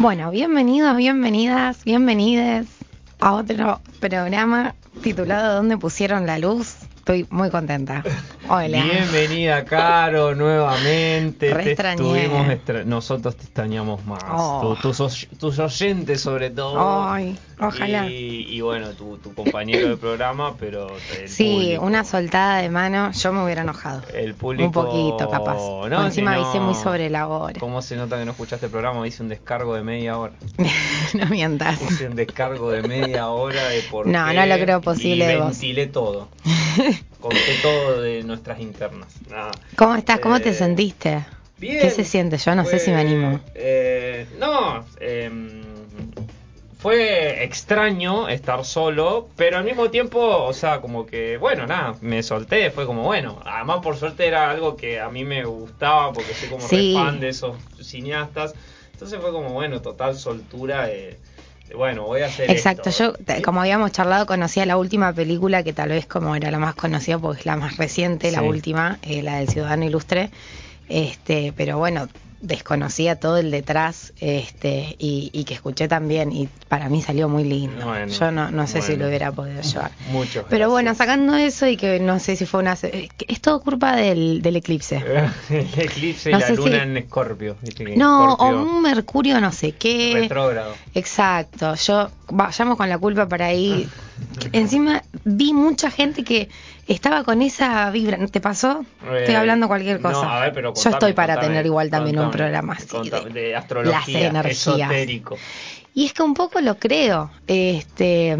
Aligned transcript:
Bueno, 0.00 0.30
bienvenidos, 0.30 0.96
bienvenidas, 0.96 1.82
bienvenides 1.82 2.68
a 3.18 3.32
otro 3.32 3.80
programa 3.98 4.76
titulado 5.02 5.56
¿Dónde 5.56 5.76
pusieron 5.76 6.24
la 6.24 6.38
luz? 6.38 6.76
Estoy 6.98 7.26
muy 7.30 7.50
contenta. 7.50 8.04
Hola. 8.50 8.82
Bienvenida, 8.82 9.64
Caro, 9.66 10.34
nuevamente. 10.34 11.52
Re 11.52 11.64
Te 11.64 11.70
extrañé. 11.72 12.22
estuvimos 12.24 12.48
extra- 12.50 12.84
Nosotros 12.84 13.36
te 13.36 13.44
extrañamos 13.44 14.04
más. 14.06 14.22
Oh. 14.30 14.74
Tu- 14.80 14.92
tus, 14.92 15.28
tus 15.38 15.58
oyentes, 15.58 16.20
sobre 16.22 16.48
todo. 16.50 17.10
Ay, 17.10 17.38
ojalá. 17.60 18.06
Y, 18.06 18.46
y 18.48 18.60
bueno, 18.62 18.88
tu, 18.92 19.18
tu 19.18 19.34
compañero 19.34 19.88
de 19.90 19.96
programa, 19.98 20.54
pero. 20.58 20.88
el 21.20 21.28
Sí, 21.28 21.52
público. 21.54 21.84
una 21.84 22.04
soltada 22.04 22.58
de 22.62 22.70
mano, 22.70 23.12
yo 23.12 23.32
me 23.32 23.44
hubiera 23.44 23.62
enojado. 23.62 24.02
El 24.14 24.34
público. 24.34 24.64
Un 24.66 24.72
poquito, 24.72 25.28
capaz. 25.30 25.56
No, 25.88 26.06
encima 26.06 26.34
si 26.34 26.40
avisé 26.42 26.60
muy 26.60 26.74
sobre 26.74 27.10
la 27.10 27.28
hora. 27.28 27.60
¿Cómo 27.60 27.82
se 27.82 27.96
nota 27.96 28.18
que 28.18 28.24
no 28.24 28.30
escuchaste 28.30 28.66
el 28.66 28.72
programa? 28.72 29.06
Hice 29.06 29.22
un 29.22 29.28
descargo 29.28 29.74
de 29.74 29.82
media 29.82 30.16
hora. 30.16 30.32
no 31.14 31.26
mientas. 31.26 31.82
Hice 31.82 32.08
un 32.08 32.16
descargo 32.16 32.70
de 32.70 32.82
media 32.82 33.28
hora 33.28 33.68
de 33.68 33.82
por 33.82 34.06
No, 34.06 34.26
qué 34.26 34.34
no 34.34 34.46
lo 34.46 34.54
creo 34.58 34.80
posible 34.80 35.34
y 35.34 35.38
ventilé 35.38 35.86
todo. 35.86 36.28
Conté 37.20 37.56
todo 37.56 38.00
de 38.00 38.22
nuestras 38.22 38.60
internas. 38.60 39.08
Nada. 39.28 39.50
¿Cómo 39.76 39.94
estás? 39.96 40.20
¿Cómo 40.20 40.40
te 40.40 40.50
Eh, 40.50 40.54
sentiste? 40.54 41.24
Bien. 41.58 41.80
¿Qué 41.80 41.90
se 41.90 42.04
siente? 42.04 42.36
Yo 42.38 42.54
no 42.54 42.64
sé 42.64 42.78
si 42.78 42.90
me 42.92 43.00
animo. 43.00 43.40
eh, 43.54 44.26
no, 44.38 44.84
em, 45.00 45.62
fue 46.78 47.42
extraño 47.42 48.28
estar 48.28 48.64
solo, 48.64 49.28
pero 49.36 49.58
al 49.58 49.64
mismo 49.64 49.90
tiempo, 49.90 50.20
o 50.20 50.52
sea, 50.52 50.80
como 50.80 51.04
que, 51.06 51.36
bueno, 51.36 51.66
nada, 51.66 51.96
me 52.00 52.22
solté, 52.22 52.70
fue 52.70 52.86
como, 52.86 53.02
bueno, 53.02 53.40
además 53.44 53.80
por 53.82 53.96
suerte 53.96 54.26
era 54.28 54.48
algo 54.48 54.76
que 54.76 55.00
a 55.00 55.08
mí 55.08 55.24
me 55.24 55.44
gustaba, 55.44 56.12
porque 56.12 56.34
soy 56.34 56.48
como 56.48 56.68
Sí. 56.68 56.94
re 56.94 57.02
fan 57.02 57.18
de 57.18 57.30
esos 57.30 57.56
cineastas, 57.82 58.54
entonces 58.92 59.18
fue 59.20 59.32
como, 59.32 59.50
bueno, 59.54 59.82
total 59.82 60.14
soltura 60.16 60.86
de, 60.86 60.92
de, 60.94 61.18
bueno, 61.76 62.04
voy 62.04 62.22
a 62.22 62.26
hacer 62.26 62.50
Exacto, 62.50 62.90
esto. 62.90 63.16
yo, 63.18 63.42
como 63.42 63.60
habíamos 63.60 63.92
charlado, 63.92 64.26
conocía 64.26 64.66
la 64.66 64.76
última 64.76 65.12
película 65.12 65.62
que 65.62 65.72
tal 65.72 65.90
vez 65.90 66.06
como 66.06 66.34
era 66.34 66.50
la 66.50 66.58
más 66.58 66.74
conocida 66.74 67.18
porque 67.18 67.40
es 67.40 67.46
la 67.46 67.56
más 67.56 67.76
reciente, 67.76 68.30
la 68.32 68.42
última, 68.42 68.98
eh, 69.02 69.22
la 69.22 69.38
del 69.38 69.48
Ciudadano 69.48 69.84
Ilustre, 69.84 70.30
este, 70.88 71.52
pero 71.56 71.78
bueno, 71.78 72.08
desconocía 72.40 73.16
todo 73.18 73.36
el 73.38 73.50
detrás 73.50 74.12
este 74.20 74.94
y, 74.98 75.30
y 75.32 75.44
que 75.44 75.54
escuché 75.54 75.88
también 75.88 76.32
y 76.32 76.48
para 76.68 76.88
mí 76.88 77.02
salió 77.02 77.28
muy 77.28 77.44
lindo. 77.44 77.84
Bueno, 77.84 78.06
yo 78.12 78.30
no, 78.30 78.50
no 78.50 78.66
sé 78.66 78.80
si 78.82 78.96
lo 78.96 79.08
hubiera 79.08 79.32
podido 79.32 79.60
llevar. 79.60 79.90
Mucho. 80.10 80.44
Pero 80.48 80.70
bueno, 80.70 80.94
sacando 80.94 81.34
eso 81.36 81.66
y 81.66 81.76
que 81.76 81.98
no 82.00 82.18
sé 82.20 82.36
si 82.36 82.46
fue 82.46 82.60
una... 82.60 82.74
Es 82.74 83.40
todo 83.40 83.60
culpa 83.60 83.96
del, 83.96 84.40
del 84.42 84.56
eclipse. 84.56 84.96
El 85.50 85.66
eclipse 85.80 86.30
No 86.30 86.38
y 86.38 86.40
la 86.40 86.50
luna 86.50 86.70
si- 86.70 86.76
en 86.82 86.96
Escorpio. 86.96 87.56
No, 87.96 88.34
o 88.34 88.48
un 88.62 88.82
mercurio 88.82 89.40
no 89.40 89.50
sé 89.52 89.72
qué. 89.72 90.12
retrógrado. 90.14 90.74
Exacto, 90.94 91.74
yo 91.74 92.10
vayamos 92.28 92.76
con 92.76 92.88
la 92.88 92.98
culpa 92.98 93.28
para 93.28 93.46
ahí. 93.46 93.88
Encima 94.52 95.02
vi 95.24 95.52
mucha 95.52 95.90
gente 95.90 96.22
que 96.24 96.48
estaba 96.94 97.24
con 97.24 97.42
esa 97.42 97.90
vibra. 97.90 98.16
¿No 98.16 98.28
te 98.28 98.40
pasó? 98.40 98.84
Estoy 99.02 99.34
Eh, 99.34 99.36
hablando 99.36 99.68
cualquier 99.68 100.00
no, 100.00 100.10
cosa. 100.10 100.36
a 100.36 100.40
ver, 100.40 100.52
pero 100.52 100.72
yo 100.74 100.90
estoy 100.90 101.12
para 101.12 101.34
contame, 101.34 101.48
tener 101.54 101.66
igual 101.66 101.90
también 101.90 102.18
un 102.18 102.30
programa 102.30 102.74
así 102.74 103.10
de, 103.10 103.20
de 103.30 103.56
astrología, 103.56 104.32
las 104.32 104.46
esotérico. 104.46 105.36
Y 105.94 106.06
es 106.06 106.12
que 106.12 106.22
un 106.22 106.34
poco 106.34 106.60
lo 106.60 106.78
creo. 106.78 107.30
Este, 107.46 108.36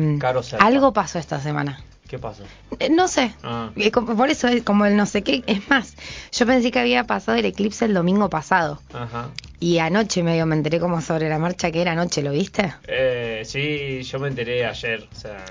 algo 0.58 0.92
pasó 0.92 1.18
esta 1.18 1.40
semana. 1.40 1.80
¿Qué 2.08 2.18
pasó? 2.18 2.42
Eh, 2.78 2.88
No 2.88 3.06
sé. 3.08 3.34
Ah. 3.42 3.70
Eh, 3.76 3.90
Por 3.90 4.30
eso 4.30 4.48
es 4.48 4.62
como 4.62 4.86
el 4.86 4.96
no 4.96 5.04
sé 5.06 5.22
qué. 5.22 5.42
Es 5.46 5.68
más, 5.68 5.94
yo 6.32 6.46
pensé 6.46 6.70
que 6.70 6.78
había 6.78 7.04
pasado 7.04 7.36
el 7.36 7.44
eclipse 7.44 7.84
el 7.84 7.92
domingo 7.94 8.30
pasado. 8.30 8.80
Ajá. 8.94 9.28
Y 9.60 9.78
anoche 9.80 10.22
medio 10.22 10.46
me 10.46 10.54
enteré 10.54 10.78
como 10.78 11.00
sobre 11.00 11.28
la 11.28 11.36
marcha 11.40 11.72
que 11.72 11.82
era 11.82 11.90
anoche, 11.90 12.22
¿lo 12.22 12.30
viste? 12.30 12.72
Eh, 12.86 13.42
sí, 13.44 14.02
yo 14.04 14.20
me 14.20 14.28
enteré 14.28 14.64
ayer, 14.64 15.04
o 15.12 15.18
sea, 15.18 15.44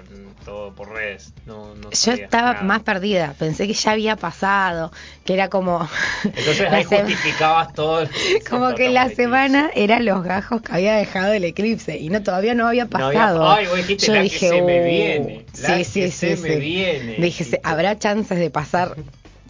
todo 0.46 0.74
por 0.74 0.94
redes. 0.94 1.34
No, 1.46 1.76
no 1.76 1.90
Yo 1.92 2.14
estaba 2.14 2.54
nada. 2.54 2.64
más 2.64 2.84
perdida, 2.84 3.36
pensé 3.38 3.68
que 3.68 3.74
ya 3.74 3.92
había 3.92 4.16
pasado, 4.16 4.94
que 5.26 5.34
era 5.34 5.50
como... 5.50 5.86
Entonces 6.24 6.62
ahí 6.72 6.86
se- 6.86 7.02
justificabas 7.02 7.74
todo. 7.74 8.00
el- 8.04 8.10
Como 8.50 8.76
que 8.76 8.88
la 8.88 9.10
semana 9.10 9.72
eran 9.76 10.06
los 10.06 10.24
gajos 10.24 10.62
que 10.62 10.72
había 10.72 10.96
dejado 10.96 11.34
el 11.34 11.44
eclipse 11.44 11.98
y 11.98 12.08
no 12.10 12.24
todavía 12.24 12.56
no 12.56 12.66
había 12.66 12.86
No 12.86 12.90
pasado. 12.92 13.44
había- 13.44 13.56
ay, 13.58 13.68
vos 13.68 13.76
dijiste, 13.76 14.06
Yo 14.08 14.14
la 14.14 14.20
que 14.20 14.24
dije, 14.24 14.48
se 14.50 14.62
me 14.62 14.80
"Uh". 14.82 14.86
viene, 14.86 15.46
la 15.60 15.68
sí, 15.68 15.74
que 15.80 15.84
sí, 15.84 16.12
se 16.12 16.36
sí, 16.38 16.42
me 16.44 16.54
sí. 16.54 16.60
viene. 16.62 17.16
Dije, 17.18 17.44
"Se- 17.44 17.58
Y- 17.58 17.60
habrá 17.62 18.00
chances 18.00 18.40
de 18.40 18.50
pasar 18.52 18.96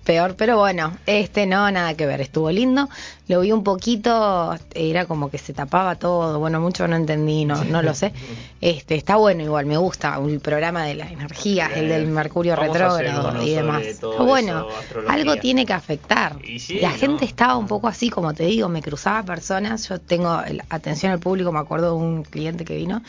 peor, 0.07 0.35
pero 0.37 0.57
bueno, 0.57 0.97
este 1.05 1.45
no, 1.45 1.69
nada 1.69 1.93
que 1.93 2.05
ver, 2.05 2.21
estuvo 2.21 2.49
lindo. 2.49 2.87
Lo 3.27 3.41
vi 3.41 3.51
un 3.51 3.61
poquito, 3.65 4.55
era 4.73 5.05
como 5.05 5.29
que 5.29 5.37
se 5.37 5.51
tapaba 5.53 5.95
todo, 5.95 6.39
bueno, 6.39 6.61
mucho 6.61 6.87
no 6.87 6.95
entendí, 6.95 7.43
no, 7.43 7.65
no 7.65 7.81
lo 7.81 7.93
sé. 7.93 8.13
Este, 8.61 8.95
está 8.95 9.17
bueno 9.17 9.43
igual, 9.43 9.65
me 9.65 9.75
gusta 9.75 10.17
el 10.25 10.39
programa 10.39 10.85
de 10.85 10.95
las 10.95 11.11
energías, 11.11 11.71
el 11.75 11.89
del 11.89 12.07
Mercurio 12.07 12.55
retrógrado 12.55 13.43
y 13.43 13.51
demás. 13.53 13.85
Está 13.85 14.23
bueno, 14.23 14.69
eso, 14.69 15.09
algo 15.09 15.35
tiene 15.41 15.65
que 15.65 15.73
afectar. 15.73 16.37
Sí, 16.57 16.79
La 16.79 16.91
¿no? 16.93 16.95
gente 16.95 17.25
estaba 17.25 17.57
un 17.57 17.67
poco 17.67 17.89
así, 17.89 18.09
como 18.09 18.33
te 18.33 18.45
digo, 18.45 18.69
me 18.69 18.81
cruzaba 18.81 19.23
personas, 19.23 19.89
yo 19.89 19.99
tengo 19.99 20.41
el- 20.43 20.63
atención 20.69 21.11
al 21.11 21.19
público, 21.19 21.51
me 21.51 21.59
acuerdo 21.59 21.97
de 21.97 21.97
un 22.01 22.23
cliente 22.23 22.63
que 22.63 22.77
vino. 22.77 23.03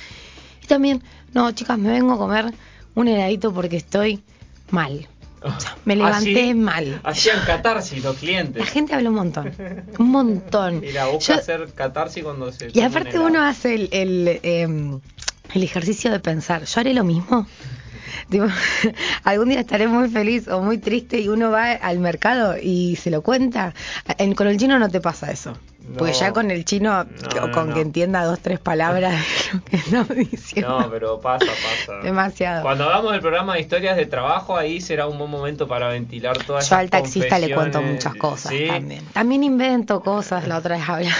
Y 0.64 0.66
también, 0.66 1.00
no, 1.32 1.52
chicas, 1.52 1.78
me 1.78 1.90
vengo 1.90 2.14
a 2.14 2.18
comer 2.18 2.52
un 2.96 3.06
heladito 3.06 3.54
porque 3.54 3.76
estoy 3.76 4.20
mal. 4.70 5.06
O 5.42 5.60
sea, 5.60 5.76
me 5.84 5.96
levanté 5.96 6.40
Así- 6.50 6.54
mal. 6.54 7.00
Hacían 7.04 7.40
catarsis 7.46 8.02
los 8.02 8.14
La 8.14 8.20
clientes. 8.20 8.68
gente 8.70 8.94
habla 8.94 9.08
un 9.10 9.14
montón, 9.16 9.52
un 9.98 10.10
montón. 10.10 10.80
Mira, 10.82 11.06
busca 11.06 11.34
Yo- 11.34 11.40
hacer 11.40 11.72
catarsis 11.74 12.24
cuando 12.24 12.50
se. 12.52 12.70
y 12.72 12.80
aparte 12.80 13.18
uno 13.18 13.42
hace 13.42 13.74
el, 13.74 13.88
el, 13.92 14.40
em, 14.42 15.00
el 15.54 15.62
ejercicio 15.62 16.10
de 16.10 16.20
pensar, 16.20 16.64
¿yo 16.64 16.80
haré 16.80 16.94
lo 16.94 17.04
mismo? 17.04 17.46
Tipo, 18.30 18.46
algún 19.24 19.48
día 19.50 19.60
estaré 19.60 19.86
muy 19.86 20.08
feliz 20.10 20.48
o 20.48 20.60
muy 20.60 20.78
triste 20.78 21.20
y 21.20 21.28
uno 21.28 21.50
va 21.50 21.72
al 21.72 21.98
mercado 21.98 22.56
y 22.60 22.96
se 22.96 23.10
lo 23.10 23.22
cuenta. 23.22 23.74
En- 24.18 24.34
con 24.34 24.48
el 24.48 24.56
chino 24.58 24.78
no 24.78 24.88
te 24.88 25.00
pasa 25.00 25.30
eso. 25.30 25.52
No. 25.88 26.06
ya 26.08 26.32
con 26.32 26.50
el 26.50 26.64
chino, 26.64 27.04
No, 27.04 27.52
con 27.52 27.68
no. 27.70 27.74
que 27.74 27.80
entienda 27.80 28.24
dos, 28.24 28.40
tres 28.40 28.58
palabras 28.60 29.12
de 29.52 29.58
lo 29.58 29.64
que 29.64 29.76
estamos 29.76 30.08
diciendo. 30.16 30.80
No, 30.80 30.90
pero 30.90 31.20
pasa, 31.20 31.46
pasa. 31.46 31.98
Demasiado. 32.02 32.62
Cuando 32.62 32.84
hagamos 32.84 33.14
el 33.14 33.20
programa 33.20 33.54
de 33.54 33.60
historias 33.60 33.96
de 33.96 34.06
trabajo, 34.06 34.56
ahí 34.56 34.80
será 34.80 35.06
un 35.06 35.18
buen 35.18 35.30
momento 35.30 35.66
para 35.66 35.88
ventilar 35.88 36.36
todas 36.38 36.64
Yo 36.64 36.76
esas 36.76 36.78
al 36.80 36.90
taxista 36.90 37.38
le 37.38 37.54
cuento 37.54 37.80
muchas 37.82 38.14
cosas 38.16 38.52
¿Sí? 38.52 38.66
también. 38.66 39.04
También 39.12 39.44
invento 39.44 40.00
cosas, 40.00 40.46
la 40.46 40.58
otra 40.58 40.76
vez 40.76 40.88
hablaba 40.88 41.16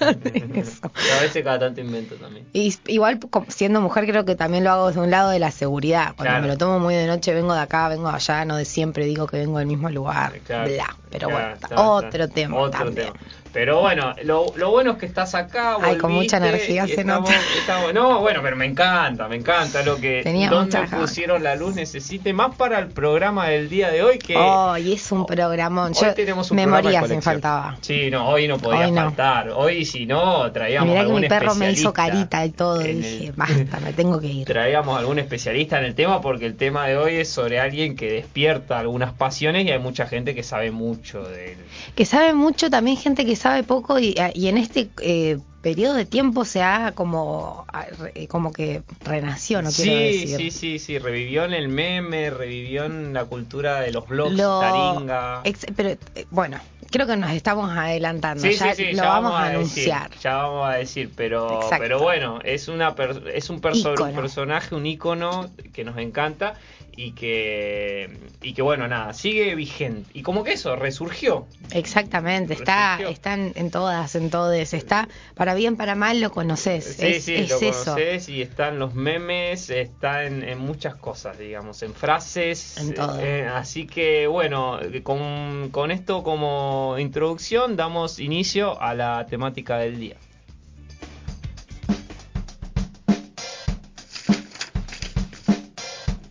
de 0.00 0.52
eso. 0.60 0.80
A 1.18 1.22
veces 1.22 1.42
cada 1.44 1.58
tanto 1.58 1.80
invento 1.80 2.14
también. 2.16 2.46
Y 2.52 2.74
igual 2.88 3.18
siendo 3.48 3.80
mujer 3.80 4.06
creo 4.06 4.24
que 4.24 4.34
también 4.34 4.64
lo 4.64 4.70
hago 4.70 4.88
desde 4.88 5.00
un 5.00 5.10
lado 5.10 5.30
de 5.30 5.38
la 5.38 5.50
seguridad. 5.50 6.14
Cuando 6.16 6.24
Claro. 6.32 6.42
me 6.42 6.48
lo 6.48 6.58
tomo 6.58 6.78
muy 6.78 6.94
de 6.94 7.06
noche, 7.06 7.32
vengo 7.34 7.54
de 7.54 7.60
acá, 7.60 7.88
vengo 7.88 8.08
de 8.08 8.14
allá, 8.16 8.44
no 8.44 8.56
de 8.56 8.64
siempre 8.64 9.04
digo 9.06 9.26
que 9.26 9.36
vengo 9.38 9.58
del 9.58 9.66
mismo 9.68 9.88
lugar. 9.90 10.32
Claro, 10.46 10.70
bla. 10.70 10.96
Pero 11.10 11.28
claro, 11.28 11.42
bueno, 11.44 11.54
está, 11.54 11.80
otro 11.82 12.22
está. 12.24 12.34
tema 12.34 12.56
Otro 12.56 12.70
también. 12.84 13.06
tema. 13.12 13.18
Pero 13.52 13.80
bueno, 13.80 14.14
lo, 14.24 14.46
lo 14.56 14.70
bueno 14.70 14.92
es 14.92 14.98
que 14.98 15.06
estás 15.06 15.34
acá. 15.34 15.76
Ay, 15.80 15.98
con 15.98 16.12
volviste, 16.12 16.36
mucha 16.36 16.48
energía 16.48 16.86
se 16.86 17.00
estamos- 17.00 17.28
nota. 17.30 17.40
estamos- 17.58 17.92
no, 17.94 18.20
bueno, 18.20 18.40
pero 18.42 18.56
me 18.56 18.64
encanta, 18.66 19.28
me 19.28 19.36
encanta 19.36 19.82
lo 19.82 19.96
que 19.96 20.22
Tenía 20.22 20.48
donde 20.48 20.78
pusieron 20.88 21.42
la 21.42 21.54
luz 21.54 21.74
necesite 21.74 22.32
más 22.32 22.54
para 22.56 22.78
el 22.78 22.88
programa 22.88 23.48
del 23.48 23.68
día 23.68 23.90
de 23.90 24.02
hoy 24.02 24.18
que 24.18 24.34
Oh, 24.36 24.76
y 24.78 24.92
es 24.94 25.12
un 25.12 25.26
programón. 25.26 25.92
Yo 25.92 26.08
Hoy 26.08 26.14
tenemos 26.14 26.50
un 26.50 26.56
me 26.56 26.66
moría 26.66 27.02
si 27.02 27.14
me 27.16 27.20
faltaba. 27.22 27.76
Sí, 27.82 28.10
no, 28.10 28.28
hoy 28.28 28.48
no 28.48 28.58
podía 28.58 28.86
Hoy 28.86 28.90
no. 28.92 29.02
faltar. 29.02 29.50
Hoy 29.50 29.84
si 29.84 30.06
no, 30.06 30.50
traíamos 30.52 30.88
mirá 30.88 31.04
que 31.06 31.12
mi 31.12 31.28
perro 31.28 31.54
me 31.54 31.70
hizo 31.72 31.92
carita 31.92 32.44
y 32.46 32.50
todo. 32.50 32.80
Y 32.86 32.94
dije, 32.94 33.26
el- 33.26 33.32
basta, 33.32 33.80
me 33.80 33.92
tengo 33.92 34.18
que 34.20 34.28
ir. 34.28 34.46
Traíamos 34.46 34.98
algún 34.98 35.18
especialista 35.18 35.78
en 35.78 35.84
el 35.84 35.94
tema 35.94 36.20
porque 36.20 36.46
el 36.46 36.56
tema 36.56 36.86
de 36.86 36.96
hoy 36.96 37.16
es 37.16 37.28
sobre 37.28 37.60
alguien 37.60 37.96
que 37.96 38.10
despierta 38.12 38.78
algunas 38.78 39.12
pasiones 39.12 39.66
y 39.66 39.70
hay 39.70 39.78
mucha 39.78 40.06
gente 40.06 40.34
que 40.34 40.42
sabe 40.42 40.70
mucho 40.70 41.22
de 41.22 41.52
él. 41.52 41.58
Que 41.94 42.04
sabe 42.06 42.32
mucho, 42.32 42.70
también 42.70 42.96
gente 42.96 43.26
que 43.26 43.36
sabe 43.42 43.62
poco 43.64 43.98
y, 43.98 44.14
y 44.34 44.48
en 44.48 44.56
este 44.58 44.88
eh, 45.00 45.38
periodo 45.62 45.94
de 45.94 46.04
tiempo 46.04 46.44
se 46.44 46.62
ha 46.62 46.92
como, 46.94 47.66
re- 47.98 48.26
como 48.28 48.52
que 48.52 48.82
renació, 49.04 49.62
no 49.62 49.70
quiero 49.70 49.92
sí, 49.92 50.04
decir. 50.28 50.36
sí, 50.38 50.50
sí, 50.50 50.78
sí, 50.78 50.98
revivió 50.98 51.44
en 51.44 51.52
el 51.52 51.68
meme, 51.68 52.30
revivió 52.30 52.84
en 52.84 53.12
la 53.12 53.24
cultura 53.24 53.80
de 53.80 53.90
los 53.92 54.06
blogs, 54.08 54.34
Lo- 54.36 54.60
taringa. 54.60 55.40
ex- 55.44 55.66
pero 55.76 55.90
eh, 55.90 56.26
bueno, 56.30 56.58
creo 56.90 57.06
que 57.06 57.16
nos 57.16 57.30
estamos 57.32 57.70
adelantando. 57.70 58.42
Sí, 58.42 58.52
ya 58.54 58.74
sí, 58.74 58.84
sí, 58.86 58.90
lo 58.92 59.02
ya 59.02 59.08
vamos, 59.08 59.32
a 59.34 59.44
decir, 59.48 59.56
anunciar. 59.92 60.10
ya 60.20 60.34
vamos 60.36 60.68
a 60.68 60.72
decir, 60.74 61.10
pero, 61.16 61.62
Exacto. 61.62 61.76
pero 61.80 62.00
bueno, 62.00 62.38
es 62.44 62.68
una 62.68 62.94
per- 62.94 63.24
es 63.34 63.48
un, 63.50 63.60
perso- 63.60 63.92
Ícono. 63.94 64.10
un 64.10 64.16
personaje, 64.16 64.74
un 64.74 64.86
ícono 64.86 65.50
que 65.72 65.84
nos 65.84 65.96
encanta 65.98 66.54
y 66.94 67.12
que 67.12 68.18
y 68.42 68.54
que 68.54 68.62
bueno, 68.62 68.86
nada, 68.88 69.12
sigue 69.14 69.54
vigente. 69.54 70.10
Y 70.14 70.22
como 70.22 70.44
que 70.44 70.52
eso, 70.52 70.76
resurgió. 70.76 71.46
Exactamente, 71.70 72.54
está, 72.54 72.96
Resurgió. 72.98 73.08
está 73.08 73.34
en, 73.34 73.52
en 73.54 73.70
todas, 73.70 74.14
en 74.14 74.30
todes, 74.30 74.74
está 74.74 75.08
para 75.34 75.54
bien, 75.54 75.76
para 75.76 75.94
mal 75.94 76.20
lo 76.20 76.30
conoces, 76.32 76.84
Sí, 76.98 77.06
es, 77.06 77.24
sí, 77.24 77.34
es 77.34 77.50
lo 77.50 77.60
eso. 77.60 77.84
conoces 77.92 78.28
y 78.28 78.42
está 78.42 78.68
en 78.68 78.78
los 78.78 78.94
memes, 78.94 79.70
está 79.70 80.24
en, 80.24 80.42
en 80.42 80.58
muchas 80.58 80.94
cosas, 80.96 81.38
digamos, 81.38 81.82
en 81.82 81.94
frases. 81.94 82.76
En 82.78 82.94
todo. 82.94 83.18
eh, 83.20 83.46
así 83.46 83.86
que 83.86 84.26
bueno, 84.26 84.78
con, 85.02 85.70
con 85.70 85.90
esto 85.90 86.22
como 86.22 86.96
introducción 86.98 87.76
damos 87.76 88.18
inicio 88.18 88.80
a 88.80 88.94
la 88.94 89.26
temática 89.26 89.78
del 89.78 89.98
día. 89.98 90.16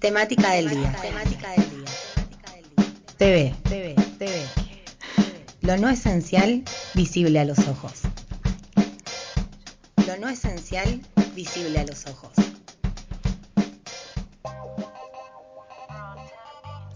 Temática 0.01 0.49
del 0.53 0.67
día. 0.67 0.95
TV, 3.17 3.53
TV, 3.65 3.95
TV. 4.17 4.47
Lo 5.61 5.77
no 5.77 5.89
esencial 5.89 6.63
visible 6.95 7.39
a 7.39 7.45
los 7.45 7.59
ojos. 7.67 8.01
Lo 10.07 10.17
no 10.17 10.27
esencial 10.27 11.01
visible 11.35 11.79
a 11.79 11.85
los 11.85 12.07
ojos. 12.07 12.31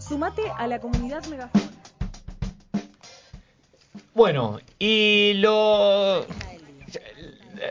Sumate 0.00 0.42
a 0.58 0.66
la 0.66 0.80
comunidad 0.80 1.24
Megafon. 1.26 1.62
Bueno, 4.14 4.58
y 4.80 5.34
lo 5.34 6.26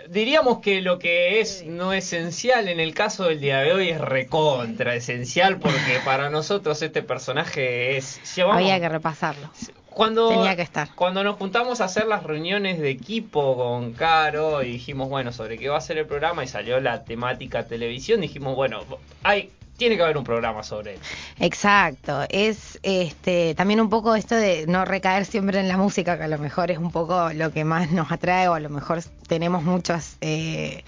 diríamos 0.10 0.60
que 0.60 0.82
lo 0.82 1.00
que 1.00 1.40
es 1.42 1.64
no 1.66 1.94
esencial 1.94 2.68
en 2.68 2.80
el 2.80 2.94
caso 2.94 3.26
del 3.26 3.40
día 3.40 3.60
de 3.60 3.74
hoy 3.74 3.90
es 3.90 4.00
recontra 4.02 4.96
esencial 4.96 5.58
porque 5.60 6.00
para 6.06 6.30
nosotros 6.30 6.82
este 6.82 7.02
personaje 7.02 7.98
es 7.98 8.20
si 8.24 8.42
vamos- 8.42 8.58
Había 8.58 8.80
que 8.80 8.90
repasarlo. 8.90 9.50
cuando 9.90 10.30
tenía 10.30 10.56
que 10.56 10.62
estar. 10.62 10.90
cuando 10.96 11.24
nos 11.24 11.38
juntamos 11.38 11.82
a 11.82 11.86
hacer 11.86 12.06
las 12.08 12.24
reuniones 12.24 12.80
de 12.80 12.90
equipo 12.90 13.56
con 13.56 13.94
Caro 13.94 14.62
y 14.64 14.72
dijimos 14.74 15.10
bueno 15.10 15.32
sobre 15.32 15.58
qué 15.58 15.70
va 15.70 15.78
a 15.78 15.82
ser 15.82 15.98
el 15.98 16.06
programa 16.06 16.44
y 16.44 16.48
salió 16.48 16.80
la 16.80 17.04
temática 17.06 17.66
televisión 17.68 18.22
dijimos 18.22 18.56
bueno 18.56 18.82
hay 19.24 19.52
tiene 19.78 19.98
que 19.98 20.04
haber 20.04 20.18
un 20.18 20.24
programa 20.24 20.64
sobre 20.64 20.94
él. 20.96 21.00
Exacto, 21.40 22.24
es 22.30 22.80
este 22.84 23.56
también 23.56 23.82
un 23.82 23.90
poco 23.90 24.16
esto 24.16 24.36
de 24.36 24.66
no 24.68 24.86
recaer 24.86 25.26
siempre 25.26 25.60
en 25.60 25.68
la 25.68 25.78
música, 25.78 26.18
que 26.18 26.24
a 26.24 26.28
lo 26.28 26.38
mejor 26.38 26.72
es 26.72 26.78
un 26.78 26.92
poco 26.92 27.32
lo 27.34 27.52
que 27.52 27.64
más 27.66 27.92
nos 27.92 28.12
atrae, 28.12 28.48
o 28.48 28.54
a 28.54 28.60
lo 28.60 28.70
mejor 28.70 29.02
tenemos 29.28 29.64
muchos 29.64 30.16
eh, 30.22 30.84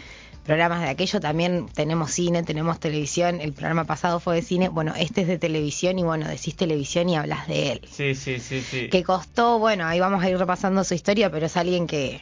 programas 0.46 0.82
de 0.82 0.88
aquello, 0.88 1.20
también 1.20 1.68
tenemos 1.74 2.12
cine, 2.12 2.44
tenemos 2.44 2.80
televisión, 2.80 3.42
el 3.42 3.52
programa 3.52 3.84
pasado 3.84 4.22
fue 4.22 4.36
de 4.36 4.42
cine, 4.42 4.70
bueno, 4.70 4.94
este 4.98 5.22
es 5.22 5.28
de 5.28 5.38
televisión 5.38 6.00
y 6.00 6.04
bueno, 6.04 6.26
decís 6.28 6.56
televisión 6.56 7.10
y 7.10 7.18
hablas 7.18 7.48
de 7.48 7.74
él. 7.74 7.82
sí 7.92 8.16
sí 8.16 8.40
sí 8.40 8.62
sí. 8.62 8.88
Que 8.90 9.04
costó, 9.04 9.60
bueno, 9.60 9.86
ahí 9.86 10.00
vamos 10.00 10.24
a 10.24 10.30
ir 10.30 10.38
repasando 10.38 10.84
su 10.86 10.94
historia, 10.94 11.30
pero 11.30 11.48
es 11.48 11.58
alguien 11.58 11.86
que 11.88 12.22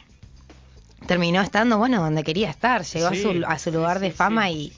terminó 1.06 1.40
estando, 1.40 1.78
bueno, 1.78 2.00
donde 2.02 2.24
quería 2.24 2.50
estar, 2.50 2.82
llegó 2.82 3.10
Sí, 3.10 3.20
a 3.20 3.22
su, 3.22 3.44
a 3.46 3.58
su 3.60 3.70
lugar 3.70 3.98
sí, 3.98 4.02
de 4.06 4.10
fama 4.10 4.48
sí, 4.48 4.52
y. 4.54 4.72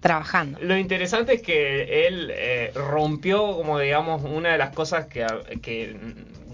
trabajando. 0.00 0.58
Lo 0.62 0.76
interesante 0.76 1.34
es 1.34 1.42
que 1.42 2.06
él 2.06 2.30
eh, 2.34 2.72
rompió, 2.74 3.54
como 3.56 3.78
digamos, 3.78 4.22
una 4.24 4.50
de 4.52 4.58
las 4.58 4.70
cosas 4.70 5.06
que, 5.06 5.26
que 5.62 5.96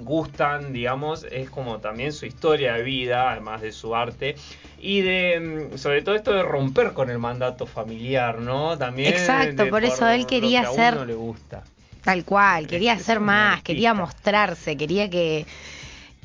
gustan, 0.03 0.73
digamos, 0.73 1.27
es 1.31 1.49
como 1.51 1.79
también 1.79 2.13
su 2.13 2.27
historia 2.27 2.75
de 2.75 2.83
vida, 2.83 3.31
además 3.33 3.63
de 3.63 3.73
su 3.73 3.95
arte, 3.95 4.35
y 4.79 5.01
de, 5.01 5.71
mm, 5.73 5.79
sobre 5.79 6.03
todo 6.03 6.15
esto 6.15 6.33
de 6.33 6.43
romper 6.43 6.93
con 6.93 7.09
el 7.11 7.19
mandato 7.19 7.67
familiar, 7.67 8.39
¿no? 8.41 8.77
También. 8.77 9.13
Exacto, 9.15 9.69
por 9.71 9.85
eso 9.85 10.09
él 10.09 10.23
lo 10.23 10.27
quería 10.27 10.61
que 10.61 10.67
a 10.67 10.71
ser- 10.73 10.95
uno 10.95 11.05
le 11.05 11.15
gusta. 11.15 11.65
Tal 12.05 12.25
cual, 12.25 12.69
quería 12.69 12.93
Es 12.93 13.01
hacer 13.01 13.19
más, 13.19 13.51
artista. 13.51 13.67
quería 13.67 13.95
mostrarse, 13.95 14.77
quería 14.77 15.11
que 15.11 15.45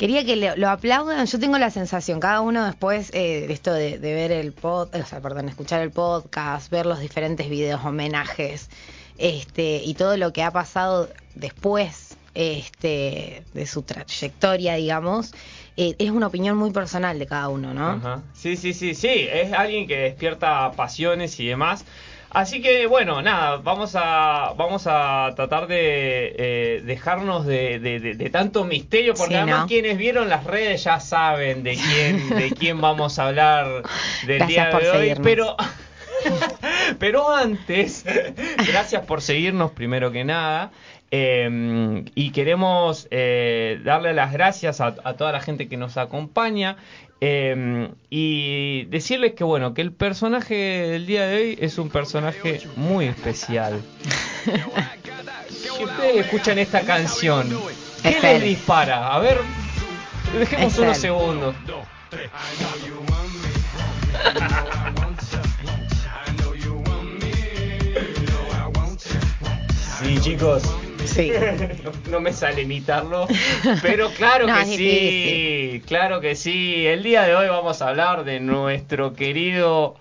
quería 0.01 0.25
que 0.25 0.35
lo 0.35 0.69
aplaudan. 0.69 1.27
Yo 1.27 1.39
tengo 1.39 1.59
la 1.59 1.69
sensación, 1.69 2.19
cada 2.19 2.41
uno 2.41 2.65
después 2.65 3.11
eh, 3.13 3.45
esto 3.51 3.71
de, 3.71 3.99
de 3.99 4.15
ver 4.15 4.31
el 4.31 4.51
pod, 4.51 4.89
o 4.95 5.05
sea, 5.05 5.21
perdón, 5.21 5.47
escuchar 5.47 5.79
el 5.81 5.91
podcast, 5.91 6.71
ver 6.71 6.87
los 6.87 6.99
diferentes 6.99 7.47
videos, 7.47 7.85
homenajes, 7.85 8.71
este 9.19 9.83
y 9.85 9.93
todo 9.93 10.17
lo 10.17 10.33
que 10.33 10.41
ha 10.41 10.49
pasado 10.49 11.07
después 11.35 12.17
este 12.33 13.43
de 13.53 13.67
su 13.67 13.83
trayectoria, 13.83 14.73
digamos, 14.73 15.35
eh, 15.77 15.95
es 15.99 16.09
una 16.09 16.25
opinión 16.25 16.57
muy 16.57 16.71
personal 16.71 17.19
de 17.19 17.27
cada 17.27 17.49
uno, 17.49 17.75
¿no? 17.75 17.91
Ajá. 17.91 18.23
Sí, 18.33 18.57
sí, 18.57 18.73
sí, 18.73 18.95
sí, 18.95 19.27
es 19.31 19.53
alguien 19.53 19.87
que 19.87 19.97
despierta 19.97 20.71
pasiones 20.71 21.39
y 21.39 21.45
demás. 21.45 21.85
Así 22.33 22.61
que 22.61 22.87
bueno, 22.87 23.21
nada, 23.21 23.57
vamos 23.57 23.91
a 23.95 24.53
vamos 24.57 24.87
a 24.87 25.31
tratar 25.35 25.67
de 25.67 26.33
eh, 26.37 26.81
dejarnos 26.85 27.45
de, 27.45 27.77
de- 27.79 27.99
de- 27.99 28.15
de 28.15 28.29
tanto 28.29 28.63
misterio, 28.63 29.13
porque 29.15 29.33
Sí, 29.33 29.39
además 29.39 29.59
¿no? 29.61 29.67
quienes 29.67 29.97
vieron 29.97 30.29
las 30.29 30.45
redes 30.45 30.83
ya 30.85 30.99
saben 31.01 31.61
de 31.63 31.75
quién 31.75 32.29
de 32.29 32.51
quién 32.51 32.79
vamos 32.79 33.19
a 33.19 33.27
hablar 33.27 33.83
del 34.25 34.37
Gracias 34.39 34.47
día 34.47 34.69
por 34.71 34.81
de 34.81 34.89
hoy, 34.91 34.97
seguirnos. 35.09 35.23
pero 35.25 35.55
pero 36.99 37.35
antes, 37.35 38.05
gracias 38.67 39.05
por 39.05 39.21
seguirnos 39.21 39.71
primero 39.71 40.11
que 40.11 40.23
nada. 40.23 40.71
eh, 41.11 42.03
y 42.15 42.31
queremos 42.31 43.07
eh, 43.11 43.81
darle 43.83 44.13
las 44.13 44.31
gracias 44.31 44.79
a, 44.79 44.95
a 45.03 45.13
toda 45.15 45.31
la 45.33 45.41
gente 45.41 45.67
que 45.67 45.75
nos 45.77 45.97
acompaña 45.97 46.77
eh, 47.21 47.89
y 48.09 48.85
decirles 48.85 49.33
que 49.33 49.43
bueno 49.43 49.73
que 49.73 49.81
el 49.81 49.91
personaje 49.93 50.55
del 50.55 51.05
día 51.05 51.25
de 51.27 51.35
hoy 51.35 51.57
es 51.61 51.77
un 51.77 51.89
personaje 51.89 52.61
muy 52.75 53.05
especial. 53.05 53.81
Si 55.49 55.69
ustedes 55.83 56.25
escuchan 56.25 56.57
esta 56.59 56.81
canción, 56.81 57.47
¿qué 58.01 58.09
Es 58.09 58.23
les 58.23 58.35
él. 58.35 58.43
dispara? 58.43 59.13
A 59.13 59.19
ver, 59.19 59.37
dejemos 60.37 60.73
Es 60.73 60.79
unos 60.79 60.95
él. 60.95 61.01
segundos. 61.01 61.55
Sí, 69.99 70.19
chicos. 70.21 70.63
Sí. 71.13 71.31
No, 71.83 71.91
no 72.11 72.19
me 72.19 72.33
sale 72.33 72.61
imitarlo, 72.61 73.27
pero 73.81 74.09
claro 74.11 74.47
No, 74.47 74.55
que 74.55 74.65
sí, 74.65 75.83
claro 75.87 76.21
que 76.21 76.35
sí. 76.35 76.85
El 76.87 77.03
día 77.03 77.23
de 77.23 77.35
hoy 77.35 77.47
vamos 77.47 77.81
a 77.81 77.89
hablar 77.89 78.23
de 78.23 78.39
nuestro 78.39 79.13
querido 79.13 79.95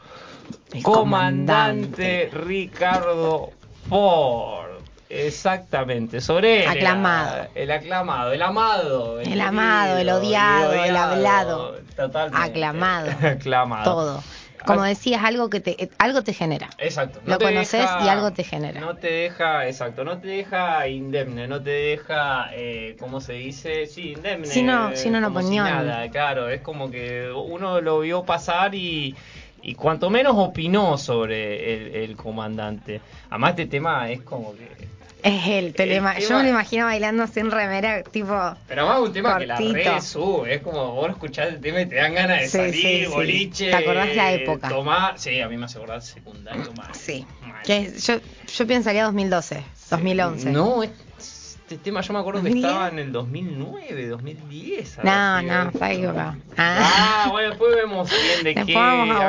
El 0.73 0.83
comandante, 0.83 2.29
comandante. 2.29 2.31
Ricardo 2.33 3.51
Ford. 3.89 4.71
Exactamente, 5.09 6.21
sobre 6.21 6.63
él. 6.63 6.69
Aclamado. 6.71 7.49
El 7.57 7.73
aclamado, 7.73 8.33
el 8.33 8.43
amado. 8.43 9.21
El 9.21 9.41
amado, 9.41 9.99
el 9.99 10.09
odiado, 10.09 10.73
el 10.73 10.95
hablado. 10.95 11.75
Totalmente. 11.97 12.49
Aclamado. 12.49 13.11
Aclamado. 13.27 13.85
Todo. 13.85 14.23
Como 14.65 14.83
decías, 14.83 15.25
algo 15.25 15.49
que 15.51 15.61
te 15.61 15.91
algo 15.99 16.23
te 16.23 16.33
genera. 16.33 16.69
Exacto. 16.79 17.21
Lo 17.25 17.39
conoces 17.39 17.89
y 18.05 18.09
algo 18.09 18.33
te 18.33 18.45
genera. 18.45 18.81
No 18.81 18.97
te 18.97 19.11
deja, 19.11 19.67
exacto, 19.67 20.05
no 20.05 20.19
te 20.19 20.29
deja 20.29 20.87
indemne, 20.89 21.47
no 21.49 21.63
te 21.63 21.71
deja, 21.71 22.51
eh, 22.55 22.97
¿cómo 22.99 23.21
se 23.21 23.35
dice? 23.35 23.87
Sí, 23.87 24.13
indemne. 24.13 24.47
Sin 24.47 24.67
no- 24.67 24.95
si 24.95 25.09
opinión. 25.09 25.65
nada, 25.65 26.09
claro, 26.11 26.49
es 26.49 26.61
como 26.61 26.91
que 26.91 27.31
uno 27.33 27.81
lo 27.81 28.01
vio 28.01 28.25
pasar 28.25 28.75
y, 28.75 29.15
y 29.63 29.75
cuanto 29.75 30.11
menos 30.11 30.35
opinó 30.37 30.99
sobre 30.99 31.75
el, 31.75 31.95
el 32.11 32.17
comandante. 32.17 33.01
Además, 33.31 33.51
este 33.51 33.67
tema 33.67 34.11
es 34.11 34.21
como 34.23 34.55
que. 34.55 35.00
Es 35.23 35.75
telema. 35.75 36.13
El 36.15 36.23
Yo 36.23 36.29
tema- 36.29 36.39
me 36.39 36.45
lo 36.45 36.51
imagino 36.51 36.85
bailando 36.87 37.27
sin 37.27 37.51
remera, 37.51 38.03
tipo. 38.03 38.57
Pero 38.69 38.83
además 38.89 39.09
un 39.09 39.13
tema 39.13 39.39
que 39.39 39.47
la 39.47 39.57
Cortito. 39.57 39.75
red 39.75 40.01
sube, 40.01 40.55
es 40.55 40.63
como 40.63 40.93
vos 40.95 41.11
escuchás 41.11 41.49
el 41.49 41.61
tema 41.61 41.81
y 41.83 41.87
te 41.87 41.97
dan 41.97 42.15
ganas 42.15 42.41
de 42.41 42.47
Sí, 42.49 42.59
salir, 42.59 42.75
sí, 42.75 43.01
sí. 43.05 43.07
boliche. 43.07 43.71
¿Te 43.71 43.77
acordás 43.77 44.15
la 44.17 44.33
época? 44.33 44.69
Tomar, 44.69 45.19
sí, 45.19 45.41
a 45.41 45.49
mí 45.49 45.57
me 45.57 45.65
hace 45.67 45.79
acordar 45.79 46.03
secundario 46.03 46.73
mal. 46.77 46.95
Sí. 46.95 47.27
mal. 47.43 47.63
Que 47.63 47.93
yo, 47.99 48.15
yo 48.57 48.67
pensaría 48.67 49.05
2012, 49.05 49.63
2011. 49.91 50.51
No, 50.51 50.83
este 50.83 51.77
tema 51.85 52.01
yo 52.01 52.13
me 52.13 52.19
acuerdo 52.19 52.41
que 52.43 52.49
2010. 52.49 52.71
estaba 52.73 52.89
en 52.89 52.99
el 52.99 53.13
2009, 53.13 54.07
2010. 54.09 54.99
No, 55.05 55.43
no, 55.43 55.69
está 55.71 55.93
equivocado. 55.93 56.35
Ah, 56.57 57.29
bueno, 57.31 57.51
después 57.51 57.77
vemos 57.77 58.11
bien 58.11 58.43
de 58.45 58.55
Después 58.65 58.67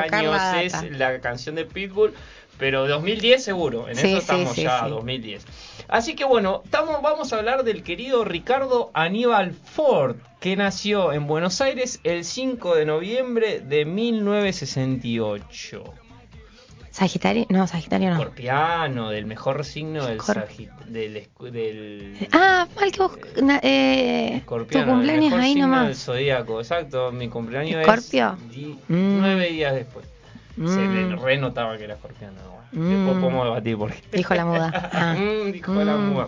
qué 0.09 0.15
años 0.15 0.35
la 0.35 0.63
es 0.63 0.83
la 0.97 1.19
canción 1.19 1.53
de 1.55 1.65
Pitbull. 1.65 2.13
Pero 2.61 2.87
2010 2.87 3.43
seguro, 3.43 3.89
en 3.89 3.95
Sí, 3.95 4.09
eso 4.09 4.17
estamos 4.19 4.53
sí, 4.53 4.61
ya, 4.61 4.83
sí. 4.83 4.89
2010. 4.91 5.45
Así 5.87 6.13
que 6.15 6.23
bueno, 6.25 6.61
estamos, 6.63 7.01
vamos 7.01 7.33
a 7.33 7.37
hablar 7.37 7.63
del 7.63 7.81
querido 7.81 8.23
Ricardo 8.23 8.91
Aníbal 8.93 9.53
Ford, 9.53 10.17
que 10.39 10.55
nació 10.55 11.11
en 11.11 11.25
Buenos 11.25 11.59
Aires 11.59 11.99
el 12.03 12.23
5 12.23 12.75
de 12.75 12.85
noviembre 12.85 13.61
de 13.61 13.85
1968. 13.85 15.83
Sagitario, 16.91 17.45
no, 17.49 17.65
Sagitario 17.65 18.09
no. 18.11 18.17
Escorpiano, 18.17 19.09
del 19.09 19.25
mejor 19.25 19.65
signo 19.65 20.05
del, 20.05 20.19
del, 20.87 21.29
del 21.51 22.27
Ah, 22.33 22.67
mal 22.75 22.91
que 22.91 22.99
vos, 22.99 23.17
eh, 23.63 24.43
tu 24.45 24.55
el 24.77 24.85
cumpleaños 24.85 25.23
mejor 25.23 25.39
ahí 25.39 25.53
signo 25.53 25.67
del 25.67 25.75
nomás. 25.79 25.97
zodíaco, 25.97 26.59
exacto. 26.59 27.11
Mi 27.11 27.27
cumpleaños 27.27 27.81
es 27.81 28.11
di- 28.51 28.77
Mm. 28.89 29.19
nueve 29.19 29.49
días 29.49 29.73
después. 29.73 30.05
Se 30.67 30.79
Mm. 30.79 31.09
le 31.09 31.15
renotaba 31.15 31.77
que 31.77 31.83
era 31.85 31.93
escorpiano. 31.95 32.33
bueno. 32.43 32.61
Mm. 32.73 32.89
Después 32.89 33.17
podemos 33.21 33.45
debatir 33.45 33.77
por 33.77 33.91
qué. 33.91 34.17
Dijo 34.17 34.33
la 34.35 34.45
muda. 34.45 34.89
Ah. 34.93 35.15
Mm, 35.19 35.51
dijo 35.51 35.73
la 35.73 35.97
Mm. 35.97 36.09
muda. 36.13 36.27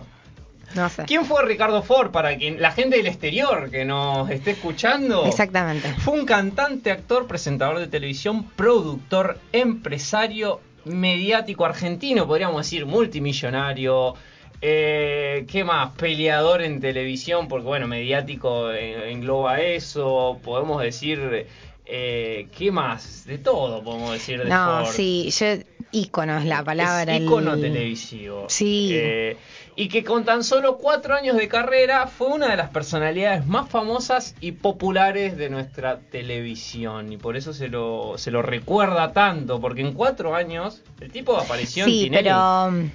No 0.74 0.88
sé. 0.88 1.04
¿Quién 1.04 1.24
fue 1.24 1.44
Ricardo 1.44 1.82
Ford 1.82 2.10
para 2.10 2.36
quien 2.36 2.60
la 2.60 2.72
gente 2.72 2.96
del 2.96 3.06
exterior 3.06 3.70
que 3.70 3.84
nos 3.84 4.28
esté 4.30 4.52
escuchando? 4.52 5.24
Exactamente. 5.24 5.88
Fue 5.98 6.14
un 6.18 6.26
cantante, 6.26 6.90
actor, 6.90 7.26
presentador 7.28 7.78
de 7.78 7.86
televisión, 7.86 8.44
productor, 8.56 9.38
empresario, 9.52 10.60
mediático 10.84 11.64
argentino, 11.64 12.26
podríamos 12.26 12.56
decir, 12.64 12.86
multimillonario. 12.86 14.14
Eh, 14.60 15.44
¿Qué 15.50 15.62
más? 15.62 15.92
Peleador 15.92 16.62
en 16.62 16.80
televisión, 16.80 17.48
porque 17.48 17.66
bueno, 17.66 17.86
mediático 17.86 18.72
eh, 18.72 19.12
engloba 19.12 19.60
eso. 19.60 20.40
Podemos 20.42 20.82
decir, 20.82 21.46
eh, 21.86 22.48
¿qué 22.56 22.70
más? 22.72 23.24
De 23.26 23.38
todo 23.38 23.82
podemos 23.82 24.12
decir 24.12 24.42
de 24.42 24.48
No, 24.48 24.84
Ford. 24.84 24.94
sí, 24.94 25.30
yo, 25.30 25.46
ícono 25.92 26.38
es 26.38 26.44
la 26.46 26.64
palabra. 26.64 27.14
Es 27.16 27.22
ícono 27.22 27.54
el- 27.54 27.60
televisivo. 27.60 28.46
Sí. 28.48 28.90
Eh, 28.92 29.36
y 29.76 29.88
que 29.88 30.04
con 30.04 30.24
tan 30.24 30.44
solo 30.44 30.78
cuatro 30.78 31.14
años 31.14 31.36
de 31.36 31.48
carrera 31.48 32.06
fue 32.06 32.28
una 32.28 32.48
de 32.48 32.56
las 32.56 32.70
personalidades 32.70 33.44
más 33.46 33.68
famosas 33.68 34.34
y 34.40 34.52
populares 34.52 35.36
de 35.36 35.50
nuestra 35.50 35.98
televisión. 36.10 37.12
Y 37.12 37.16
por 37.16 37.36
eso 37.36 37.52
se 37.52 37.68
lo, 37.68 38.14
se 38.16 38.30
lo 38.30 38.40
recuerda 38.42 39.12
tanto, 39.12 39.60
porque 39.60 39.80
en 39.82 39.92
cuatro 39.92 40.34
años 40.34 40.82
el 41.00 41.10
tipo 41.10 41.36
apareció 41.36 41.84
Sí, 41.84 42.04
en 42.04 42.04
Tinelli. 42.06 42.24
pero. 42.28 42.70
mm, 42.70 42.90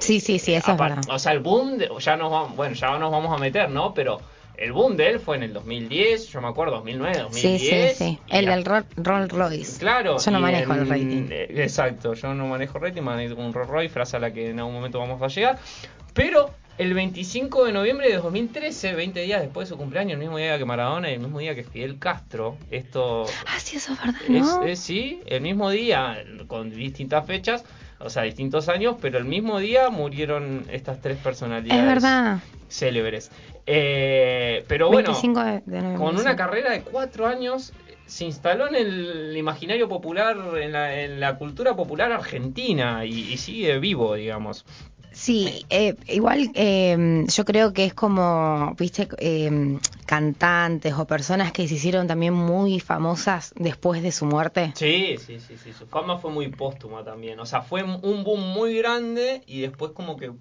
Sí, 0.00 0.18
sí, 0.18 0.40
sí, 0.40 0.54
eso 0.54 0.72
es 0.72 0.78
verdad. 0.78 1.04
O 1.08 1.18
sea, 1.20 1.30
el 1.32 1.38
boom, 1.38 1.78
de- 1.78 1.88
ya 2.00 2.16
nos 2.16 2.30
vamos, 2.30 2.56
bueno, 2.56 2.74
ya 2.74 2.98
nos 2.98 3.12
vamos 3.12 3.32
a 3.32 3.38
meter, 3.38 3.70
¿no? 3.70 3.94
Pero 3.94 4.20
el 4.56 4.72
boom 4.72 4.96
de 4.96 5.10
él 5.10 5.20
fue 5.20 5.36
en 5.36 5.42
el 5.44 5.52
2010, 5.52 6.28
yo 6.28 6.40
me 6.40 6.48
acuerdo, 6.48 6.74
2009, 6.76 7.14
Sí, 7.14 7.20
2010. 7.22 7.96
sí, 7.96 8.04
sí. 8.04 8.18
y 8.28 8.36
El 8.36 8.46
del 8.46 8.64
Ro- 8.64 8.84
Rolls 8.96 9.32
Royce. 9.32 9.78
Claro. 9.78 10.18
Yo 10.18 10.30
no 10.30 10.40
manejo 10.40 10.72
el 10.74 10.80
en- 10.80 10.88
rating. 10.88 11.26
eh, 11.30 11.46
Exacto, 11.62 12.14
yo 12.14 12.34
no 12.34 12.46
manejo 12.46 12.78
rating, 12.78 13.02
manejo 13.02 13.34
un 13.40 13.52
Rolls 13.52 13.68
Royce, 13.70 13.88
frase 13.92 14.16
a 14.16 14.20
la 14.20 14.32
que 14.32 14.50
en 14.50 14.58
algún 14.58 14.74
momento 14.74 14.98
vamos 14.98 15.20
a 15.20 15.28
llegar. 15.28 15.58
Pero 16.12 16.50
el 16.78 16.92
25 16.94 17.64
de 17.64 17.72
noviembre 17.72 18.08
de 18.08 18.16
2013, 18.16 18.94
20 18.94 19.20
días 19.22 19.40
después 19.42 19.68
de 19.68 19.74
su 19.74 19.78
cumpleaños, 19.78 20.12
el 20.14 20.18
mismo 20.18 20.38
día 20.38 20.58
que 20.58 20.64
Maradona 20.64 21.10
y 21.10 21.14
el 21.14 21.20
mismo 21.20 21.38
día 21.38 21.54
que 21.54 21.62
Fidel 21.64 21.98
Castro, 21.98 22.56
esto 22.70 23.24
Ah, 23.46 23.58
sí, 23.58 23.76
eso 23.76 23.92
es 23.92 23.98
verdad, 23.98 24.20
es, 24.22 24.30
¿no? 24.30 24.62
es- 24.64 24.78
sí, 24.80 25.20
el 25.26 25.40
mismo 25.40 25.70
día, 25.70 26.24
con 26.48 26.70
distintas 26.70 27.26
fechas, 27.26 27.64
o 28.00 28.10
sea, 28.10 28.22
distintos 28.24 28.68
años, 28.68 28.96
pero 29.00 29.18
el 29.18 29.24
mismo 29.24 29.58
día 29.60 29.88
murieron 29.90 30.64
estas 30.70 31.00
tres 31.00 31.16
personalidades 31.16 31.80
Es 31.82 31.88
verdad. 31.88 32.38
célebres. 32.68 33.30
Eh, 33.66 34.64
pero 34.68 34.88
bueno, 34.88 35.08
25 35.08 35.44
de, 35.44 35.52
de 35.64 35.82
noviembre. 35.82 35.98
con 35.98 36.16
una 36.18 36.36
carrera 36.36 36.72
de 36.72 36.82
cuatro 36.82 37.26
años 37.26 37.72
se 38.06 38.26
instaló 38.26 38.68
en 38.68 38.74
el 38.74 39.36
imaginario 39.36 39.88
popular, 39.88 40.36
en 40.60 40.72
la, 40.72 41.00
en 41.00 41.20
la 41.20 41.38
cultura 41.38 41.74
popular 41.74 42.12
argentina 42.12 43.04
y, 43.06 43.32
y 43.32 43.36
sigue 43.38 43.78
vivo, 43.78 44.14
digamos. 44.14 44.64
Sí, 45.14 45.64
eh, 45.70 45.94
igual 46.08 46.50
eh, 46.54 47.24
yo 47.28 47.44
creo 47.44 47.72
que 47.72 47.84
es 47.84 47.94
como, 47.94 48.74
viste, 48.76 49.08
eh, 49.18 49.78
cantantes 50.06 50.92
o 50.94 51.06
personas 51.06 51.52
que 51.52 51.68
se 51.68 51.74
hicieron 51.74 52.08
también 52.08 52.34
muy 52.34 52.80
famosas 52.80 53.54
después 53.56 54.02
de 54.02 54.10
su 54.10 54.26
muerte. 54.26 54.72
Sí, 54.74 55.16
sí, 55.24 55.38
sí, 55.38 55.56
sí, 55.56 55.72
su 55.72 55.86
fama 55.86 56.18
fue 56.18 56.32
muy 56.32 56.48
póstuma 56.48 57.04
también. 57.04 57.38
O 57.38 57.46
sea, 57.46 57.62
fue 57.62 57.84
un 57.84 58.24
boom 58.24 58.40
muy 58.40 58.76
grande 58.76 59.42
y 59.46 59.60
después 59.60 59.92
como 59.92 60.16
que 60.16 60.32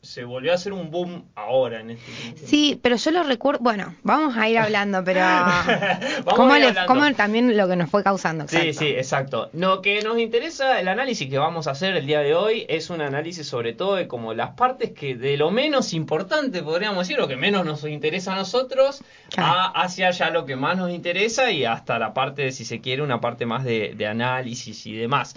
se 0.00 0.22
volvió 0.24 0.52
a 0.52 0.54
hacer 0.54 0.72
un 0.72 0.90
boom 0.90 1.24
ahora 1.34 1.80
en 1.80 1.90
este 1.90 2.12
tiempo. 2.12 2.40
Sí, 2.46 2.78
pero 2.82 2.94
yo 2.96 3.10
lo 3.10 3.24
recuerdo, 3.24 3.60
bueno, 3.62 3.94
vamos 4.04 4.36
a 4.36 4.48
ir 4.48 4.56
hablando, 4.58 5.02
pero 5.04 5.20
¿cómo, 6.24 6.52
a 6.52 6.58
ir 6.58 6.62
le- 6.62 6.68
hablando. 6.68 6.86
cómo 6.94 7.12
también 7.14 7.56
lo 7.56 7.66
que 7.68 7.76
nos 7.76 7.90
fue 7.90 8.02
causando? 8.04 8.46
Sí, 8.48 8.56
exacto. 8.56 8.78
sí, 8.78 8.86
exacto. 8.90 9.50
Lo 9.54 9.82
que 9.82 10.00
nos 10.02 10.18
interesa, 10.18 10.80
el 10.80 10.88
análisis 10.88 11.28
que 11.28 11.38
vamos 11.38 11.66
a 11.66 11.72
hacer 11.72 11.96
el 11.96 12.06
día 12.06 12.20
de 12.20 12.34
hoy 12.34 12.64
es 12.68 12.90
un 12.90 13.00
análisis 13.00 13.46
sobre 13.46 13.72
todo 13.72 13.96
de 13.96 14.06
como 14.06 14.34
las 14.34 14.50
partes 14.50 14.92
que 14.92 15.16
de 15.16 15.36
lo 15.36 15.50
menos 15.50 15.92
importante, 15.92 16.62
podríamos 16.62 16.98
decir, 17.06 17.18
lo 17.18 17.26
que 17.28 17.36
menos 17.36 17.64
nos 17.66 17.82
interesa 17.84 18.34
a 18.34 18.36
nosotros, 18.36 19.02
Claro. 19.30 19.52
a- 19.52 19.82
hacia 19.82 20.10
ya 20.12 20.30
lo 20.30 20.46
que 20.46 20.56
más 20.56 20.76
nos 20.78 20.90
interesa 20.90 21.50
y 21.50 21.64
hasta 21.64 21.98
la 21.98 22.14
parte, 22.14 22.42
de, 22.42 22.52
si 22.52 22.64
se 22.64 22.80
quiere, 22.80 23.02
una 23.02 23.20
parte 23.20 23.46
más 23.46 23.64
de, 23.64 23.94
de 23.96 24.06
análisis 24.06 24.86
y 24.86 24.92
demás. 24.94 25.34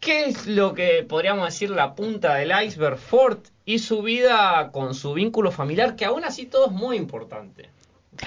¿Qué 0.00 0.26
es 0.26 0.46
lo 0.46 0.74
que 0.74 1.04
podríamos 1.08 1.46
decir 1.46 1.70
la 1.70 1.94
punta 1.94 2.34
del 2.34 2.52
iceberg 2.64 2.98
Ford 2.98 3.38
y 3.64 3.80
su 3.80 4.02
vida 4.02 4.70
con 4.72 4.94
su 4.94 5.12
vínculo 5.14 5.50
familiar, 5.50 5.96
que 5.96 6.04
aún 6.04 6.24
así 6.24 6.46
todo 6.46 6.66
es 6.66 6.72
muy 6.72 6.96
importante? 6.96 7.68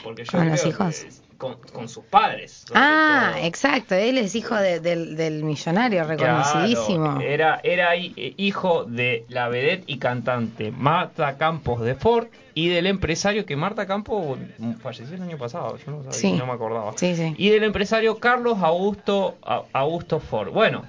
Porque 0.04 0.24
yo 0.26 0.32
¿Con 0.38 0.50
los 0.50 0.62
creo 0.62 0.72
hijos? 0.74 1.00
que- 1.00 1.32
con, 1.42 1.56
con 1.74 1.90
sus 1.90 2.04
padres. 2.06 2.66
Ah, 2.76 3.32
todo. 3.34 3.46
exacto, 3.46 3.96
él 3.96 4.20
es 4.20 4.36
hijo 4.36 4.54
de- 4.56 4.80
del, 4.80 5.16
del 5.18 5.44
millonario 5.44 6.04
reconocidísimo. 6.04 7.16
Claro, 7.16 7.22
era, 7.22 7.60
era 7.64 7.96
eh, 7.96 8.36
hijo 8.38 8.84
de 8.86 9.26
la 9.28 9.50
vedette 9.50 9.86
y 9.88 9.98
cantante 9.98 10.72
Marta 10.72 11.38
Campos 11.40 11.82
de 11.82 11.96
Ford 11.96 12.28
y 12.54 12.68
del 12.68 12.86
empresario 12.86 13.48
que 13.48 13.56
Marta 13.56 13.88
Campos 13.88 14.38
falleció 14.84 15.16
el 15.16 15.24
año 15.24 15.38
pasado, 15.40 15.78
yo 15.84 15.92
no 15.92 15.98
sabía, 16.04 16.12
Sí. 16.12 16.34
no 16.34 16.46
me 16.46 16.54
acordaba. 16.54 16.94
Sí, 16.96 17.16
sí. 17.16 17.34
Y 17.40 17.50
del 17.50 17.64
empresario 17.64 18.20
Carlos 18.20 18.60
Augusto, 18.62 19.38
Augusto 19.74 20.20
Ford. 20.20 20.52
Bueno, 20.52 20.86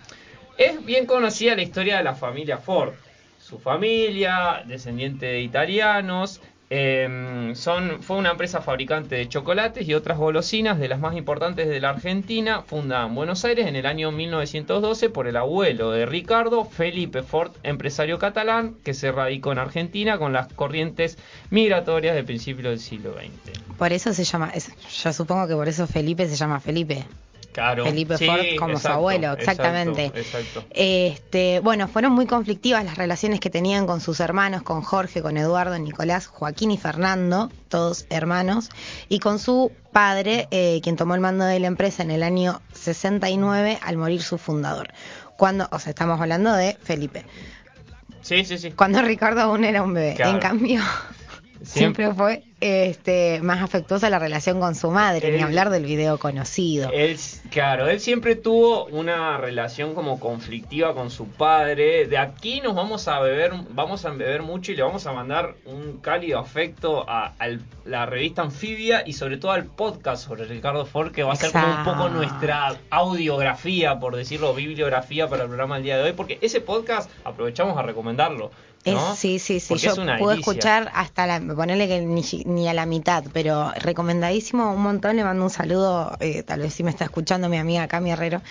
es 0.59 0.85
bien 0.85 1.07
conocida 1.07 1.55
la 1.57 1.63
historia 1.63 1.97
de 1.99 2.05
la 2.05 2.15
familia 2.15 2.59
Ford. 2.59 2.93
Su 3.39 3.59
familia, 3.59 4.63
descendiente 4.67 5.27
de 5.27 5.41
italianos, 5.43 6.41
eh, 6.75 7.53
son, 7.55 8.03
fue 8.03 8.17
una 8.17 8.31
empresa 8.31 8.63
fabricante 8.63 9.15
de 9.17 9.29
chocolates 9.29 9.87
y 9.87 9.93
otras 9.93 10.17
golosinas 10.17 10.79
de 10.79 10.89
las 10.89 10.99
más 11.01 11.15
importantes 11.17 11.69
de 11.69 11.81
la 11.81 11.91
Argentina, 11.91 12.63
fundada 12.63 13.07
en 13.07 13.15
Buenos 13.15 13.45
Aires 13.45 13.67
en 13.67 13.77
el 13.77 13.85
año 13.85 14.11
1912 14.11 15.11
por 15.11 15.27
el 15.27 15.37
abuelo 15.37 15.91
de 15.91 16.07
Ricardo, 16.07 16.65
Felipe 16.65 17.23
Ford, 17.23 17.53
empresario 17.63 18.19
catalán 18.19 18.77
que 18.85 18.95
se 18.95 19.13
radicó 19.13 19.53
en 19.53 19.59
Argentina 19.59 20.17
con 20.17 20.33
las 20.33 20.51
corrientes 20.51 21.19
migratorias 21.51 22.15
de 22.15 22.25
principios 22.25 22.71
del 22.71 22.81
siglo 22.81 23.13
XX. 23.13 23.77
Por 23.77 23.93
eso 23.93 24.15
se 24.15 24.25
llama, 24.25 24.51
es- 24.55 24.73
yo 25.03 25.13
supongo 25.13 25.47
que 25.49 25.55
por 25.55 25.69
eso 25.69 25.87
Felipe 25.87 26.27
se 26.27 26.37
llama 26.37 26.59
Felipe. 26.59 27.05
Claro, 27.53 27.85
Felipe 27.85 28.17
sí, 28.17 28.27
Ford 28.27 28.41
como 28.59 28.79
su 28.79 28.89
abuelo, 28.89 29.33
exacto, 29.33 29.63
exactamente. 29.63 30.07
exacto. 30.07 30.65
Este, 30.71 31.61
bueno, 31.61 31.87
fueron 31.87 32.13
muy 32.13 32.27
conflictivas 32.27 32.83
las 32.85 32.97
relaciones 32.97 33.41
que 33.41 33.51
tenían 33.51 33.87
con 33.87 34.01
sus 34.01 34.21
hermanos, 34.21 34.63
con 34.63 34.81
Jorge, 34.81 35.21
con 35.21 35.37
Eduardo, 35.37 35.79
Nicolás, 35.79 36.27
Joaquín 36.27 36.71
y 36.71 36.79
Fernando, 36.79 37.51
todos 37.69 38.07
hermanos, 38.09 38.71
y 39.11 39.19
con 39.19 39.39
su 39.39 39.71
padre, 39.93 40.49
eh, 40.51 40.81
quien 40.83 40.97
tomó 40.97 41.15
el 41.15 41.21
mando 41.21 41.45
de 41.45 41.61
la 41.61 41.67
empresa 41.67 42.03
en 42.03 42.11
el 42.11 42.23
año 42.23 42.63
69 42.73 43.79
al 43.83 43.99
morir 43.99 44.23
su 44.23 44.39
fundador. 44.39 44.89
Cuando, 45.37 45.69
o 45.71 45.79
sea, 45.79 45.91
estamos 45.91 46.19
hablando 46.21 46.55
de 46.55 46.79
Felipe. 46.83 47.27
Sí, 48.23 48.45
sí, 48.45 48.57
sí. 48.57 48.71
Cuando 48.71 49.03
Ricardo 49.03 49.43
aún 49.43 49.65
era 49.65 49.83
un 49.83 49.93
bebé. 49.93 50.15
Claro. 50.15 50.33
En 50.33 50.39
cambio, 50.39 50.81
siempre 51.63 52.13
fue 52.15 52.45
este, 52.61 53.41
más 53.43 53.61
afectuosa 53.61 54.09
la 54.09 54.19
relación 54.19 54.61
con 54.61 54.75
su 54.75 54.91
madre, 54.91 55.29
Él- 55.29 55.37
ni 55.37 55.43
hablar 55.43 55.71
del 55.71 55.85
video 55.85 56.19
conocido. 56.19 56.91
Él, 56.93 57.19
claro, 57.51 57.89
él 57.89 57.99
siempre 58.01 58.37
tuvo 58.37 58.85
una 58.87 59.37
relación 59.37 59.95
como 59.95 60.21
conflictiva 60.21 60.95
con 60.95 61.11
su 61.11 61.27
padre. 61.27 62.07
De 62.07 62.19
aquí 62.19 62.61
nos 62.61 62.75
vamos 62.75 63.09
a 63.09 63.21
beber, 63.21 63.53
vamos 63.71 64.05
a 64.05 64.11
beber 64.11 64.43
mucho 64.43 64.73
y 64.73 64.77
le 64.77 64.83
vamos 64.83 65.07
a 65.07 65.13
mandar 65.13 65.55
un 65.65 65.99
cálido 65.99 66.39
afecto 66.39 67.05
a, 67.09 67.33
la 67.85 68.07
revista 68.07 68.43
Anfibia 68.43 69.03
y 69.05 69.15
sobre 69.15 69.39
todo 69.39 69.51
al 69.51 69.65
podcast 69.65 70.25
sobre 70.25 70.45
Ricardo 70.45 70.87
Ford, 70.87 71.11
que 71.11 71.25
va 71.25 71.33
a 71.33 71.37
ser 71.37 71.51
como 71.51 71.67
un 71.67 71.85
poco 71.85 72.09
nuestra 72.11 72.77
audiografía, 72.91 73.99
por 73.99 74.15
decirlo, 74.15 74.55
bibliografía 74.55 75.29
para 75.29 75.43
el 75.43 75.49
programa 75.49 75.77
del 75.77 75.85
día 75.85 75.97
de 75.97 76.05
hoy, 76.05 76.13
porque 76.13 76.39
ese 76.41 76.61
podcast 76.61 77.11
aprovechamos 77.25 77.77
a 77.77 77.83
recomendarlo. 77.83 78.51
Sí, 79.17 79.39
sí, 79.39 79.61
sí. 79.61 79.67
Porque 79.69 79.87
Yo 79.87 79.95
puedo 80.19 80.33
escuchar 80.33 80.91
hasta 80.95 81.27
la. 81.27 81.41
Ponerle 81.41 81.87
que 81.89 82.01
ni, 82.01 82.23
ni 82.45 82.69
a 82.69 82.75
la 82.75 82.87
mitad, 82.87 83.25
pero 83.33 83.71
recomendadísimo 83.73 84.73
un 84.73 84.83
montón. 84.83 85.17
Le 85.17 85.25
mando 85.25 85.45
un 85.45 85.51
saludo. 85.51 86.17
eh, 86.21 86.43
tal 86.43 86.61
vez 86.61 86.75
si 86.75 86.83
me 86.83 86.91
está 86.91 87.05
escuchando 87.05 87.49
mi 87.49 87.59
amiga 87.59 87.87
Cami 87.89 88.11
Herrero. 88.11 88.43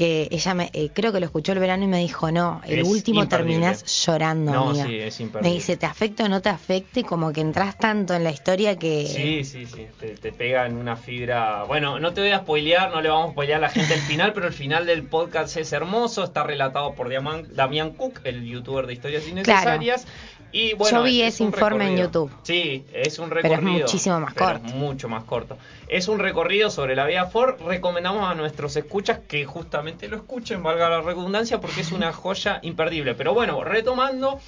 Que 0.00 0.28
ella 0.30 0.54
me. 0.54 0.70
eh, 0.72 0.88
creo 0.94 1.12
que 1.12 1.20
lo 1.20 1.26
escuchó 1.26 1.52
el 1.52 1.58
verano 1.58 1.84
y 1.84 1.86
me 1.86 1.98
dijo: 1.98 2.32
No, 2.32 2.62
el 2.66 2.78
Es 2.78 2.88
último 2.88 3.28
terminás 3.28 3.84
llorando, 4.06 4.50
No, 4.50 4.70
amiga. 4.70 4.86
sí, 4.86 4.98
es 4.98 5.20
me 5.20 5.26
imperdible. 5.26 5.54
dice: 5.54 5.76
¿te 5.76 5.84
afecta 5.84 6.24
o 6.24 6.28
no 6.30 6.40
te 6.40 6.48
afecte? 6.48 7.04
Como 7.04 7.34
que 7.34 7.42
entras 7.42 7.76
tanto 7.76 8.14
en 8.14 8.24
la 8.24 8.30
historia 8.30 8.78
que. 8.78 9.06
Sí, 9.06 9.44
sí, 9.44 9.66
sí, 9.66 9.86
te, 10.00 10.14
te 10.16 10.32
pega 10.32 10.64
en 10.64 10.78
una 10.78 10.96
fibra. 10.96 11.64
Bueno, 11.64 12.00
no 12.00 12.14
te 12.14 12.22
voy 12.22 12.30
a 12.30 12.38
spoilear, 12.38 12.90
no 12.90 13.02
le 13.02 13.10
vamos 13.10 13.28
a 13.28 13.32
spoilear 13.32 13.58
a 13.58 13.60
la 13.60 13.68
gente 13.68 13.92
el 13.92 14.00
final, 14.00 14.32
pero 14.32 14.46
el 14.46 14.54
final 14.54 14.86
del 14.86 15.02
podcast 15.02 15.54
es 15.58 15.70
hermoso, 15.74 16.24
está 16.24 16.44
relatado 16.44 16.94
por 16.94 17.10
Damián 17.54 17.90
Cook, 17.90 18.20
el 18.24 18.42
youtuber 18.46 18.86
de 18.86 18.94
historias 18.94 19.28
innecesarias. 19.28 20.06
Y 20.52 20.74
bueno, 20.74 20.98
Yo 20.98 21.02
vi 21.04 21.22
es 21.22 21.34
ese 21.34 21.44
informe 21.44 21.84
en 21.84 21.90
recorrido. 21.96 22.26
YouTube. 22.28 22.38
Sí, 22.42 22.84
es 22.92 23.18
un 23.18 23.28
Pero 23.28 23.40
es 23.40 23.44
recorrido. 23.50 23.72
muchísimo 23.80 24.20
más 24.20 24.34
corto. 24.34 24.66
es 24.66 24.74
mucho 24.74 25.08
más 25.08 25.24
corto. 25.24 25.56
Es 25.88 26.08
un 26.08 26.18
recorrido 26.18 26.70
sobre 26.70 26.96
la 26.96 27.06
vida 27.06 27.26
Ford. 27.26 27.60
Recomendamos 27.64 28.28
a 28.30 28.34
nuestros 28.34 28.76
escuchas 28.76 29.20
que 29.28 29.44
justamente 29.44 30.08
lo 30.08 30.16
escuchen, 30.16 30.62
valga 30.62 30.88
la 30.90 31.00
redundancia, 31.02 31.60
porque 31.60 31.82
es 31.82 31.92
una 31.92 32.12
joya 32.12 32.58
imperdible. 32.62 33.14
Pero 33.14 33.34
bueno, 33.34 33.62
retomando. 33.64 34.40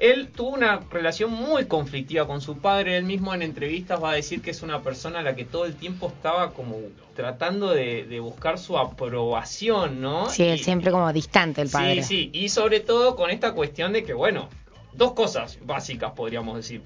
Él 0.00 0.28
tuvo 0.28 0.50
una 0.50 0.78
relación 0.92 1.32
muy 1.32 1.64
conflictiva 1.64 2.24
con 2.28 2.40
su 2.40 2.58
padre. 2.58 2.96
Él 2.98 3.02
mismo 3.02 3.34
en 3.34 3.42
entrevistas 3.42 4.00
va 4.00 4.12
a 4.12 4.14
decir 4.14 4.40
que 4.40 4.52
es 4.52 4.62
una 4.62 4.80
persona 4.80 5.18
a 5.18 5.22
la 5.22 5.34
que 5.34 5.44
todo 5.44 5.64
el 5.64 5.74
tiempo 5.74 6.06
estaba 6.06 6.52
como 6.52 6.76
tratando 7.16 7.70
de, 7.70 8.04
de 8.04 8.20
buscar 8.20 8.60
su 8.60 8.78
aprobación, 8.78 10.00
¿no? 10.00 10.30
Sí, 10.30 10.44
él 10.44 10.60
Y- 10.60 10.62
siempre 10.62 10.92
como 10.92 11.12
distante 11.12 11.62
el 11.62 11.68
padre. 11.68 12.04
Sí, 12.04 12.30
sí, 12.30 12.30
y 12.32 12.48
sobre 12.48 12.78
todo 12.78 13.16
con 13.16 13.30
esta 13.30 13.52
cuestión 13.54 13.92
de 13.92 14.04
que, 14.04 14.12
bueno, 14.14 14.48
dos 14.92 15.12
cosas 15.12 15.58
básicas 15.64 16.12
podríamos 16.12 16.56
decir. 16.56 16.82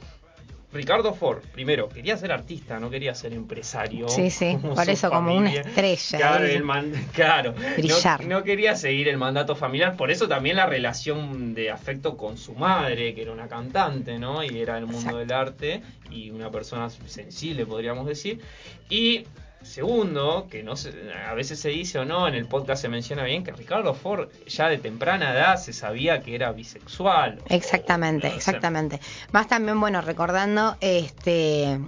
Ricardo 0.74 1.12
Ford, 1.12 1.40
primero, 1.52 1.90
quería 1.90 2.16
ser 2.16 2.32
artista, 2.32 2.80
no 2.80 2.88
quería 2.88 3.14
ser 3.14 3.34
empresario. 3.34 4.08
Sí, 4.08 4.30
sí, 4.30 4.56
por 4.74 4.88
eso 4.88 5.10
como 5.10 5.34
una 5.34 5.52
estrella, 5.52 6.16
Claro, 6.18 6.44
él. 6.46 6.50
el 6.52 6.64
man- 6.64 6.92
claro. 7.12 7.52
Brillar. 7.76 8.22
No, 8.22 8.38
no 8.38 8.42
quería 8.42 8.74
seguir 8.74 9.08
el 9.08 9.18
mandato 9.18 9.54
familiar, 9.54 9.98
por 9.98 10.10
eso 10.10 10.28
también 10.28 10.56
la 10.56 10.64
relación 10.64 11.52
de 11.52 11.70
afecto 11.70 12.16
con 12.16 12.38
su 12.38 12.54
madre, 12.54 13.14
que 13.14 13.20
era 13.20 13.32
una 13.32 13.48
cantante, 13.48 14.18
¿no? 14.18 14.42
Y 14.42 14.60
era 14.60 14.78
el 14.78 14.86
mundo 14.86 15.00
Exacto. 15.00 15.18
del 15.18 15.32
arte 15.32 15.82
y 16.10 16.30
una 16.30 16.50
persona 16.50 16.88
sensible, 16.88 17.66
podríamos 17.66 18.06
decir. 18.06 18.40
Y 18.88 19.26
segundo, 19.64 20.48
que 20.50 20.62
no 20.62 20.76
se- 20.76 20.92
a 21.28 21.34
veces 21.34 21.58
se 21.60 21.68
dice 21.70 21.98
o 21.98 22.04
no, 22.04 22.28
en 22.28 22.34
el 22.34 22.46
podcast 22.46 22.82
se 22.82 22.88
menciona 22.88 23.24
bien 23.24 23.44
que 23.44 23.52
Ricardo 23.52 23.94
Ford 23.94 24.28
ya 24.46 24.68
de 24.68 24.78
temprana 24.78 25.32
edad 25.32 25.56
se 25.56 25.72
sabía 25.72 26.20
que 26.22 26.34
era 26.34 26.52
bisexual. 26.52 27.40
Exactamente, 27.48 28.28
O 28.28 28.32
exactamente. 28.34 29.00
Más 29.32 29.48
también, 29.48 29.80
bueno, 29.80 30.00
recordando, 30.00 30.76
este, 30.80 31.78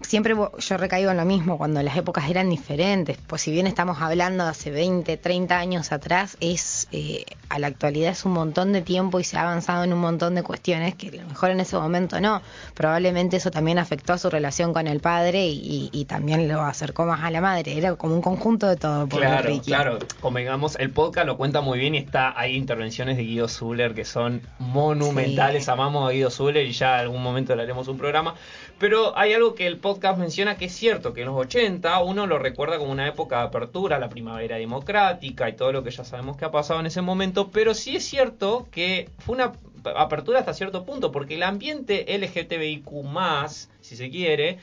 siempre 0.00 0.34
yo 0.34 0.76
recaigo 0.76 1.10
en 1.10 1.16
lo 1.16 1.24
mismo, 1.24 1.58
cuando 1.58 1.82
las 1.82 1.96
épocas 1.96 2.28
eran 2.28 2.50
diferentes, 2.50 3.18
pues 3.26 3.42
si 3.42 3.52
bien 3.52 3.66
estamos 3.66 4.00
hablando 4.00 4.44
de 4.44 4.50
hace 4.50 4.70
20, 4.70 5.16
30 5.16 5.58
años 5.58 5.92
atrás, 5.92 6.36
es 6.40 6.88
eh, 6.92 7.24
a 7.48 7.58
la 7.58 7.66
actualidad 7.66 8.12
es 8.12 8.24
un 8.24 8.32
montón 8.32 8.72
de 8.72 8.82
tiempo 8.82 9.20
y 9.20 9.24
se 9.24 9.36
ha 9.36 9.42
avanzado 9.42 9.84
en 9.84 9.92
un 9.92 9.98
montón 10.00 10.34
de 10.34 10.42
cuestiones 10.42 10.94
que 10.94 11.08
a 11.08 11.22
lo 11.22 11.28
mejor 11.28 11.50
en 11.50 11.60
ese 11.60 11.76
momento 11.76 12.20
no. 12.20 12.42
Probablemente 12.74 13.36
eso 13.36 13.50
también 13.50 13.78
afectó 13.78 14.12
a 14.12 14.18
su 14.18 14.30
relación 14.30 14.72
con 14.72 14.86
el 14.86 15.00
padre 15.00 15.48
y, 15.48 15.90
y 15.92 16.04
también 16.04 16.48
lo 16.48 16.60
acercó 16.62 17.04
más 17.06 17.22
a 17.22 17.30
la 17.30 17.40
madre. 17.40 17.76
Era 17.76 17.96
como 17.96 18.14
un 18.14 18.22
conjunto 18.22 18.68
de 18.68 18.76
todo. 18.76 19.08
pobre 19.08 19.26
Claro, 19.26 19.60
claro. 19.64 19.98
Convengamos, 20.20 20.76
el 20.78 20.90
podcast 20.90 21.26
lo 21.26 21.36
cuenta 21.36 21.60
muy 21.60 21.78
bien 21.78 21.94
y 21.94 21.98
está 21.98 22.38
hay 22.38 22.56
intervenciones 22.56 23.16
de 23.16 23.24
Guido 23.24 23.48
Zuller 23.48 23.94
que 23.94 24.04
son 24.04 24.42
monumentales. 24.58 25.64
Sí. 25.64 25.70
Amamos 25.70 26.08
a 26.08 26.12
Guido 26.12 26.30
Zuller 26.30 26.64
y 26.64 26.72
ya 26.72 26.98
algún 26.98 27.22
momento 27.22 27.56
le 27.56 27.62
haremos 27.62 27.88
un 27.88 27.98
programa. 27.98 28.34
Pero 28.80 29.16
hay 29.18 29.34
algo 29.34 29.54
que 29.54 29.66
el 29.66 29.76
podcast 29.76 30.18
menciona 30.18 30.56
que 30.56 30.64
es 30.64 30.72
cierto, 30.72 31.12
que 31.12 31.20
en 31.20 31.26
los 31.26 31.36
80 31.36 32.02
uno 32.02 32.26
lo 32.26 32.38
recuerda 32.38 32.78
como 32.78 32.90
una 32.90 33.06
época 33.06 33.40
de 33.40 33.42
apertura, 33.48 33.98
la 33.98 34.08
primavera 34.08 34.56
democrática 34.56 35.50
y 35.50 35.52
todo 35.52 35.70
lo 35.70 35.84
que 35.84 35.90
ya 35.90 36.02
sabemos 36.02 36.38
que 36.38 36.46
ha 36.46 36.50
pasado 36.50 36.80
en 36.80 36.86
ese 36.86 37.02
momento. 37.02 37.50
Pero 37.50 37.74
sí 37.74 37.96
es 37.96 38.06
cierto 38.06 38.68
que 38.70 39.10
fue 39.18 39.34
una 39.34 39.52
apertura 39.94 40.38
hasta 40.38 40.54
cierto 40.54 40.86
punto, 40.86 41.12
porque 41.12 41.34
el 41.34 41.42
ambiente 41.42 42.06
LGTBIQ, 42.08 42.88
si 43.82 43.96
se 43.96 44.08
quiere, 44.08 44.58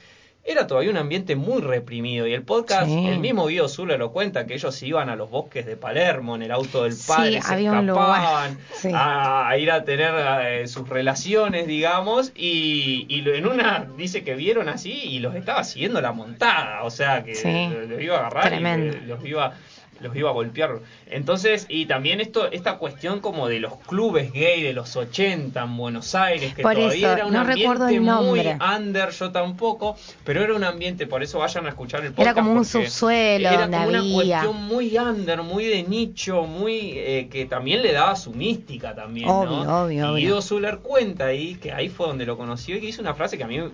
era 0.49 0.65
todavía 0.65 0.89
un 0.91 0.97
ambiente 0.97 1.35
muy 1.35 1.61
reprimido. 1.61 2.25
Y 2.25 2.33
el 2.33 2.41
podcast, 2.43 2.87
Sí. 2.87 3.07
el 3.07 3.19
mismo 3.19 3.45
Guido 3.47 3.67
Zuller 3.67 3.99
lo 3.99 4.11
cuenta, 4.13 4.45
que 4.47 4.53
ellos 4.53 4.81
iban 4.81 5.09
a 5.09 5.15
los 5.17 5.29
bosques 5.29 5.65
de 5.65 5.75
Palermo 5.75 6.35
en 6.37 6.41
el 6.43 6.51
auto 6.51 6.83
del 6.85 6.93
padre, 7.07 7.31
Sí, 7.41 7.47
se 7.47 7.65
escapaban 7.65 8.57
Sí. 8.73 8.89
a, 8.93 9.49
a 9.49 9.57
ir 9.57 9.69
a 9.71 9.83
tener 9.83 10.13
eh, 10.43 10.67
sus 10.67 10.87
relaciones, 10.87 11.67
digamos, 11.67 12.31
y, 12.35 13.05
y 13.09 13.21
lo- 13.21 13.33
en 13.33 13.45
una 13.45 13.85
dice 13.97 14.23
que 14.23 14.35
vieron 14.35 14.69
así 14.69 14.91
y 14.93 15.19
los 15.19 15.35
estaba 15.35 15.63
siguiendo 15.63 15.99
la 16.01 16.13
montada, 16.13 16.83
o 16.83 16.89
sea 16.89 17.23
que 17.23 17.33
los, 17.33 17.89
los 17.89 18.01
iba 18.01 18.15
a 18.15 18.19
agarrar 18.19 18.47
Tremendo. 18.47 18.97
y 18.97 19.05
los 19.05 19.25
iba 19.25 19.53
los 20.01 20.15
iba 20.15 20.29
a 20.29 20.33
golpear. 20.33 20.79
Entonces, 21.07 21.65
y 21.69 21.85
también 21.85 22.21
esto 22.21 22.51
esta 22.51 22.77
cuestión 22.77 23.19
como 23.19 23.47
de 23.47 23.59
los 23.59 23.75
clubes 23.87 24.31
gay 24.33 24.61
de 24.61 24.73
los 24.73 24.95
80 24.95 25.61
en 25.63 25.77
Buenos 25.77 26.15
Aires, 26.15 26.53
que 26.53 26.61
Por 26.63 26.73
todavía 26.75 26.95
eso, 27.07 27.13
era 27.17 27.25
un 27.25 27.33
no 27.33 27.39
ambiente 27.41 27.95
el 27.95 28.01
muy 28.01 28.41
under, 28.77 29.09
yo 29.11 29.31
tampoco, 29.31 29.95
pero 30.23 30.43
era 30.43 30.53
un 30.55 30.63
ambiente, 30.63 31.07
por 31.07 31.23
eso 31.23 31.39
vayan 31.39 31.65
a 31.65 31.69
escuchar 31.69 32.01
el 32.03 32.11
podcast. 32.11 32.21
Era 32.25 32.33
como 32.33 32.51
un 32.53 32.65
subsuelo 32.65 33.49
era 33.49 33.65
como 33.67 33.87
una 33.87 33.99
había. 33.99 34.41
cuestión 34.41 34.63
muy 34.67 34.97
under, 34.97 35.41
muy 35.43 35.65
de 35.65 35.83
nicho, 35.83 36.43
muy 36.43 36.91
eh, 36.95 37.27
que 37.31 37.45
también 37.45 37.81
le 37.81 37.91
daba 37.93 38.15
su 38.15 38.31
mística 38.33 38.93
también, 38.95 39.29
Obvio, 39.29 39.63
¿no? 39.63 39.83
obvio, 39.85 39.97
y 39.99 40.01
obvio. 40.01 40.15
Guido 40.15 40.41
Zuller 40.41 40.79
cuenta 40.79 41.25
ahí 41.25 41.55
que 41.55 41.71
ahí 41.71 41.89
fue 41.89 42.07
donde 42.07 42.25
lo 42.25 42.37
conoció 42.37 42.77
y 42.77 42.81
que 42.81 42.87
hizo 42.87 43.01
una 43.01 43.13
frase 43.13 43.37
que 43.37 43.43
a 43.43 43.47
mí 43.47 43.55
yo- 43.57 43.71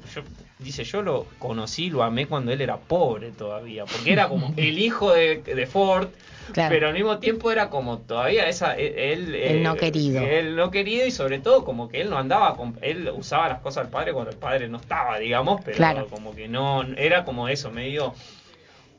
dice 0.63 0.83
yo 0.83 1.01
lo 1.01 1.25
conocí, 1.39 1.89
lo 1.89 2.03
amé 2.03 2.25
cuando 2.27 2.51
él 2.51 2.61
era 2.61 2.77
pobre 2.77 3.31
todavía, 3.31 3.85
porque 3.85 4.11
era 4.13 4.27
como 4.29 4.53
el 4.57 4.79
hijo 4.79 5.13
de, 5.13 5.37
de 5.43 5.65
Ford. 5.67 6.07
Claro. 6.51 6.71
Pero 6.73 6.87
al 6.89 6.93
mismo 6.93 7.19
tiempo 7.19 7.51
era 7.51 7.69
como 7.69 7.99
todavía 7.99 8.49
esa 8.49 8.77
e, 8.77 9.13
él 9.13 9.33
El 9.33 9.63
no 9.63 9.75
eh, 9.75 9.77
querido. 9.77 10.21
él 10.21 10.57
no 10.57 10.71
querido 10.71 11.05
y 11.07 11.11
sobre 11.11 11.39
todo 11.39 11.63
como 11.63 11.87
que 11.87 12.01
él 12.01 12.09
no 12.09 12.17
andaba 12.17 12.57
con, 12.57 12.77
él 12.81 13.09
usaba 13.15 13.47
las 13.47 13.59
cosas 13.61 13.85
del 13.85 13.91
padre 13.91 14.11
cuando 14.11 14.31
el 14.31 14.37
padre 14.37 14.67
no 14.67 14.77
estaba 14.77 15.19
digamos 15.19 15.61
pero 15.63 15.77
Claro. 15.77 16.07
como 16.07 16.35
que 16.35 16.49
no 16.49 16.83
era 16.97 17.23
como 17.23 17.47
eso 17.47 17.71
medio 17.71 18.13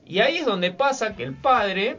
y 0.06 0.20
ahí 0.20 0.38
es 0.38 0.46
donde 0.46 0.70
pasa 0.70 1.14
que 1.16 1.22
el 1.22 1.34
padre 1.34 1.98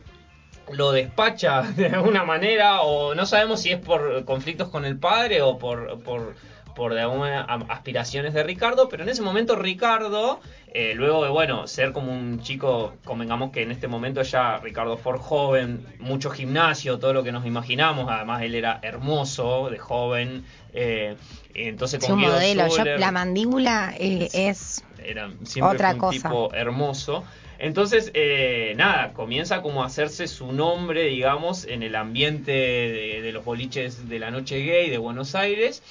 lo 0.71 0.91
despacha 0.91 1.61
de 1.75 1.89
alguna 1.89 2.23
manera 2.23 2.81
o 2.81 3.13
no 3.13 3.27
sabemos 3.27 3.61
si 3.61 3.69
es 3.69 3.77
por 3.79 4.25
conflictos 4.25 4.69
con 4.69 4.83
el 4.83 4.97
padre 4.97 5.43
o 5.43 5.59
por 5.59 5.99
por 6.01 6.33
por 6.75 6.93
de 6.93 7.01
alguna 7.01 7.41
aspiraciones 7.69 8.33
de 8.33 8.43
Ricardo, 8.43 8.89
pero 8.89 9.03
en 9.03 9.09
ese 9.09 9.21
momento 9.21 9.55
Ricardo, 9.55 10.39
eh, 10.73 10.93
luego 10.95 11.23
de 11.23 11.29
bueno, 11.29 11.67
ser 11.67 11.93
como 11.93 12.11
un 12.11 12.41
chico, 12.41 12.95
convengamos 13.05 13.51
que 13.51 13.61
en 13.63 13.71
este 13.71 13.87
momento 13.87 14.21
ya 14.23 14.57
Ricardo 14.57 14.97
Ford 14.97 15.19
joven, 15.21 15.85
mucho 15.99 16.29
gimnasio, 16.29 16.99
todo 16.99 17.13
lo 17.13 17.23
que 17.23 17.31
nos 17.31 17.45
imaginamos, 17.45 18.07
además 18.09 18.41
él 18.43 18.55
era 18.55 18.79
hermoso, 18.81 19.69
de 19.69 19.77
joven, 19.79 20.45
eh, 20.73 21.15
entonces 21.53 22.03
con 22.03 22.17
Guido 22.17 22.33
modelo. 22.33 22.67
Yo- 22.67 22.83
la 22.97 23.11
mandíbula 23.11 23.93
eh, 23.97 24.29
es 24.33 24.83
era 25.03 25.29
siempre 25.43 25.75
Otra 25.75 25.89
fue 25.89 25.95
un 25.95 25.99
cosa. 26.01 26.29
tipo 26.29 26.53
hermoso. 26.53 27.23
Entonces, 27.57 28.11
eh, 28.15 28.73
nada, 28.75 29.13
comienza 29.13 29.61
como 29.61 29.83
a 29.83 29.85
hacerse 29.85 30.27
su 30.27 30.51
nombre, 30.51 31.03
digamos, 31.03 31.65
en 31.65 31.83
el 31.83 31.95
ambiente 31.95 32.51
de, 32.51 33.21
de 33.21 33.31
los 33.31 33.45
boliches 33.45 34.09
de 34.09 34.19
la 34.19 34.29
noche 34.29 34.59
gay 34.59 34.89
de 34.89 34.97
Buenos 34.97 35.35
Aires. 35.35 35.81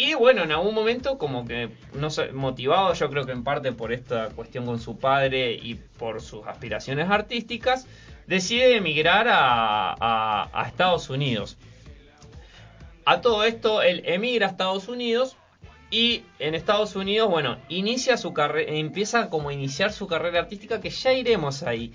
Y 0.00 0.14
bueno, 0.14 0.44
en 0.44 0.52
algún 0.52 0.76
momento 0.76 1.18
como 1.18 1.44
que, 1.44 1.70
no 1.92 2.08
sé, 2.08 2.30
motivado 2.32 2.94
yo 2.94 3.10
creo 3.10 3.26
que 3.26 3.32
en 3.32 3.42
parte 3.42 3.72
por 3.72 3.92
esta 3.92 4.28
cuestión 4.28 4.64
con 4.64 4.78
su 4.78 4.96
padre 4.96 5.52
y 5.54 5.74
por 5.74 6.22
sus 6.22 6.46
aspiraciones 6.46 7.10
artísticas, 7.10 7.84
decide 8.28 8.76
emigrar 8.76 9.26
a, 9.26 9.92
a- 9.98 10.50
a 10.52 10.68
Estados 10.68 11.10
Unidos. 11.10 11.56
A 13.04 13.20
todo 13.20 13.42
esto, 13.42 13.82
él 13.82 14.02
emigra 14.04 14.46
a 14.46 14.50
Estados 14.50 14.86
Unidos 14.86 15.36
y 15.90 16.22
en 16.38 16.54
Estados 16.54 16.94
Unidos, 16.94 17.28
bueno, 17.28 17.58
inicia 17.68 18.16
su 18.18 18.32
carrera, 18.32 18.70
empieza 18.72 19.30
como 19.30 19.48
a 19.48 19.52
iniciar 19.52 19.92
su 19.92 20.06
carrera 20.06 20.38
artística, 20.38 20.80
que 20.80 20.90
ya 20.90 21.12
iremos 21.12 21.64
ahí. 21.64 21.92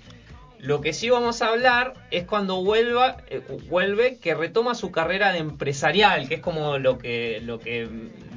Lo 0.64 0.80
que 0.80 0.94
sí 0.94 1.10
vamos 1.10 1.42
a 1.42 1.48
hablar 1.48 1.92
es 2.10 2.24
cuando 2.24 2.64
vuelva, 2.64 3.18
eh, 3.28 3.42
vuelve, 3.68 4.16
que 4.16 4.34
retoma 4.34 4.74
su 4.74 4.90
carrera 4.90 5.30
de 5.30 5.38
empresarial, 5.38 6.26
que 6.26 6.36
es 6.36 6.40
como 6.40 6.78
lo 6.78 6.98
que, 6.98 7.40
lo 7.44 7.60
que, 7.60 7.86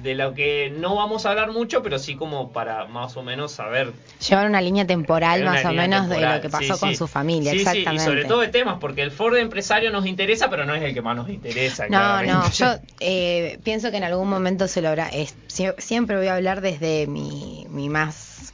de 0.04 0.14
lo 0.14 0.34
que 0.34 0.70
no 0.70 0.96
vamos 0.96 1.26
a 1.26 1.30
hablar 1.30 1.52
mucho, 1.54 1.82
pero 1.82 2.00
sí 2.00 2.16
como 2.16 2.52
para 2.52 2.86
más 2.86 3.16
o 3.16 3.24
menos 3.24 3.54
saber 3.54 3.94
llevar 4.28 4.48
una 4.50 4.60
línea 4.60 4.86
temporal 4.86 5.42
una 5.42 5.52
más 5.54 5.64
o 5.66 5.72
menos 5.72 6.10
de 6.10 6.20
lo 6.20 6.42
que 6.42 6.50
pasó 6.50 6.74
Sí, 6.74 6.80
con 6.82 6.90
sí. 6.90 6.96
su 6.98 7.08
familia, 7.08 7.52
Sí, 7.54 7.60
sí, 7.60 7.62
exactamente. 7.66 8.02
y 8.04 8.06
sobre 8.06 8.26
todo 8.26 8.42
de 8.42 8.50
temas, 8.50 8.78
porque 8.82 9.04
el 9.04 9.12
Ford 9.12 9.34
de 9.36 9.40
empresario 9.42 9.90
nos 9.90 10.06
interesa, 10.06 10.50
pero 10.50 10.66
no 10.66 10.76
es 10.76 10.84
el 10.84 10.94
que 10.94 11.02
más 11.02 11.16
nos 11.16 11.30
interesa. 11.30 11.88
No, 11.88 12.22
no, 12.24 12.52
yo 12.52 12.74
eh, 13.00 13.58
pienso 13.64 13.90
que 13.90 13.98
en 13.98 14.04
algún 14.04 14.30
momento 14.30 14.68
se 14.68 14.82
logra. 14.82 15.08
es- 15.08 15.36
sie- 15.48 15.76
siempre 15.78 16.18
voy 16.18 16.28
a 16.28 16.36
hablar 16.36 16.60
desde 16.60 17.08
mi, 17.08 17.66
mi 17.70 17.88
más 17.88 18.54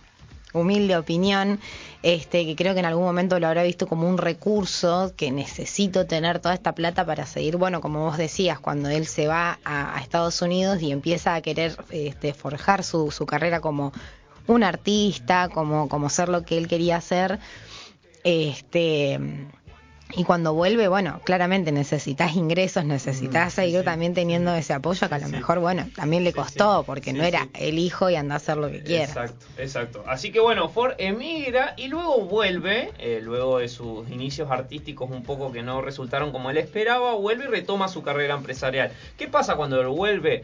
humilde 0.54 0.96
opinión, 0.96 1.60
este, 2.04 2.46
que 2.46 2.56
creo 2.58 2.74
que 2.74 2.82
en 2.82 2.86
algún 2.86 3.06
momento 3.06 3.40
lo 3.40 3.48
habrá 3.48 3.64
visto 3.64 3.88
como 3.88 4.10
un 4.10 4.18
recurso 4.18 5.14
que 5.16 5.32
necesito 5.32 6.06
tener 6.06 6.40
toda 6.40 6.54
esta 6.54 6.76
plata 6.76 7.06
para 7.06 7.26
seguir, 7.26 7.56
bueno, 7.56 7.80
como 7.80 8.04
vos 8.04 8.18
decías, 8.18 8.60
cuando 8.60 8.90
él 8.90 9.08
se 9.08 9.28
va 9.28 9.58
a, 9.64 10.00
Estados 10.02 10.42
Unidos 10.42 10.82
y 10.82 10.92
empieza 10.92 11.34
a 11.34 11.42
querer 11.42 11.78
este, 11.92 12.34
forjar 12.34 12.84
su, 12.84 13.10
su 13.10 13.26
carrera 13.26 13.62
como 13.62 13.94
un 14.48 14.64
artista, 14.64 15.48
como, 15.48 15.88
como 15.88 16.10
ser 16.10 16.28
lo 16.28 16.44
que 16.44 16.58
él 16.58 16.68
quería 16.68 16.98
hacer, 16.98 17.40
este 18.26 19.20
y 20.16 20.24
cuando 20.24 20.54
vuelve, 20.54 20.88
bueno, 20.88 21.20
claramente 21.24 21.72
necesitas 21.72 22.36
ingresos, 22.36 22.86
necesitas 22.86 23.48
Mm, 23.48 23.50
sí, 23.50 23.56
seguir 23.56 23.80
sí. 23.80 23.86
también 23.86 24.14
teniendo 24.14 24.54
ese 24.56 24.74
apoyo 24.74 25.08
que 25.10 25.16
a 25.16 25.20
lo 25.20 25.26
sí. 25.28 25.32
mejor, 25.32 25.60
bueno, 25.60 25.88
también 25.96 26.24
le 26.24 26.34
costó 26.34 26.84
porque 26.86 27.14
no 27.14 27.24
era 27.24 27.48
el 27.54 27.80
hijo 27.80 28.10
y 28.10 28.16
anda 28.16 28.36
a 28.36 28.38
hacer 28.38 28.58
lo 28.58 28.70
que 28.72 28.84
quiera. 28.84 29.06
Exacto, 29.06 29.46
exacto. 29.58 30.04
Así 30.08 30.32
que 30.32 30.40
bueno, 30.40 30.70
Ford 30.70 30.94
emigra 30.98 31.74
y 31.78 31.88
luego 31.88 32.22
vuelve, 32.26 32.92
eh, 33.00 33.20
luego 33.24 33.60
de 33.60 33.70
sus 33.70 34.10
inicios 34.10 34.52
artísticos 34.52 35.10
un 35.12 35.24
poco 35.24 35.52
que 35.52 35.64
no 35.64 35.82
resultaron 35.82 36.32
como 36.32 36.50
él 36.50 36.58
esperaba, 36.58 37.14
vuelve 37.16 37.46
y 37.46 37.48
retoma 37.48 37.88
su 37.88 38.04
carrera 38.04 38.36
empresarial. 38.36 38.92
¿Qué 39.18 39.28
pasa 39.28 39.56
cuando 39.56 39.80
él 39.82 39.88
vuelve? 39.88 40.44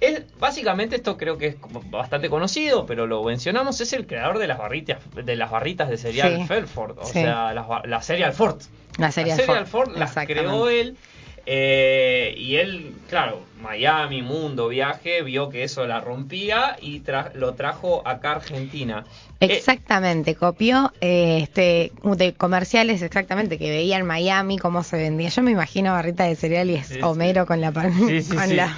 Es, 0.00 0.22
básicamente 0.38 0.96
esto 0.96 1.16
creo 1.16 1.38
que 1.38 1.46
es 1.46 1.56
bastante 1.90 2.28
conocido, 2.28 2.84
pero 2.84 3.06
lo 3.06 3.22
mencionamos, 3.22 3.80
es 3.80 3.92
el 3.92 4.06
creador 4.06 4.38
de 4.38 4.48
las 4.48 4.58
barritas 4.58 4.98
de 5.14 5.36
las 5.36 5.50
barritas 5.50 5.88
de 5.88 5.96
cereal. 5.96 6.46
Felford, 6.48 6.98
o 6.98 7.04
sea, 7.04 7.54
las 7.54 7.66
la 7.86 8.02
cereal 8.02 8.32
Ford. 8.32 8.60
La 8.98 9.10
serie 9.10 9.34
Cereal 9.34 9.66
Ford 9.66 9.90
las 9.96 10.10
Exactamente. 10.10 10.48
creó 10.48 10.68
él 10.68 10.96
eh, 11.46 12.34
y 12.38 12.56
él, 12.56 12.94
claro, 13.08 13.42
Miami, 13.60 14.22
mundo, 14.22 14.68
viaje, 14.68 15.22
vio 15.22 15.50
que 15.50 15.62
eso 15.64 15.86
la 15.86 16.00
rompía 16.00 16.76
y 16.80 17.00
tra- 17.02 17.32
lo 17.34 17.54
trajo 17.54 18.06
acá 18.06 18.30
a 18.32 18.36
Argentina. 18.36 19.04
Eh, 19.40 19.46
Exactamente, 19.46 20.34
copió 20.34 20.92
eh, 21.00 21.40
este 21.42 21.92
de 22.02 22.34
comerciales 22.34 23.02
exactamente 23.02 23.58
que 23.58 23.70
veía 23.70 23.98
en 23.98 24.06
Miami 24.06 24.58
cómo 24.58 24.82
se 24.82 24.96
vendía. 24.96 25.28
Yo 25.28 25.42
me 25.42 25.50
imagino 25.50 25.92
barrita 25.92 26.24
de 26.24 26.36
cereal 26.36 26.70
y 26.70 26.74
es 26.74 26.86
Sí, 26.86 26.94
sí. 26.94 27.00
Homero 27.02 27.46
con 27.46 27.60
la 27.60 27.72
Sí, 27.72 28.34
con 28.34 28.56
la 28.56 28.76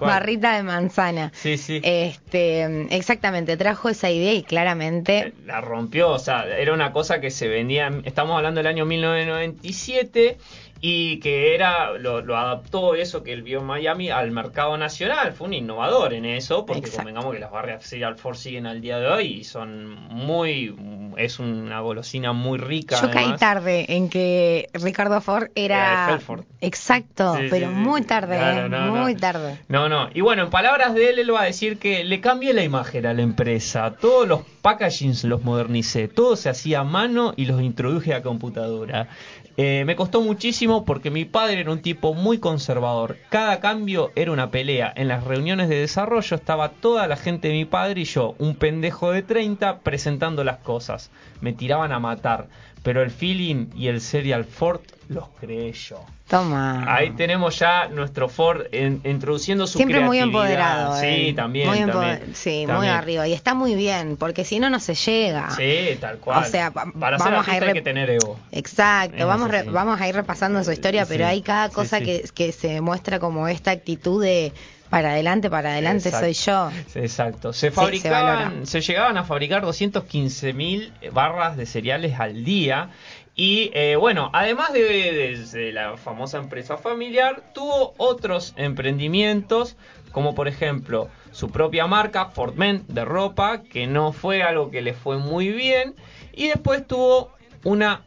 barrita 0.00 0.56
de 0.56 0.62
manzana. 0.62 1.32
Sí, 1.34 1.56
sí. 1.56 1.80
Este, 1.82 2.86
exactamente, 2.94 3.56
trajo 3.56 3.88
esa 3.88 4.10
idea 4.10 4.34
y 4.34 4.42
claramente 4.42 5.32
la 5.46 5.60
rompió, 5.60 6.10
o 6.10 6.18
sea, 6.18 6.46
era 6.58 6.72
una 6.72 6.92
cosa 6.92 7.20
que 7.20 7.30
se 7.30 7.48
vendía, 7.48 7.90
estamos 8.04 8.36
hablando 8.36 8.58
del 8.58 8.66
año 8.66 8.84
1997 8.86 10.38
y 10.80 11.18
que 11.20 11.54
era, 11.54 11.92
lo, 11.92 12.20
lo 12.20 12.36
adaptó 12.36 12.94
eso 12.94 13.22
que 13.22 13.32
él 13.32 13.42
vio 13.42 13.60
en 13.60 13.64
Miami 13.66 14.10
al 14.10 14.30
mercado 14.32 14.76
nacional, 14.76 15.32
fue 15.32 15.46
un 15.46 15.54
innovador 15.54 16.12
en 16.12 16.26
eso, 16.26 16.66
porque 16.66 16.80
Exacto. 16.80 16.98
convengamos 16.98 17.32
que 17.32 17.40
las 17.40 17.50
barras 17.50 17.86
Cereal 17.86 18.18
Force 18.18 18.42
siguen 18.42 18.66
al 18.66 18.82
día 18.82 18.98
de 18.98 19.06
hoy 19.06 19.26
y 19.28 19.44
son 19.44 19.93
muy, 20.10 20.74
es 21.16 21.38
una 21.38 21.80
golosina 21.80 22.32
muy 22.32 22.58
rica. 22.58 23.00
yo 23.00 23.10
caí 23.10 23.34
tarde 23.36 23.86
en 23.88 24.08
que 24.08 24.68
Ricardo 24.74 25.20
Ford 25.20 25.48
Era 25.54 26.06
era, 26.06 26.18
de 26.18 26.42
exacto, 26.60 27.36
Sí, 27.36 27.46
pero 27.50 27.68
sí. 27.68 27.74
muy 27.74 28.02
tarde, 28.02 28.36
Claro, 28.36 28.66
eh, 28.66 28.68
no, 28.68 28.94
muy 28.96 29.14
no. 29.14 29.20
tarde. 29.20 29.58
No, 29.68 29.88
no. 29.88 30.08
Y 30.14 30.20
bueno, 30.20 30.44
en 30.44 30.50
palabras 30.50 30.94
de 30.94 31.10
él, 31.10 31.18
él 31.18 31.32
va 31.32 31.42
a 31.42 31.44
decir 31.46 31.78
que 31.78 32.04
le 32.04 32.20
cambié 32.20 32.52
la 32.52 32.62
imagen 32.64 33.06
a 33.06 33.14
la 33.14 33.22
empresa. 33.22 33.94
Todos 34.00 34.26
los 34.26 34.42
packagings 34.62 35.24
los 35.24 35.42
modernicé. 35.44 36.08
Todo 36.08 36.36
se 36.36 36.48
hacía 36.48 36.80
a 36.80 36.84
mano 36.84 37.34
y 37.36 37.44
los 37.46 37.60
introduje 37.60 38.14
a 38.14 38.22
computadora. 38.22 39.08
Eh, 39.56 39.84
me 39.86 39.94
costó 39.94 40.20
muchísimo 40.20 40.84
porque 40.84 41.12
mi 41.12 41.24
padre 41.24 41.60
era 41.60 41.70
un 41.70 41.80
tipo 41.80 42.12
muy 42.12 42.38
conservador. 42.38 43.18
Cada 43.28 43.60
cambio 43.60 44.10
era 44.16 44.32
una 44.32 44.50
pelea. 44.50 44.92
En 44.96 45.06
las 45.06 45.22
reuniones 45.22 45.68
de 45.68 45.76
desarrollo 45.76 46.36
estaba 46.36 46.70
toda 46.70 47.06
la 47.06 47.16
gente 47.16 47.48
de 47.48 47.54
mi 47.54 47.64
padre 47.64 48.00
y 48.00 48.04
yo, 48.04 48.34
un 48.38 48.56
pendejo 48.56 49.12
de 49.12 49.22
30, 49.22 49.78
presentando 49.80 50.42
las 50.42 50.58
cosas. 50.58 51.12
Me 51.40 51.52
tiraban 51.52 51.92
a 51.92 52.00
matar. 52.00 52.48
Pero 52.82 53.02
el 53.02 53.10
feeling 53.10 53.68
y 53.76 53.86
el 53.86 54.00
serial 54.00 54.44
Ford 54.44 54.80
los 55.08 55.28
creé 55.40 55.72
yo. 55.72 56.02
Toma. 56.28 56.84
Ahí 56.92 57.10
tenemos 57.10 57.58
ya 57.58 57.88
nuestro 57.88 58.28
Ford 58.28 58.62
en- 58.72 59.00
introduciendo 59.04 59.66
su 59.66 59.78
Siempre 59.78 60.00
muy 60.00 60.18
empoderado. 60.18 60.98
Sí, 60.98 61.06
él. 61.28 61.34
también. 61.36 61.68
Muy 61.68 61.78
también, 61.80 62.34
sí, 62.34 62.66
muy 62.66 62.88
arriba. 62.88 63.28
Y 63.28 63.32
está 63.32 63.54
muy 63.54 63.74
bien, 63.74 64.16
porque 64.16 64.44
si 64.44 64.58
no, 64.58 64.70
no 64.70 64.80
se 64.80 64.94
llega. 64.94 65.50
Sí, 65.50 65.96
tal 66.00 66.18
cual. 66.18 66.42
O 66.42 66.46
sea, 66.46 66.70
para 66.70 67.18
ser 67.18 67.30
vamos 67.32 67.48
a 67.48 67.56
ir 67.56 67.64
hay 67.64 67.72
que 67.74 67.82
tener 67.82 68.08
ego. 68.10 68.38
Exacto, 68.52 69.26
vamos, 69.26 69.50
re- 69.50 69.62
sí. 69.64 69.68
vamos 69.70 70.00
a 70.00 70.08
ir 70.08 70.14
repasando 70.14 70.62
su 70.64 70.72
historia, 70.72 71.04
pero 71.06 71.26
hay 71.26 71.42
cada 71.42 71.68
cosa 71.68 71.98
sí. 71.98 72.04
Que, 72.04 72.24
que 72.34 72.52
se 72.52 72.80
muestra 72.80 73.18
como 73.18 73.46
esta 73.48 73.70
actitud 73.70 74.22
de 74.22 74.52
para 74.90 75.10
adelante, 75.10 75.50
para 75.50 75.70
adelante 75.72 76.08
Exacto. 76.10 76.26
soy 76.26 76.34
yo. 76.34 76.70
Exacto. 77.02 77.52
Se 77.52 77.70
fabricaban, 77.72 78.64
se, 78.66 78.80
llegaban 78.80 79.16
a 79.16 79.24
fabricar 79.24 79.62
215 79.62 80.52
mil 80.52 80.92
barras 81.12 81.56
de 81.56 81.66
cereales 81.66 82.18
al 82.20 82.44
día. 82.44 82.90
Y 83.36 83.70
eh, 83.74 83.96
bueno, 83.96 84.30
además 84.32 84.72
de, 84.72 85.70
la 85.72 85.96
famosa 85.96 86.38
empresa 86.38 86.76
familiar, 86.76 87.42
tuvo 87.52 87.94
otros 87.96 88.54
emprendimientos, 88.56 89.76
como 90.12 90.36
por 90.36 90.46
ejemplo 90.46 91.08
su 91.32 91.50
propia 91.50 91.88
marca, 91.88 92.26
Ford 92.26 92.54
Men, 92.54 92.84
de 92.86 93.04
ropa, 93.04 93.62
que 93.62 93.88
no 93.88 94.12
fue 94.12 94.44
algo 94.44 94.70
que 94.70 94.82
le 94.82 94.94
fue 94.94 95.18
muy 95.18 95.50
bien. 95.50 95.96
Y 96.32 96.46
después 96.46 96.86
tuvo 96.86 97.32
una 97.64 98.02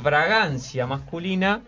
fragancia 0.00 0.86
masculina, 0.86 1.62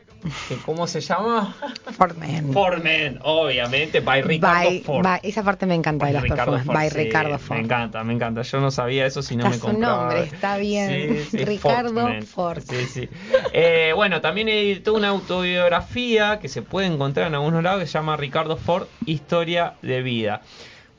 que 0.49 0.57
¿cómo 0.67 0.87
se 0.87 1.01
llama? 1.01 1.57
Ford 1.97 2.17
Man. 2.17 2.53
Ford 2.53 2.83
Men, 2.83 3.19
obviamente, 3.23 4.01
by 4.01 4.23
Ricardo 4.23 4.69
By- 4.71 4.81
Ford. 4.81 5.03
by- 5.05 5.21
esa 5.23 5.43
parte 5.43 5.67
me 5.67 5.75
encanta 5.75 6.07
de 6.07 6.13
los 6.13 6.23
Ricardo. 6.23 6.59
Ford, 6.59 6.75
By 6.75 6.91
sí, 6.91 6.97
Ricardo 6.99 7.39
Ford. 7.39 7.57
Me 7.59 7.65
encanta, 7.65 8.05
me 8.05 8.13
encanta. 8.13 8.43
Yo 8.43 8.61
no 8.61 8.71
sabía 8.71 9.07
eso 9.07 9.23
si 9.23 9.37
no 9.37 9.49
me 9.49 9.55
su 9.57 9.61
compraba. 9.67 10.03
nombre, 10.13 10.25
está 10.25 10.57
bien. 10.59 11.27
Ricardo. 11.33 12.09
Ford. 12.27 12.63
Sí, 12.69 12.87
sí. 12.87 13.09
Eh, 13.53 13.93
bueno, 13.95 14.21
también 14.21 14.49
editó 14.49 14.95
una 14.95 15.09
autobiografía 15.09 16.39
que 16.41 16.49
se 16.49 16.63
puede 16.63 16.87
encontrar 16.87 17.27
en 17.29 17.35
algunos 17.35 17.63
lados 17.63 17.81
que 17.81 17.87
se 17.87 17.93
llama 17.95 18.17
Ricardo 18.17 18.57
Ford, 18.57 18.87
Historia 19.07 19.75
de 19.83 20.03
Vida. 20.03 20.43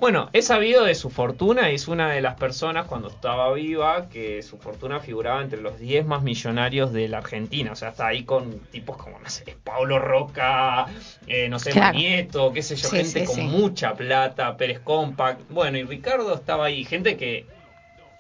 Bueno, 0.02 0.30
he 0.34 0.42
sabido 0.42 0.84
de 0.84 0.96
su 0.96 1.10
fortuna 1.12 1.72
y 1.72 1.76
es 1.76 1.88
una 1.88 2.10
de 2.12 2.22
las 2.22 2.36
personas 2.36 2.88
cuando 2.88 3.08
estaba 3.10 3.54
viva 3.54 4.10
que 4.10 4.42
su 4.42 4.58
fortuna 4.58 5.00
figuraba 5.00 5.42
entre 5.44 5.62
los 5.62 5.78
10 5.80 6.06
más 6.06 6.24
millonarios 6.24 6.92
de 6.92 7.08
la 7.08 7.20
Argentina. 7.20 7.72
O 7.72 7.76
sea, 7.76 7.90
está 7.90 8.08
ahí 8.08 8.26
con 8.26 8.66
tipos 8.70 8.98
como, 8.98 9.20
no 9.20 9.30
sé, 9.30 9.58
Pablo 9.64 10.00
Roca, 10.00 10.88
eh, 11.28 11.48
no 11.50 11.60
sé, 11.60 11.70
Claro. 11.72 11.98
Nieto, 12.00 12.52
qué 12.52 12.64
sé 12.64 12.76
yo, 12.78 12.90
Sí, 12.90 12.98
gente 12.98 13.20
sí, 13.22 13.26
con 13.28 13.36
sí. 13.36 13.42
mucha 13.44 13.96
plata, 13.96 14.58
Pérez 14.58 14.80
Compact. 14.80 15.44
Bueno, 15.50 15.78
y 15.78 15.84
Ricardo 15.84 16.34
estaba 16.34 16.66
ahí, 16.66 16.84
gente 16.84 17.16
que 17.16 17.46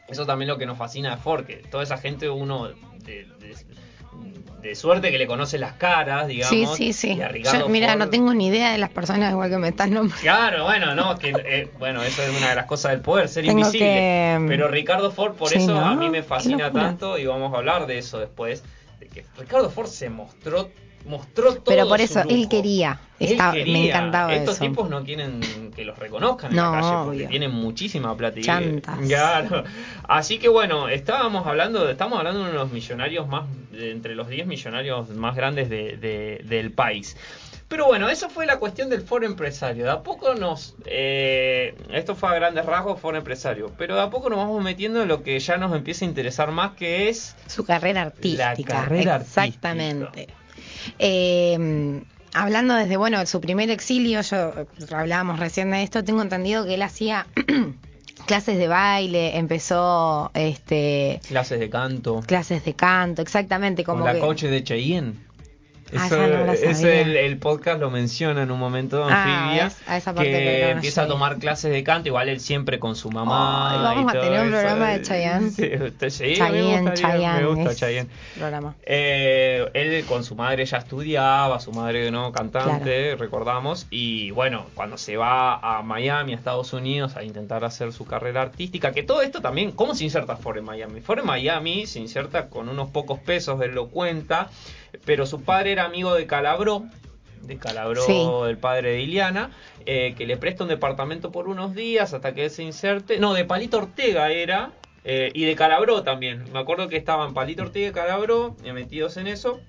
eso 0.07 0.25
también 0.25 0.49
lo 0.49 0.57
que 0.57 0.65
nos 0.65 0.77
fascina 0.77 1.11
de 1.15 1.17
Ford, 1.21 1.45
que 1.45 1.57
toda 1.57 1.83
esa 1.83 1.97
gente 1.97 2.29
uno 2.29 2.67
de, 2.99 3.25
de- 3.39 3.55
de 4.61 4.75
suerte 4.75 5.09
que 5.11 5.17
le 5.17 5.25
conoce 5.27 5.57
las 5.57 5.73
caras, 5.73 6.27
digamos. 6.27 6.77
Sí, 6.77 6.93
sí, 6.93 6.93
sí. 6.93 7.19
Yo, 7.43 7.67
mira, 7.67 7.89
Ford- 7.93 7.97
no 7.97 8.09
tengo 8.09 8.33
ni 8.33 8.47
idea 8.47 8.71
de 8.71 8.77
las 8.77 8.89
personas 8.91 9.31
igual 9.31 9.49
que 9.49 9.57
me 9.57 9.69
están 9.69 9.91
nombrando. 9.93 10.21
Claro, 10.21 10.65
bueno, 10.65 10.93
no, 10.93 11.17
que 11.17 11.29
eh, 11.45 11.69
bueno, 11.79 12.03
eso 12.03 12.21
es 12.21 12.29
una 12.37 12.49
de 12.49 12.55
las 12.55 12.65
cosas 12.65 12.91
del 12.91 13.01
poder, 13.01 13.27
ser 13.27 13.45
Tengo 13.45 13.59
invisible. 13.59 13.87
que- 13.87 14.45
Pero 14.47 14.67
Ricardo 14.67 15.11
Ford, 15.11 15.33
por 15.33 15.49
Sí, 15.49 15.55
eso 15.55 15.73
¿no? 15.73 15.85
a 15.85 15.95
mí 15.95 16.09
me 16.09 16.21
fascina 16.23 16.71
tanto 16.71 17.17
y 17.17 17.25
vamos 17.25 17.53
a 17.53 17.57
hablar 17.57 17.87
de 17.87 17.97
eso 17.97 18.19
después, 18.19 18.63
de 18.99 19.07
que 19.07 19.25
Ricardo 19.37 19.69
Ford 19.71 19.87
se 19.87 20.09
mostró 20.09 20.69
mostró 21.05 21.53
todo 21.55 21.63
Pero 21.65 21.87
por 21.87 21.97
su 21.99 22.03
eso, 22.05 22.21
él 22.29 22.47
quería. 22.49 22.99
Él 23.19 23.33
Estaba- 23.33 23.53
quería. 23.53 23.73
Me 23.73 23.87
encantaba 23.89 24.33
Estos 24.33 24.55
eso. 24.55 24.63
tipos 24.65 24.89
no 24.89 25.03
quieren 25.03 25.41
que 25.75 25.85
los 25.85 25.97
reconozcan 25.99 26.51
en 26.51 26.57
No, 26.57 26.71
la 26.75 26.81
calle 26.81 26.93
porque 27.03 27.17
obvio. 27.17 27.27
tienen 27.29 27.51
muchísima 27.51 28.15
plata. 28.17 28.39
y- 28.39 28.43
Chantas. 28.43 28.97
Claro. 29.07 29.63
Así 30.07 30.37
que 30.39 30.49
bueno, 30.49 30.89
estábamos 30.89 31.45
hablando, 31.47 31.89
estamos 31.89 32.17
hablando 32.17 32.39
de 32.39 32.45
uno 32.45 32.53
de 32.53 32.59
los 32.59 32.71
millonarios 32.71 33.27
más, 33.27 33.45
de 33.71 33.91
entre 33.91 34.15
los 34.15 34.27
10 34.27 34.47
millonarios 34.47 35.09
más 35.11 35.35
grandes 35.35 35.69
de- 35.69 35.97
de- 35.97 36.41
del 36.45 36.71
país. 36.71 37.15
Pero 37.67 37.85
bueno, 37.85 38.09
eso 38.09 38.29
fue 38.29 38.45
la 38.45 38.57
cuestión 38.59 38.89
del 38.89 39.01
foro 39.01 39.25
empresario. 39.25 39.85
De 39.85 39.91
a 39.91 40.01
poco 40.03 40.33
nos. 40.35 40.75
eh, 40.85 41.73
esto 41.91 42.15
fue 42.15 42.27
a 42.29 42.33
grandes 42.33 42.65
rasgos, 42.65 42.99
foro 42.99 43.17
empresario. 43.17 43.71
Pero 43.77 43.95
de 43.95 44.01
a 44.01 44.09
poco 44.09 44.29
nos 44.29 44.39
vamos 44.39 44.61
metiendo 44.61 45.01
en 45.03 45.07
lo 45.07 45.23
que 45.23 45.39
ya 45.39 45.55
nos 45.55 45.73
empieza 45.73 46.03
a 46.03 46.09
interesar 46.09 46.51
más, 46.51 46.71
que 46.71 47.07
es. 47.07 47.33
Su 47.47 47.63
carrera 47.63 48.01
artística. 48.01 48.65
carrera 48.65 49.15
Exactamente. 49.17 50.27
Eh, 50.99 52.01
hablando 52.33 52.75
desde, 52.75 52.97
bueno, 52.97 53.25
su 53.25 53.41
primer 53.41 53.69
exilio, 53.69 54.21
yo 54.21 54.53
hablábamos 54.95 55.39
recién 55.39 55.71
de 55.71 55.83
esto, 55.83 56.03
tengo 56.03 56.21
entendido 56.21 56.65
que 56.65 56.75
él 56.75 56.81
hacía 56.81 57.27
clases 58.25 58.57
de 58.57 58.67
baile, 58.67 59.37
empezó 59.37 60.31
este 60.33 61.19
Clases 61.27 61.59
de 61.59 61.69
canto. 61.69 62.21
clases 62.25 62.63
de 62.65 62.73
canto, 62.73 63.21
exactamente, 63.21 63.83
como 63.83 63.99
con 63.99 64.07
la 64.07 64.13
que 64.13 64.19
coche 64.19 64.47
de 64.47 64.63
Cheyenne. 64.63 65.13
Ah, 65.97 66.05
Eso, 66.05 66.17
no 66.17 66.87
el, 66.87 67.17
el 67.17 67.37
podcast 67.37 67.79
lo 67.79 67.89
menciona 67.89 68.43
en 68.43 68.51
un 68.51 68.59
momento 68.59 69.03
Ah, 69.09 69.23
Anfibia. 69.47 69.63
¿ves? 69.65 69.77
A 69.87 69.97
esa 69.97 70.13
parte 70.13 70.31
que 70.31 70.61
no, 70.63 70.69
empieza 70.69 71.03
a 71.03 71.07
tomar 71.07 71.37
clases 71.37 71.71
de 71.71 71.83
canto, 71.83 72.07
igual 72.09 72.29
él 72.29 72.39
siempre 72.39 72.79
con 72.79 72.95
su 72.95 73.11
mamá. 73.11 73.81
Vamos 73.81 74.13
y 74.13 74.17
a 74.17 74.21
tener 74.21 74.39
un 74.41 74.47
eso. 74.47 74.57
programa 74.57 74.89
de 74.89 75.01
Chayanne. 75.01 75.49
Sí, 75.51 75.69
usted- 75.83 76.09
sí, 76.09 76.23
me 76.23 76.61
gustaría, 76.81 76.93
Chayanne, 76.93 77.41
me 77.41 77.47
gusta 77.47 77.75
Chayanne. 77.75 78.09
programa. 78.37 78.75
Eh, 78.83 79.69
él 79.73 80.05
con 80.05 80.23
su 80.23 80.35
madre 80.35 80.65
ya 80.65 80.77
estudiaba, 80.77 81.59
su 81.59 81.71
madre 81.71 82.09
no 82.11 82.31
cantante, 82.31 83.15
recordamos, 83.17 83.87
y 83.89 84.31
bueno, 84.31 84.65
cuando 84.75 84.97
se 84.97 85.17
va 85.17 85.55
a 85.55 85.81
Miami, 85.81 86.33
a 86.33 86.35
Estados 86.35 86.73
Unidos, 86.73 87.15
a 87.17 87.23
intentar 87.23 87.63
hacer 87.63 87.91
su 87.93 88.05
carrera 88.05 88.41
artística, 88.41 88.91
que 88.91 89.03
todo 89.03 89.21
esto 89.21 89.41
también, 89.41 89.71
¿cómo 89.71 89.95
se 89.95 90.03
inserta 90.03 90.35
Ford 90.37 90.57
en 90.57 90.65
Miami? 90.65 91.01
Ford 91.01 91.19
en 91.19 91.25
Miami 91.25 91.85
se 91.85 91.99
inserta 91.99 92.47
con 92.49 92.69
unos 92.69 92.89
pocos 92.89 93.19
pesos, 93.19 93.61
él 93.61 93.71
lo 93.75 93.87
cuenta, 93.89 94.49
pero 95.05 95.25
su 95.25 95.43
padre 95.43 95.71
era 95.71 95.85
amigo 95.85 96.13
de 96.13 96.25
Calabró, 96.27 96.85
de 97.41 97.57
Calabró, 97.57 98.01
Sí. 98.03 98.27
el 98.47 98.57
padre 98.57 98.91
de 98.91 99.01
Iliana, 99.01 99.51
eh, 99.85 100.13
que 100.17 100.25
le 100.27 100.37
presta 100.37 100.63
un 100.63 100.69
departamento 100.69 101.31
por 101.31 101.47
unos 101.47 101.73
días 101.73 102.13
hasta 102.13 102.33
que 102.33 102.45
él 102.45 102.49
se 102.51 102.63
inserte. 102.63 103.19
No, 103.19 103.33
de 103.33 103.45
Palito 103.45 103.77
Ortega 103.79 104.31
era, 104.31 104.71
eh, 105.03 105.31
y 105.33 105.45
de 105.45 105.55
Calabró 105.55 106.03
también. 106.03 106.45
Me 106.53 106.59
acuerdo 106.59 106.87
que 106.87 106.97
estaban 106.97 107.33
Palito 107.33 107.63
Ortega 107.63 107.87
y 107.87 107.91
Calabró 107.91 108.55
eh, 108.63 108.73
metidos 108.73 109.17
en 109.17 109.27
eso. 109.27 109.59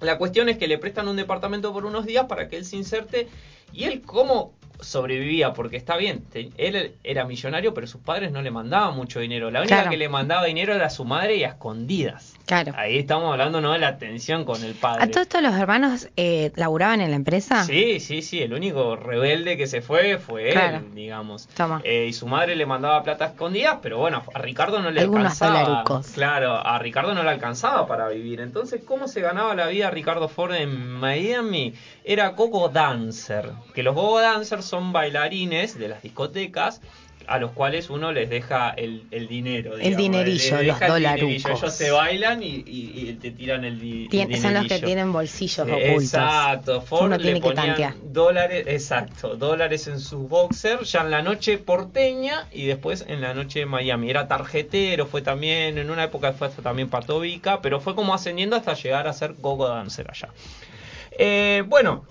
La 0.00 0.16
cuestión 0.16 0.48
es 0.48 0.58
que 0.58 0.68
le 0.68 0.78
prestan 0.78 1.08
un 1.08 1.16
departamento 1.16 1.72
por 1.72 1.84
unos 1.84 2.06
días 2.06 2.26
para 2.26 2.48
que 2.48 2.56
él 2.56 2.64
se 2.64 2.76
inserte. 2.76 3.26
Y 3.72 3.84
él, 3.84 4.02
como 4.02 4.52
sobrevivía, 4.80 5.52
porque 5.52 5.76
está 5.76 5.96
bien, 5.96 6.22
te- 6.24 6.50
él 6.56 6.94
era 7.04 7.24
millonario, 7.24 7.74
pero 7.74 7.86
sus 7.86 8.00
padres 8.00 8.32
no 8.32 8.42
le 8.42 8.50
mandaban 8.50 8.94
mucho 8.96 9.20
dinero. 9.20 9.50
La 9.50 9.60
única 9.60 9.76
Claro. 9.76 9.90
que 9.90 9.96
le 9.96 10.08
mandaba 10.08 10.44
dinero 10.44 10.74
era 10.74 10.88
su 10.90 11.04
madre 11.04 11.36
y 11.36 11.44
a 11.44 11.48
escondidas. 11.48 12.34
Claro. 12.46 12.72
Ahí 12.76 12.98
estamos 12.98 13.30
hablando, 13.30 13.60
¿no? 13.60 13.72
De 13.72 13.78
la 13.78 13.98
tensión 13.98 14.44
con 14.44 14.62
el 14.64 14.74
padre. 14.74 15.04
¿A 15.04 15.06
todos 15.10 15.22
estos 15.22 15.42
los 15.42 15.54
hermanos 15.54 16.08
eh, 16.16 16.52
laburaban 16.56 17.00
en 17.00 17.10
la 17.10 17.16
empresa? 17.16 17.64
Sí, 17.64 18.00
sí, 18.00 18.22
sí, 18.22 18.40
el 18.40 18.54
único 18.54 18.96
rebelde 18.96 19.56
que 19.56 19.66
se 19.66 19.82
fue 19.82 20.18
fue 20.18 20.50
Claro. 20.50 20.78
él, 20.78 20.94
digamos. 20.94 21.48
Toma. 21.48 21.80
Eh, 21.84 22.06
y 22.08 22.12
su 22.12 22.26
madre 22.26 22.56
le 22.56 22.64
mandaba 22.64 23.02
plata 23.02 23.24
a 23.26 23.28
escondidas, 23.28 23.78
pero 23.82 23.98
bueno, 23.98 24.22
a 24.32 24.38
Ricardo 24.38 24.80
no 24.80 24.90
le 24.90 25.00
Algunos 25.00 25.24
alcanzaba. 25.40 25.60
dolarucos. 25.64 26.06
Claro, 26.12 26.54
a 26.54 26.78
Ricardo 26.78 27.14
no 27.14 27.22
le 27.22 27.30
alcanzaba 27.30 27.86
para 27.86 28.08
vivir. 28.08 28.40
Entonces, 28.40 28.80
¿cómo 28.84 29.08
se 29.08 29.20
ganaba 29.20 29.54
la 29.54 29.66
vida 29.66 29.90
Ricardo 29.90 30.28
Ford 30.28 30.54
en 30.54 30.88
Miami? 30.92 31.74
Era 32.04 32.28
gogo 32.30 32.68
dancer, 32.70 33.50
que 33.74 33.82
los 33.82 33.94
gogo 33.94 34.20
dancers 34.20 34.64
son 34.68 34.92
bailarines 34.92 35.78
de 35.78 35.88
las 35.88 36.02
discotecas 36.02 36.80
a 37.26 37.38
los 37.38 37.50
cuales 37.52 37.90
uno 37.90 38.10
les 38.10 38.30
deja 38.30 38.70
el, 38.70 39.06
el 39.10 39.28
dinero. 39.28 39.76
El 39.76 39.96
dinerillo, 39.96 40.62
los 40.62 40.80
dolarucos. 40.80 41.44
Ellos 41.62 41.76
te 41.76 41.90
bailan 41.90 42.42
y, 42.42 42.46
y- 42.64 43.08
y 43.10 43.12
te 43.20 43.32
tiran 43.32 43.66
el, 43.66 43.78
di- 43.78 44.08
el 44.10 44.40
son 44.40 44.54
los 44.54 44.64
que 44.66 44.78
tienen 44.78 45.12
bolsillos 45.12 45.68
Eh, 45.68 45.72
ocultos. 45.74 46.04
Exacto, 46.14 46.80
Ford 46.80 47.06
Uno 47.08 47.16
le 47.18 47.22
tiene 47.22 47.40
que 47.42 47.48
ponían 47.48 47.66
tantear. 47.76 47.94
dólares, 48.02 48.64
exacto, 48.66 49.36
dólares 49.36 49.88
en 49.88 50.00
sus 50.00 50.26
boxers, 50.26 50.90
ya 50.90 51.02
en 51.02 51.10
la 51.10 51.20
noche 51.20 51.58
porteña 51.58 52.46
y 52.50 52.64
después 52.64 53.04
en 53.06 53.20
la 53.20 53.34
noche 53.34 53.58
de 53.58 53.66
Miami. 53.66 54.08
Era 54.08 54.26
tarjetero, 54.26 55.04
fue 55.04 55.20
también, 55.20 55.76
en 55.76 55.90
una 55.90 56.04
época 56.04 56.32
fue 56.32 56.46
hasta 56.46 56.62
también 56.62 56.88
patovica, 56.88 57.60
pero 57.60 57.78
fue 57.80 57.94
como 57.94 58.14
ascendiendo 58.14 58.56
hasta 58.56 58.72
llegar 58.72 59.06
a 59.06 59.12
ser 59.12 59.34
gogo 59.34 59.68
dancer 59.68 60.06
allá. 60.10 60.28
Eh, 61.10 61.62
bueno, 61.66 62.06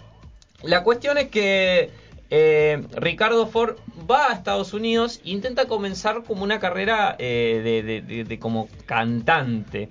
la 0.62 0.84
cuestión 0.84 1.18
es 1.18 1.30
que 1.30 1.90
eh, 2.30 2.84
Ricardo 2.98 3.48
Ford 3.48 3.76
va 4.10 4.28
a 4.30 4.34
Estados 4.34 4.74
Unidos 4.74 5.22
e 5.26 5.30
intenta 5.32 5.66
comenzar 5.68 6.24
como 6.24 6.44
una 6.44 6.60
carrera 6.60 7.16
eh, 7.20 7.62
de, 7.64 7.84
de- 7.84 8.02
de- 8.02 8.24
de 8.26 8.40
como 8.40 8.68
cantante. 8.86 9.90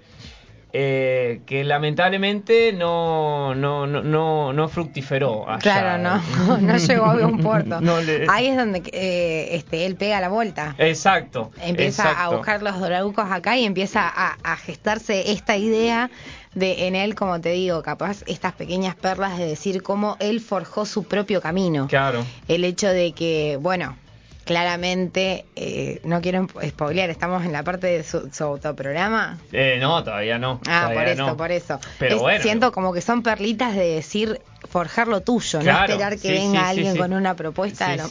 eh, 0.79 1.41
que 1.47 1.65
lamentablemente 1.65 2.71
no, 2.75 3.55
no, 3.55 3.87
no, 3.87 4.03
no, 4.03 4.53
no 4.53 4.69
fructiferó. 4.69 5.49
allá. 5.49 5.59
Claro, 5.61 6.03
no, 6.03 6.59
no 6.61 6.77
llegó 6.77 7.05
a 7.07 7.15
buen 7.15 7.39
puerto. 7.39 7.81
No 7.81 7.99
le- 8.03 8.27
Ahí 8.29 8.49
es 8.49 8.57
donde 8.59 8.83
eh, 8.93 9.49
este, 9.53 9.87
él 9.87 9.97
pega 9.97 10.21
la 10.21 10.29
vuelta. 10.29 10.75
Exacto. 10.77 11.51
Empieza 11.63 12.11
a 12.23 12.29
buscar 12.29 12.63
los 12.63 12.79
dorarucos 12.79 13.25
acá 13.31 13.57
y 13.57 13.65
empieza 13.65 14.03
a, 14.07 14.37
a 14.45 14.57
gestarse 14.59 15.31
esta 15.33 15.57
idea 15.57 16.11
de 16.57 16.87
en 16.89 16.97
él, 16.97 17.15
como 17.15 17.41
te 17.41 17.51
digo, 17.51 17.83
capaz 17.83 18.23
estas 18.27 18.53
pequeñas 18.55 18.97
perlas 18.97 19.39
de 19.39 19.47
decir 19.47 19.83
cómo 19.83 20.17
él 20.19 20.41
forjó 20.41 20.85
su 20.87 21.05
propio 21.05 21.41
camino. 21.41 21.87
Claro. 21.87 22.25
El 22.49 22.65
hecho 22.65 22.89
de 22.89 23.13
que, 23.13 23.59
bueno, 23.61 23.97
claramente, 24.45 25.45
eh, 25.55 26.01
no 26.05 26.21
quiero 26.23 26.47
spoilear, 26.67 27.11
estamos 27.11 27.45
en 27.45 27.53
la 27.53 27.63
parte 27.63 27.89
de 27.89 28.03
su, 28.03 28.31
su 28.33 28.45
autoprograma. 28.45 29.39
Eh, 29.53 29.77
no, 29.81 30.03
todavía 30.03 30.39
no. 30.39 30.61
Ah, 30.67 30.89
todavía 30.89 31.01
por 31.01 31.09
eso, 31.09 31.27
no. 31.27 31.37
por 31.37 31.53
eso. 31.53 31.81
Pero 31.99 32.17
Es- 32.17 32.23
bueno. 32.23 32.43
Siento 32.43 32.73
como 32.73 32.93
que 32.93 33.01
son 33.03 33.23
perlitas 33.23 33.75
de 33.75 33.87
decir 33.97 34.41
forjar 34.69 35.09
lo 35.09 35.21
tuyo, 35.21 35.63
no 35.63 35.71
esperar 35.71 36.13
que 36.15 36.29
sí, 36.29 36.29
venga 36.29 36.61
sí, 36.61 36.67
alguien 36.67 36.93
sí. 36.93 36.99
con 36.99 37.13
una 37.13 37.35
propuesta. 37.35 37.97
No. 37.97 38.09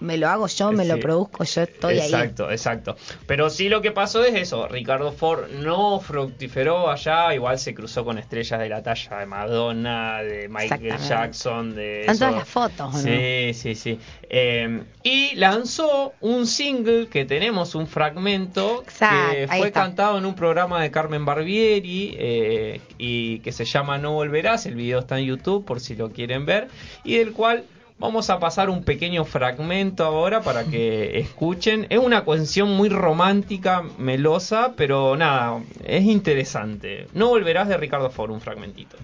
Me 0.00 0.16
lo 0.16 0.28
hago 0.28 0.46
yo, 0.46 0.72
me 0.72 0.84
lo 0.84 0.98
produzco, 0.98 1.44
yo 1.44 1.62
estoy 1.62 1.98
ahí. 1.98 2.06
exacto, 2.06 2.50
exacto. 2.50 2.96
Pero 3.26 3.50
sí 3.50 3.68
lo 3.68 3.82
que 3.82 3.92
pasó 3.92 4.24
es 4.24 4.34
eso. 4.34 4.68
Ricardo 4.68 5.12
Ford 5.12 5.50
no 5.50 6.00
fructiferó 6.00 6.90
allá. 6.90 7.34
Igual 7.34 7.58
se 7.58 7.74
cruzó 7.74 8.04
con 8.04 8.18
estrellas 8.18 8.58
de 8.60 8.68
la 8.68 8.82
talla 8.82 9.18
de 9.18 9.26
Madonna, 9.26 10.22
de 10.22 10.48
Michael. 10.48 10.98
Jackson, 10.98 11.74
de 11.74 12.00
Están 12.00 12.18
todas 12.18 12.34
las 12.34 12.48
fotos, 12.48 12.94
¿o 12.94 12.98
no? 12.98 12.98
Sí, 12.98 13.54
sí, 13.54 13.74
sí. 13.74 13.98
Eh, 14.30 14.82
y 15.02 15.34
lanzó 15.36 16.12
un 16.20 16.46
single 16.46 17.08
que 17.08 17.24
tenemos 17.24 17.74
un 17.74 17.86
fragmento 17.86 18.82
Exacto, 18.82 19.30
que 19.32 19.48
fue 19.48 19.72
cantado 19.72 20.18
en 20.18 20.26
un 20.26 20.34
programa 20.34 20.82
de 20.82 20.90
Carmen 20.90 21.24
Barbieri 21.24 22.16
eh, 22.18 22.80
y 22.98 23.38
que 23.40 23.52
se 23.52 23.64
llama 23.64 23.98
No 23.98 24.12
Volverás. 24.12 24.66
El 24.66 24.74
video 24.74 25.00
está 25.00 25.18
en 25.18 25.26
YouTube 25.26 25.64
por 25.64 25.80
si 25.80 25.94
lo 25.98 26.10
quieren 26.10 26.46
ver. 26.46 26.68
Y 27.04 27.18
del 27.18 27.32
cual 27.32 27.64
vamos 27.98 28.30
a 28.30 28.38
pasar 28.38 28.70
un 28.70 28.84
pequeño 28.84 29.24
fragmento 29.24 30.04
ahora 30.04 30.40
para 30.40 30.64
que 30.64 31.18
escuchen. 31.18 31.86
Es 31.90 31.98
una 31.98 32.24
canción 32.24 32.70
muy 32.70 32.88
romántica, 32.88 33.82
melosa, 33.98 34.72
pero 34.76 35.16
nada, 35.16 35.60
es 35.84 36.04
interesante. 36.04 37.06
No 37.12 37.28
Volverás 37.28 37.68
de 37.68 37.76
Ricardo 37.76 38.10
Ford, 38.10 38.30
un 38.30 38.40
fragmentito. 38.40 38.96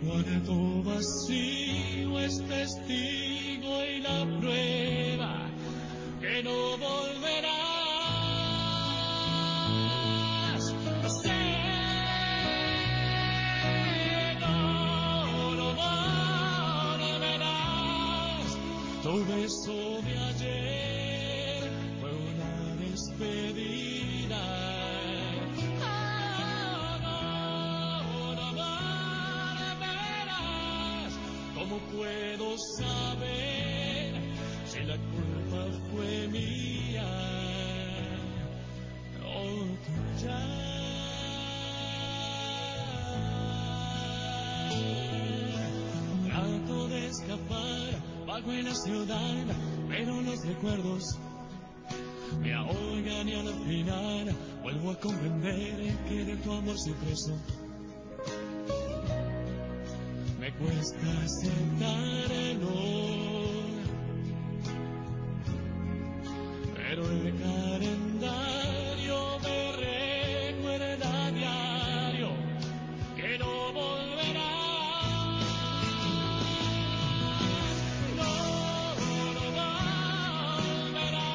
Cuarto 0.00 0.82
vacío 0.82 2.18
es 2.20 2.38
testigo 2.48 3.31
puedo 31.96 32.56
saber 32.78 34.14
si 34.66 34.80
la 34.84 34.96
culpa 34.96 35.78
fue 35.90 36.28
mía 36.28 37.04
o 39.26 39.42
tuya? 39.86 40.38
Trato 46.26 46.88
de 46.88 47.06
escapar 47.06 48.02
bajo 48.26 48.52
en 48.52 48.64
la 48.64 48.74
ciudad, 48.74 49.44
pero 49.88 50.20
los 50.22 50.46
recuerdos 50.46 51.18
me 52.40 52.54
ahogan 52.54 53.28
y 53.28 53.34
al 53.34 53.52
final 53.66 54.36
vuelvo 54.62 54.90
a 54.92 55.00
comprender 55.00 55.96
que 56.08 56.24
de 56.24 56.36
tu 56.36 56.52
amor 56.52 56.78
soy 56.78 56.94
preso. 56.94 57.36
Cuesta 60.62 61.12
pero 66.92 67.02
el 67.10 67.34
calendario 67.40 69.18
me 69.42 69.72
recuerda 70.52 71.30
diario 71.32 72.30
que 73.16 73.38
no 73.38 73.72
volverás. 73.72 74.36
No, 78.16 78.32
no. 81.12 81.26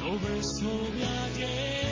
Tu 0.00 0.10
beso 0.26 0.72
ayer 1.34 1.85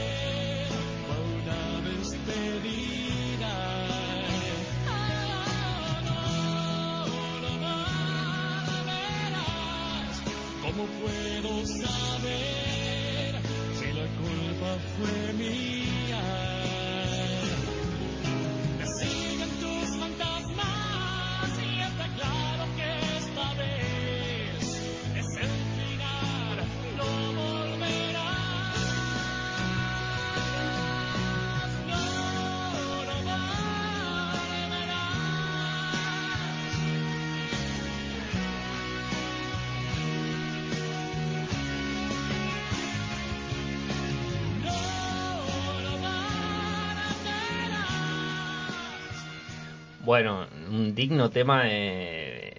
bueno, 50.05 50.47
un 50.71 50.95
digno 50.95 51.31
tema 51.31 51.65
de- 51.65 52.51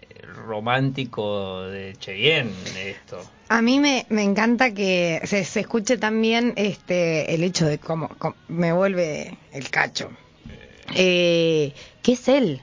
romántico 0.45 1.63
de 1.63 1.95
Cheyenne 1.97 2.51
esto. 2.86 3.19
A 3.49 3.62
mí 3.62 3.79
me, 3.79 4.05
me 4.10 4.23
encanta 4.23 4.73
que 4.73 5.21
se, 5.23 5.43
se 5.43 5.62
escuche 5.62 5.97
también 5.97 6.53
este, 6.55 7.34
el 7.34 7.43
hecho 7.43 7.65
de 7.65 7.77
cómo, 7.79 8.10
cómo 8.17 8.36
me 8.47 8.71
vuelve 8.73 9.38
el 9.53 9.69
cacho. 9.69 10.10
Eh, 10.95 11.73
que 12.03 12.13
es 12.13 12.27
él. 12.27 12.62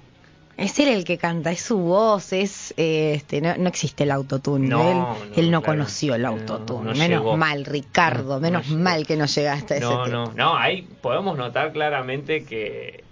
Es 0.56 0.78
él 0.78 0.88
el 0.88 1.04
que 1.04 1.18
canta, 1.18 1.50
es 1.50 1.62
su 1.62 1.78
voz, 1.78 2.32
es 2.32 2.74
eh, 2.76 3.14
este 3.16 3.40
no, 3.40 3.56
no 3.56 3.68
existe 3.68 4.04
el 4.04 4.10
autotune. 4.12 4.68
No, 4.68 4.90
él 4.90 4.96
no, 4.96 5.16
él 5.36 5.50
no 5.50 5.62
claro. 5.62 5.78
conoció 5.78 6.14
el 6.14 6.24
autotune. 6.24 6.84
no 6.84 6.92
menos 6.92 7.08
llegó. 7.08 7.36
mal, 7.36 7.64
Ricardo, 7.64 8.34
No, 8.34 8.40
menos 8.40 8.68
mal 8.68 9.06
que 9.06 9.16
no 9.16 9.24
llegaste 9.26 9.74
a 9.74 9.76
ese 9.78 9.86
No, 9.86 10.06
no, 10.06 10.32
no, 10.34 10.56
ahí 10.56 10.86
podemos 11.00 11.36
notar 11.38 11.72
claramente 11.72 12.44
que 12.44 13.02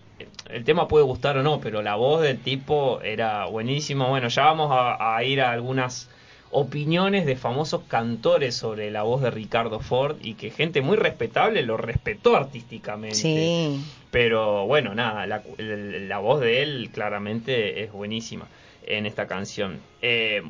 el 0.52 0.64
tema 0.64 0.88
puede 0.88 1.04
gustar 1.04 1.36
o 1.36 1.42
no, 1.42 1.60
pero 1.60 1.82
la 1.82 1.96
voz 1.96 2.22
del 2.22 2.38
tipo 2.38 3.00
era 3.02 3.46
buenísima. 3.46 4.08
Bueno, 4.08 4.28
ya 4.28 4.44
vamos 4.44 4.70
a, 4.72 5.16
a 5.16 5.24
ir 5.24 5.40
a 5.40 5.52
algunas 5.52 6.08
opiniones 6.50 7.26
de 7.26 7.36
famosos 7.36 7.82
cantores 7.86 8.56
sobre 8.56 8.90
la 8.90 9.02
voz 9.02 9.22
de 9.22 9.30
Ricardo 9.30 9.80
Ford 9.80 10.16
y 10.20 10.34
que 10.34 10.50
gente 10.50 10.80
muy 10.80 10.96
respetable 10.96 11.62
lo 11.62 11.76
respetó 11.76 12.36
artísticamente. 12.36 13.16
Sí. 13.16 13.84
Pero 14.10 14.66
bueno, 14.66 14.94
nada, 14.94 15.26
la, 15.26 15.42
la 15.58 16.18
voz 16.18 16.40
de 16.40 16.62
él 16.62 16.90
claramente 16.92 17.84
es 17.84 17.92
buenísima 17.92 18.48
en 18.86 19.06
esta 19.06 19.26
canción. 19.28 19.78
Eh, 20.02 20.42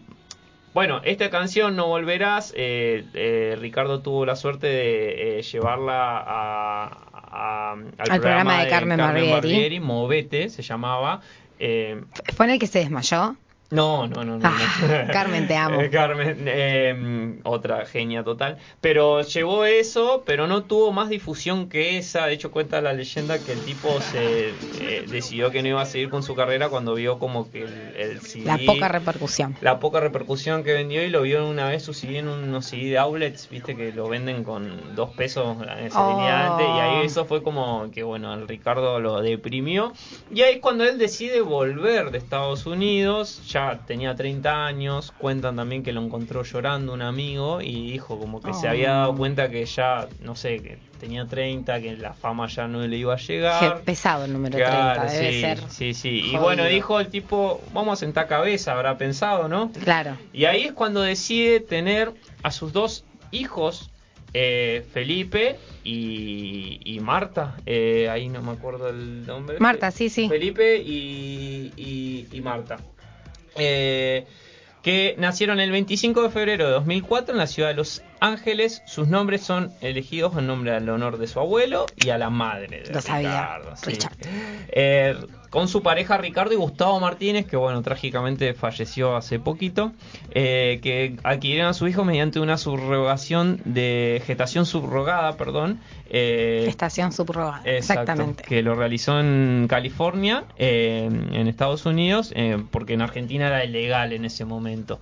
bueno, 0.73 1.01
esta 1.05 1.31
canción 1.31 1.75
No 1.75 1.89
Volverás, 1.89 2.55
eh, 2.57 3.05
eh, 3.15 3.57
Ricardo 3.61 4.01
tuvo 4.01 4.25
la 4.25 4.37
suerte 4.37 4.69
de 4.69 5.39
eh, 5.39 5.43
llevarla 5.43 6.25
a, 6.25 7.19
a- 7.31 7.73
al, 7.73 8.21
programa 8.21 8.62
de 8.62 8.69
Carmen 8.69 8.99
Barbieri. 8.99 9.81
Movete 9.81 10.49
se 10.49 10.62
llamaba. 10.62 11.21
Eh, 11.59 12.01
¿Fue 12.35 12.47
en 12.47 12.53
el 12.53 12.59
que 12.59 12.66
se 12.66 12.81
desmayó? 12.81 13.37
No, 13.70 14.06
no, 14.09 14.24
no, 14.24 14.38
no. 14.38 14.40
Ah, 14.48 15.04
no. 15.06 15.12
Carmen, 15.12 15.46
te 15.46 15.56
amo. 15.56 15.80
Eh, 15.80 15.90
Carmen, 15.90 16.44
eh, 16.46 17.38
otra 17.44 17.87
genia 17.87 18.24
total. 18.24 18.59
Pero 18.80 19.22
llevó 19.22 19.64
eso, 19.64 20.22
pero 20.26 20.46
no 20.46 20.64
tuvo 20.64 20.92
más 20.92 21.09
difusión 21.09 21.68
que 21.68 21.96
esa. 21.98 22.26
De 22.26 22.35
hecho, 22.35 22.50
cuenta 22.50 22.80
la 22.80 22.92
leyenda 22.92 23.38
que 23.38 23.52
el 23.52 23.61
tipo 23.64 24.00
se 24.00 24.48
eh, 24.80 25.04
decidió 25.09 25.50
que 25.50 25.62
no 25.62 25.68
iba 25.68 25.83
a 25.83 25.87
seguir 25.87 26.11
con 26.11 26.22
su 26.22 26.35
carrera 26.35 26.68
cuando 26.68 26.94
vio 26.94 27.18
como 27.18 27.50
que 27.50 27.62
el, 27.62 27.94
el 27.96 28.20
CD, 28.20 28.44
La 28.46 28.59
poca 28.66 28.88
repercusión. 28.88 29.56
la 29.61 29.78
poca 29.78 30.00
repercusión 30.00 30.64
que 30.64 30.72
vendió 30.72 31.04
y 31.04 31.11
lo 31.11 31.22
vio 31.22 31.48
una 31.48 31.68
vez 31.68 31.83
su 31.83 31.94
CD 31.94 32.18
en 32.18 32.28
unos 32.28 32.66
CD 32.66 32.90
de 32.90 32.98
outlets, 32.98 33.48
viste 33.50 33.76
que 33.76 33.92
lo 33.92 34.09
venden 34.09 34.44
con 34.44 34.94
dos 34.94 35.11
pesos 35.11 35.56
en 35.78 35.90
Oh. 35.94 36.11
lineante, 36.11 36.64
y 36.64 36.78
ahí 36.80 37.06
eso 37.06 37.24
fue 37.24 37.42
como 37.42 37.90
que 37.92 38.02
bueno, 38.02 38.33
el 38.35 38.46
Ricardo 38.48 39.00
lo 39.00 39.20
deprimió 39.22 39.92
y 40.33 40.42
ahí 40.42 40.54
es 40.54 40.61
cuando 40.61 40.85
él 40.85 40.98
decide 40.98 41.40
volver 41.40 42.11
de 42.11 42.18
Estados 42.18 42.66
Unidos, 42.66 43.42
ya 43.48 43.60
tenía 43.87 44.14
30 44.14 44.66
años, 44.66 45.12
cuentan 45.18 45.57
también 45.57 45.83
que 45.83 45.92
lo 45.92 46.03
encontró 46.03 46.42
llorando 46.42 46.92
un 46.92 47.03
amigo 47.03 47.61
y 47.61 47.92
dijo 47.92 48.18
como 48.18 48.40
que 48.42 48.53
se 48.55 48.68
había 48.68 48.90
dado 48.92 49.16
cuenta 49.16 49.49
que 49.51 49.64
ya, 49.64 50.09
no 50.20 50.35
sé, 50.37 50.61
que 50.62 50.79
tenía 50.99 51.27
30, 51.27 51.81
que 51.81 51.96
la 51.96 52.12
fama 52.12 52.46
ya 52.49 52.66
no 52.68 52.87
le 52.87 52.96
iba 52.96 53.14
a 53.14 53.16
Qué 53.16 53.23
llegar. 53.35 53.81
pesado 53.83 54.25
el 54.25 54.33
número 54.33 54.57
Claro, 54.59 55.03
30, 55.03 55.12
debe 55.18 55.33
sí, 55.33 55.40
ser. 55.40 55.70
sí, 55.70 55.94
sí. 55.94 56.20
Y 56.33 56.37
bueno, 56.37 56.64
dijo 56.64 57.01
el 57.01 57.09
tipo, 57.09 57.61
vamos 57.73 57.94
a 57.94 57.96
sentar 58.01 58.27
cabeza, 58.29 58.73
habrá 58.73 58.99
pensado, 58.99 59.49
¿no? 59.49 59.70
Claro. 59.73 60.16
Y 60.33 60.44
ahí 60.44 60.64
es 60.64 60.73
cuando 60.73 61.01
decide 61.03 61.61
tener 61.61 62.12
a 62.42 62.51
sus 62.51 62.73
dos 62.73 63.05
hijos, 63.31 63.90
eh, 64.33 64.85
Felipe 64.92 65.59
y, 65.85 66.81
y 66.85 67.01
Marta. 67.01 67.57
Eh, 67.66 68.09
ahí 68.11 68.29
no 68.29 68.42
me 68.42 68.53
acuerdo 68.53 68.88
el 68.88 69.27
nombre. 69.27 69.59
Marta, 69.59 69.90
sí, 69.90 70.09
sí. 70.09 70.29
Felipe 70.29 70.77
y, 70.77 71.73
y- 71.77 72.27
y 72.31 72.40
Marta. 72.40 72.79
Eh, 73.57 74.27
que 74.83 75.15
nacieron 75.19 75.61
el 75.61 75.71
25 75.71 76.23
de 76.23 76.31
febrero 76.31 76.67
de 76.67 76.73
2004 76.73 77.35
en 77.35 77.39
la 77.39 77.47
ciudad 77.47 77.69
de 77.69 77.75
Los 77.75 78.03
Ángeles. 78.20 78.83
Sus 78.87 79.09
nombres 79.09 79.42
son 79.42 79.72
elegidos 79.80 80.37
en 80.37 80.46
nombre 80.46 80.72
al 80.74 80.88
honor 80.88 81.18
de 81.18 81.26
su 81.26 81.40
abuelo 81.40 81.87
y 81.96 82.11
a 82.11 82.18
la 82.18 82.30
madre 82.30 82.83
de 82.83 82.92
Lo 82.92 83.00
sabía, 83.00 83.30
Ricardo, 83.59 83.76
sí. 83.76 83.90
Richard. 83.90 84.16
Eh, 84.72 85.16
con 85.50 85.66
su 85.66 85.83
pareja 85.83 86.16
Ricardo 86.16 86.52
y 86.52 86.56
Gustavo 86.56 87.00
Martínez, 87.00 87.44
que 87.44 87.56
bueno, 87.56 87.83
trágicamente 87.83 88.54
falleció 88.54 89.16
hace 89.16 89.40
poquito, 89.40 89.90
eh, 90.30 90.78
que 90.80 91.16
adquirieron 91.24 91.66
a 91.68 91.72
su 91.72 91.88
hijo 91.88 92.04
mediante 92.04 92.38
una 92.38 92.56
subrogación 92.56 93.61
de 93.64 94.22
gestación 94.24 94.64
subrogada, 94.64 95.37
perdón. 95.37 95.80
eh, 96.09 96.66
Estación 96.68 97.12
subrogada. 97.12 97.62
Exacto, 97.64 98.02
Exactamente. 98.02 98.44
Que 98.44 98.62
lo 98.62 98.76
realizó 98.76 99.18
en 99.18 99.66
California, 99.68 100.44
eh, 100.56 101.09
en 101.33 101.48
Estados 101.48 101.85
Unidos, 101.85 102.33
eh, 102.37 102.62
porque 102.70 102.92
en 102.94 103.02
Argentina 103.02 103.48
era 103.48 103.64
ilegal 103.64 104.12
en 104.12 104.24
ese 104.24 104.44
momento. 104.44 105.00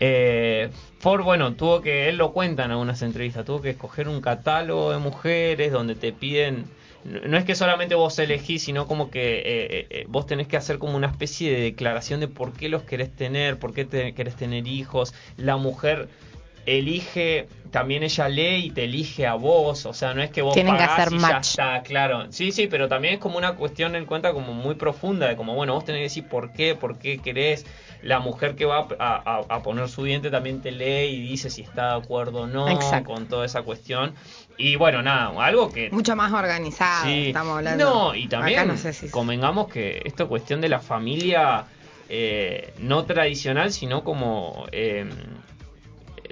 Eh, 0.00 0.70
Ford, 0.98 1.22
bueno, 1.22 1.54
tuvo 1.54 1.80
que, 1.80 2.08
él 2.08 2.16
lo 2.16 2.32
cuenta 2.32 2.64
en 2.64 2.72
algunas 2.72 3.02
entrevistas, 3.02 3.44
tuvo 3.44 3.62
que 3.62 3.70
escoger 3.70 4.08
un 4.08 4.20
catálogo 4.20 4.92
de 4.92 4.98
mujeres 4.98 5.72
donde 5.72 5.94
te 5.94 6.12
piden, 6.12 6.66
no 7.04 7.36
es 7.36 7.44
que 7.44 7.54
solamente 7.54 7.94
vos 7.94 8.18
elegís, 8.18 8.62
sino 8.62 8.86
como 8.86 9.10
que 9.10 9.38
eh, 9.38 9.42
eh, 9.44 9.86
eh, 9.90 10.04
vos 10.08 10.26
tenés 10.26 10.48
que 10.48 10.56
hacer 10.56 10.78
como 10.78 10.96
una 10.96 11.08
especie 11.08 11.52
de 11.52 11.60
declaración 11.60 12.18
de 12.20 12.28
por 12.28 12.54
qué 12.54 12.70
los 12.70 12.82
querés 12.82 13.14
tener, 13.14 13.58
por 13.58 13.74
qué 13.74 13.84
te, 13.84 14.14
querés 14.14 14.36
tener 14.36 14.66
hijos. 14.66 15.12
La 15.36 15.58
mujer 15.58 16.08
elige, 16.64 17.46
también 17.70 18.02
ella 18.04 18.28
lee 18.30 18.66
y 18.66 18.70
te 18.70 18.84
elige 18.84 19.26
a 19.26 19.34
vos, 19.34 19.84
o 19.84 19.92
sea, 19.92 20.14
no 20.14 20.22
es 20.22 20.30
que 20.30 20.40
vos 20.40 20.54
Tienen 20.54 20.76
que 20.76 20.78
pagás 20.78 21.00
hacer 21.00 21.12
y 21.12 21.20
ya 21.20 21.28
match. 21.28 21.48
está, 21.50 21.82
claro. 21.82 22.32
Sí, 22.32 22.52
sí, 22.52 22.68
pero 22.68 22.88
también 22.88 23.14
es 23.14 23.20
como 23.20 23.36
una 23.36 23.54
cuestión 23.54 23.96
en 23.96 24.06
cuenta 24.06 24.32
como 24.32 24.54
muy 24.54 24.74
profunda, 24.74 25.28
de 25.28 25.36
como, 25.36 25.54
bueno, 25.54 25.74
vos 25.74 25.84
tenés 25.84 25.98
que 25.98 26.04
decir 26.04 26.24
por 26.26 26.54
qué, 26.54 26.74
por 26.74 26.98
qué 26.98 27.18
querés. 27.18 27.66
La 28.04 28.20
mujer 28.20 28.54
que 28.54 28.64
va 28.66 28.86
a, 28.98 29.14
a- 29.38 29.44
a 29.56 29.62
poner 29.62 29.88
su 29.88 30.04
diente 30.04 30.30
también 30.30 30.60
te 30.60 30.70
lee 30.70 31.06
y 31.14 31.20
dice 31.26 31.48
si 31.48 31.62
está 31.62 31.96
de 31.96 32.02
acuerdo 32.04 32.42
o 32.42 32.46
no 32.46 32.68
Exacto. 32.68 33.10
con 33.12 33.26
toda 33.26 33.46
esa 33.46 33.62
cuestión. 33.62 34.14
Y 34.58 34.76
bueno, 34.76 35.02
nada, 35.02 35.32
algo 35.44 35.72
que... 35.72 35.90
Mucho 35.90 36.14
más 36.14 36.32
organizado, 36.32 37.06
Sí. 37.06 37.28
estamos 37.28 37.56
hablando. 37.56 37.84
No, 37.84 38.14
y 38.14 38.28
también 38.28 38.68
no 38.68 38.76
sé 38.76 38.92
si- 38.92 39.08
convengamos 39.10 39.68
que 39.68 40.02
esta 40.04 40.26
cuestión 40.26 40.60
de 40.60 40.68
la 40.68 40.80
familia 40.80 41.64
eh, 42.10 42.74
no 42.78 43.04
tradicional, 43.06 43.72
sino 43.72 44.04
como 44.04 44.66
eh, 44.70 45.08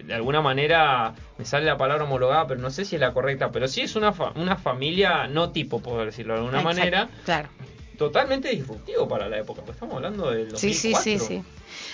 de 0.05 0.15
alguna 0.15 0.41
manera 0.43 1.15
me 1.39 1.45
sale 1.45 1.65
la 1.65 1.79
palabra 1.79 2.05
homologada, 2.05 2.47
pero 2.47 2.61
no 2.61 2.71
sé 2.71 2.85
si 2.85 2.97
es 2.97 3.01
la 3.01 3.13
correcta, 3.15 3.51
pero 3.51 3.67
sí 3.67 3.81
es 3.81 3.97
una, 3.97 4.13
fa- 4.13 4.33
una 4.37 4.57
familia 4.57 5.27
no 5.27 5.51
tipo, 5.51 5.81
por 5.81 6.05
decirlo 6.05 6.35
de 6.35 6.41
alguna 6.41 6.59
Exacto, 6.61 6.79
manera, 6.81 7.09
Claro. 7.25 7.49
totalmente 7.97 8.51
disruptivo 8.51 9.09
para 9.09 9.29
la 9.29 9.39
época, 9.39 9.63
pues 9.63 9.77
estamos 9.77 9.97
hablando 9.97 10.31
del 10.31 10.51
2004. 10.51 10.59
Sí, 10.61 10.75
sí, 10.75 10.95
sí, 10.95 11.19
sí. 11.19 11.43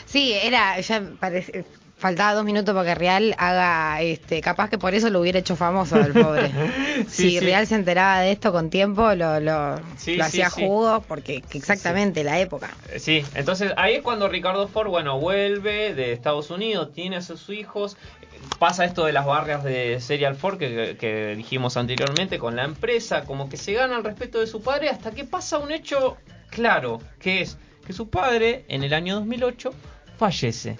Sí, 0.09 0.33
era, 0.33 0.81
ya 0.81 1.03
parece, 1.21 1.65
faltaba 1.99 2.35
dos 2.35 2.45
minutos 2.45 2.75
para 2.75 2.89
que 2.89 2.95
Real 2.95 3.35
haga, 3.39 4.01
este, 4.01 4.41
capaz 4.41 4.71
que 4.71 4.79
por 4.79 4.95
eso 4.95 5.11
lo 5.11 5.21
hubiera 5.21 5.39
hecho 5.39 5.57
famoso 5.57 5.97
al 5.97 6.13
pobre. 6.13 6.51
Sí, 6.99 7.05
si 7.09 7.31
sí. 7.31 7.41
Real 7.41 7.67
se 7.67 7.75
enteraba 7.77 8.21
de 8.21 8.33
esto 8.33 8.51
con 8.51 8.71
tiempo, 8.71 9.15
lo, 9.15 9.39
lo, 9.39 9.77
Sí, 9.97 10.17
lo 10.17 10.25
hacía 10.25 10.51
jugo, 10.51 11.05
porque 11.07 11.43
que 11.43 11.59
exactamente 11.59 12.25
la 12.25 12.41
época. 12.41 12.71
Eh, 12.91 12.99
Sí, 12.99 13.25
entonces 13.35 13.73
ahí 13.77 13.97
es 13.97 14.03
cuando 14.03 14.29
Ricardo 14.29 14.67
Ford, 14.67 14.89
bueno, 14.89 15.21
vuelve 15.21 15.95
de 15.95 16.13
Estados 16.13 16.51
Unidos, 16.51 16.93
tiene 16.93 17.17
a 17.17 17.23
sus 17.23 17.49
hijos, 17.51 17.97
pasa 18.59 18.85
esto 18.85 19.05
de 19.05 19.13
las 19.13 19.27
barrias 19.27 19.63
de 19.63 20.01
Serial 20.01 20.35
Ford 20.35 20.59
que, 20.59 20.97
que 20.99 21.35
dijimos 21.37 21.77
anteriormente 21.77 22.39
con 22.39 22.57
la 22.57 22.65
empresa, 22.65 23.25
como 23.25 23.49
que 23.49 23.57
se 23.57 23.75
gana 23.75 23.97
el 23.97 24.05
respeto 24.05 24.41
de 24.41 24.47
su 24.47 24.63
padre 24.63 24.89
hasta 24.89 25.11
que 25.11 25.25
pasa 25.25 25.59
un 25.59 25.71
hecho 25.71 26.17
claro, 26.51 27.01
que 27.21 27.43
es 27.43 27.59
que 27.87 27.93
su 27.93 28.11
padre 28.11 28.65
en 28.69 28.83
el 28.83 28.93
año 28.93 29.15
2008 29.17 29.73
fallece. 30.19 30.77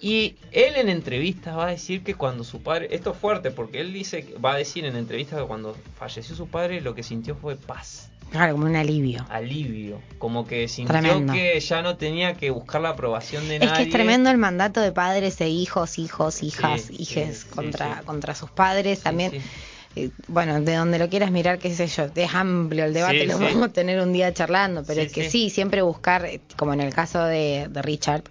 Y 0.00 0.36
él 0.52 0.74
en 0.76 0.88
entrevistas 0.88 1.56
va 1.56 1.66
a 1.68 1.70
decir 1.70 2.02
que 2.02 2.14
cuando 2.14 2.44
su 2.44 2.62
padre, 2.62 2.88
esto 2.90 3.12
es 3.12 3.16
fuerte 3.18 3.50
porque 3.50 3.80
él 3.80 3.92
dice, 3.92 4.34
va 4.44 4.54
a 4.54 4.56
decir 4.58 4.84
en 4.84 4.96
entrevistas 4.96 5.40
que 5.40 5.46
cuando 5.46 5.76
falleció 5.98 6.34
su 6.36 6.46
padre 6.48 6.80
lo 6.80 6.94
que 6.94 7.02
sintió 7.02 7.36
fue 7.36 7.56
paz 7.56 8.10
Claro, 8.30 8.54
como 8.54 8.66
un 8.66 8.74
alivio. 8.74 9.24
alivio, 9.30 10.00
como 10.18 10.44
que 10.46 10.66
sintió 10.66 10.98
Tremendo. 10.98 11.32
que 11.32 11.58
ya 11.60 11.82
no 11.82 11.96
tenía 11.96 12.34
que 12.34 12.50
buscar 12.50 12.80
la 12.80 12.88
aprobación 12.90 13.46
de 13.48 13.56
Es 13.56 13.60
nadie. 13.62 13.76
que 13.76 13.82
es 13.84 13.90
tremendo 13.90 14.28
el 14.30 14.38
mandato 14.38 14.80
de 14.80 14.90
padres 14.92 15.40
e 15.40 15.48
hijos, 15.48 15.98
hijos, 16.00 16.42
hijas, 16.42 16.82
Sí, 16.82 16.96
hijes 16.98 17.38
sí, 17.40 17.48
contra, 17.54 18.00
sí. 18.00 18.04
contra 18.04 18.34
sus 18.34 18.50
padres. 18.50 19.00
También, 19.02 19.30
sí. 19.30 19.40
Bueno, 20.28 20.60
de 20.60 20.74
donde 20.74 20.98
lo 20.98 21.08
quieras 21.08 21.30
mirar, 21.30 21.58
qué 21.58 21.74
sé 21.74 21.86
yo, 21.86 22.06
es 22.14 22.34
amplio 22.34 22.84
el 22.84 22.94
debate, 22.94 23.20
Sí, 23.20 23.26
lo 23.26 23.38
sí. 23.38 23.44
podemos 23.44 23.72
tener 23.72 24.00
un 24.00 24.12
día 24.12 24.32
charlando, 24.34 24.82
pero 24.84 25.00
Sí, 25.00 25.06
es 25.06 25.12
que 25.12 25.30
sí. 25.30 25.50
siempre 25.50 25.82
buscar, 25.82 26.28
como 26.56 26.72
en 26.72 26.80
el 26.80 26.92
caso 26.92 27.22
de, 27.24 27.68
de 27.70 27.82
Richard, 27.82 28.24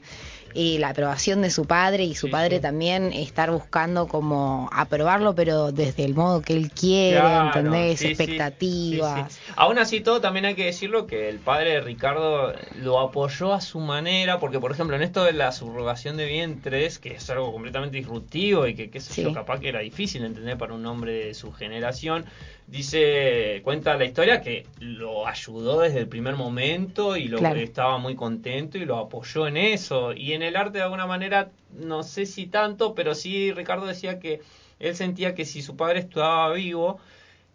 y 0.54 0.78
la 0.78 0.90
aprobación 0.90 1.42
de 1.42 1.50
su 1.50 1.66
padre 1.66 2.04
y 2.04 2.16
su 2.16 2.28
Sí, 2.28 2.32
padre 2.32 2.58
sí. 2.58 2.62
también 2.62 3.12
estar 3.14 3.52
buscando 3.52 4.08
como 4.08 4.70
aprobarlo, 4.72 5.36
pero 5.36 5.72
desde 5.72 6.06
el 6.06 6.14
modo 6.16 6.42
que 6.42 6.54
él 6.54 6.72
quiere, 6.72 7.20
Claro, 7.20 7.48
¿entendés? 7.48 8.00
sí, 8.00 8.08
Expectativas. 8.08 9.40
Aún 9.56 9.78
así 9.80 10.02
todo 10.02 10.22
también 10.22 10.46
hay 10.46 10.56
que 10.56 10.66
decirlo 10.66 11.08
que 11.08 11.30
el 11.30 11.40
padre 11.40 11.72
de 11.72 11.82
Ricardo 11.82 12.54
lo 12.82 13.00
apoyó 13.00 13.54
a 13.54 13.62
su 13.62 13.80
manera, 13.80 14.40
porque 14.40 14.60
por 14.60 14.72
ejemplo 14.72 14.96
en 14.96 15.02
esto 15.02 15.24
de 15.24 15.34
la 15.34 15.52
subrogación 15.52 16.18
de 16.18 16.26
vientres, 16.26 17.00
que 17.00 17.16
es 17.16 17.30
algo 17.30 17.52
completamente 17.52 17.98
disruptivo 17.98 18.68
y 18.68 18.76
que 18.76 18.90
qué 18.90 19.00
sé 19.00 19.14
Sí. 19.14 19.24
yo, 19.24 19.34
capaz 19.34 19.60
que 19.60 19.70
era 19.70 19.80
difícil 19.80 20.22
de 20.22 20.28
entender 20.28 20.58
para 20.58 20.74
un 20.74 20.86
hombre 20.86 21.26
de 21.28 21.34
su 21.34 21.52
generación, 21.52 22.26
dice, 22.68 23.62
cuenta 23.64 23.96
la 23.96 24.06
historia 24.06 24.42
que 24.42 24.66
lo 24.80 25.28
ayudó 25.28 25.82
desde 25.82 26.00
el 26.00 26.08
primer 26.08 26.36
momento 26.36 27.16
y 27.18 27.28
lo 27.28 27.38
Claro. 27.38 27.60
estaba 27.60 27.98
muy 27.98 28.16
contento 28.16 28.78
y 28.78 28.86
lo 28.86 28.98
apoyó 28.98 29.48
en 29.48 29.58
eso. 29.58 30.14
Y 30.14 30.34
en 30.34 30.42
el 30.42 30.56
arte 30.56 30.78
de 30.80 30.84
alguna 30.84 31.06
manera, 31.06 31.50
no 31.78 32.04
sé 32.04 32.26
si 32.26 32.48
tanto, 32.48 32.96
pero 32.96 33.16
sí 33.16 33.52
Ricardo 33.52 33.86
decía 33.86 34.20
que 34.20 34.42
él 34.80 34.96
sentía 34.96 35.36
que 35.36 35.46
si 35.46 35.62
su 35.62 35.76
padre 35.76 36.00
estaba 36.00 36.52
vivo, 36.54 37.00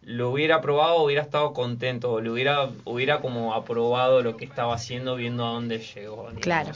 lo 0.02 0.30
hubiera 0.30 0.56
aprobado, 0.56 1.02
hubiera 1.02 1.22
estado 1.22 1.52
contento, 1.52 2.20
le 2.20 2.30
hubiera, 2.30 2.70
hubiera 2.84 3.20
como 3.20 3.52
aprobado 3.54 4.22
lo 4.22 4.36
que 4.36 4.44
estaba 4.44 4.74
haciendo 4.74 5.16
viendo 5.16 5.44
a 5.46 5.50
dónde 5.52 5.78
llegó. 5.78 6.16
digamos. 6.30 6.40
Claro. 6.40 6.72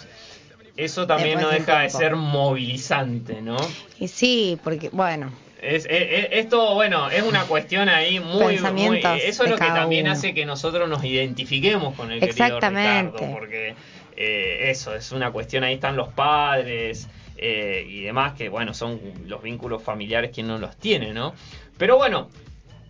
Eso 0.77 1.07
también 1.07 1.39
Después 1.39 1.59
no 1.61 1.67
deja 1.67 1.81
de 1.81 1.91
ser 1.91 2.17
movilizante, 2.17 3.43
¿no? 3.43 3.57
Y 4.01 4.09
sí, 4.09 4.59
porque, 4.65 4.89
bueno, 4.91 5.31
Es, 5.63 5.85
es- 5.87 5.91
es- 5.91 6.29
esto, 6.33 6.75
bueno, 6.75 7.09
es 7.09 7.23
una 7.23 7.45
cuestión 7.45 7.89
ahí 7.89 8.19
muy, 8.19 8.59
muy 8.59 9.01
eso 9.23 9.45
es 9.45 9.51
lo 9.51 9.57
que 9.57 9.65
también 9.65 10.07
uno. 10.07 10.13
hace 10.13 10.35
que 10.35 10.45
nosotros 10.45 10.89
nos 10.89 11.05
identifiquemos 11.05 11.95
con 11.95 12.11
el 12.11 12.19
querido 12.21 12.45
Exactamente. 12.47 13.13
Ricardo, 13.19 13.33
porque 13.33 13.75
eh, 14.17 14.71
eso 14.71 14.95
es 14.95 15.13
una 15.13 15.31
cuestión, 15.31 15.63
ahí 15.63 15.75
están 15.75 15.95
los 15.97 16.09
padres 16.09 17.09
eh, 17.37 17.87
y 17.89 18.03
demás, 18.03 18.35
que 18.35 18.49
bueno, 18.49 18.75
son 18.75 19.01
los 19.27 19.41
vínculos 19.41 19.83
familiares 19.83 20.33
quien 20.35 20.49
no 20.49 20.59
los 20.59 20.77
tiene, 20.77 21.13
¿no? 21.15 21.33
Pero 21.79 21.97
bueno, 21.97 22.29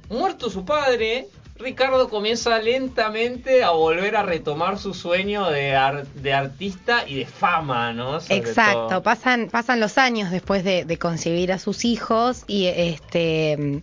muerto 0.09 0.49
su 0.51 0.64
padre, 0.64 1.27
Ricardo 1.59 2.09
comienza 2.09 2.59
lentamente 2.59 3.63
a 3.63 3.71
volver 3.71 4.17
a 4.17 4.23
retomar 4.25 4.79
su 4.79 4.95
sueño 4.95 5.49
de, 5.51 5.77
ar- 5.77 6.07
de 6.07 6.33
artista 6.33 7.05
y 7.07 7.15
de 7.17 7.27
fama, 7.27 7.93
¿no? 7.93 8.21
Sobre 8.21 8.37
Exacto, 8.39 8.87
todo. 8.89 9.03
pasan, 9.03 9.49
pasan 9.49 9.79
los 9.79 9.97
años 9.97 10.31
después 10.33 10.65
de, 10.65 10.85
de 10.85 10.99
concebir 10.99 11.53
a 11.53 11.59
sus 11.59 11.85
hijos 11.85 12.43
y 12.49 12.67
este 12.67 13.83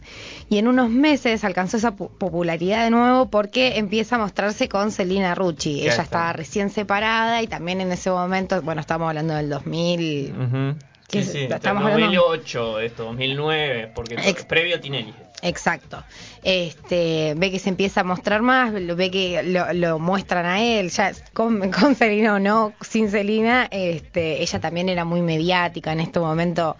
y 0.49 0.57
en 0.57 0.67
unos 0.67 0.89
meses 0.89 1.43
alcanzó 1.45 1.77
esa 1.77 1.95
pu- 1.95 2.09
popularidad 2.17 2.83
de 2.83 2.89
nuevo 2.89 3.29
porque 3.29 3.77
empieza 3.77 4.15
a 4.15 4.19
mostrarse 4.19 4.67
con 4.67 4.91
Celina 4.91 5.33
Rucci. 5.35 5.81
Ella 5.81 5.91
está. 5.91 6.01
estaba 6.03 6.33
recién 6.33 6.69
separada 6.71 7.41
y 7.43 7.47
también 7.47 7.79
en 7.81 7.91
ese 7.91 8.09
momento, 8.09 8.61
bueno, 8.61 8.81
estamos 8.81 9.07
hablando 9.07 9.35
del 9.35 9.49
2000. 9.49 10.33
Ujú. 10.33 10.79
¿Qué 11.07 11.23
Sí, 11.23 11.27
es? 11.27 11.31
sí, 11.31 11.47
Estamos 11.49 11.83
hablando- 11.85 12.05
2008, 12.27 12.79
esto, 12.81 13.03
2009, 13.05 13.91
porque 13.95 14.15
Ex- 14.15 14.43
previo 14.45 14.79
Tinelli. 14.79 15.13
Exacto. 15.41 16.03
Este, 16.43 17.33
ve 17.37 17.51
que 17.51 17.59
se 17.59 17.69
empieza 17.69 18.01
a 18.01 18.03
mostrar 18.03 18.41
más, 18.41 18.73
ve 18.73 19.11
que 19.11 19.43
lo, 19.43 19.71
lo 19.73 19.99
muestran 19.99 20.45
a 20.45 20.61
él, 20.61 20.89
ya 20.89 21.11
con, 21.33 21.71
con 21.71 21.95
o 22.29 22.39
no, 22.39 22.73
sin 22.81 23.09
Celina, 23.09 23.67
este, 23.71 24.41
ella 24.41 24.59
también 24.59 24.89
era 24.89 25.05
muy 25.05 25.21
mediática 25.21 25.93
en 25.93 26.01
este 26.01 26.19
momento, 26.19 26.77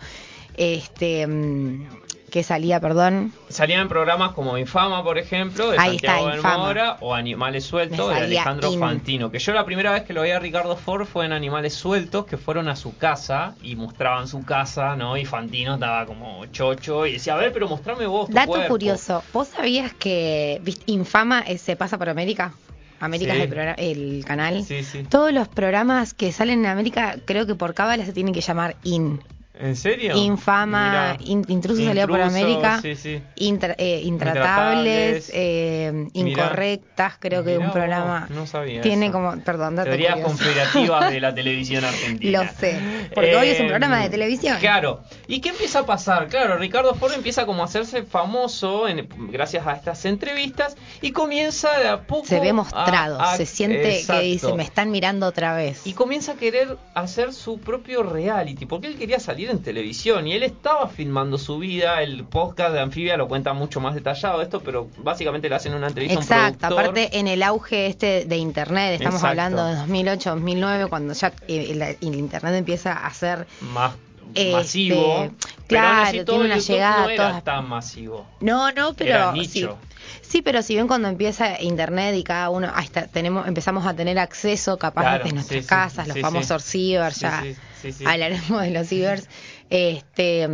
este, 0.57 1.25
mm, 1.25 1.87
que 2.29 2.43
salía, 2.43 2.79
perdón, 2.79 3.33
Salían 3.49 3.81
en 3.81 3.87
programas 3.87 4.31
como 4.33 4.57
Infama, 4.57 5.03
por 5.03 5.17
ejemplo, 5.17 5.71
de 5.71 5.77
Ahí 5.79 5.95
está, 5.97 6.13
Santiago 6.13 6.35
Infama. 6.37 6.55
Benmora, 6.67 6.97
o 7.01 7.13
Animales 7.13 7.63
Sueltos, 7.65 8.09
de 8.09 8.15
Alejandro 8.15 8.71
In. 8.73 8.79
Fantino. 8.79 9.31
Que 9.31 9.39
yo 9.39 9.53
la 9.53 9.65
primera 9.65 9.91
vez 9.91 10.03
que 10.03 10.13
lo 10.13 10.21
vi 10.23 10.31
a 10.31 10.39
Ricardo 10.39 10.75
Ford 10.75 11.05
fue 11.05 11.25
en 11.25 11.33
Animales 11.33 11.73
Sueltos, 11.73 12.25
que 12.25 12.37
fueron 12.37 12.67
a 12.69 12.75
su 12.75 12.97
casa 12.97 13.55
y 13.63 13.75
mostraban 13.75 14.27
su 14.27 14.43
casa, 14.45 14.95
¿no? 14.95 15.17
Y 15.17 15.25
Fantino 15.25 15.75
estaba 15.75 16.05
como 16.05 16.45
chocho 16.47 17.05
y 17.05 17.13
decía, 17.13 17.33
a 17.33 17.37
ver, 17.37 17.51
pero 17.51 17.67
mostrame 17.67 18.05
vos 18.07 18.27
tu 18.27 18.33
Dato 18.33 18.47
cuerpo". 18.51 18.67
curioso, 18.69 19.23
¿vos 19.33 19.47
sabías 19.49 19.93
que 19.93 20.61
Infama 20.85 21.41
eh, 21.41 21.57
se 21.57 21.75
pasa 21.75 21.97
por 21.97 22.09
América? 22.09 22.53
América 23.01 23.31
Sí. 23.31 23.37
es 23.37 23.43
el, 23.43 23.49
programa- 23.49 23.75
el 23.77 24.25
canal. 24.25 24.63
Sí, 24.65 24.83
sí. 24.83 25.03
Todos 25.09 25.31
los 25.31 25.47
programas 25.47 26.13
que 26.13 26.33
salen 26.33 26.59
en 26.59 26.65
América, 26.65 27.15
creo 27.25 27.45
que 27.47 27.55
por 27.55 27.73
cábala 27.73 28.05
se 28.05 28.11
tienen 28.11 28.33
que 28.33 28.41
llamar 28.41 28.75
IN. 28.83 29.21
¿En 29.59 29.75
serio? 29.75 30.15
Infama, 30.15 31.17
in- 31.19 31.43
Intruso 31.49 31.81
por 32.07 32.21
América. 32.21 32.79
Sí, 32.81 32.95
sí. 32.95 33.21
Intra- 33.35 33.75
eh, 33.77 34.01
Intratables. 34.05 35.29
eh, 35.33 36.07
incorrectas, 36.13 37.15
creo 37.19 37.43
que 37.43 37.55
Mirá 37.57 37.65
un 37.67 37.71
programa 37.73 38.27
no 38.29 38.47
sabía 38.47 38.81
tiene 38.81 39.07
eso. 39.07 39.13
como, 39.13 39.37
perdón, 39.43 39.75
Teorías 39.75 40.13
curioso. 40.13 40.29
conspirativas 40.37 41.11
de 41.11 41.19
la 41.19 41.35
televisión 41.35 41.83
argentina. 41.83 42.43
Lo 42.43 42.49
sé, 42.59 42.79
porque 43.13 43.35
hoy 43.35 43.49
es 43.49 43.59
un 43.59 43.67
programa 43.67 44.01
de 44.01 44.09
televisión. 44.09 44.57
Claro. 44.59 45.01
¿Y 45.27 45.41
qué 45.41 45.49
empieza 45.49 45.79
a 45.79 45.85
pasar? 45.85 46.27
Claro, 46.27 46.57
Ricardo 46.57 46.95
Ford 46.95 47.13
empieza 47.13 47.45
como 47.45 47.61
a 47.61 47.65
hacerse 47.65 48.03
famoso 48.03 48.87
en- 48.87 49.07
gracias 49.31 49.67
a 49.67 49.73
estas 49.73 50.05
entrevistas 50.05 50.77
y 51.01 51.11
comienza 51.11 51.77
de 51.79 51.87
a 51.89 52.01
poco 52.07 52.25
Se 52.27 52.39
ve 52.39 52.53
mostrado, 52.53 53.19
a- 53.19 53.33
a- 53.33 53.37
se 53.37 53.45
siente 53.45 53.97
Exacto. 53.99 54.21
que 54.21 54.25
dice, 54.27 54.53
me 54.53 54.63
están 54.63 54.91
mirando 54.91 55.25
otra 55.27 55.53
vez. 55.55 55.85
Y 55.85 55.93
comienza 55.93 56.33
a 56.33 56.35
querer 56.35 56.77
hacer 56.93 57.33
su 57.33 57.59
propio 57.59 58.03
reality, 58.03 58.65
porque 58.65 58.87
él 58.87 58.95
quería 58.97 59.19
salir 59.19 59.48
en 59.49 59.61
televisión 59.61 60.27
y 60.27 60.33
él 60.33 60.43
estaba 60.43 60.87
filmando 60.87 61.37
su 61.37 61.57
vida. 61.59 62.01
El 62.01 62.23
podcast 62.23 62.73
de 62.73 62.79
Anfibia 62.79 63.17
lo 63.17 63.27
cuenta 63.27 63.53
mucho 63.53 63.79
más 63.79 63.95
detallado 63.95 64.41
esto, 64.41 64.59
pero 64.61 64.87
básicamente 64.99 65.49
le 65.49 65.55
hacen 65.55 65.73
una 65.73 65.87
entrevista 65.87 66.15
a 66.15 66.19
un 66.19 66.23
Exacto, 66.23 66.65
aparte 66.67 67.17
en 67.19 67.27
el 67.27 67.43
auge 67.43 67.87
este 67.87 68.25
de 68.25 68.37
internet, 68.37 68.93
estamos 68.93 69.15
Exacto. 69.21 69.27
hablando 69.29 69.65
de 69.65 69.75
2008, 69.75 70.29
2009, 70.31 70.87
cuando 70.87 71.13
ya 71.13 71.33
eh, 71.47 71.67
el, 71.71 71.81
el 71.81 72.15
internet 72.15 72.55
empieza 72.55 72.93
a 72.93 73.13
ser 73.13 73.47
más 73.61 73.93
Este, 74.33 74.51
masivo. 74.51 75.29
pero 75.67 75.81
claro, 75.81 75.87
aún 75.97 76.07
así 76.07 76.17
todo 76.23 76.25
tiene 76.37 76.45
una 76.45 76.55
YouTube 76.57 76.73
llegada 76.75 77.03
no 77.03 77.09
era 77.09 77.41
tan 77.41 77.67
masivo. 77.69 78.25
No, 78.41 78.71
no, 78.71 78.93
pero 78.93 79.09
Era 79.09 79.31
sí. 79.33 79.39
nicho. 79.39 79.77
Sí, 79.77 79.98
pero 80.43 80.61
si 80.61 80.75
bien 80.75 80.87
cuando 80.87 81.07
empieza 81.07 81.61
internet 81.61 82.15
y 82.15 82.23
cada 82.23 82.49
uno 82.49 82.71
hasta 82.73 83.07
tenemos 83.07 83.47
empezamos 83.47 83.85
a 83.85 83.95
tener 83.95 84.17
acceso 84.19 84.77
capaz 84.77 85.01
Claro, 85.01 85.23
desde 85.23 85.35
nuestras 85.35 85.57
sí, 85.57 85.63
sí, 85.63 85.67
casas, 85.67 86.07
los 86.07 86.15
sí, 86.15 86.21
famosos 86.21 86.63
sí. 86.63 86.71
cibers, 86.71 87.15
Sí, 87.15 87.21
ya 87.21 87.41
sí, 87.41 87.55
sí, 87.81 87.91
sí. 87.93 88.03
hablaremos 88.05 88.61
de 88.61 88.71
los 88.71 88.87
cibers. 88.87 89.27
Este, 89.69 90.47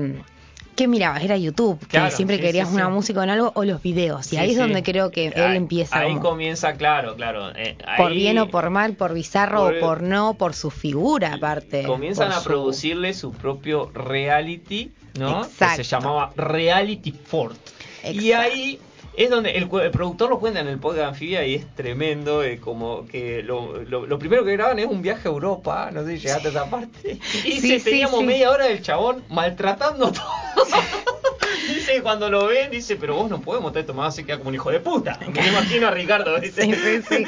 ¿qué 0.76 0.88
mirabas? 0.88 1.24
Era 1.24 1.38
YouTube, 1.38 1.80
que 1.80 1.88
Claro, 1.88 2.16
siempre 2.16 2.38
sí, 2.38 2.42
querías 2.44 2.70
sí, 2.70 2.76
una 2.76 2.86
sí. 2.88 2.92
música 2.92 3.24
en 3.24 3.30
algo 3.30 3.52
o 3.56 3.64
los 3.66 3.82
videos. 3.82 4.28
Y 4.28 4.30
Sí, 4.32 4.38
ahí 4.38 4.50
es 4.50 4.56
sí. 4.56 4.60
donde 4.62 4.84
creo 4.84 5.10
que 5.12 5.28
él 5.28 5.34
Ahí- 5.42 5.58
empieza 5.58 5.98
Ahí 6.00 6.10
como- 6.16 6.22
comienza, 6.30 6.74
claro, 6.74 7.16
claro. 7.16 7.52
eh, 7.56 7.78
por 7.98 8.14
bien 8.14 8.38
o 8.40 8.50
por 8.50 8.70
mal, 8.70 8.94
por 8.96 9.14
bizarro 9.14 9.66
por- 9.66 9.76
o 9.76 9.80
por 9.80 10.02
no, 10.04 10.34
por 10.36 10.54
su 10.54 10.72
figura 10.72 11.34
aparte. 11.34 11.84
Comienzan 11.84 12.32
a 12.32 12.40
su- 12.40 12.46
producirle 12.46 13.14
su 13.14 13.32
propio 13.34 13.90
reality, 13.94 14.92
¿no? 15.20 15.42
Que 15.42 15.48
Exacto. 15.48 15.76
se 15.78 15.84
llamaba 15.84 16.32
Reality 16.36 17.12
Fort. 17.12 17.58
Y 18.04 18.30
Exacto. 18.32 18.40
ahí 18.54 18.80
es 19.18 19.30
donde 19.30 19.52
el, 19.52 19.70
el 19.82 19.92
productor 19.92 20.30
lo 20.30 20.40
cuenta 20.40 20.60
en 20.60 20.68
el 20.68 20.78
podcast 20.80 21.00
de 21.00 21.06
Anfibia 21.06 21.46
y 21.46 21.56
es 21.56 21.66
tremendo, 21.76 22.44
eh, 22.44 22.60
como 22.60 23.06
que 23.08 23.42
lo, 23.44 23.82
lo- 23.84 24.06
lo 24.06 24.20
primero 24.20 24.44
que 24.46 24.52
graban 24.54 24.80
es 24.80 24.86
un 24.88 25.02
viaje 25.02 25.28
a 25.28 25.32
Europa, 25.32 25.90
no 25.92 26.04
sé 26.06 26.18
si 26.18 26.24
llegaste 26.24 26.48
a 26.48 26.52
esa 26.52 26.70
parte, 26.70 27.12
y 27.46 27.52
Sí, 27.52 27.62
dice, 27.62 27.80
sí, 27.80 27.86
teníamos 27.86 28.20
sí. 28.20 28.26
media 28.26 28.52
hora 28.52 28.66
del 28.68 28.82
chabón 28.82 29.24
maltratando 29.30 30.12
todo. 30.12 30.26
dice 31.68 31.94
que 31.94 32.02
cuando 32.02 32.30
lo 32.30 32.48
ven, 32.48 32.70
dice, 32.72 32.96
pero 32.96 33.16
vos 33.16 33.30
no 33.30 33.42
podés 33.42 33.62
mostrar 33.62 33.82
esto 33.82 33.94
más, 33.94 34.16
se 34.16 34.26
queda 34.26 34.38
como 34.38 34.50
un 34.50 34.56
hijo 34.56 34.72
de 34.72 34.80
puta. 34.80 35.18
Me 35.34 35.48
imagino 35.48 35.88
a 35.88 35.92
Ricardo, 35.92 36.40
dice. 36.40 36.62
Sí, 36.64 36.74
sí, 36.74 37.26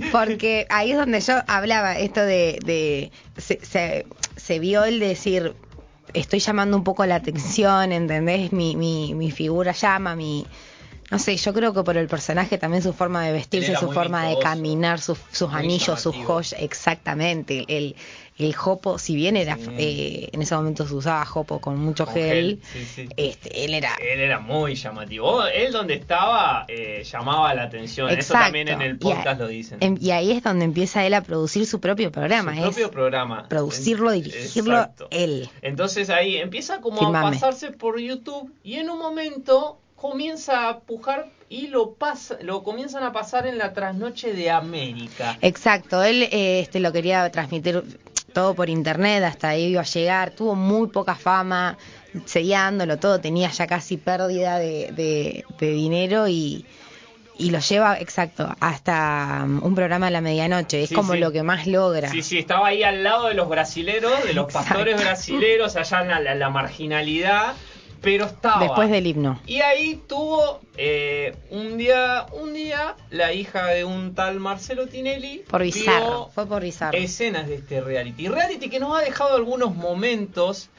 Porque 0.10 0.66
ahí 0.70 0.92
es 0.92 0.96
donde 0.98 1.20
yo 1.20 1.34
hablaba 1.46 1.98
esto 1.98 2.20
de... 2.20 2.58
de 2.64 3.10
se, 3.36 3.64
se, 3.64 4.06
se 4.36 4.58
vio 4.58 4.84
el 4.84 4.98
decir, 5.00 5.54
estoy 6.14 6.38
llamando 6.40 6.76
un 6.76 6.84
poco 6.84 7.04
la 7.06 7.16
atención, 7.16 7.92
¿entendés? 7.92 8.52
Mi, 8.52 8.76
mi, 8.76 9.14
mi 9.14 9.30
figura 9.30 9.72
llama, 9.72 10.16
mi... 10.16 10.46
No 11.10 11.18
sé, 11.18 11.36
yo 11.36 11.54
creo 11.54 11.72
que 11.72 11.82
por 11.82 11.96
el 11.96 12.06
personaje 12.06 12.58
también 12.58 12.82
su 12.82 12.92
forma 12.92 13.24
de 13.24 13.32
vestirse, 13.32 13.74
su 13.76 13.90
forma 13.92 14.26
de 14.26 14.38
caminar, 14.40 15.00
sus, 15.00 15.18
anillos, 15.50 16.00
sus 16.02 16.14
joyas, 16.16 16.54
exactamente. 16.60 17.64
El, 17.68 17.96
el 18.36 18.54
jopo, 18.54 18.98
si 18.98 19.16
bien 19.16 19.36
era, 19.36 19.56
Sí. 19.56 19.62
eh, 19.78 20.28
en 20.32 20.42
ese 20.42 20.54
momento 20.54 20.86
se 20.86 20.94
usaba 20.94 21.24
jopo 21.24 21.60
con 21.60 21.78
mucho 21.78 22.04
Con 22.04 22.14
gel, 22.14 22.60
gel, 22.60 22.60
sí, 22.72 22.84
sí. 22.84 23.08
este, 23.16 23.64
él 23.64 23.74
era 23.74 23.94
Él 24.00 24.20
era 24.20 24.38
muy 24.38 24.74
llamativo. 24.74 25.44
Él 25.46 25.72
donde 25.72 25.94
estaba 25.94 26.66
eh, 26.68 27.02
llamaba 27.10 27.52
la 27.54 27.62
atención. 27.64 28.10
Eso 28.10 28.34
también 28.34 28.68
en 28.68 28.82
el 28.82 28.92
a- 28.96 28.98
podcast 28.98 29.40
lo 29.40 29.48
dicen. 29.48 29.78
em- 29.80 29.96
Y 30.00 30.10
ahí 30.10 30.30
es 30.30 30.42
donde 30.42 30.66
empieza 30.66 31.04
él 31.06 31.14
a 31.14 31.22
producir 31.22 31.66
su 31.66 31.80
propio 31.80 32.12
programa. 32.12 32.52
Su 32.52 32.58
es 32.58 32.64
propio 32.66 32.90
programa. 32.90 33.48
producirlo, 33.48 34.10
dirigirlo 34.12 34.74
Exacto. 34.76 35.08
él. 35.10 35.48
Entonces 35.62 36.10
ahí 36.10 36.36
empieza 36.36 36.80
como 36.80 36.98
Filmame. 36.98 37.28
a 37.28 37.30
pasarse 37.32 37.70
por 37.72 37.98
YouTube 37.98 38.52
y 38.62 38.74
en 38.74 38.90
un 38.90 38.98
momento 38.98 39.80
comienza 40.00 40.68
a 40.68 40.80
pujar 40.80 41.26
y 41.48 41.66
lo 41.68 41.94
pasa, 41.94 42.36
lo 42.42 42.62
comienzan 42.62 43.02
a 43.02 43.12
pasar 43.12 43.46
en 43.46 43.58
la 43.58 43.72
trasnoche 43.72 44.32
de 44.32 44.50
América. 44.50 45.36
Exacto, 45.42 46.02
él 46.04 46.22
eh, 46.30 46.60
este 46.60 46.78
lo 46.80 46.92
quería 46.92 47.30
transmitir 47.30 47.82
todo 48.32 48.54
por 48.54 48.68
internet, 48.68 49.24
hasta 49.24 49.48
ahí 49.50 49.64
iba 49.66 49.80
a 49.80 49.84
llegar, 49.84 50.30
tuvo 50.30 50.54
muy 50.54 50.88
poca 50.88 51.14
fama, 51.16 51.76
seguía 52.26 52.60
dándolo 52.60 52.98
todo, 52.98 53.20
tenía 53.20 53.50
ya 53.50 53.66
casi 53.66 53.96
pérdida 53.96 54.58
de, 54.58 54.92
de- 54.92 55.44
de 55.58 55.70
dinero 55.70 56.28
y, 56.28 56.64
y 57.38 57.50
lo 57.50 57.58
lleva, 57.58 57.98
exacto, 57.98 58.54
hasta 58.60 59.40
um, 59.44 59.64
un 59.64 59.74
programa 59.74 60.08
a 60.08 60.10
la 60.10 60.20
medianoche, 60.20 60.82
es 60.82 60.90
Sí, 60.90 60.94
como 60.94 61.14
sí. 61.14 61.18
lo 61.18 61.32
que 61.32 61.42
más 61.42 61.66
logra. 61.66 62.10
Sí, 62.10 62.22
sí, 62.22 62.38
estaba 62.38 62.68
ahí 62.68 62.82
al 62.82 63.02
lado 63.02 63.28
de 63.28 63.34
los 63.34 63.48
brasileros, 63.48 64.22
de 64.24 64.34
los 64.34 64.44
Exacto. 64.46 64.68
pastores 64.68 65.00
brasileros, 65.00 65.74
allá 65.76 66.02
en 66.02 66.08
la, 66.08 66.20
la- 66.20 66.34
la 66.34 66.50
marginalidad, 66.50 67.54
pero 68.00 68.26
estaba. 68.26 68.62
Después 68.62 68.90
del 68.90 69.06
himno. 69.06 69.40
Y 69.46 69.60
ahí 69.60 70.02
tuvo 70.08 70.60
eh, 70.76 71.34
un 71.50 71.76
día, 71.78 72.26
un 72.32 72.54
día, 72.54 72.94
la 73.10 73.32
hija 73.32 73.66
de 73.66 73.84
un 73.84 74.14
tal 74.14 74.40
Marcelo 74.40 74.86
Tinelli 74.86 75.44
Por 75.50 75.62
vio 75.62 75.72
bizarro, 75.72 76.30
fue 76.34 76.46
por 76.46 76.62
bizarro. 76.62 76.96
escenas 76.96 77.46
de 77.48 77.56
este 77.56 77.80
reality. 77.80 78.28
Reality 78.28 78.68
que 78.70 78.80
nos 78.80 78.96
ha 78.96 79.00
dejado 79.02 79.36
algunos 79.36 79.74
momentos 79.74 80.70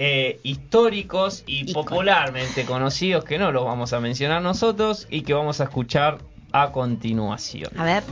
eh, 0.00 0.38
históricos 0.44 1.42
y 1.46 1.72
popularmente 1.72 2.64
conocidos 2.64 3.24
que 3.24 3.38
no 3.38 3.50
los 3.50 3.64
vamos 3.64 3.92
a 3.92 4.00
mencionar 4.00 4.40
nosotros 4.42 5.06
y 5.10 5.22
que 5.22 5.34
vamos 5.34 5.60
a 5.60 5.64
escuchar 5.64 6.18
a 6.52 6.70
continuación. 6.70 7.70
A 7.76 7.84
ver, 7.84 8.02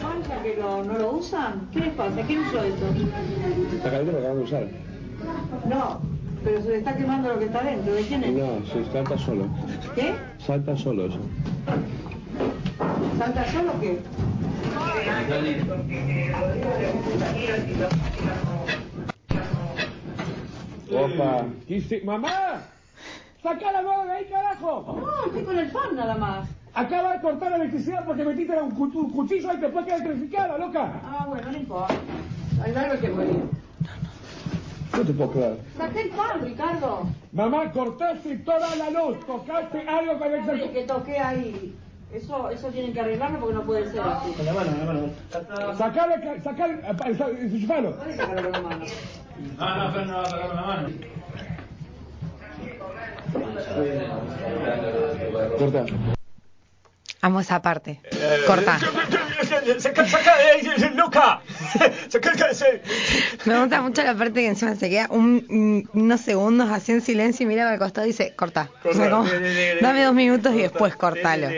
pasa 0.00 0.42
que 0.42 0.56
lo- 0.56 0.82
no 0.82 0.98
lo 0.98 1.10
usan? 1.12 1.68
¿Qué 1.72 1.80
les 1.80 1.94
pasa? 1.94 2.22
¿Quién 2.26 2.40
usó 2.40 2.62
esto? 2.64 2.84
Esta 3.76 3.90
cadena 3.90 4.12
lo 4.12 4.18
acaban 4.18 4.38
de 4.38 4.44
usar. 4.44 4.66
No, 5.68 6.00
pero 6.44 6.62
se 6.62 6.68
le 6.68 6.76
está 6.78 6.96
quemando 6.96 7.28
lo 7.28 7.38
que 7.38 7.44
está 7.46 7.62
dentro. 7.62 7.92
¿De 7.94 8.02
quién 8.02 8.24
es? 8.24 8.32
No, 8.32 8.66
se 8.66 8.84
salta 8.92 9.18
solo. 9.18 9.44
¿Qué? 9.94 10.14
Salta 10.38 10.76
solo 10.76 11.06
eso. 11.06 11.18
¿Salta 13.18 13.44
solo 13.52 13.72
o 13.72 13.80
qué? 13.80 13.98
Opa. 20.92 21.44
Quise- 21.68 22.02
¡Mamá! 22.04 22.62
¡Saca 23.42 23.72
la 23.72 23.82
mano 23.82 24.04
de 24.04 24.12
ahí, 24.12 24.24
carajo! 24.26 25.00
No, 25.00 25.26
estoy 25.26 25.44
con 25.44 25.58
el 25.58 25.70
fan 25.70 25.96
nada 25.96 26.14
más. 26.16 26.48
Acaba 26.74 27.14
de 27.14 27.20
cortar 27.20 27.50
la 27.50 27.56
electricidad 27.56 28.04
porque 28.04 28.24
metiste 28.24 28.60
un, 28.60 28.70
cu- 28.72 28.90
un 28.98 29.10
cuchillo 29.10 29.50
ahí 29.50 29.56
y 29.56 29.60
después 29.60 29.84
queda 29.84 29.96
electrificada, 29.96 30.58
loca. 30.58 30.92
Ah, 31.04 31.26
bueno, 31.28 31.50
no 31.50 31.56
importa. 31.58 31.94
Hay 32.62 32.74
algo 32.74 33.00
que 33.00 33.08
morir. 33.08 33.42
No 35.00 35.06
te 35.06 35.12
puedo 35.14 35.30
creer. 35.30 35.56
Saqué 35.78 36.00
el 36.02 36.10
fan, 36.12 36.42
Ricardo. 36.42 37.06
Mamá, 37.32 37.72
cortaste 37.72 38.36
toda 38.38 38.76
la 38.76 38.90
luz. 38.90 39.18
Tocaste 39.26 39.88
algo 39.88 40.18
con 40.18 40.34
el 40.34 40.50
Ay, 40.50 40.68
que 40.74 40.82
toqué 40.82 41.18
ahí. 41.18 41.74
Eso, 42.12 42.50
eso 42.50 42.68
tienen 42.68 42.92
que 42.92 43.00
arreglarlo 43.00 43.38
porque 43.40 43.54
no 43.54 43.62
puede 43.62 43.90
ser 43.90 44.00
así. 44.02 44.34
Sacale, 45.78 46.20
ca- 46.20 46.42
sacale, 46.42 46.74
eh, 46.74 46.94
pa- 46.98 47.14
sa- 47.16 47.30
enchufalo. 47.30 47.96
Puedes 47.96 48.16
sacarlo 48.16 48.42
con 48.50 48.62
la 48.62 48.68
mano. 48.68 48.84
Corta. 55.58 55.84
amo 57.22 57.40
esa 57.40 57.62
parte. 57.62 58.00
Corta. 58.46 58.78
¡Saca, 59.78 60.06
saca 60.06 60.32
de 60.36 60.90
Me 63.46 63.58
gusta 63.60 63.80
mucho 63.82 64.02
la 64.02 64.14
parte 64.14 64.34
que 64.40 64.46
encima 64.48 64.74
se 64.76 64.88
queda 64.90 65.06
un- 65.10 65.44
un- 65.48 65.88
unos 65.92 66.20
segundos 66.20 66.70
así 66.70 66.92
en 66.92 67.00
silencio 67.00 67.44
y 67.44 67.46
mira 67.48 67.70
al 67.70 67.78
costado 67.78 68.06
y 68.06 68.10
dice, 68.10 68.32
corta. 68.36 68.70
O 68.84 68.92
sea, 68.92 69.10
como, 69.10 69.28
dame 69.80 70.04
dos 70.04 70.14
minutos 70.14 70.52
y 70.54 70.62
después 70.62 70.94
cortalo. 70.96 71.48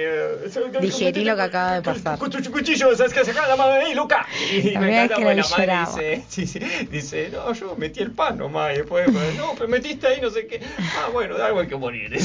Digerí 0.81 1.25
lo 1.25 1.37
que 1.37 1.43
acaba 1.43 1.75
de 1.75 1.83
pasar. 1.83 2.19
Cuchillo, 2.19 2.97
¿sabes 2.97 3.13
qué? 3.13 3.25
Saca 3.25 3.47
la 3.49 3.57
mano 3.57 3.73
de 3.75 3.81
ahí, 3.81 3.95
loca. 3.95 4.27
Y 4.53 4.77
me 4.79 5.05
encanta 5.05 5.17
que 5.17 5.25
la 5.25 5.43
madre 5.51 5.67
dice, 5.87 6.25
sí, 6.29 6.47
sí, 6.47 6.59
dice, 6.91 7.31
no, 7.33 7.53
yo 7.53 7.75
metí 7.77 8.01
el 8.01 8.11
pan 8.13 8.39
nomás. 8.39 8.75
Y 8.75 8.79
después, 8.79 9.07
no, 9.37 9.53
pero 9.55 9.69
metiste 9.69 10.07
ahí 10.07 10.21
no 10.21 10.31
sé 10.31 10.47
qué. 10.47 10.61
Ah, 10.99 11.09
bueno, 11.13 11.37
de 11.37 11.43
algo 11.45 11.61
hay 11.61 11.67
que 11.69 11.77
morir. 11.77 12.11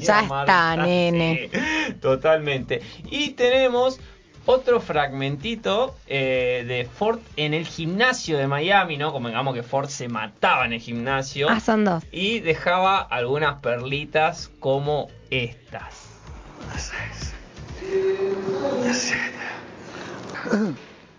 Ya 0.00 0.20
está, 0.22 0.76
nene. 0.76 1.50
totalmente. 2.00 2.80
Y 3.10 3.30
tenemos 3.30 3.98
otro 4.50 4.80
fragmentito 4.80 5.94
eh, 6.06 6.64
de 6.66 6.86
Ford 6.86 7.18
en 7.36 7.52
el 7.52 7.66
gimnasio 7.66 8.38
de 8.38 8.46
Miami, 8.46 8.96
¿no? 8.96 9.12
Como 9.12 9.28
digamos 9.28 9.54
que 9.54 9.62
Ford 9.62 9.90
se 9.90 10.08
mataba 10.08 10.64
en 10.64 10.72
el 10.72 10.80
gimnasio. 10.80 11.48
Ah, 11.50 11.60
son 11.60 11.84
dos. 11.84 12.02
Y 12.12 12.40
dejaba 12.40 13.02
algunas 13.02 13.60
perlitas 13.60 14.50
como 14.58 15.08
estas. 15.28 16.08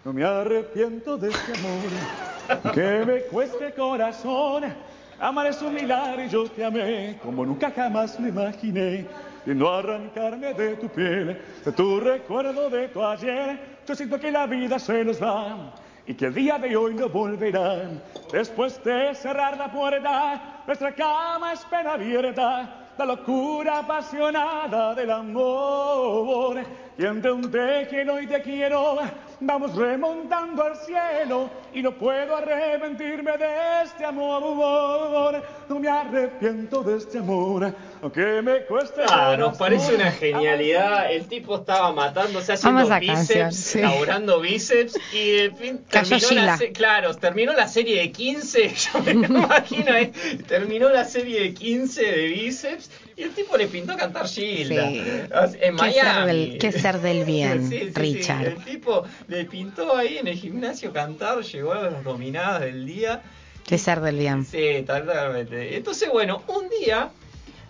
No 0.04 0.12
me 0.12 0.24
arrepiento 0.24 1.16
de 1.16 1.30
este 1.30 1.54
amor, 1.54 2.74
que 2.74 3.06
me 3.06 3.22
cueste 3.26 3.72
corazón. 3.76 4.74
Amar 5.20 5.46
es 5.46 5.62
un 5.62 5.76
milagro 5.76 6.24
y 6.24 6.30
yo 6.30 6.50
te 6.50 6.66
amé 6.66 7.20
como 7.22 7.46
nunca 7.46 7.70
jamás 7.70 8.20
lo 8.20 8.28
imaginé. 8.28 9.06
Y 9.50 9.56
no 9.56 9.68
arrancarme 9.74 10.54
de 10.54 10.76
tu 10.76 10.88
piel, 10.90 11.42
de 11.66 11.72
tu 11.72 12.00
recuerdo 12.00 12.70
de 12.70 12.88
tu 12.90 13.04
ayer. 13.04 13.60
Yo 13.88 13.96
siento 13.96 14.20
que 14.20 14.32
la 14.32 14.46
vida 14.46 14.78
se 14.78 15.04
nos 15.04 15.20
va 15.20 15.74
y 16.06 16.14
que 16.14 16.28
el 16.28 16.36
día 16.36 16.60
de 16.60 16.78
hoy 16.78 16.94
no 16.94 17.10
volverá. 17.10 17.82
Después 18.32 18.80
de 18.84 19.16
cerrar 19.16 19.58
la 19.58 19.72
puerta, 19.72 20.62
nuestra 20.68 20.94
cama 20.94 21.54
espera 21.54 21.94
abierta. 21.94 22.92
La 22.96 23.06
locura 23.06 23.80
apasionada 23.80 24.94
del 24.94 25.10
amor. 25.10 26.62
Y 26.96 27.06
entre 27.06 27.32
un 27.32 27.50
te 27.50 27.88
quiero 27.90 28.22
y 28.22 28.28
te 28.28 28.44
quiero, 28.44 29.00
vamos 29.40 29.76
remontando 29.76 30.64
al 30.64 30.76
cielo. 30.78 31.50
Y 31.74 31.82
no 31.82 31.94
puedo 31.94 32.36
arrepentirme 32.36 33.38
de 33.38 33.84
este 33.84 34.04
amor. 34.04 35.44
No 35.70 35.80
me 35.80 35.88
arrepiento 35.88 36.82
de 36.82 36.98
este 36.98 37.20
amor, 37.20 37.74
aunque 38.02 38.42
me 38.42 38.66
cueste. 38.66 39.02
Ah, 39.08 39.36
nos 39.38 39.56
parece 39.56 39.96
una 39.96 40.12
genialidad. 40.12 41.12
El 41.12 41.28
tipo 41.28 41.58
estaba 41.58 41.92
matándose 41.94 42.54
haciendo 42.54 42.88
bíceps, 43.00 43.08
canción, 43.08 43.52
sí. 43.52 43.82
laburando 43.82 44.40
bíceps 44.40 44.98
y 45.14 45.40
en 45.40 45.58
fin, 45.58 45.86
terminó 45.90 46.32
la, 46.32 46.58
claro, 46.74 47.14
terminó 47.16 47.54
la 47.54 47.68
serie 47.68 48.02
de 48.02 48.12
15, 48.12 48.70
yo 48.94 49.04
me 49.04 49.12
imagino 49.12 49.94
ahí, 49.94 50.12
terminó 50.48 50.90
la 50.90 51.06
serie 51.06 51.42
de 51.42 51.54
15 51.54 52.02
de 52.02 52.26
bíceps 52.28 52.90
y 53.20 53.24
el 53.24 53.32
tipo 53.32 53.58
le 53.58 53.68
pintó 53.68 53.98
cantar 53.98 54.26
Sheila. 54.28 54.88
Sí. 54.90 54.98
En 55.62 55.76
Qué 55.78 55.92
ser 55.92 56.04
Miami. 56.04 56.26
del- 56.28 56.58
qué 56.58 56.72
ser 56.72 57.00
del 57.02 57.26
bien, 57.26 57.70
Sí, 57.70 57.78
sí, 57.80 57.86
sí. 57.88 57.92
Richard. 57.96 58.48
El 58.48 58.64
tipo 58.64 59.04
le 59.28 59.46
pintó 59.46 59.96
ahí 59.96 60.18
en 60.18 60.28
el 60.28 60.38
gimnasio 60.38 60.94
cantar, 60.94 61.42
llegó 61.42 61.74
a 61.74 61.90
las 61.90 62.04
dominadas 62.04 62.62
del 62.62 62.86
día. 62.86 63.22
De 63.68 63.78
ser 63.78 64.00
del 64.02 64.18
bien. 64.18 64.46
Sí, 64.46 64.84
totalmente. 64.88 65.76
Entonces, 65.76 66.10
bueno, 66.12 66.42
un 66.48 66.70
día 66.70 67.10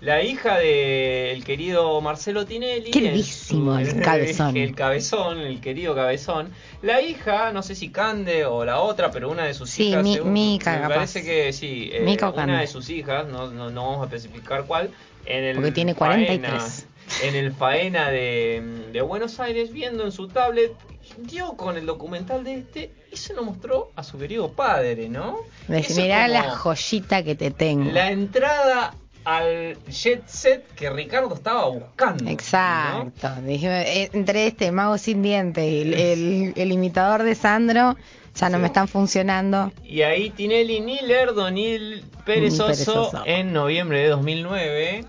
la 0.01 0.23
hija 0.23 0.57
del 0.59 1.43
querido 1.43 1.99
Marcelo 1.99 2.45
Tinelli, 2.45 2.89
Qué 2.91 3.21
su- 3.21 3.69
el 3.73 3.99
cabezón. 4.01 4.55
el 4.57 4.73
cabezón, 4.73 5.39
el 5.39 5.59
querido 5.59 5.93
cabezón, 5.93 6.51
la 6.81 7.01
hija, 7.01 7.51
no 7.51 7.61
sé 7.63 7.75
si 7.75 7.89
Cande 7.89 8.45
o 8.45 8.63
la 8.63 8.79
otra, 8.79 9.11
pero 9.11 9.29
una 9.29 9.43
de 9.43 9.53
sus 9.53 9.69
Sí, 9.69 9.89
hijas, 9.89 10.03
Mi- 10.03 10.13
según- 10.13 10.31
Mica, 10.31 10.71
me 10.75 10.81
capaz. 10.83 10.95
parece 10.95 11.23
que 11.25 11.51
sí, 11.51 11.89
eh, 11.91 11.99
Mica 12.05 12.29
o 12.29 12.33
una 12.33 12.43
Cande. 12.45 12.57
de 12.61 12.67
sus 12.67 12.89
hijas, 12.89 13.27
no, 13.27 13.51
no, 13.51 13.69
no 13.69 13.83
vamos 13.91 14.01
a 14.09 14.15
especificar 14.15 14.63
cuál, 14.65 14.89
en 15.29 15.43
el 15.45 15.55
Porque 15.55 15.71
tiene 15.71 15.95
faena- 15.95 16.25
43. 16.25 16.85
en 17.23 17.35
el 17.35 17.51
faena 17.53 18.09
de, 18.09 18.61
de 18.91 19.01
Buenos 19.01 19.39
Aires, 19.39 19.71
viendo 19.71 20.03
en 20.03 20.11
su 20.11 20.27
tablet, 20.27 20.73
dio 21.17 21.53
con 21.53 21.77
el 21.77 21.85
documental 21.85 22.43
de 22.43 22.55
este 22.55 22.91
y 23.11 23.15
se 23.17 23.33
lo 23.33 23.43
mostró 23.43 23.91
a 23.95 24.03
su 24.03 24.17
querido 24.19 24.51
padre, 24.51 25.09
¿no? 25.09 25.37
Mirá 25.67 26.27
la 26.27 26.51
joyita 26.51 27.23
que 27.23 27.35
te 27.35 27.49
tengo. 27.51 27.91
La 27.91 28.11
entrada 28.11 28.93
al 29.25 29.77
jet 29.89 30.25
set 30.27 30.65
que 30.75 30.89
Ricardo 30.89 31.33
estaba 31.33 31.67
buscando. 31.67 32.23
¿no? 32.23 32.29
Exacto. 32.31 33.29
Dije, 33.45 34.03
eh, 34.03 34.09
entre 34.13 34.47
este 34.47 34.71
mago 34.71 34.97
sin 34.97 35.21
dientes 35.21 35.63
y 35.63 35.81
el, 35.81 35.93
el- 35.93 36.53
el 36.55 36.71
imitador 36.71 37.23
de 37.23 37.35
Sandro, 37.35 37.95
ya 38.35 38.49
no 38.49 38.57
Sí. 38.57 38.61
me 38.61 38.67
están 38.67 38.87
funcionando. 38.87 39.71
Y 39.83 40.03
ahí 40.03 40.29
Tinelli 40.29 40.79
ni 40.79 40.99
Lerdo 40.99 41.49
ni 41.51 41.65
el 41.67 42.03
perezoso, 42.25 42.67
Ni 42.69 42.73
perezoso. 42.73 43.23
en 43.25 43.51
noviembre 43.51 43.99
de 43.99 44.07
2009. 44.09 45.05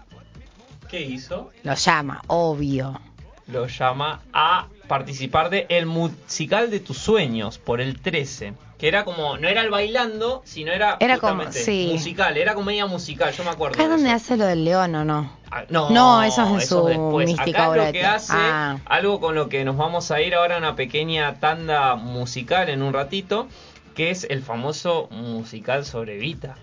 ¿Qué 0.91 1.01
hizo? 1.03 1.51
Lo 1.63 1.75
llama, 1.75 2.23
obvio. 2.27 3.01
Lo 3.47 3.67
llama 3.67 4.21
a 4.33 4.67
participar 4.89 5.51
de 5.51 5.67
El 5.69 5.87
Musical 5.87 6.71
de 6.71 6.81
tus 6.81 6.99
Sueños 6.99 7.59
por 7.59 7.81
el 7.81 8.01
13. 8.01 8.55
Que 8.79 8.89
era 8.89 9.05
como, 9.05 9.37
no 9.37 9.47
era 9.47 9.61
el 9.61 9.69
bailando, 9.71 10.41
sino 10.47 10.73
era, 10.73 10.97
Era 11.01 11.19
como- 11.19 11.53
sí. 11.53 11.91
musical, 11.93 12.37
era 12.39 12.55
comedia 12.55 12.87
musical, 12.87 13.33
yo 13.33 13.45
me 13.45 13.51
acuerdo. 13.51 13.75
¿Acá 13.75 13.83
es 13.85 13.89
de 13.91 13.95
donde 13.97 14.11
hace 14.11 14.37
lo 14.39 14.47
del 14.47 14.65
león 14.65 14.95
o 14.95 15.05
no? 15.05 15.31
Ah, 15.51 15.65
No, 15.69 15.91
No, 15.91 16.23
eso 16.23 16.43
es 16.45 16.49
en 16.51 16.57
eso 16.57 16.81
su 16.83 16.87
después. 16.89 17.27
mística 17.29 17.67
Acá 17.67 17.77
lo 17.87 17.93
que 17.93 18.05
hace, 18.07 18.33
Ah. 18.35 18.79
algo 18.87 19.21
con 19.21 19.35
lo 19.35 19.49
que 19.51 19.65
nos 19.65 19.77
vamos 19.77 20.11
a 20.11 20.21
ir 20.23 20.35
ahora 20.35 20.55
a 20.55 20.59
una 20.59 20.77
pequeña 20.77 21.35
tanda 21.41 21.95
musical 21.97 22.71
en 22.71 22.83
un 22.83 22.95
ratito, 22.95 23.49
que 23.95 24.11
es 24.11 24.25
el 24.31 24.43
famoso 24.43 25.09
musical 25.11 25.85
sobre 25.85 26.17
Vita. 26.17 26.57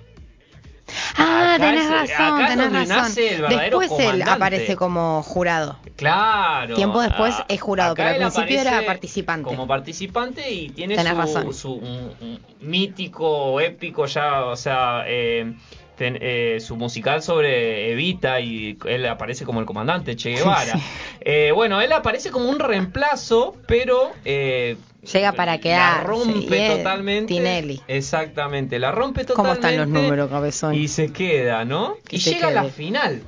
Ah, 1.17 1.55
Acá 1.55 1.65
tenés 1.65 1.83
es- 1.85 1.89
razón, 1.91 2.41
acá 2.41 2.47
tenés 2.47 2.71
razón. 2.71 2.87
nace 2.87 3.35
el 3.35 3.41
verdadero 3.41 3.79
Después 3.79 3.99
él 4.13 4.21
aparece 4.21 4.75
como 4.75 5.21
jurado. 5.23 5.77
Claro. 5.95 6.75
Tiempo 6.75 7.01
después 7.01 7.35
es 7.47 7.59
jurado, 7.61 7.95
pero 7.95 8.09
al 8.09 8.17
principio 8.17 8.61
era 8.61 8.85
participante. 8.85 9.43
Como 9.49 9.67
participante 9.67 10.49
y 10.51 10.69
tiene 10.69 10.95
Tenés 10.95 11.11
su, 11.13 11.17
razón. 11.19 11.53
su 11.53 11.73
un- 11.73 12.13
un 12.21 12.39
mítico, 12.61 13.59
épico 13.59 14.05
ya, 14.05 14.45
o 14.45 14.55
sea, 14.55 15.03
eh, 15.07 15.53
ten- 15.97 16.17
eh, 16.21 16.59
su 16.61 16.75
musical 16.77 17.21
sobre 17.21 17.91
Evita 17.91 18.39
y 18.39 18.77
él 18.85 19.05
aparece 19.07 19.43
como 19.45 19.59
el 19.59 19.65
comandante 19.65 20.15
Che 20.15 20.31
Guevara. 20.35 20.73
Sí. 20.73 20.79
Eh, 21.21 21.51
bueno, 21.53 21.81
él 21.81 21.91
aparece 21.91 22.31
como 22.31 22.49
un 22.49 22.59
reemplazo, 22.59 23.55
pero 23.67 24.11
eh, 24.23 24.77
Llega 25.11 25.31
para 25.31 25.53
la 25.53 25.57
quedarse, 25.59 26.03
rompe 26.07 26.69
totalmente. 26.77 27.33
Tinelli. 27.33 27.81
Exactamente, 27.87 28.77
la 28.79 28.91
rompe 28.91 29.25
¿Cómo 29.25 29.53
totalmente. 29.53 29.67
están 29.83 29.93
los 29.93 30.01
números, 30.03 30.29
cabezón? 30.29 30.73
Y 30.75 30.87
se 30.89 31.11
queda, 31.13 31.63
¿no? 31.65 31.95
Y 32.09 32.17
llega 32.17 32.47
a 32.49 32.51
la 32.51 32.63
final. 32.65 33.21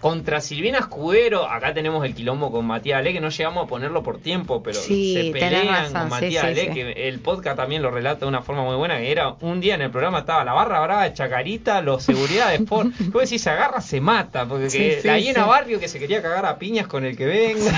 Contra 0.00 0.40
Silvina 0.40 0.78
Escudero, 0.78 1.46
acá 1.46 1.74
tenemos 1.74 2.04
el 2.04 2.14
quilombo 2.14 2.50
con 2.50 2.64
Matías 2.64 2.98
Ale, 3.00 3.12
que 3.12 3.20
no 3.20 3.28
llegamos 3.28 3.64
a 3.64 3.68
ponerlo 3.68 4.02
por 4.02 4.18
tiempo, 4.18 4.62
pero 4.62 4.80
Sí, 4.80 5.14
se 5.14 5.30
pelean 5.32 5.68
razón, 5.68 6.00
con 6.00 6.08
Matías 6.08 6.42
sí, 6.42 6.46
Ale, 6.48 6.66
sí. 6.66 6.70
que 6.72 7.08
el 7.08 7.20
podcast 7.20 7.56
también 7.56 7.82
lo 7.82 7.90
relata 7.90 8.20
de 8.20 8.26
una 8.28 8.42
forma 8.42 8.62
muy 8.64 8.76
buena, 8.76 8.96
que 8.98 9.12
era 9.12 9.34
un 9.40 9.60
día 9.60 9.74
en 9.74 9.82
el 9.82 9.90
programa 9.90 10.20
estaba 10.20 10.44
la 10.44 10.52
barra 10.54 10.80
brava 10.80 11.04
de 11.04 11.12
Chacarita, 11.12 11.82
los 11.82 12.02
seguridad 12.10 12.48
de 12.48 12.56
Sport, 12.56 12.92
pues 13.12 13.28
si 13.28 13.38
se 13.38 13.50
agarra 13.50 13.80
se 13.80 14.00
mata, 14.00 14.46
porque 14.46 14.68
que 14.68 15.00
la 15.04 15.18
hiena. 15.18 15.44
Barrio 15.44 15.80
que 15.80 15.88
se 15.88 15.98
quería 15.98 16.22
cagar 16.22 16.46
a 16.46 16.58
piñas 16.58 16.86
con 16.86 17.04
el 17.04 17.16
que 17.16 17.26
venga. 17.26 17.72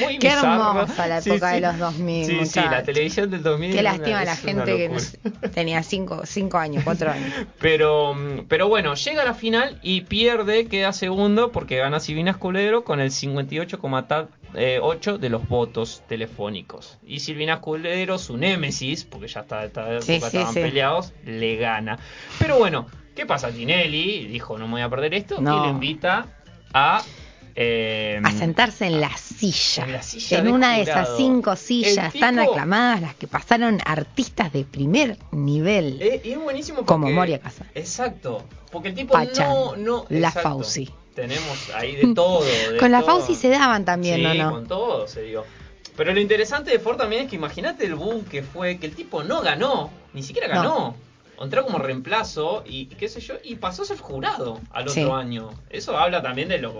Muy 0.00 0.18
Qué 0.18 0.28
bizarro. 0.28 0.80
hermosa 0.80 1.06
la 1.06 1.20
Sí, 1.20 1.30
época 1.30 1.48
sí. 1.50 1.54
de 1.56 1.60
los 1.60 1.78
2000, 1.78 2.24
Sí, 2.26 2.46
sí, 2.46 2.60
la 2.60 2.82
televisión 2.82 3.30
del 3.30 3.42
2000. 3.42 3.72
Qué 3.74 3.82
lástima 3.82 4.24
la 4.24 4.36
gente 4.36 4.76
que 4.76 4.90
tenía 5.48 5.82
5 5.82 6.22
cinco 6.24 6.58
años, 6.58 6.82
4 6.84 7.10
años. 7.10 7.32
Pero, 7.60 8.14
pero 8.48 8.68
bueno, 8.68 8.94
llega 8.94 9.22
a 9.22 9.24
la 9.24 9.34
final 9.34 9.78
y 9.82 10.02
pierde, 10.02 10.66
queda 10.66 10.92
segundo 10.92 11.50
porque 11.52 11.76
gana 11.78 12.00
Silvina 12.00 12.30
Escudero 12.32 12.84
con 12.84 13.00
el 13.00 13.10
58,8 13.10 15.18
de 15.18 15.28
los 15.28 15.48
votos 15.48 16.02
telefónicos. 16.08 16.98
Y 17.06 17.20
Silvina 17.20 17.54
Escudero, 17.54 18.18
su 18.18 18.36
némesis, 18.36 19.04
porque 19.04 19.28
ya 19.28 19.40
está, 19.40 19.64
época 19.64 19.98
estaban 19.98 20.54
peleados, 20.54 21.12
le 21.24 21.56
gana. 21.56 21.98
Pero 22.38 22.58
bueno, 22.58 22.86
¿qué 23.14 23.26
pasa? 23.26 23.50
Tinelli 23.50 24.26
dijo, 24.26 24.58
no 24.58 24.66
me 24.66 24.72
voy 24.74 24.82
a 24.82 24.88
perder 24.88 25.14
esto, 25.14 25.40
No. 25.40 25.56
y 25.56 25.60
lo 25.66 25.70
invita 25.72 26.26
a... 26.72 27.02
eh, 27.60 28.20
A 28.22 28.30
sentarse 28.30 28.86
en 28.86 29.00
la 29.00 29.10
silla. 29.16 29.84
En 29.84 29.92
la 29.92 30.02
silla 30.02 30.38
En 30.38 30.44
de 30.44 30.52
una 30.52 30.76
de 30.76 30.82
esas 30.82 31.16
cinco 31.16 31.56
sillas 31.56 32.12
tipo- 32.12 32.24
tan 32.24 32.38
aclamadas, 32.38 33.00
las 33.00 33.14
que 33.16 33.26
pasaron 33.26 33.80
artistas 33.84 34.52
de 34.52 34.64
primer 34.64 35.18
nivel. 35.32 36.00
Eh, 36.00 36.22
y 36.24 36.30
es 36.32 36.38
buenísimo 36.40 36.84
Como 36.86 37.10
Moria 37.10 37.40
Casa. 37.40 37.66
Exacto. 37.74 38.44
Porque 38.70 38.90
el 38.90 38.94
tipo 38.94 39.12
Pachan, 39.14 39.48
no, 39.48 39.76
no. 39.76 40.06
la 40.08 40.28
exacto. 40.28 40.48
Fauci. 40.50 40.88
Tenemos 41.16 41.70
ahí 41.74 41.96
de 41.96 42.14
todo. 42.14 42.44
de 42.72 42.76
Con 42.78 42.92
la 42.92 43.00
todo. 43.00 43.18
Fauci 43.18 43.34
se 43.34 43.48
daban 43.48 43.84
también, 43.84 44.20
sí, 44.20 44.26
¿o 44.26 44.34
no? 44.34 44.50
con 44.52 44.68
todo 44.68 45.08
se 45.08 45.22
dio. 45.22 45.44
Pero 45.96 46.12
lo 46.12 46.20
interesante 46.20 46.70
de 46.70 46.78
Ford 46.78 46.96
también 46.96 47.22
es 47.24 47.28
que 47.30 47.34
imagínate 47.34 47.84
el 47.86 47.96
boom 47.96 48.24
que 48.24 48.44
fue, 48.44 48.78
que 48.78 48.86
el 48.86 48.94
tipo 48.94 49.24
no 49.24 49.40
ganó, 49.40 49.90
ni 50.14 50.22
siquiera 50.22 50.54
No. 50.62 50.94
Entró 51.40 51.64
como 51.64 51.78
reemplazo 51.78 52.64
y 52.66 52.86
qué 52.86 53.08
sé 53.08 53.20
yo, 53.20 53.34
y 53.44 53.56
pasó 53.56 53.82
a 53.82 53.86
ser 53.86 53.98
jurado 53.98 54.60
al 54.72 54.82
otro 54.88 54.92
Sí. 54.92 55.02
año. 55.10 55.50
Eso 55.70 55.96
habla 55.96 56.20
también 56.20 56.48
de 56.48 56.58
lo 56.58 56.74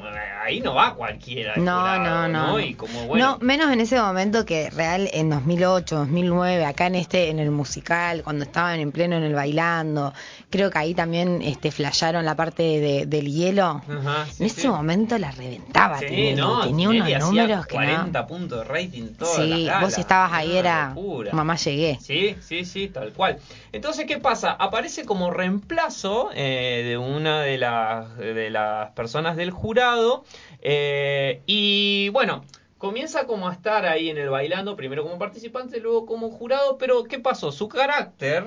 ahí 0.44 0.60
no 0.60 0.74
va 0.74 0.94
cualquiera. 0.94 1.54
No, 1.56 1.78
jurado, 1.80 1.98
no, 1.98 2.28
no, 2.28 2.46
no. 2.52 2.60
Y 2.60 2.74
como 2.74 3.06
bueno. 3.06 3.32
No, 3.32 3.38
menos 3.44 3.70
en 3.72 3.80
ese 3.80 4.00
momento 4.00 4.44
que 4.44 4.70
real 4.70 5.08
en 5.12 5.30
2008, 5.30 5.96
2009, 5.96 6.64
acá 6.64 6.86
en 6.86 6.96
este 6.96 7.30
en 7.30 7.38
el 7.38 7.50
musical, 7.50 8.22
cuando 8.22 8.44
estaban 8.44 8.80
en 8.80 8.90
pleno 8.90 9.16
en 9.16 9.22
el 9.22 9.34
bailando, 9.34 10.12
creo 10.50 10.70
que 10.70 10.78
ahí 10.78 10.94
también 10.94 11.40
este 11.42 11.70
flasharon 11.70 12.24
la 12.24 12.34
parte 12.34 12.62
de- 12.62 13.06
del 13.06 13.26
hielo. 13.32 13.82
Ajá, 13.88 14.26
sí, 14.26 14.42
en 14.42 14.46
ese 14.46 14.60
sí. 14.62 14.68
momento 14.68 15.18
la 15.18 15.30
reventaba, 15.30 15.98
Sí, 16.00 16.06
Tinelli, 16.06 16.34
no, 16.36 16.62
tenía 16.66 16.88
unos 16.88 17.20
números 17.20 17.66
que 17.66 17.74
40 17.74 18.26
puntos 18.26 18.58
de 18.58 18.64
rating 18.64 19.02
no. 19.10 19.16
todas 19.18 19.38
las 19.48 19.58
Sí, 19.58 19.64
galas. 19.66 19.82
vos 19.82 19.98
estabas 19.98 20.32
ahí 20.32 20.56
era 20.56 20.88
locura. 20.88 21.32
mamá 21.32 21.56
llegué. 21.56 21.98
Sí, 22.00 22.36
sí, 22.40 22.64
sí, 22.64 22.88
tal 22.88 23.12
cual. 23.12 23.38
Entonces, 23.72 24.06
¿qué 24.06 24.18
pasa? 24.18 24.47
Aparece 24.52 25.04
como 25.04 25.30
reemplazo 25.30 26.30
eh, 26.34 26.82
de 26.86 26.98
una 26.98 27.42
de 27.42 27.58
las, 27.58 28.16
de 28.18 28.50
las 28.50 28.90
personas 28.92 29.36
del 29.36 29.50
jurado 29.50 30.24
eh, 30.60 31.42
y 31.46 32.08
bueno, 32.10 32.44
comienza 32.78 33.26
como 33.26 33.48
a 33.48 33.52
estar 33.52 33.86
ahí 33.86 34.08
en 34.10 34.18
el 34.18 34.30
bailando, 34.30 34.76
primero 34.76 35.02
como 35.02 35.18
participante, 35.18 35.80
luego 35.80 36.06
como 36.06 36.30
jurado, 36.30 36.78
pero 36.78 37.04
¿qué 37.04 37.18
pasó? 37.18 37.52
Su 37.52 37.68
carácter, 37.68 38.44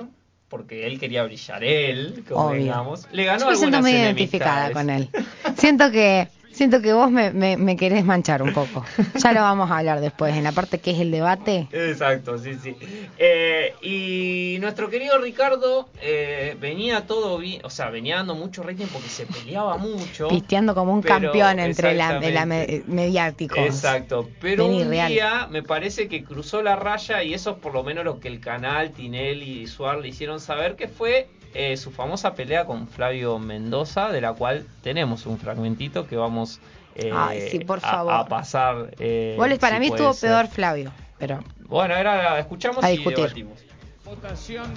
porque 0.48 0.86
él 0.86 0.98
quería 0.98 1.22
brillar 1.24 1.62
él, 1.64 2.24
como 2.28 2.52
digamos, 2.52 3.06
le 3.12 3.24
ganó 3.24 3.44
Yo 3.44 3.50
me 3.50 3.56
siento 3.56 3.80
muy 3.80 3.92
identificada 3.92 4.72
con 4.72 4.90
él. 4.90 5.08
Siento 5.56 5.90
que 5.90 6.28
siento 6.52 6.80
que 6.82 6.92
vos 6.92 7.10
me, 7.10 7.30
me, 7.32 7.56
me 7.56 7.76
querés 7.76 8.04
manchar 8.04 8.42
un 8.42 8.52
poco. 8.52 8.84
Ya 9.22 9.32
lo 9.32 9.40
vamos 9.40 9.70
a 9.70 9.78
hablar 9.78 10.00
después, 10.00 10.34
en 10.36 10.44
la 10.44 10.52
parte 10.52 10.78
que 10.78 10.90
es 10.92 11.00
el 11.00 11.10
debate. 11.10 11.68
Exacto, 11.72 12.38
sí, 12.38 12.54
sí. 12.62 12.76
Eh, 13.18 13.74
y 13.82 14.58
nuestro 14.60 14.88
querido 14.90 15.18
Ricardo 15.18 15.88
eh, 16.00 16.56
venía 16.60 17.06
todo 17.06 17.38
bien, 17.38 17.60
o 17.64 17.70
sea, 17.70 17.90
venía 17.90 18.16
dando 18.16 18.34
mucho 18.34 18.62
rating 18.62 18.86
porque 18.92 19.08
se 19.08 19.26
peleaba 19.26 19.76
mucho. 19.76 20.28
Pisteando 20.28 20.74
como 20.74 20.92
un 20.92 21.02
pero- 21.02 21.14
campeón 21.14 21.58
entre 21.60 21.94
la, 21.94 22.18
de 22.18 22.30
la 22.30 22.46
me- 22.46 22.82
mediáticos. 22.86 23.58
Exacto, 23.58 24.28
pero 24.40 24.68
Vení, 24.68 24.82
un 24.82 24.88
real. 24.88 25.10
día 25.12 25.48
me 25.50 25.62
parece 25.62 26.08
que 26.08 26.24
cruzó 26.24 26.62
la 26.62 26.76
raya 26.76 27.22
y 27.22 27.34
eso 27.34 27.50
es 27.52 27.56
por 27.58 27.72
lo 27.72 27.82
menos 27.82 28.04
lo 28.04 28.20
que 28.20 28.28
el 28.28 28.40
canal, 28.40 28.90
Tinelli 28.92 29.62
y 29.62 29.66
Suar 29.66 29.98
le 29.98 30.08
hicieron 30.08 30.40
saber 30.40 30.76
que 30.76 30.88
fue 30.88 31.28
eh, 31.54 31.76
su 31.76 31.90
famosa 31.90 32.34
pelea 32.34 32.64
con 32.64 32.88
Flavio 32.88 33.38
Mendoza, 33.38 34.10
de 34.10 34.20
la 34.20 34.32
cual 34.32 34.66
tenemos 34.82 35.26
un 35.26 35.38
fragmentito 35.38 36.06
que 36.06 36.16
vamos 36.16 36.60
eh, 36.94 37.10
Ay, 37.14 37.48
sí, 37.50 37.58
por 37.60 37.78
a- 37.78 37.80
favor. 37.80 38.12
A, 38.14 38.24
pasar. 38.26 38.94
eh, 38.98 39.32
Igual 39.34 39.58
para 39.58 39.76
si 39.76 39.80
mí 39.80 39.86
estuvo 39.88 40.12
ser. 40.12 40.30
peor 40.30 40.46
Flavio, 40.48 40.92
pero 41.18 41.40
Bueno, 41.68 41.94
ahora 41.94 42.38
escuchamos 42.38 42.84
A 42.84 42.90
y 42.90 42.96
discutir. 42.96 43.18
debatimos. 43.24 43.58
Votación 44.04 44.72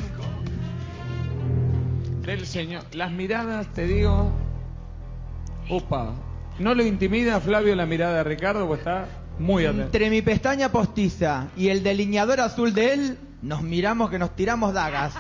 del 2.22 2.46
señor. 2.48 2.84
Las 2.94 3.12
miradas, 3.12 3.68
te 3.74 3.86
digo. 3.86 4.32
Opa. 5.70 6.14
¿No 6.60 6.74
le 6.74 6.86
intimida 6.88 7.36
a 7.36 7.40
Flavio 7.42 7.76
la 7.76 7.86
mirada 7.86 8.18
de 8.18 8.24
Ricardo? 8.24 8.66
Pues 8.68 8.80
está 8.80 9.06
muy 9.40 9.66
atento. 9.66 9.84
Entre 9.84 10.10
mi 10.10 10.22
pestaña 10.22 10.70
postiza 10.72 11.48
y 11.58 11.68
el 11.70 11.84
delineador 11.84 12.40
azul 12.40 12.74
de 12.74 12.94
él, 12.94 13.18
nos 13.42 13.62
miramos 13.62 14.10
que 14.10 14.18
nos 14.20 14.36
tiramos 14.36 14.74
dagas. 14.74 15.14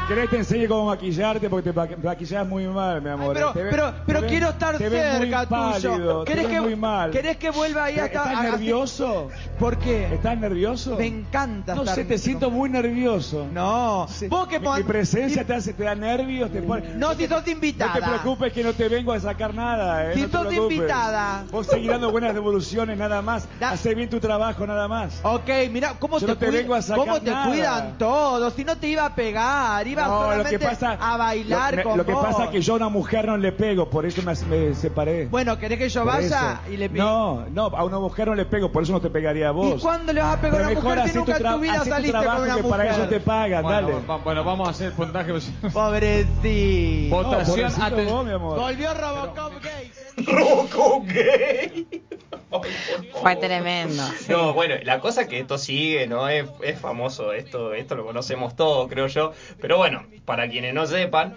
Si 0.00 0.06
querés 0.14 0.30
te 0.30 0.36
enseño 0.36 0.68
cómo 0.68 0.86
maquillarte 0.86 1.50
porque 1.50 1.72
te 1.72 2.06
maquillás 2.06 2.46
muy 2.46 2.66
mal, 2.66 3.02
mi 3.02 3.08
amor. 3.10 3.34
pero 3.34 3.52
ve- 3.52 3.66
pero, 3.70 3.92
te 3.92 4.00
pero 4.06 4.20
ves- 4.20 4.30
quiero 4.30 4.48
estar 4.50 4.78
te 4.78 4.88
ves 4.88 5.18
muy 5.18 5.26
cerca 5.28 5.46
pálido, 5.48 5.90
tuyo. 5.92 6.18
te 6.24 6.30
¿Querés 6.30 6.44
ves 6.46 6.54
que, 6.54 6.60
muy 6.60 6.76
mal. 6.76 7.10
¿Querés 7.10 7.36
que 7.36 7.50
vuelva 7.50 7.84
ahí 7.84 7.94
hasta 7.98 8.06
¿Estás 8.06 8.36
a- 8.38 8.42
nervioso? 8.42 9.28
¿Por 9.58 9.76
qué? 9.78 10.14
¿Estás 10.14 10.38
nervioso? 10.38 10.96
Me 10.96 11.06
encanta 11.06 11.74
No 11.74 11.82
estar 11.82 11.96
sé, 11.96 12.04
te 12.04 12.16
siento 12.18 12.48
muy 12.50 12.70
nervioso. 12.70 13.46
No, 13.52 14.06
Sí, 14.08 14.28
vos 14.28 14.46
que 14.46 14.60
mi, 14.60 14.68
mi 14.68 14.82
presencia 14.84 15.44
te 15.44 15.54
hace, 15.54 15.72
te 15.74 15.82
da 15.82 15.94
nervios, 15.96 16.50
te 16.52 16.62
pone... 16.62 16.94
No, 16.94 17.14
si 17.14 17.26
sos 17.26 17.46
invitada. 17.48 17.94
No 17.94 18.00
te 18.00 18.06
preocupes 18.20 18.52
que 18.52 18.62
no 18.62 18.72
te 18.74 18.88
vengo 18.88 19.12
a 19.12 19.18
sacar 19.20 19.52
nada, 19.52 20.12
eh. 20.12 20.14
Si 20.14 20.22
no 20.22 20.28
sos 20.44 20.52
invitada. 20.52 21.44
Vos 21.50 21.66
seguís 21.66 21.88
dando 21.88 22.10
buenas 22.12 22.34
devoluciones 22.34 22.96
nada 22.96 23.20
más. 23.20 23.46
Da- 23.58 23.70
Hace 23.70 23.94
bien 23.94 24.08
tu 24.08 24.20
trabajo 24.20 24.64
nada 24.66 24.86
más. 24.86 25.18
Ok, 25.24 25.48
mira, 25.72 25.94
¿cómo 25.98 26.18
Yo 26.18 26.26
te, 26.26 26.32
no 26.32 26.38
te 26.38 26.50
vengo 26.50 26.74
a 26.74 26.82
sacar 26.82 26.98
cómo 27.04 27.20
te 27.20 27.30
nada. 27.30 27.46
cuidan 27.48 27.98
todos? 27.98 28.54
Si 28.54 28.64
no 28.64 28.76
te 28.76 28.86
iba 28.88 29.04
a 29.04 29.14
pegar, 29.14 29.87
iba 29.88 30.06
No, 30.06 30.20
solamente 30.22 30.58
a 31.00 31.16
bailar 31.16 31.70
lo, 31.72 31.76
me- 31.76 31.82
con 31.82 31.98
lo 31.98 32.06
que 32.06 32.12
vos. 32.12 32.24
pasa 32.26 32.44
es 32.44 32.50
que 32.50 32.60
yo 32.60 32.74
a 32.74 32.76
una 32.76 32.88
mujer 32.88 33.26
no 33.26 33.36
le 33.36 33.52
pego, 33.52 33.88
por 33.90 34.06
eso 34.06 34.22
me, 34.22 34.34
me 34.48 34.74
separé. 34.74 35.26
Bueno, 35.26 35.58
¿querés 35.58 35.78
que 35.78 35.88
yo 35.88 36.02
Por 36.04 36.12
vaya 36.12 36.60
eso. 36.64 36.72
y 36.72 36.76
le 36.76 36.88
No, 36.88 37.46
no, 37.50 37.66
a 37.66 37.84
una 37.84 37.98
mujer 37.98 38.28
no 38.28 38.34
le 38.34 38.44
pego, 38.44 38.70
por 38.70 38.82
eso 38.82 38.92
no 38.92 39.00
te 39.00 39.10
pegaría 39.10 39.48
a 39.48 39.52
vos. 39.52 39.78
¿Y 39.78 39.82
cuándo 39.82 40.12
le 40.12 40.20
vas 40.22 40.36
a 40.36 40.40
pegar 40.40 40.56
Pero 40.56 40.64
a 40.64 40.70
una 40.72 40.80
mujer 40.80 41.08
si 41.10 41.18
nunca 41.18 41.36
en 41.36 41.42
tu 41.52 41.58
vida 41.60 41.72
hacé 41.74 41.84
tu 41.84 41.90
saliste 41.90 42.12
con 42.12 42.20
trabajo 42.22 42.42
una 42.44 42.56
que 42.56 42.62
mujer? 42.62 42.78
para 42.78 42.90
eso 42.96 43.08
te 43.08 43.20
pagan, 43.20 43.62
Bueno, 43.62 43.88
dale. 43.88 44.06
va- 44.06 44.16
bueno, 44.18 44.44
vamos 44.44 44.68
a 44.68 44.70
hacer 44.70 44.92
puntaje. 44.92 45.32
Pobrecito. 45.72 47.16
No, 47.16 47.22
Votación 47.22 47.56
pobrecito 47.72 47.86
aten- 47.86 48.08
vos, 48.08 48.24
mi 48.26 48.32
amor. 48.32 48.58
Volvió 48.58 48.94
Robocop 48.94 49.52
gay. 49.62 49.92
Robocop 50.26 51.06
gay. 51.06 51.86
Fue 53.20 53.36
tremendo. 53.36 54.02
sí. 54.18 54.32
No, 54.32 54.54
bueno, 54.54 54.76
la 54.82 55.00
cosa 55.00 55.22
es 55.22 55.28
que 55.28 55.40
esto 55.40 55.58
sigue, 55.58 56.06
¿no? 56.06 56.28
Es, 56.28 56.46
es 56.62 56.78
famoso, 56.78 57.32
esto, 57.32 57.74
esto 57.74 57.94
lo 57.94 58.04
conocemos 58.04 58.56
todos, 58.56 58.88
creo 58.88 59.06
yo. 59.06 59.32
Pero 59.60 59.76
bueno, 59.76 60.06
para 60.24 60.48
quienes 60.48 60.74
no 60.74 60.86
sepan, 60.86 61.36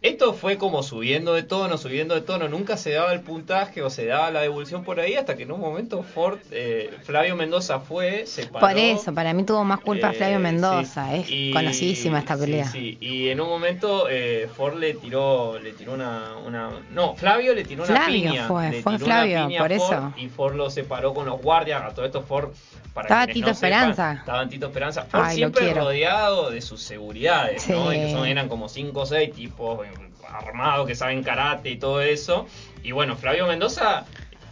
esto 0.00 0.32
fue 0.32 0.58
como 0.58 0.84
subiendo 0.84 1.34
de 1.34 1.42
tono, 1.42 1.76
subiendo 1.76 2.14
de 2.14 2.20
tono. 2.20 2.48
Nunca 2.48 2.76
se 2.76 2.92
daba 2.92 3.12
el 3.12 3.20
puntaje 3.20 3.82
o 3.82 3.90
se 3.90 4.06
daba 4.06 4.30
la 4.30 4.40
devolución 4.42 4.84
por 4.84 5.00
ahí 5.00 5.14
hasta 5.16 5.36
que 5.36 5.42
en 5.42 5.50
un 5.50 5.60
momento 5.60 6.04
Ford, 6.04 6.38
eh, 6.52 6.90
Flavio 7.02 7.34
Mendoza 7.34 7.80
fue, 7.80 8.24
se 8.26 8.46
paró. 8.46 8.66
Por 8.68 8.78
eso, 8.78 9.12
para 9.12 9.32
mí 9.34 9.42
tuvo 9.44 9.64
más 9.64 9.80
culpa 9.80 10.10
Eh, 10.10 10.14
Flavio 10.14 10.38
Mendoza, 10.38 11.08
sí. 11.10 11.16
es 11.20 11.26
Y- 11.30 11.52
conocidísima 11.52 12.20
esta 12.20 12.36
pelea. 12.38 12.66
sí. 12.66 12.96
Y 13.00 13.28
en 13.30 13.40
un 13.40 13.48
momento 13.48 14.06
eh, 14.08 14.48
Ford 14.56 14.78
le 14.78 14.94
tiró, 14.94 15.58
le 15.58 15.72
tiró 15.72 15.94
una, 15.94 16.36
una, 16.46 16.70
no, 16.92 17.16
Flavio 17.16 17.52
le 17.54 17.64
tiró 17.64 17.82
una 17.84 18.06
piña. 18.06 18.46
fue, 18.46 18.70
le 18.70 18.82
fue 18.82 18.92
tiró 18.92 19.04
una 19.06 19.14
Flavio, 19.16 19.46
piña 19.48 19.58
a 19.60 19.62
por 19.66 19.76
Ford 19.78 19.92
eso. 19.92 20.12
Y 20.16 20.28
Ford 20.28 20.54
lo 20.54 20.70
separó 20.70 21.12
con 21.12 21.26
los 21.26 21.42
guardias. 21.42 21.82
A 21.82 21.92
todo 21.92 22.04
esto 22.06 22.22
Ford, 22.22 22.50
para 22.94 23.06
Estaba 23.08 23.26
Tito 23.26 23.48
no 23.48 23.54
sepan, 23.54 23.70
Esperanza. 23.90 24.12
estaba 24.20 24.48
Tito 24.48 24.66
Esperanza. 24.66 25.02
Ford 25.04 25.22
Ay, 25.24 25.36
siempre 25.36 25.74
rodeado 25.74 26.50
de 26.50 26.60
sus 26.60 26.80
seguridades, 26.82 27.68
¿no? 27.68 27.92
Y 27.92 27.96
que 27.96 28.12
son, 28.12 28.26
eran 28.28 28.48
como 28.48 28.68
5 28.68 29.00
o 29.00 29.06
6 29.06 29.32
tipos 29.32 29.86
armados 30.28 30.86
que 30.86 30.94
saben 30.94 31.22
karate 31.22 31.70
y 31.70 31.76
todo 31.76 32.00
eso. 32.00 32.46
Y 32.82 32.92
bueno, 32.92 33.16
Flavio 33.16 33.46
Mendoza 33.46 34.04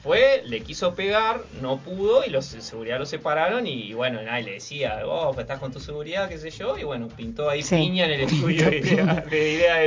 fue, 0.02 0.42
le 0.44 0.60
quiso 0.60 0.94
pegar, 0.94 1.40
no 1.60 1.78
pudo 1.78 2.24
y 2.24 2.30
los 2.30 2.52
de 2.52 2.60
seguridad 2.60 2.98
lo 2.98 3.06
separaron 3.06 3.66
y 3.66 3.92
bueno, 3.92 4.22
nadie 4.22 4.44
le 4.44 4.52
decía, 4.52 5.02
vos 5.04 5.36
estás 5.38 5.58
con 5.58 5.72
tu 5.72 5.80
seguridad, 5.80 6.28
qué 6.28 6.38
sé 6.38 6.50
yo, 6.50 6.78
y 6.78 6.84
bueno, 6.84 7.08
pintó 7.08 7.50
ahí 7.50 7.62
Sí. 7.62 7.74
piña 7.76 8.04
en 8.04 8.12
el 8.12 8.20
estudio 8.28 8.70
de 8.70 8.78
idea, 8.78 9.24
de 9.28 9.52
idea. 9.52 9.78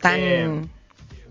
Tan 0.00 0.18
Eh, 0.18 0.62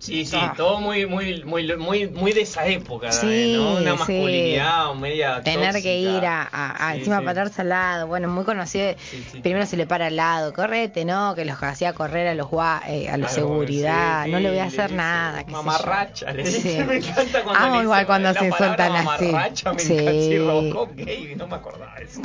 Sí, 0.01 0.25
sí, 0.25 0.35
Ah. 0.39 0.55
todo 0.57 0.79
muy, 0.81 1.05
muy, 1.05 1.43
muy, 1.43 1.77
muy, 1.77 2.07
muy 2.07 2.33
de 2.33 2.41
esa 2.41 2.65
época, 2.65 3.11
Sí, 3.11 3.53
¿no? 3.55 3.73
Una 3.73 3.91
sí. 3.91 3.97
masculinidad 3.99 4.95
media 4.95 5.41
Tener 5.43 5.79
que 5.79 5.99
ir 5.99 6.25
a, 6.25 6.41
a- 6.41 6.87
a 6.89 6.93
Sí, 6.93 6.97
encima 6.99 7.19
sí. 7.19 7.25
pararse 7.25 7.61
al 7.61 7.69
lado, 7.69 8.07
bueno, 8.07 8.27
muy 8.27 8.43
conocido. 8.43 8.95
Sí, 8.97 9.23
sí. 9.31 9.41
Primero 9.41 9.67
se 9.67 9.77
le 9.77 9.85
para 9.85 10.07
al 10.07 10.15
lado, 10.15 10.53
correte, 10.53 11.05
¿no? 11.05 11.35
Que 11.35 11.45
los 11.45 11.61
hacía 11.61 11.93
correr 11.93 12.27
a 12.29 12.33
los 12.33 12.47
eh, 12.87 13.09
a 13.09 13.15
Claro, 13.15 13.27
seguridad, 13.31 14.25
sí, 14.25 14.31
no 14.31 14.39
le 14.39 14.49
voy 14.49 14.57
a 14.57 14.61
le 14.63 14.67
hacer 14.69 14.85
dice 14.85 14.95
nada. 14.95 15.41
yo. 15.45 15.51
Mamarracha, 15.51 16.33
le 16.33 16.43
dice. 16.45 16.61
Sí. 16.61 16.83
Me 16.87 16.95
encanta 16.97 17.43
cuando 17.43 17.59
Amo 17.63 17.75
le 17.77 17.83
igual 17.83 17.99
dice 17.99 18.07
cuando 18.07 18.33
la 18.33 18.39
se 18.39 18.51
sueltan 18.51 18.95
así. 18.95 19.25
mamarracha, 19.27 19.73
me 19.73 19.79
Sí. 19.79 19.93
encanta. 19.93 20.11
Sí, 20.21 20.37
Robocop 20.39 20.95
gay, 20.95 21.35
no 21.37 21.45
me 21.47 21.55
acordaba 21.57 21.93
de 21.99 22.05
eso. 22.05 22.21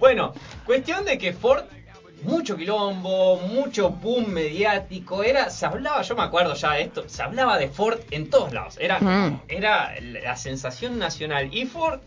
Bueno, 0.00 0.32
cuestión 0.64 1.04
de 1.04 1.16
que 1.16 1.32
Ford 1.32 1.62
mucho 2.22 2.56
quilombo, 2.56 3.36
mucho 3.38 3.90
boom 3.90 4.28
mediático, 4.28 5.22
era, 5.22 5.50
se 5.50 5.66
hablaba, 5.66 6.00
yo 6.02 6.14
me 6.16 6.22
acuerdo 6.22 6.54
ya 6.54 6.72
de 6.72 6.82
esto, 6.82 7.04
se 7.08 7.22
hablaba 7.22 7.58
de 7.58 7.68
Ford 7.68 7.98
en 8.10 8.30
todos 8.30 8.52
lados, 8.52 8.76
era, 8.80 8.98
Mm. 9.00 9.42
era 9.48 9.94
la 10.00 10.36
sensación 10.36 10.98
nacional 10.98 11.50
y 11.52 11.66
Ford 11.66 12.00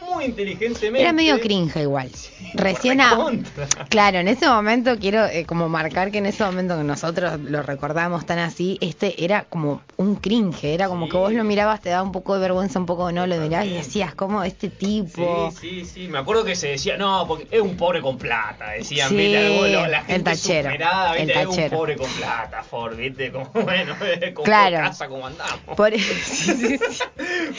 muy 0.00 0.24
inteligentemente 0.24 1.00
Era 1.02 1.12
medio 1.12 1.38
cringe 1.40 1.76
igual. 1.80 2.10
Recién 2.54 3.00
a... 3.00 3.16
Claro, 3.88 4.18
en 4.18 4.28
ese 4.28 4.46
momento 4.48 4.98
quiero 4.98 5.24
eh, 5.26 5.44
como 5.46 5.68
marcar 5.68 6.10
que 6.10 6.18
en 6.18 6.26
ese 6.26 6.44
momento 6.44 6.76
que 6.76 6.84
nosotros 6.84 7.38
lo 7.40 7.62
recordamos 7.62 8.24
tan 8.26 8.38
así, 8.38 8.78
este 8.80 9.24
era 9.24 9.44
como 9.44 9.82
un 9.96 10.16
cringe, 10.16 10.64
era 10.64 10.88
como 10.88 11.06
Sí. 11.06 11.12
que 11.12 11.16
vos 11.18 11.32
lo 11.32 11.44
mirabas, 11.44 11.80
te 11.80 11.88
daba 11.90 12.02
un 12.02 12.12
poco 12.12 12.34
de 12.34 12.40
vergüenza, 12.40 12.78
un 12.78 12.86
poco 12.86 13.10
no, 13.12 13.26
lo 13.26 13.36
mirabas 13.36 13.66
y 13.66 13.72
decías, 13.74 14.14
como 14.14 14.44
este 14.44 14.68
tipo... 14.70 15.50
Sí, 15.60 15.84
sí, 15.84 15.84
sí. 15.84 16.08
Me 16.08 16.18
acuerdo 16.18 16.44
que 16.44 16.54
se 16.56 16.68
decía, 16.68 16.96
no, 16.96 17.26
porque 17.26 17.46
es 17.50 17.60
un 17.60 17.76
pobre 17.76 18.00
con 18.00 18.18
plata. 18.18 18.70
Decían, 18.72 19.08
Sí, 19.10 19.32
lo- 19.32 19.86
la 19.86 19.98
el 20.00 20.04
gente 20.04 20.30
tachero, 20.30 20.70
superada, 20.70 21.16
el 21.16 21.26
viste, 21.26 21.40
es 21.40 21.46
un 21.46 21.54
tachero. 21.56 21.76
pobre 21.76 21.96
con 21.96 22.10
plata, 22.12 22.62
Ford, 22.62 22.96
viste, 22.96 23.30
como, 23.32 23.50
bueno, 23.52 23.96
Claro. 24.44 24.76
casa 24.78 25.08
como 25.08 25.26
andamos. 25.26 25.76
Por. 25.76 25.92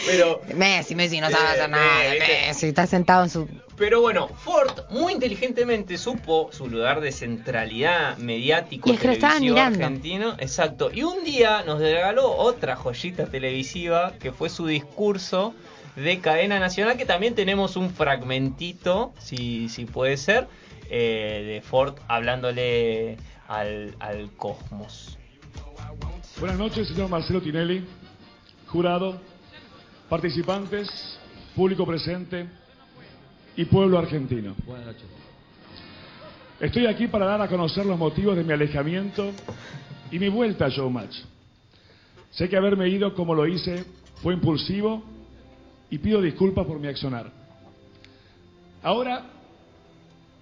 Pero, 0.05 0.41
Messi, 0.55 0.95
Messi 0.95 1.19
no 1.21 1.27
Eh, 1.27 1.31
sabe 1.31 1.47
hacer 1.49 1.69
nada. 1.69 2.03
Eh. 2.30 2.47
Messi 2.47 2.67
está 2.67 2.88
sentado 2.88 3.23
en 3.23 3.30
su. 3.30 3.47
pero 3.77 4.01
bueno, 4.01 4.27
Ford 4.27 4.71
muy 4.89 5.13
inteligentemente 5.13 5.97
supo 5.97 6.49
su 6.51 6.67
lugar 6.67 7.01
de 7.01 7.11
centralidad 7.11 8.17
mediático 8.17 8.89
Y 8.89 8.93
es 8.93 8.99
que 8.99 9.15
televisivo 9.15 9.59
argentino. 9.59 10.36
Exacto. 10.39 10.91
Y 10.93 11.03
un 11.03 11.23
día 11.23 11.63
nos 11.65 11.80
regaló 11.80 12.32
otra 12.32 12.75
joyita 12.75 13.25
televisiva 13.27 14.13
que 14.19 14.32
fue 14.32 14.49
su 14.49 14.65
discurso 14.67 15.53
de 15.95 16.19
cadena 16.19 16.59
nacional, 16.59 16.97
que 16.97 17.05
también 17.05 17.36
tenemos 17.36 17.75
un 17.75 17.89
fragmentito, 17.89 19.13
si, 19.19 19.69
si 19.69 19.86
puede 19.86 20.17
ser, 20.17 20.47
eh, 20.89 21.43
de 21.45 21.61
Ford 21.61 21.95
hablándole 22.07 23.17
al, 23.47 23.95
al 23.99 24.32
cosmos. 24.32 25.17
Buenas 26.39 26.57
noches, 26.57 26.88
señor 26.88 27.09
Marcelo 27.09 27.41
Tinelli, 27.41 27.86
jurado, 28.67 29.19
participantes, 30.07 31.19
público 31.56 31.86
presente 31.86 32.47
y 33.56 33.66
pueblo 33.66 33.97
argentino. 33.97 34.56
Buenas 34.66 34.88
noches. 34.88 35.06
Estoy 36.60 36.88
aquí 36.88 37.08
para 37.08 37.26
dar 37.26 37.41
a 37.41 37.47
conocer 37.47 37.86
los 37.86 37.97
motivos 37.97 38.36
de 38.36 38.43
mi 38.43 38.52
alejamiento 38.52 39.32
y 40.12 40.20
mi 40.20 40.30
vuelta 40.30 40.66
a 40.66 40.70
Showmatch. 40.70 41.16
Sé 42.32 42.50
que 42.50 42.58
haberme 42.58 42.89
ido 42.89 43.14
como 43.16 43.34
lo 43.34 43.47
hice 43.47 43.86
fue 44.22 44.34
impulsivo 44.34 45.04
y 45.89 45.97
pido 45.97 46.22
disculpas 46.22 46.66
por 46.66 46.80
mi 46.80 46.88
accionar. 46.88 47.32
Ahora, 48.84 49.24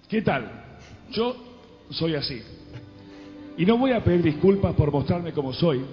¿qué 0.08 0.22
tal? 0.22 0.50
Yo 1.10 1.36
soy 1.90 2.14
así. 2.14 2.42
Y 3.56 3.64
no 3.64 3.78
voy 3.78 3.92
a 3.92 4.04
pedir 4.04 4.22
disculpas 4.22 4.74
por 4.74 4.92
mostrarme 4.92 5.32
como 5.32 5.52
soy, 5.52 5.84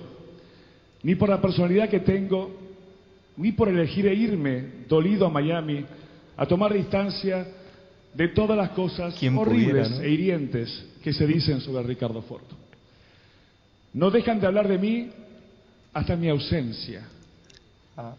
ni 1.04 1.16
por 1.16 1.30
la 1.30 1.42
personalidad 1.42 1.90
que 1.90 2.00
tengo, 2.00 2.52
ni 3.38 3.52
por 3.52 3.70
elegir 3.70 4.06
irme 4.06 4.86
dolido 4.88 5.26
a 5.26 5.30
Miami 5.30 5.86
a 6.38 6.46
tomar 6.46 6.74
distancia 6.74 7.48
de 8.14 8.28
todas 8.30 8.58
las 8.58 8.70
cosas 8.70 9.16
horribles 9.16 9.44
pudiera, 9.44 9.90
¿no? 9.90 10.02
e 10.02 10.10
hirientes 10.10 10.86
que 11.04 11.14
se 11.14 11.28
dicen 11.28 11.60
sobre 11.62 11.84
Ricardo 11.84 12.22
Ford. 12.22 12.44
No 13.94 14.10
dejan 14.10 14.40
de 14.40 14.48
hablar 14.48 14.68
de 14.68 14.78
mí 14.78 15.10
hasta 15.94 16.16
mi 16.16 16.30
ausencia. 16.30 17.08
Yo. 17.98 18.16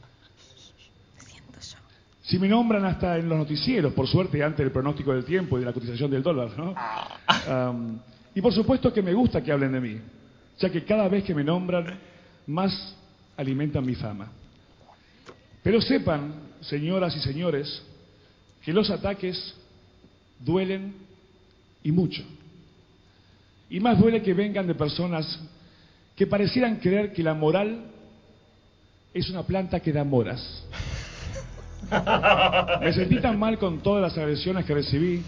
Si 2.23 2.41
me 2.41 2.49
nombran 2.49 2.85
hasta 2.85 3.19
en 3.19 3.29
los 3.29 3.39
noticieros, 3.39 3.93
por 3.93 4.09
suerte, 4.09 4.43
antes 4.43 4.59
del 4.59 4.73
pronóstico 4.73 5.13
del 5.13 5.25
tiempo 5.25 5.57
y 5.57 5.61
de 5.61 5.67
la 5.67 5.73
cotización 5.73 6.11
del 6.11 6.25
dólar, 6.25 6.51
¿no? 6.59 6.75
Y 8.35 8.41
por 8.41 8.53
supuesto 8.53 8.93
que 8.93 9.01
me 9.01 9.15
gusta 9.15 9.43
que 9.43 9.53
hablen 9.53 9.73
de 9.73 9.81
mí, 9.81 10.01
ya 10.59 10.69
que 10.69 10.85
cada 10.85 11.09
vez 11.09 11.23
que 11.23 11.35
me 11.35 11.45
nombran, 11.45 11.99
más 12.49 12.97
alimentan 13.37 13.87
mi 13.87 13.95
fama. 13.95 14.31
Pero 15.67 15.81
sepan, 15.81 16.33
señoras 16.61 17.17
y 17.17 17.21
señores, 17.23 17.83
que 18.65 18.73
los 18.73 18.89
ataques 18.89 19.53
duelen 20.39 20.95
y 21.83 21.91
mucho. 21.91 22.23
Y 23.69 23.81
más 23.81 23.99
duele 23.99 24.23
que 24.23 24.33
vengan 24.33 24.69
de 24.69 24.77
personas 24.77 25.41
que 26.15 26.25
parecieran 26.25 26.77
creer 26.77 27.13
que 27.13 27.25
la 27.25 27.35
moral 27.35 27.81
es 29.13 29.29
una 29.29 29.43
planta 29.43 29.81
que 29.81 29.93
da 29.93 30.05
moras. 30.05 30.41
Me 32.81 32.93
sentí 32.93 33.21
tan 33.21 33.37
mal 33.37 33.59
con 33.59 33.81
todas 33.81 34.01
las 34.01 34.17
agresiones 34.17 34.65
que 34.67 34.73
recibí 34.73 35.21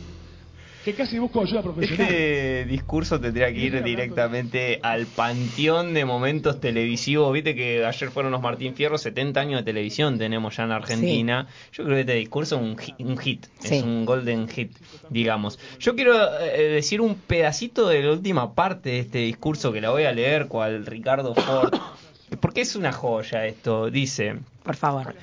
que 0.91 0.95
casi 0.95 1.19
busco 1.19 1.43
ayuda 1.43 1.63
profesional. 1.63 2.01
Este 2.09 2.65
discurso 2.67 3.21
tendría 3.21 3.53
que 3.53 3.59
ir 3.59 3.83
directamente 3.83 4.81
al 4.83 5.07
panteón 5.07 5.93
de 5.93 6.05
momentos 6.05 6.61
televisivos. 6.61 7.33
Viste 7.33 7.55
que 7.55 7.85
ayer 7.85 8.11
fueron 8.11 8.33
los 8.33 8.41
Martín 8.41 8.75
Fierro, 8.75 8.97
70 8.97 9.39
años 9.41 9.61
de 9.61 9.65
televisión 9.65 10.19
tenemos 10.19 10.57
ya 10.57 10.65
en 10.65 10.73
Argentina. 10.73 11.47
Yo 11.73 11.85
creo 11.85 11.97
que 11.97 12.01
este 12.01 12.15
discurso 12.15 12.57
es 12.57 12.63
un 12.63 12.79
hit, 12.79 12.95
un 13.01 13.19
hit, 13.19 13.47
Sí. 13.61 13.77
es 13.77 13.83
un 13.83 14.07
golden 14.07 14.49
hit, 14.49 14.73
digamos. 15.11 15.59
Yo 15.79 15.95
quiero 15.95 16.15
eh, 16.41 16.69
decir 16.71 17.01
un 17.01 17.17
pedacito 17.17 17.87
de 17.89 18.03
la 18.03 18.13
última 18.13 18.55
parte 18.55 18.91
de 18.91 18.99
este 19.01 19.19
discurso 19.19 19.73
que 19.73 19.81
la 19.81 19.91
voy 19.91 20.05
a 20.05 20.13
leer, 20.13 20.47
cual 20.49 20.87
Ricardo 20.87 21.35
Ford. 21.35 21.75
Porque 22.41 22.61
es 22.63 22.77
una 22.77 22.93
joya 22.93 23.47
esto. 23.47 23.91
Dice, 23.91 24.37
Por 24.63 24.77
favor. 24.77 25.15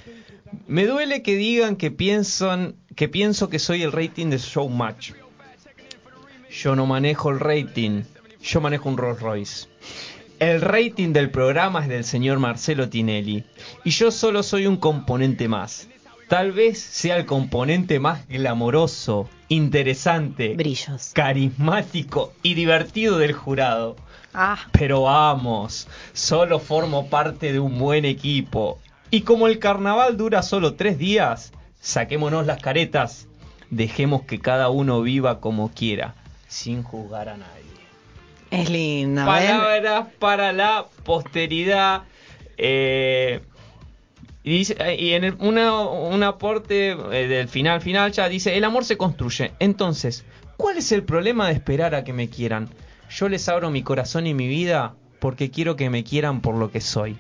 me 0.68 0.86
duele 0.86 1.22
que 1.22 1.36
digan 1.36 1.76
que 1.76 1.92
piensan 1.92 2.76
que 2.96 3.10
pienso 3.10 3.50
que 3.50 3.60
soy 3.60 3.84
el 3.84 3.92
rating 3.92 4.28
de 4.30 4.38
Showmatch. 4.38 5.12
Yo 6.62 6.76
no 6.76 6.86
manejo 6.86 7.30
el 7.32 7.40
rating, 7.40 8.04
yo 8.42 8.62
manejo 8.62 8.90
un 8.90 8.98
Rolls 8.98 9.20
Royce. 9.20 9.68
El 10.40 10.62
rating 10.62 11.12
del 11.14 11.30
programa 11.30 11.82
es 11.82 11.88
del 11.88 12.04
señor 12.04 12.40
Marcelo 12.40 12.90
Tinelli 12.90 13.44
y 13.84 13.90
yo 13.90 14.12
solo 14.12 14.44
soy 14.44 14.68
un 14.68 14.78
componente 14.78 15.48
más. 15.48 15.88
Tal 16.28 16.52
vez 16.52 16.80
sea 16.80 17.18
el 17.18 17.26
componente 17.26 18.00
más 18.00 18.28
glamoroso, 18.28 19.30
interesante, 19.48 20.56
Brillos. 20.56 21.12
carismático 21.14 22.34
y 22.42 22.54
divertido 22.56 23.18
del 23.18 23.34
jurado. 23.34 23.96
Ah, 24.34 24.58
Pero 24.72 25.04
vamos, 25.04 25.88
solo 26.14 26.60
formo 26.60 27.10
parte 27.10 27.54
de 27.54 27.60
un 27.60 27.78
buen 27.78 28.06
equipo. 28.06 28.80
Y 29.12 29.22
como 29.22 29.48
el 29.48 29.60
carnaval 29.60 30.18
dura 30.18 30.42
solo 30.42 30.74
tres 30.74 30.98
días, 30.98 31.54
saquémonos 31.80 32.46
las 32.46 32.62
caretas, 32.62 33.28
dejemos 33.70 34.24
que 34.24 34.40
cada 34.40 34.70
uno 34.70 35.02
viva 35.02 35.40
como 35.40 35.72
quiera, 35.72 36.16
sin 36.48 36.84
juzgar 36.84 37.30
a 37.30 37.38
nadie. 37.38 37.64
es 38.52 38.70
lindo. 38.70 39.26
Palabras 39.26 40.08
para 40.20 40.54
la 40.54 40.86
posteridad. 41.04 42.04
eh, 42.58 43.42
y, 44.44 44.60
dice- 44.60 44.78
eh, 44.80 44.96
y 44.98 45.12
en 45.14 45.24
el- 45.26 45.36
una- 45.40 45.82
un 45.82 46.24
aporte 46.24 46.92
eh, 46.92 47.28
del 47.28 47.50
final 47.50 47.82
final 47.82 48.12
ya 48.14 48.30
dice, 48.30 48.56
el 48.56 48.64
amor 48.64 48.86
se 48.86 48.96
construye. 48.98 49.52
Entonces, 49.60 50.24
¿cuál 50.56 50.78
es 50.78 50.92
el 50.94 51.04
problema 51.04 51.48
de 51.48 51.54
esperar 51.54 51.96
a 51.96 52.04
que 52.04 52.14
me 52.14 52.30
quieran? 52.30 52.70
Yo 53.10 53.28
les 53.28 53.50
abro 53.50 53.72
mi 53.72 53.84
corazón 53.84 54.26
y 54.28 54.34
mi 54.34 54.48
vida 54.48 54.96
porque 55.20 55.52
quiero 55.52 55.76
que 55.76 55.90
me 55.90 56.04
quieran 56.04 56.40
por 56.42 56.56
lo 56.56 56.72
que 56.72 56.80
soy. 56.82 57.18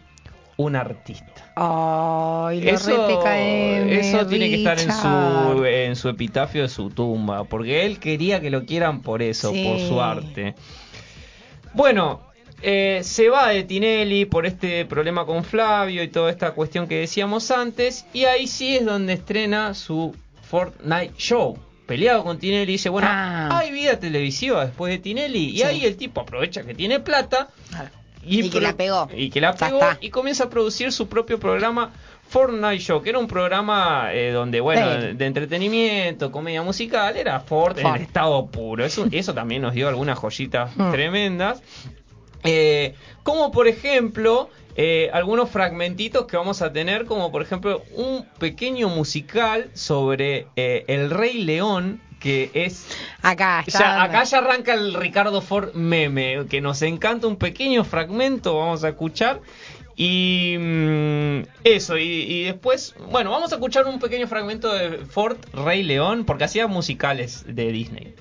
Un 0.57 0.75
artista. 0.77 1.51
Ay, 1.55 2.61
lo 2.61 2.71
Eso, 2.71 2.91
eso 3.89 4.27
tiene 4.27 4.49
que 4.49 4.55
estar 4.55 4.79
en 4.79 4.91
su, 4.91 5.65
en 5.65 5.95
su 5.97 6.07
epitafio 6.09 6.61
de 6.61 6.69
su 6.69 6.89
tumba, 6.89 7.43
porque 7.43 7.85
él 7.85 7.99
quería 7.99 8.39
que 8.39 8.49
lo 8.49 8.65
quieran 8.65 9.01
por 9.01 9.21
eso, 9.21 9.51
Sí. 9.51 9.63
por 9.65 9.79
su 9.79 10.01
arte. 10.01 10.55
Bueno, 11.73 12.21
eh, 12.61 13.01
se 13.03 13.29
va 13.29 13.49
de 13.49 13.63
Tinelli 13.63 14.25
por 14.25 14.45
este 14.45 14.85
problema 14.85 15.25
con 15.25 15.43
Flavio 15.43 16.01
y 16.03 16.07
toda 16.07 16.31
esta 16.31 16.51
cuestión 16.51 16.87
que 16.87 16.99
decíamos 16.99 17.51
antes, 17.51 18.05
y 18.13 18.23
ahí 18.25 18.47
sí 18.47 18.77
es 18.77 18.85
donde 18.85 19.13
estrena 19.13 19.73
su 19.73 20.15
Fortnite 20.43 21.13
Show. 21.17 21.57
Peleado 21.85 22.23
con 22.23 22.39
Tinelli, 22.39 22.71
dice, 22.73 22.89
bueno, 22.89 23.07
Ah. 23.11 23.59
hay 23.59 23.71
vida 23.71 23.99
televisiva 23.99 24.65
después 24.65 24.91
de 24.91 24.99
Tinelli, 24.99 25.49
y 25.49 25.57
Sí. 25.57 25.63
ahí 25.63 25.85
el 25.85 25.97
tipo 25.97 26.21
aprovecha 26.21 26.63
que 26.63 26.73
tiene 26.73 26.99
plata 27.01 27.49
Claro. 27.69 27.89
Y, 28.25 28.45
Y 28.45 28.49
que 28.49 28.61
la 28.61 28.73
pegó. 28.75 29.07
Y 29.15 29.29
que 29.29 29.41
la 29.41 29.53
pegó 29.55 29.79
y 30.01 30.09
comienza 30.09 30.45
a 30.45 30.49
producir 30.49 30.91
su 30.91 31.07
propio 31.07 31.39
programa 31.39 31.91
Fortnite 32.27 32.79
Show, 32.79 33.01
que 33.01 33.09
era 33.11 33.19
un 33.19 33.27
programa 33.27 34.09
eh, 34.13 34.31
donde, 34.31 34.59
bueno, 34.61 34.81
Sí. 34.95 35.01
de, 35.07 35.13
de 35.13 35.25
entretenimiento, 35.25 36.31
comedia 36.31 36.63
musical, 36.63 37.15
era 37.17 37.39
Ford, 37.39 37.77
Ford. 37.79 37.95
en 37.97 38.01
estado 38.01 38.47
puro. 38.47 38.83
Eso, 38.83 39.05
eso 39.11 39.33
también 39.33 39.61
nos 39.61 39.73
dio 39.73 39.87
algunas 39.87 40.17
joyitas 40.19 40.75
Mm. 40.75 40.91
tremendas. 40.91 41.61
Eh, 42.43 42.93
como 43.23 43.51
por 43.51 43.67
ejemplo, 43.67 44.49
eh, 44.75 45.09
algunos 45.13 45.49
fragmentitos 45.49 46.25
que 46.25 46.37
vamos 46.37 46.61
a 46.61 46.71
tener, 46.73 47.05
como 47.05 47.31
por 47.31 47.41
ejemplo 47.41 47.81
un 47.95 48.25
pequeño 48.39 48.89
musical 48.89 49.69
sobre 49.73 50.47
eh, 50.55 50.83
el 50.87 51.09
Rey 51.09 51.43
León, 51.43 52.01
que 52.19 52.51
es... 52.53 52.87
Acá, 53.21 53.63
está. 53.65 53.79
Ya, 53.79 54.03
acá 54.03 54.23
ya 54.23 54.37
arranca 54.39 54.73
el 54.73 54.93
Ricardo 54.93 55.41
Ford 55.41 55.73
meme, 55.73 56.45
que 56.49 56.61
nos 56.61 56.81
encanta 56.81 57.27
un 57.27 57.37
pequeño 57.37 57.83
fragmento, 57.83 58.57
vamos 58.57 58.83
a 58.83 58.89
escuchar. 58.89 59.41
Y 59.95 60.57
mm, 60.59 61.39
eso, 61.63 61.97
y, 61.97 62.03
y 62.03 62.43
después, 62.43 62.95
bueno, 63.11 63.31
vamos 63.31 63.51
a 63.53 63.55
escuchar 63.55 63.85
un 63.85 63.99
pequeño 63.99 64.27
fragmento 64.27 64.73
de 64.73 65.05
Ford 65.05 65.37
Rey 65.53 65.83
León, 65.83 66.25
porque 66.25 66.43
hacía 66.43 66.67
musicales 66.67 67.45
de 67.47 67.71
Disney. 67.71 68.15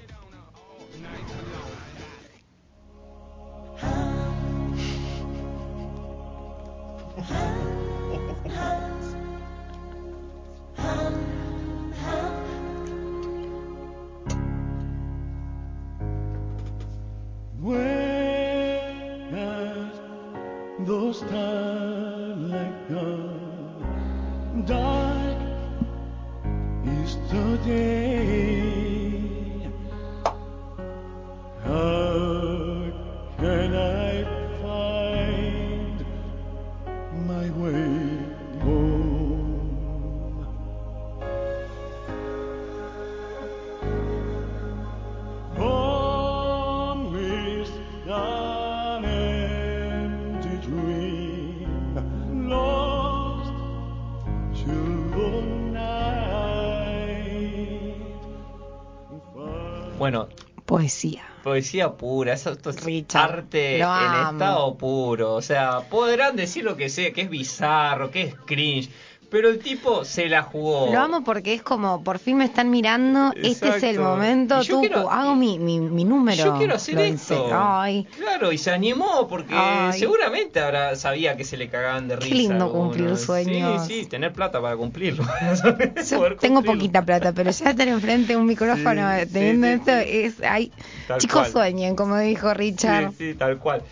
Poesía. 61.55 61.93
Pura, 61.93 62.33
eso 62.33 62.51
esto 62.51 62.71
es 62.71 62.83
Richard, 62.83 63.31
arte 63.31 63.77
en 63.77 63.83
amo. 63.85 64.33
estado 64.33 64.77
puro. 64.77 65.35
O 65.35 65.41
sea, 65.41 65.83
podrán 65.89 66.35
decir 66.35 66.65
lo 66.65 66.77
que 66.77 66.89
sea, 66.89 67.13
que 67.13 67.21
es 67.21 67.31
bizarro, 67.31 68.11
que 68.11 68.23
es 68.23 68.35
cringe, 68.45 68.91
pero 69.35 69.49
el 69.49 69.59
tipo 69.59 70.05
se 70.05 70.29
la 70.29 70.43
jugó. 70.43 70.93
Lo 70.93 71.01
amo 71.01 71.25
porque 71.25 71.55
es 71.55 71.63
como, 71.63 72.05
por 72.05 72.21
fin 72.21 72.37
me 72.37 72.45
están 72.45 72.71
mirando, 72.71 73.33
este 73.35 73.67
es 73.69 73.83
el 73.83 73.97
Exacto. 73.97 74.03
momento, 74.03 74.63
tú, 74.65 74.81
quiero- 74.81 75.11
hago 75.11 75.35
mi, 75.35 75.59
mi, 75.59 75.81
mi 75.81 76.05
número. 76.05 76.37
Yo 76.45 76.55
quiero 76.57 76.77
hacer 76.77 77.01
esto. 77.01 77.51
Ay, 77.53 78.07
Claro, 78.17 78.53
y 78.53 78.59
se 78.59 78.71
animó 78.71 79.27
porque 79.27 79.53
Ay. 79.57 79.99
seguramente 79.99 80.61
habrá 80.61 80.95
sabía 80.95 81.37
que 81.37 81.43
se 81.43 81.57
le 81.57 81.69
cagaban 81.69 82.07
de 82.07 82.15
Qué 82.19 82.27
risa. 82.27 82.35
lindo 82.37 82.55
a 82.65 82.67
algunos. 82.69 82.97
cumplir 82.97 83.17
sueños. 83.17 83.87
Sí, 83.89 84.03
sí, 84.03 84.07
tener 84.07 84.33
plata 84.33 84.61
para 84.63 84.77
cumplirlo. 84.77 85.25
yo 85.65 85.73
Poder 85.75 85.95
tengo 85.95 86.37
cumplirlo. 86.37 86.63
poquita 86.63 87.05
plata, 87.05 87.33
pero 87.33 87.51
ya 87.51 87.71
estar 87.71 87.89
enfrente 87.89 88.35
de 88.35 88.37
un 88.37 88.47
micrófono 88.47 89.11
Sí, 89.19 89.27
teniendo 89.33 89.67
sí, 89.67 89.73
esto 89.73 89.91
es, 89.91 90.35
ay, 90.49 90.71
Tal 91.09 91.19
chicos 91.21 91.41
cual. 91.41 91.51
sueñen, 91.53 91.97
como 91.97 92.17
dijo 92.19 92.55
Richard. 92.55 93.11
Sí, 93.19 93.33
sí, 93.33 93.35
tal 93.35 93.59
cual. 93.59 93.83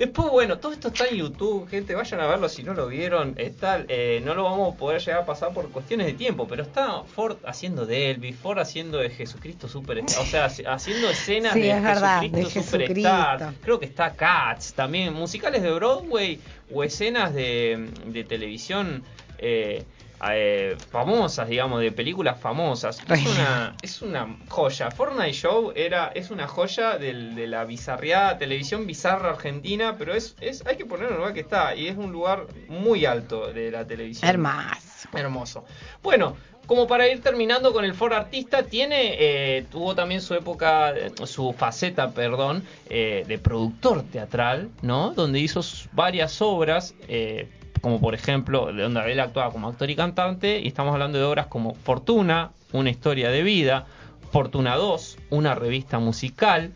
Después, 0.00 0.30
bueno, 0.30 0.58
todo 0.58 0.72
esto 0.72 0.88
está 0.88 1.06
en 1.08 1.16
YouTube, 1.16 1.68
gente, 1.68 1.94
vayan 1.94 2.20
a 2.20 2.26
verlo 2.26 2.48
si 2.48 2.62
no 2.62 2.72
lo 2.72 2.88
vieron. 2.88 3.34
Está, 3.36 3.84
eh, 3.86 4.22
no 4.24 4.34
lo 4.34 4.44
vamos 4.44 4.74
a 4.74 4.78
poder 4.78 4.98
llegar 5.02 5.20
a 5.20 5.26
pasar 5.26 5.52
por 5.52 5.68
cuestiones 5.70 6.06
de 6.06 6.14
tiempo, 6.14 6.48
pero 6.48 6.62
está 6.62 7.02
Ford 7.04 7.36
haciendo 7.44 7.84
de 7.84 8.10
Elvis, 8.10 8.34
Ford 8.36 8.58
haciendo 8.58 8.96
de 8.96 9.10
Jesucristo 9.10 9.68
Superstar, 9.68 10.22
o 10.22 10.26
sea, 10.26 10.46
haci- 10.46 10.64
haciendo 10.66 11.10
escenas 11.10 11.52
Sí, 11.52 11.60
de, 11.60 11.70
es 11.72 11.82
verdad, 11.82 12.22
de 12.22 12.28
Jesucristo 12.30 12.62
Superstar. 12.62 13.38
Jesucristo. 13.40 13.60
Creo 13.62 13.78
que 13.78 13.84
está 13.84 14.14
Cats, 14.14 14.72
también 14.72 15.12
musicales 15.12 15.62
de 15.62 15.70
Broadway 15.70 16.40
o 16.72 16.82
escenas 16.82 17.34
de, 17.34 17.90
de 18.06 18.24
televisión 18.24 19.04
eh, 19.36 19.84
eh, 20.32 20.76
famosas, 20.90 21.48
digamos, 21.48 21.80
de 21.80 21.92
películas 21.92 22.38
famosas. 22.40 22.98
Es 23.08 23.26
una, 23.26 23.76
es 23.82 24.02
una 24.02 24.36
joya. 24.48 24.90
Fortnite 24.90 25.32
Show 25.32 25.72
era, 25.74 26.12
es 26.14 26.30
una 26.30 26.46
joya 26.46 26.98
del- 26.98 27.34
de 27.34 27.46
la 27.46 27.64
bizarreada 27.64 28.36
televisión 28.38 28.86
bizarra 28.86 29.30
argentina, 29.30 29.96
pero 29.98 30.14
es, 30.14 30.36
es 30.40 30.66
hay 30.66 30.76
que 30.76 30.84
ponerlo 30.84 31.08
en 31.08 31.14
el 31.14 31.18
lugar 31.20 31.34
que 31.34 31.40
está 31.40 31.74
y 31.74 31.88
es 31.88 31.96
un 31.96 32.12
lugar 32.12 32.46
muy 32.68 33.04
alto 33.06 33.52
de 33.52 33.70
la 33.70 33.86
televisión. 33.86 34.28
Hermoso. 34.28 35.08
Hermoso. 35.14 35.64
Bueno, 36.02 36.36
como 36.66 36.86
para 36.86 37.08
ir 37.08 37.20
terminando 37.20 37.72
con 37.72 37.84
el 37.84 37.94
Ford 37.94 38.12
Artista, 38.12 38.62
tiene, 38.62 39.16
eh, 39.18 39.64
tuvo 39.70 39.94
también 39.96 40.20
su 40.20 40.34
época, 40.34 40.94
su 41.24 41.52
faceta, 41.52 42.12
perdón, 42.12 42.62
eh, 42.88 43.24
de 43.26 43.38
productor 43.38 44.04
teatral, 44.04 44.68
¿no? 44.82 45.10
Donde 45.10 45.40
hizo 45.40 45.62
varias 45.92 46.40
obras, 46.42 46.94
eh, 47.08 47.48
como 47.80 48.00
por 48.00 48.14
ejemplo, 48.14 48.72
de 48.72 48.82
donde 48.82 49.12
él 49.12 49.20
actuaba 49.20 49.50
como 49.50 49.68
actor 49.68 49.90
y 49.90 49.96
cantante, 49.96 50.60
y 50.60 50.68
estamos 50.68 50.92
hablando 50.92 51.18
de 51.18 51.24
obras 51.24 51.46
como 51.46 51.74
Fortuna, 51.74 52.50
una 52.72 52.90
historia 52.90 53.30
de 53.30 53.42
vida, 53.42 53.86
Fortuna 54.30 54.76
2, 54.76 55.18
una 55.30 55.54
revista 55.54 55.98
musical, 55.98 56.72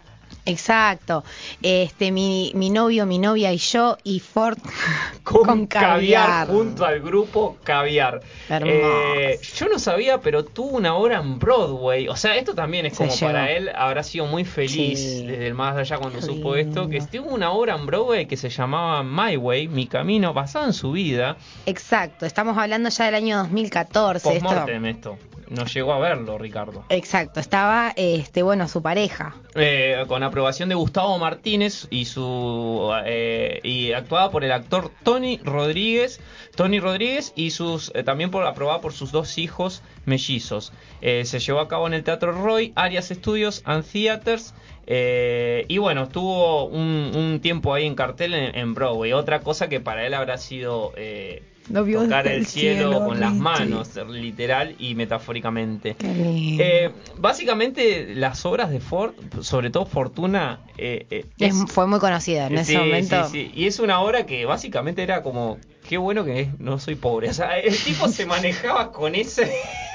Exacto. 0.47 1.25
Este, 1.63 2.11
mi, 2.13 2.53
mi 2.55 2.69
novio, 2.71 3.07
mi 3.07 3.19
novia 3.19 3.53
y 3.53 3.57
yo 3.57 3.97
y 4.05 4.21
Ford 4.21 4.59
con, 5.25 5.45
con 5.45 5.67
caviar. 5.67 6.27
caviar. 6.27 6.49
junto 6.49 6.85
al 6.85 7.01
grupo 7.01 7.57
Caviar. 7.65 8.21
Hermoso. 8.49 8.75
Eh, 9.17 9.41
yo 9.57 9.69
no 9.69 9.79
sabía, 9.79 10.21
pero 10.21 10.45
tuvo 10.45 10.77
una 10.77 10.95
obra 10.97 11.19
en 11.19 11.39
Broadway. 11.39 12.09
O 12.09 12.17
sea, 12.17 12.37
esto 12.37 12.55
también 12.55 12.87
es 12.87 12.97
como 12.97 13.15
para 13.19 13.51
él 13.51 13.71
habrá 13.75 14.03
sido 14.03 14.27
muy 14.27 14.45
feliz 14.45 14.75
Sí. 14.75 15.25
desde 15.27 15.47
el 15.47 15.55
más 15.55 15.77
allá 15.77 15.97
cuando 15.99 16.19
Qué 16.21 16.27
supo 16.27 16.57
esto. 16.57 16.89
Que 16.89 17.01
tuvo 17.01 17.31
una 17.35 17.51
obra 17.53 17.75
en 17.75 17.87
Broadway 17.87 18.27
que 18.27 18.37
se 18.37 18.51
llamaba 18.51 19.03
My 19.03 19.37
Way, 19.37 19.69
Mi 19.69 19.87
Camino, 19.87 20.35
basada 20.35 20.67
en 20.67 20.73
su 20.75 20.93
vida. 20.93 21.37
Exacto, 21.67 22.27
estamos 22.27 22.57
hablando 22.59 22.89
ya 22.91 23.07
del 23.07 23.15
año 23.15 23.39
2014. 23.39 24.37
esto- 24.37 24.49
esto. 24.85 25.19
No 25.51 25.67
llegó 25.67 25.93
a 25.93 25.99
verlo, 25.99 26.39
Ricardo. 26.39 26.85
Exacto, 26.89 27.39
estaba, 27.41 27.93
este, 27.97 28.43
bueno, 28.43 28.67
su 28.69 28.83
pareja. 28.83 29.35
Eh, 29.55 30.05
con 30.09 30.23
aprobación 30.23 30.69
de 30.69 30.75
Gustavo 30.75 31.19
Martínez 31.19 31.87
y 31.91 32.07
su 32.07 32.91
eh, 33.05 33.61
y 33.63 33.93
actuada 33.93 34.31
por 34.31 34.45
el 34.45 34.53
actor 34.53 34.91
Tony 35.03 35.39
Rodríguez, 35.45 36.21
Tony 36.57 36.81
Rodríguez 36.81 37.33
y 37.37 37.51
sus 37.51 37.93
eh, 37.95 38.03
también 38.03 38.31
por 38.31 38.45
aprobada 38.47 38.81
por 38.81 38.93
sus 38.93 39.13
dos 39.13 39.39
hijos 39.39 39.83
mellizos. 40.07 40.73
Eh, 41.01 41.25
se 41.25 41.39
llevó 41.41 41.61
a 41.61 41.69
cabo 41.69 41.87
en 41.87 41.95
el 41.95 42.05
Teatro 42.05 42.33
Roy, 42.33 42.73
Arias 42.75 43.09
Studios 43.09 43.63
and 43.65 43.85
Theaters. 43.85 44.55
eh, 44.87 45.65
y 45.69 45.79
bueno, 45.79 46.05
estuvo 46.05 46.65
un, 46.67 47.13
un 47.15 47.41
tiempo 47.41 47.75
ahí 47.75 47.87
en 47.87 47.95
cartel 47.95 48.35
en, 48.35 48.57
en 48.57 48.75
Broadway. 48.75 49.13
Otra 49.13 49.41
cosa 49.41 49.69
que 49.69 49.81
para 49.81 50.07
él 50.07 50.15
habrá 50.15 50.37
sido 50.39 50.93
eh, 50.97 51.43
Vio 51.69 52.03
tocar 52.03 52.27
el 52.27 52.35
el 52.39 52.47
cielo, 52.47 52.77
cielo, 52.91 53.05
con 53.05 53.21
las 53.21 53.39
manos, 53.39 53.97
literal 54.09 54.75
y 54.79 54.95
metafóricamente. 54.95 55.97
Eh, 56.01 56.91
básicamente 57.19 58.15
las 58.15 58.45
obras 58.47 58.71
de 58.71 58.81
Ford, 58.81 59.15
sobre 59.43 59.71
todo 59.71 59.87
Fortuna, 59.87 60.61
eh, 60.77 61.07
eh, 61.11 61.25
Es- 61.39 61.55
es- 61.65 61.73
fue 61.73 61.87
muy 61.87 61.99
conocida 61.99 62.47
en 62.47 62.59
ese 62.59 62.73
sí, 62.73 62.79
momento. 62.79 63.25
sí, 63.25 63.51
sí. 63.51 63.53
Y 63.55 63.67
es 63.67 63.79
una 63.81 64.01
obra 64.01 64.27
que 64.27 64.45
básicamente 64.45 65.03
era 65.03 65.23
como, 65.23 65.59
qué 65.89 65.97
bueno 65.99 66.25
que 66.25 66.51
no 66.59 66.79
soy 66.79 66.95
pobre. 66.97 67.31
O 67.31 67.35
sea, 67.35 67.59
el 67.59 67.77
tipo 67.83 68.09
se 68.09 68.27
manejaba 68.27 68.93
con 68.93 69.15
ese, 69.15 69.53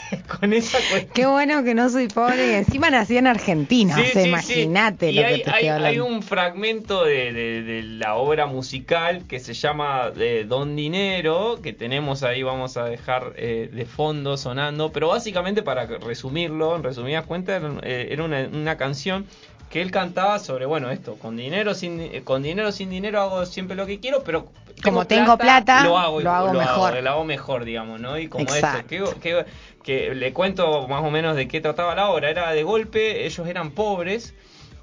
con 0.40 0.54
esa 0.54 0.78
cuestión. 0.90 1.12
Qué 1.14 1.26
bueno 1.26 1.64
que 1.64 1.74
no 1.76 1.90
soy 1.90 2.08
pobre 2.08 2.52
y 2.52 2.54
encima 2.56 2.90
nací 2.90 3.18
en 3.18 3.28
Argentina. 3.28 3.96
Sí, 3.96 4.02
o 4.02 4.06
sea, 4.06 4.14
sí, 4.14 4.22
sí. 4.22 4.28
imagínate 4.30 5.12
Y 5.12 5.14
lo 5.16 5.22
hay, 5.26 5.38
que 5.38 5.44
te 5.44 5.50
hay- 5.52 5.56
estoy 5.56 5.68
hablando. 5.70 5.88
hay 5.88 6.00
un 6.00 6.24
fragmento 6.24 7.04
de, 7.06 7.34
de- 7.34 7.62
de 7.64 7.84
la 7.84 8.16
obra 8.16 8.46
musical 8.48 9.26
que 9.28 9.40
se 9.40 9.54
llama 9.54 10.12
eh, 10.18 10.46
Don 10.48 10.76
Dinero, 10.76 11.60
que 11.62 11.74
tenemos 11.74 12.24
ahí, 12.24 12.44
vamos 12.44 12.78
a 12.78 12.86
dejar 12.86 13.34
eh, 13.38 13.70
de 13.72 13.86
fondo 13.86 14.38
sonando, 14.38 14.92
pero 14.92 15.10
básicamente 15.10 15.62
para 15.64 15.86
resumirlo, 15.86 16.76
en 16.76 16.84
resumidas 16.84 17.26
cuentas, 17.26 17.62
era, 17.62 17.74
eh, 17.84 18.08
era 18.12 18.24
una, 18.24 18.48
una 18.52 18.78
canción 18.78 19.26
que 19.70 19.82
él 19.82 19.92
cantaba 19.92 20.40
sobre, 20.40 20.66
bueno, 20.66 20.90
esto, 20.92 21.16
con 21.16 21.38
dinero 21.38 21.74
sin 21.74 22.00
eh, 22.00 22.22
con 22.24 22.42
dinero 22.42 22.72
sin 22.72 22.90
dinero 22.90 23.22
hago 23.22 23.46
siempre 23.46 23.76
lo 23.76 23.86
que 23.86 24.00
quiero, 24.00 24.24
pero 24.24 24.52
Como 24.84 25.06
tengo 25.06 25.38
plata, 25.38 25.84
lo 25.84 25.98
hago, 25.98 26.22
lo 26.22 26.32
hago 26.32 26.54
mejor. 26.54 27.02
lo 27.04 27.10
hago 27.10 27.24
mejor, 27.26 27.66
digamos, 27.66 28.00
¿no? 28.00 28.18
Y 28.18 28.28
como 28.28 28.46
Exacto. 28.46 28.96
esto, 28.96 29.20
que, 29.20 29.22
que- 29.22 29.46
que 29.84 30.14
le 30.16 30.34
cuento 30.34 30.88
más 30.88 31.04
o 31.04 31.10
menos 31.12 31.36
de 31.36 31.48
qué 31.48 31.62
trataba 31.62 31.96
la 31.96 32.10
obra, 32.10 32.30
era 32.30 32.52
de 32.52 32.64
golpe, 32.64 33.26
ellos 33.26 33.48
eran 33.48 33.72
pobres 33.72 34.34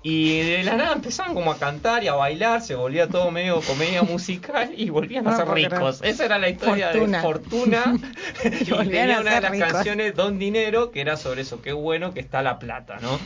y 0.03 0.39
de 0.41 0.63
la 0.63 0.75
nada 0.77 0.93
empezaban 0.93 1.35
como 1.35 1.51
a 1.51 1.59
cantar 1.59 2.05
y 2.05 2.09
a 2.09 2.15
bailar, 2.15 2.63
se 2.63 2.77
volvía 2.77 3.09
todo 3.09 3.31
medio 3.33 3.61
comedia 3.63 4.03
musical 4.05 4.71
y 4.77 4.89
volvían 4.91 5.27
a 5.27 5.31
No 5.33 5.37
ser 5.37 5.49
ricos. 5.49 6.01
Esa 6.03 6.25
era 6.27 6.39
la 6.39 6.49
historia 6.49 6.91
Fortuna. 6.93 7.19
de 7.19 7.23
Fortuna 7.23 7.97
y 8.45 8.71
tenía 8.89 9.19
a 9.19 9.21
una 9.21 9.35
de 9.35 9.41
las 9.41 9.51
ricos. 9.51 9.69
canciones 9.73 10.15
Don 10.15 10.39
Dinero 10.39 10.93
que 10.93 11.01
era 11.01 11.17
sobre 11.17 11.43
eso, 11.43 11.61
qué 11.61 11.73
bueno 11.73 12.15
que 12.15 12.21
está 12.21 12.43
la 12.43 12.59
plata, 12.61 12.99
¿no? 13.01 13.19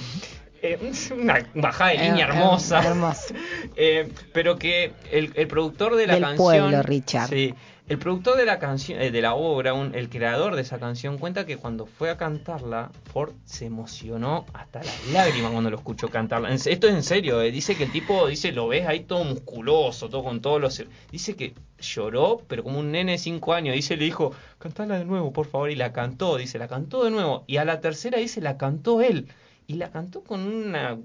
Eh, 0.63 0.79
una 1.19 1.47
bajada 1.55 1.91
de 1.91 1.97
Eh, 1.97 2.03
línea 2.09 2.27
eh, 2.27 2.29
hermosa. 2.31 2.83
hermoso. 2.87 3.35
Eh, 3.77 4.13
pero 4.33 4.57
que 4.59 4.93
el, 5.11 5.33
el 5.35 5.47
productor 5.49 5.97
de 5.97 6.07
la 6.07 6.15
Del 6.15 6.23
canción. 6.23 6.45
pueblo, 6.45 6.83
Richard. 6.83 7.29
Sí, 7.31 7.55
el 7.89 7.99
productor 7.99 8.37
de 8.37 8.45
la 8.45 8.59
canción, 8.59 9.01
eh, 9.01 9.11
de 9.11 9.23
la 9.23 9.35
obra, 9.35 9.73
un- 9.75 9.95
el 9.95 10.09
creador 10.11 10.55
de 10.55 10.63
esa 10.63 10.79
canción, 10.79 11.19
cuenta 11.19 11.47
que 11.47 11.57
cuando 11.57 11.87
fue 11.87 12.11
a 12.11 12.17
cantarla, 12.17 12.91
Ford 13.13 13.33
se 13.45 13.67
emocionó 13.67 14.45
hasta 14.53 14.81
las 14.83 15.07
lágrimas 15.13 15.51
cuando 15.51 15.71
lo 15.71 15.77
escuchó 15.79 16.09
cantarla. 16.09 16.53
Esto 16.53 16.89
es 16.89 16.95
en 16.95 17.03
serio, 17.03 17.39
dice 17.41 17.75
que 17.77 17.85
el 17.85 17.93
tipo, 17.93 18.27
dice, 18.29 18.53
lo 18.53 18.69
ves 18.69 18.87
ahí 18.87 19.01
todo 19.01 19.25
musculoso, 19.25 20.09
todo 20.09 20.23
con 20.23 20.41
todos 20.41 20.61
los. 20.61 20.85
Dice 21.11 21.35
que 21.37 21.55
lloró, 21.81 22.43
pero 22.47 22.63
como 22.63 22.79
un 22.79 22.93
nene 22.93 23.13
de 23.13 23.19
5 23.19 23.55
años. 23.55 23.75
Dice, 23.75 23.97
le 23.97 24.05
dijo, 24.05 24.33
cantala 24.59 24.99
de 24.99 25.05
nuevo, 25.05 25.33
por 25.33 25.47
favor. 25.47 25.71
Y 25.71 25.77
la 25.77 25.93
cantó, 25.93 26.37
dice, 26.37 26.59
la 26.59 26.69
cantó 26.69 27.03
de 27.05 27.11
nuevo. 27.11 27.45
Y 27.47 27.57
a 27.57 27.65
la 27.65 27.81
tercera 27.81 28.19
dice, 28.19 28.41
la 28.41 28.57
cantó 28.59 29.01
él. 29.01 29.27
Y 29.71 29.75
la 29.75 29.91
cantó 29.91 30.25
con 30.25 30.41
una. 30.41 30.99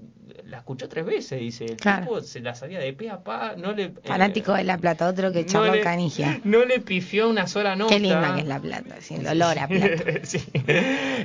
La 0.44 0.58
escuchó 0.58 0.88
tres 0.88 1.06
veces, 1.06 1.38
dice. 1.40 1.64
El 1.66 1.76
Claro. 1.76 2.02
tipo 2.02 2.20
se 2.20 2.40
la 2.40 2.54
sabía 2.54 2.80
de 2.80 2.92
pe 2.92 3.08
a 3.10 3.22
pa. 3.22 3.54
No 3.56 3.72
le, 3.72 3.90
Fanático 4.04 4.52
de 4.54 4.64
La 4.64 4.76
Plata, 4.76 5.08
otro 5.08 5.30
que 5.32 5.42
no 5.42 5.46
charló 5.46 5.74
le- 5.74 5.80
Canigia. 5.82 6.40
No 6.44 6.64
le 6.64 6.80
pifió 6.80 7.28
una 7.28 7.46
sola 7.46 7.76
nota. 7.76 7.94
Qué 7.94 8.00
linda 8.00 8.34
que 8.34 8.40
es 8.40 8.46
La 8.46 8.58
Plata, 8.60 8.96
sí, 9.00 9.14
el 9.14 9.26
olor 9.28 9.56
a 9.58 9.68
plata. 9.68 10.02
Sí. 10.24 10.42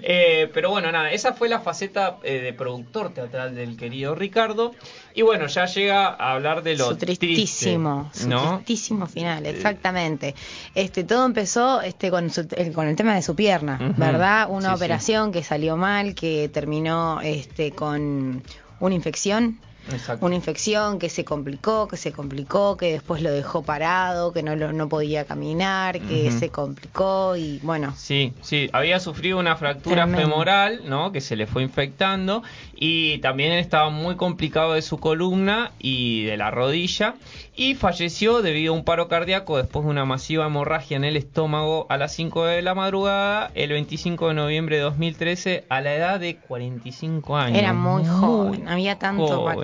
Eh, 0.04 0.50
pero 0.54 0.70
bueno, 0.70 0.92
nada, 0.92 1.12
esa 1.12 1.34
fue 1.34 1.50
la 1.50 1.60
faceta 1.60 2.18
eh, 2.24 2.40
de 2.42 2.54
productor 2.54 3.14
teatral 3.14 3.56
del 3.56 3.76
querido 3.78 4.16
Ricardo. 4.16 4.74
Y 5.14 5.24
bueno, 5.24 5.48
ya 5.48 5.66
llega 5.66 6.08
a 6.08 6.34
hablar 6.34 6.64
de 6.64 6.78
lo 6.78 6.90
su 6.90 6.96
tristísimo, 6.98 8.10
triste, 8.12 8.24
su 8.24 8.30
¿no? 8.30 8.58
tristísimo 8.58 9.08
final, 9.08 9.46
exactamente. 9.46 10.36
Este 10.74 11.04
todo 11.04 11.26
empezó 11.26 11.82
este 11.82 12.10
con 12.10 12.30
su- 12.30 12.48
el, 12.56 12.72
con 12.72 12.88
el 12.88 12.96
tema 12.96 13.16
de 13.16 13.22
su 13.22 13.36
pierna, 13.36 13.78
¿verdad? 13.98 14.48
Una 14.50 14.70
sí, 14.70 14.76
operación 14.76 15.32
que 15.34 15.44
salió 15.44 15.76
mal, 15.76 16.16
que 16.16 16.50
terminó 16.54 17.20
este 17.32 17.72
con 17.72 18.44
una 18.80 18.96
infección 18.96 19.60
Exacto. 19.90 20.26
una 20.26 20.36
infección 20.36 21.00
que 21.00 21.10
se 21.10 21.26
complicó, 21.26 21.88
que 21.88 21.98
se 21.98 22.12
complicó, 22.12 22.78
que 22.78 22.92
después 22.94 23.22
lo 23.22 23.32
dejó 23.32 23.64
parado, 23.64 24.32
que 24.32 24.44
no, 24.44 24.56
lo- 24.56 24.74
no 24.74 24.88
podía 24.90 25.26
caminar, 25.26 26.00
que 26.00 26.32
se 26.32 26.50
complicó 26.50 27.36
y 27.36 27.60
bueno, 27.64 27.94
Sí, 27.98 28.34
sí, 28.42 28.70
había 28.74 29.00
sufrido 29.00 29.40
una 29.40 29.56
fractura 29.56 30.04
Tremendo. 30.04 30.22
femoral, 30.30 30.82
¿no? 30.86 31.12
Que 31.12 31.22
se 31.22 31.36
le 31.36 31.48
fue 31.48 31.64
infectando 31.64 32.44
y 32.76 33.18
también 33.20 33.54
estaba 33.54 33.90
muy 33.90 34.16
complicado 34.16 34.74
de 34.74 34.82
su 34.82 35.00
columna 35.00 35.72
y 35.80 36.24
de 36.26 36.38
la 36.38 36.52
rodilla 36.52 37.16
y 37.56 37.76
falleció 37.76 38.42
debido 38.42 38.74
a 38.74 38.78
un 38.78 38.84
paro 38.84 39.08
cardíaco 39.08 39.58
después 39.58 39.84
de 39.86 39.92
una 39.92 40.06
masiva 40.06 40.46
hemorragia 40.46 40.98
en 40.98 41.04
el 41.04 41.16
estómago 41.18 41.86
a 41.90 41.98
las 41.98 42.14
5 42.14 42.46
de 42.46 42.62
la 42.62 42.74
madrugada 42.76 43.52
el 43.56 43.72
25 43.72 44.30
de 44.30 44.34
noviembre 44.36 44.78
de 44.78 44.84
2013 44.84 45.66
a 45.70 45.82
la 45.82 45.94
edad 45.96 46.20
de 46.20 46.38
45 46.38 47.36
años. 47.38 47.58
era 47.58 47.74
muy 47.74 48.04
joven, 48.06 48.68
había 48.68 48.98
tanto, 48.98 49.26
joven, 49.28 49.56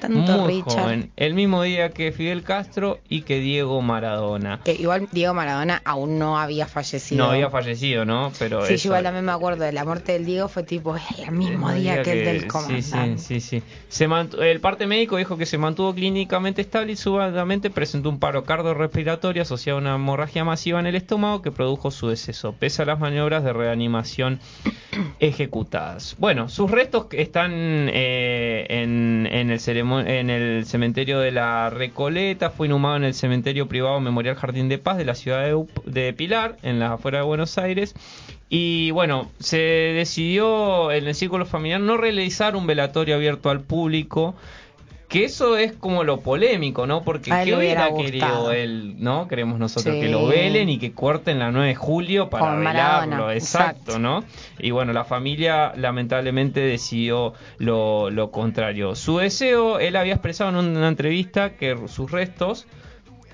tanto 0.00 0.18
muy 0.38 0.52
Richard. 0.62 0.82
joven. 0.82 1.10
El 1.16 1.34
mismo 1.34 1.62
día 1.62 1.90
que 1.90 2.12
Fidel 2.12 2.42
Castro 2.42 2.98
y 3.08 3.22
que 3.22 3.40
Diego 3.40 3.80
Maradona. 3.82 4.60
Que 4.64 4.72
igual 4.72 5.08
Diego 5.12 5.34
Maradona 5.34 5.82
aún 5.84 6.18
no 6.18 6.38
había 6.38 6.66
fallecido. 6.66 7.24
No 7.24 7.30
había 7.32 7.50
fallecido, 7.50 8.04
¿no? 8.04 8.32
Pero 8.38 8.64
Sí, 8.66 8.74
eso- 8.74 8.84
yo 8.84 8.88
igual 8.90 9.04
también 9.04 9.24
me 9.24 9.32
acuerdo 9.32 9.64
de 9.64 9.72
la 9.72 9.84
muerte 9.84 10.12
del 10.12 10.24
Diego, 10.24 10.48
fue 10.48 10.62
tipo 10.62 10.96
el 10.96 11.32
mismo 11.32 11.70
El 11.70 11.82
día 11.82 12.02
que 12.02 12.12
el 12.12 12.24
del 12.24 12.46
comandante. 12.48 13.18
sí, 13.18 13.40
sí, 13.40 13.60
sí. 13.60 13.62
Se 13.88 14.06
el 14.40 14.60
parte 14.60 14.86
médico 14.86 15.16
dijo 15.16 15.36
que 15.36 15.46
se 15.46 15.58
mantuvo 15.58 15.94
clínicamente 15.94 16.60
estable 16.62 16.92
y 16.92 16.96
subadamente 16.96 17.70
presentó 17.70 18.08
un 18.08 18.18
paro 18.18 18.44
cardiorrespiratorio 18.44 19.42
asociado 19.42 19.78
a 19.78 19.80
una 19.82 19.94
hemorragia 19.96 20.44
masiva 20.44 20.80
en 20.80 20.86
el 20.86 20.94
estómago 20.96 21.42
que 21.42 21.50
produjo 21.50 21.90
su 21.90 22.08
deceso, 22.08 22.52
pese 22.58 22.82
a 22.82 22.84
las 22.84 22.98
maniobras 22.98 23.42
de 23.44 23.52
reanimación 23.52 24.40
ejecutadas. 25.20 26.16
Bueno, 26.18 26.48
sus 26.48 26.70
restos 26.70 27.06
están 27.12 27.52
eh, 27.52 28.66
en, 28.68 29.28
en 29.30 29.50
el 29.50 29.60
en 30.06 30.30
el 30.30 30.64
cementerio 30.66 31.18
de 31.18 31.32
la 31.32 31.70
Recoleta, 31.70 32.50
fue 32.50 32.66
inhumado 32.66 32.96
en 32.96 33.04
el 33.04 33.14
cementerio 33.14 33.68
privado 33.68 34.00
Memorial 34.00 34.36
Jardín 34.36 34.68
de 34.68 34.78
Paz 34.78 34.98
de 34.98 35.04
la 35.04 35.14
ciudad 35.14 35.42
de, 35.42 35.64
de 35.84 36.12
Pilar, 36.12 36.56
en 36.62 36.78
las 36.78 36.92
afueras 36.92 37.22
de 37.22 37.26
Buenos 37.26 37.58
Aires. 37.58 37.94
Y 38.48 38.92
bueno, 38.92 39.30
se 39.40 39.58
decidió 39.58 40.92
en 40.92 41.06
el 41.08 41.14
círculo 41.14 41.46
familiar 41.46 41.80
no 41.80 41.96
realizar 41.96 42.54
un 42.54 42.66
velatorio 42.66 43.16
abierto 43.16 43.50
al 43.50 43.60
público. 43.60 44.36
Que 45.08 45.24
eso 45.24 45.56
es 45.56 45.72
como 45.72 46.02
lo 46.02 46.18
polémico, 46.20 46.84
¿no? 46.88 47.02
Porque 47.04 47.32
A 47.32 47.42
él 47.42 47.48
¿qué 47.50 47.56
hubiera 47.56 47.94
querido 47.94 48.50
él, 48.50 48.96
¿no? 48.98 49.28
Queremos 49.28 49.58
nosotros 49.60 49.94
Sí. 49.94 50.00
que 50.00 50.08
lo 50.08 50.26
velen 50.26 50.68
y 50.68 50.78
que 50.78 50.92
corten 50.92 51.38
la 51.38 51.52
9 51.52 51.68
de 51.68 51.74
julio 51.76 52.28
para 52.28 52.56
velarlo. 52.56 52.64
Maradona, 52.64 53.34
Exacto. 53.34 54.00
¿no? 54.00 54.24
Y 54.58 54.72
bueno, 54.72 54.92
la 54.92 55.04
familia 55.04 55.72
lamentablemente 55.76 56.58
decidió 56.58 57.34
lo, 57.58 58.10
lo 58.10 58.32
contrario. 58.32 58.96
Su 58.96 59.18
deseo, 59.18 59.78
él 59.78 59.94
había 59.94 60.14
expresado 60.14 60.50
en 60.50 60.56
una 60.76 60.88
entrevista 60.88 61.50
que 61.54 61.76
sus 61.86 62.10
restos 62.10 62.66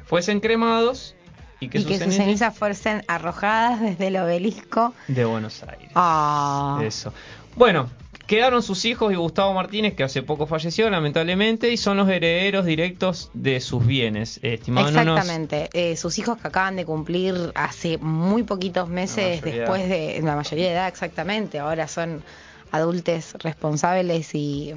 fuesen 0.04 0.40
cremados 0.40 1.14
y 1.58 1.68
que, 1.68 1.78
y 1.78 1.82
sus, 1.82 1.90
que 1.90 1.94
sus 1.94 2.02
cenizas 2.04 2.24
cenizas 2.24 2.58
fuesen 2.58 3.02
arrojadas 3.08 3.80
desde 3.80 4.08
el 4.08 4.16
obelisco. 4.18 4.92
de 5.08 5.24
Buenos 5.24 5.62
Aires. 5.62 5.88
Ah, 5.94 6.80
Eso. 6.84 7.14
Bueno, 7.56 7.88
quedaron 8.32 8.62
sus 8.62 8.86
hijos 8.86 9.12
y 9.12 9.16
Gustavo 9.16 9.52
Martínez, 9.52 9.92
que 9.92 10.04
hace 10.04 10.22
poco 10.22 10.46
falleció, 10.46 10.88
lamentablemente, 10.88 11.70
y 11.70 11.76
son 11.76 11.98
los 11.98 12.08
herederos 12.08 12.64
directos 12.64 13.30
de 13.34 13.60
sus 13.60 13.86
bienes. 13.86 14.38
eh, 14.38 14.54
estimado 14.54 14.88
Exactamente. 14.88 15.68
Eh, 15.74 15.98
sus 15.98 16.18
hijos 16.18 16.38
que 16.38 16.48
acaban 16.48 16.76
de 16.76 16.86
cumplir 16.86 17.52
hace 17.54 17.98
muy 17.98 18.42
poquitos 18.42 18.88
meses 18.88 19.42
después 19.42 19.86
de 19.86 20.18
la 20.22 20.34
mayoría 20.34 20.64
de 20.64 20.72
edad, 20.72 20.88
exactamente. 20.88 21.58
Ahora 21.58 21.86
son 21.88 22.22
adultos 22.70 23.34
responsables 23.38 24.34
y, 24.34 24.72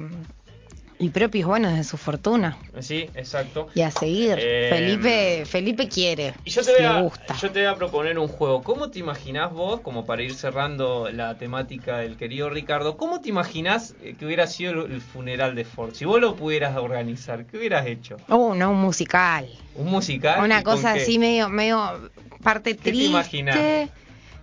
y 0.98 1.10
propios, 1.10 1.46
bueno, 1.46 1.70
de 1.70 1.84
su 1.84 1.96
fortuna. 1.96 2.56
Sí, 2.80 3.10
exacto. 3.14 3.68
Y 3.74 3.82
a 3.82 3.90
seguir. 3.90 4.36
Eh, 4.38 4.68
Felipe 4.70 5.44
Felipe 5.46 5.88
quiere. 5.88 6.34
Y 6.44 6.50
yo 6.50 6.62
te, 6.62 6.72
voy 6.72 6.84
a, 6.84 7.00
gusta. 7.00 7.36
yo 7.36 7.50
te 7.50 7.60
voy 7.60 7.68
a 7.68 7.74
proponer 7.74 8.18
un 8.18 8.28
juego. 8.28 8.62
¿Cómo 8.62 8.90
te 8.90 8.98
imaginás 8.98 9.52
vos, 9.52 9.80
como 9.80 10.06
para 10.06 10.22
ir 10.22 10.34
cerrando 10.34 11.10
la 11.12 11.36
temática 11.36 11.98
del 11.98 12.16
querido 12.16 12.48
Ricardo, 12.48 12.96
cómo 12.96 13.20
te 13.20 13.28
imaginás 13.28 13.94
eh, 14.02 14.14
que 14.18 14.26
hubiera 14.26 14.46
sido 14.46 14.86
el, 14.86 15.00
funeral 15.00 15.54
de 15.54 15.64
Ford? 15.64 15.94
Si 15.94 16.04
vos 16.04 16.20
lo 16.20 16.36
pudieras 16.36 16.76
organizar, 16.76 17.46
¿qué 17.46 17.58
hubieras 17.58 17.86
hecho? 17.86 18.16
Uh, 18.28 18.54
no, 18.54 18.70
un 18.70 18.80
musical. 18.80 19.48
¿Un 19.74 19.90
musical? 19.90 20.42
Una 20.42 20.60
¿Y 20.60 20.62
con 20.62 20.76
cosa 20.76 20.94
qué? 20.94 21.02
así 21.02 21.18
medio, 21.18 21.48
medio 21.48 22.10
parte 22.42 22.70
¿Qué 22.70 22.82
te 22.82 22.90
triste. 22.90 23.10
imaginás? 23.10 23.90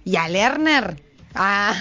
Y 0.06 0.16
a 0.18 0.28
Lerner. 0.28 1.02
Ah, 1.34 1.76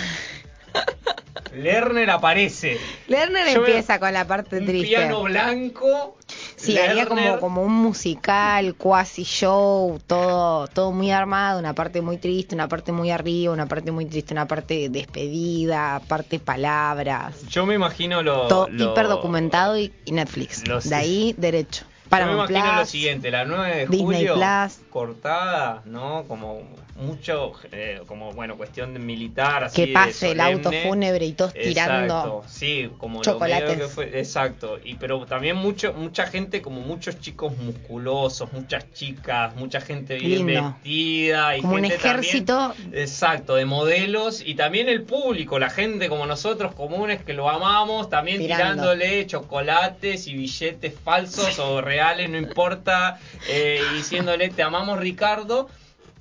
Lerner 1.54 2.08
aparece. 2.10 2.78
Lerner 3.08 3.46
Yo 3.52 3.60
empieza 3.66 3.98
con 4.00 4.10
la 4.14 4.26
parte 4.26 4.56
Un 4.58 4.64
triste. 4.66 4.88
piano 4.88 5.22
blanco. 5.22 6.16
Sí, 6.56 6.78
haría 6.78 7.04
Lerner. 7.04 7.08
como, 7.08 7.40
como 7.40 7.62
un 7.62 7.74
musical, 7.74 8.74
quasi 8.74 9.24
show, 9.24 10.00
todo, 10.06 10.66
todo 10.68 10.92
muy 10.92 11.10
armado, 11.10 11.58
una 11.58 11.74
parte 11.74 12.00
muy 12.00 12.16
triste, 12.16 12.54
una 12.54 12.68
parte 12.68 12.90
muy 12.92 13.10
arriba, 13.10 13.52
una 13.52 13.66
parte 13.66 13.90
muy 13.92 14.06
triste, 14.06 14.32
una 14.32 14.46
parte 14.48 14.88
despedida, 14.88 16.00
parte 16.08 16.38
palabras, 16.38 17.46
Yo 17.48 17.66
me 17.66 17.74
imagino 17.74 18.22
lo. 18.22 18.46
todo 18.46 18.68
lo- 18.70 18.92
hiper 18.92 19.08
documentado 19.08 19.76
y, 19.78 19.92
y 20.06 20.12
Netflix. 20.12 20.62
de 20.64 20.94
ahí 20.94 21.34
derecho. 21.36 21.84
Yo 22.10 22.26
me 22.26 22.32
imagino 22.32 22.76
lo 22.76 22.86
siguiente, 22.86 23.30
la 23.30 23.44
9 23.44 23.74
de 23.76 23.86
Disney 23.86 24.00
julio 24.00 24.34
Plus. 24.34 24.78
cortada, 24.90 25.82
¿no? 25.86 26.24
Como 26.28 26.60
mucho, 26.96 27.52
eh, 27.72 28.00
como 28.06 28.32
bueno, 28.32 28.56
cuestión 28.56 28.92
de 28.92 29.00
militar, 29.00 29.64
así 29.64 29.76
Que 29.82 29.86
de 29.88 29.92
pase 29.94 30.32
el 30.32 30.40
auto 30.40 30.70
fúnebre 30.70 31.24
y 31.26 31.32
todos 31.32 31.52
tirando 31.54 32.04
Exacto, 32.14 32.44
sí, 32.48 32.90
como 32.98 33.22
chocolates. 33.22 33.78
lo 33.78 33.84
que 33.84 33.88
fue, 33.92 34.18
exacto, 34.18 34.78
y 34.84 34.94
pero 34.94 35.24
también 35.26 35.56
mucho, 35.56 35.92
mucha 35.94 36.26
gente, 36.26 36.60
como 36.62 36.80
muchos 36.80 37.18
chicos 37.20 37.56
musculosos, 37.58 38.52
muchas 38.52 38.92
chicas, 38.92 39.54
mucha 39.56 39.80
gente 39.80 40.16
bien 40.16 40.46
Lindo. 40.46 40.74
vestida 40.74 41.56
y 41.56 41.60
como 41.62 41.74
un 41.74 41.80
gente 41.82 41.96
también- 41.98 42.20
ejército. 42.20 42.74
Exacto, 42.92 43.54
de 43.54 43.64
modelos 43.64 44.42
y 44.46 44.54
también 44.54 44.88
el 44.88 45.02
público, 45.02 45.58
la 45.58 45.70
gente 45.70 46.08
como 46.08 46.26
nosotros 46.26 46.74
comunes 46.74 47.22
que 47.24 47.32
lo 47.32 47.48
amamos, 47.48 48.10
también 48.10 48.38
Tirando. 48.38 48.62
tirándole 48.82 49.26
chocolates 49.26 50.26
y 50.26 50.34
billetes 50.34 50.94
falsos 51.02 51.58
o 51.58 51.80
reales, 51.80 52.28
no 52.30 52.38
importa, 52.38 53.18
eh, 53.48 53.80
y 53.92 53.96
diciéndole 53.96 54.50
te 54.50 54.62
amamos 54.62 54.98
Ricardo 54.98 55.68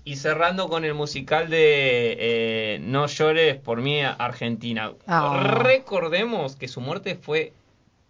y 0.04 0.16
cerrando 0.16 0.68
con 0.68 0.84
el 0.86 0.94
musical 0.94 1.50
de 1.50 2.18
eh, 2.20 2.80
No 2.82 3.08
llores 3.08 3.58
por 3.58 3.82
mí 3.82 4.02
Argentina. 4.02 4.94
Ah. 5.08 5.60
Recordemos 5.64 6.56
que 6.56 6.68
su 6.68 6.82
muerte 6.82 7.16
fue 7.16 7.54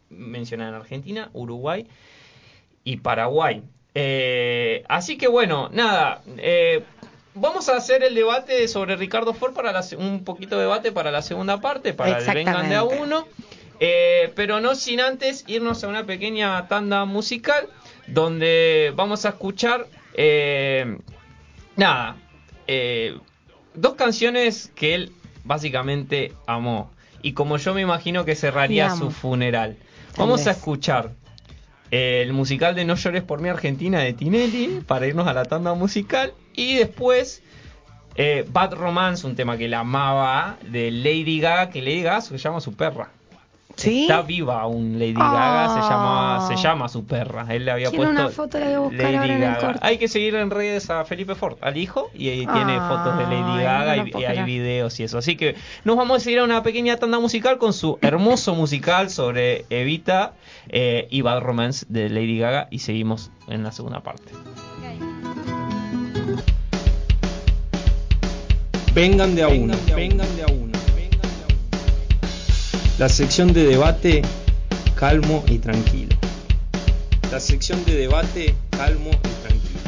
mencionada 0.10 0.70
en 0.70 0.76
Argentina, 0.76 1.30
Uruguay 1.34 1.88
y 2.84 2.98
Paraguay. 2.98 3.64
Eh, 3.94 4.84
así 4.88 5.18
que 5.18 5.28
bueno, 5.28 5.70
nada. 5.72 6.22
eh, 6.38 6.84
vamos 7.34 7.70
a 7.70 7.78
hacer 7.78 8.04
el 8.04 8.16
debate 8.16 8.68
sobre 8.68 8.96
Ricardo 8.96 9.34
Ford 9.34 9.54
para 9.54 9.72
la 9.72 9.84
un 9.98 10.24
poquito 10.24 10.56
de 10.56 10.64
debate 10.64 10.92
para 10.92 11.12
la 11.12 11.22
segunda 11.22 11.60
parte, 11.60 11.94
para 11.94 12.18
el 12.18 12.34
vengan 12.34 12.70
de 12.70 12.76
a 12.76 12.84
uno. 12.84 13.28
Eh, 13.84 14.32
pero 14.36 14.62
no 14.62 14.76
sin 14.76 15.02
antes 15.02 15.44
irnos 15.48 15.84
a 15.84 15.88
una 15.88 16.06
pequeña 16.06 16.68
tanda 16.68 17.04
musical 17.06 17.68
donde 18.06 18.94
vamos 18.96 19.26
a 19.26 19.30
escuchar 19.30 19.88
eh, 20.14 21.00
nada 21.76 22.18
eh, 22.68 23.18
dos 23.74 23.96
canciones 23.96 24.72
que 24.76 24.96
él 24.96 25.12
básicamente 25.44 26.34
amó 26.48 26.92
y 27.22 27.34
como 27.34 27.58
yo 27.58 27.74
me 27.74 27.82
imagino 27.82 28.26
que 28.26 28.36
cerraría 28.36 28.90
su 28.96 29.12
funeral. 29.12 29.78
Tal 30.12 30.26
Vamos 30.26 30.48
a 30.48 30.52
escuchar 30.52 31.12
eh, 31.92 32.22
el 32.24 32.34
musical 32.34 32.76
de 32.76 32.86
No 32.86 32.96
llores 32.96 33.24
por 33.24 33.42
mi 33.42 33.50
Argentina 33.50 34.00
de 34.00 34.14
Tinelli 34.14 34.82
para 34.88 35.08
irnos 35.08 35.28
a 35.28 35.34
la 35.34 35.46
tanda 35.46 35.74
musical 35.74 36.34
y 36.54 36.76
después 36.76 37.44
eh, 38.16 38.46
Bad 38.50 38.74
Romance, 38.74 39.26
un 39.26 39.36
tema 39.36 39.58
que 39.58 39.68
la 39.68 39.80
amaba 39.80 40.58
de 40.70 40.92
Lady 40.92 41.40
Gaga, 41.40 41.70
que 41.70 41.82
Lady 41.82 42.02
Gaga 42.02 42.22
se 42.22 42.38
llama 42.38 42.60
su 42.60 42.74
perra. 42.74 43.12
¿Sí? 43.82 44.04
Está 44.04 44.22
viva 44.22 44.62
aún 44.62 44.94
Lady 45.00 45.14
Gaga, 45.14 45.74
se 45.74 45.80
llama, 45.82 46.36
Ah. 46.38 46.48
se 46.48 46.56
llama 46.56 46.88
su 46.90 47.06
perra. 47.06 47.46
Él 47.50 47.66
le 47.66 47.72
había 47.72 47.90
puesto 47.90 48.10
una 48.10 48.30
foto, 48.30 48.60
la 48.60 48.66
voy 48.66 48.74
a 48.76 48.80
buscar 48.80 49.00
Lady 49.02 49.16
ahora 49.16 49.26
en 49.26 49.32
el 49.32 49.42
Gaga. 49.42 49.60
corte. 49.60 49.80
Hay 49.82 49.98
que 49.98 50.08
seguir 50.08 50.36
en 50.36 50.50
redes 50.52 50.90
a 50.90 51.04
Felipe 51.06 51.36
Ford, 51.36 51.58
al 51.62 51.78
hijo, 51.78 52.10
y 52.14 52.30
ahí 52.30 52.46
tiene 52.46 52.74
Ay, 52.74 52.80
fotos 52.88 53.18
de 53.18 53.24
Lady 53.24 53.64
Gaga 53.64 53.98
y- 53.98 54.24
hay 54.26 54.44
videos 54.44 55.00
y 55.00 55.04
eso. 55.04 55.18
Así 55.18 55.36
que 55.36 55.56
nos 55.84 55.98
vamos 55.98 56.18
a 56.18 56.20
seguir 56.20 56.40
a 56.40 56.44
una 56.44 56.62
pequeña 56.64 56.98
tanda 56.98 57.20
musical 57.20 57.58
con 57.58 57.74
su 57.74 57.98
hermoso 58.02 58.54
musical 58.56 59.10
sobre 59.10 59.66
Evita 59.70 60.34
eh, 60.70 61.08
y 61.10 61.22
Bad 61.22 61.40
Romance 61.42 61.86
de 61.90 62.10
Lady 62.10 62.38
Gaga 62.38 62.68
y 62.70 62.80
seguimos 62.80 63.32
en 63.48 63.64
la 63.64 63.72
segunda 63.72 64.02
parte. 64.02 64.32
Vengan 68.94 69.36
de 69.36 69.44
a 69.44 69.48
uno, 69.48 69.74
vengan 69.96 70.36
de 70.36 70.44
a 70.44 70.48
uno. 70.52 70.71
La 73.02 73.10
sección 73.10 73.52
de 73.52 73.66
debate 73.66 74.22
calmo 74.94 75.44
y 75.48 75.58
tranquilo. 75.58 76.16
La 77.32 77.40
sección 77.40 77.84
de 77.84 77.96
debate 77.96 78.54
calmo 78.70 79.10
y 79.10 79.42
tranquilo. 79.42 79.80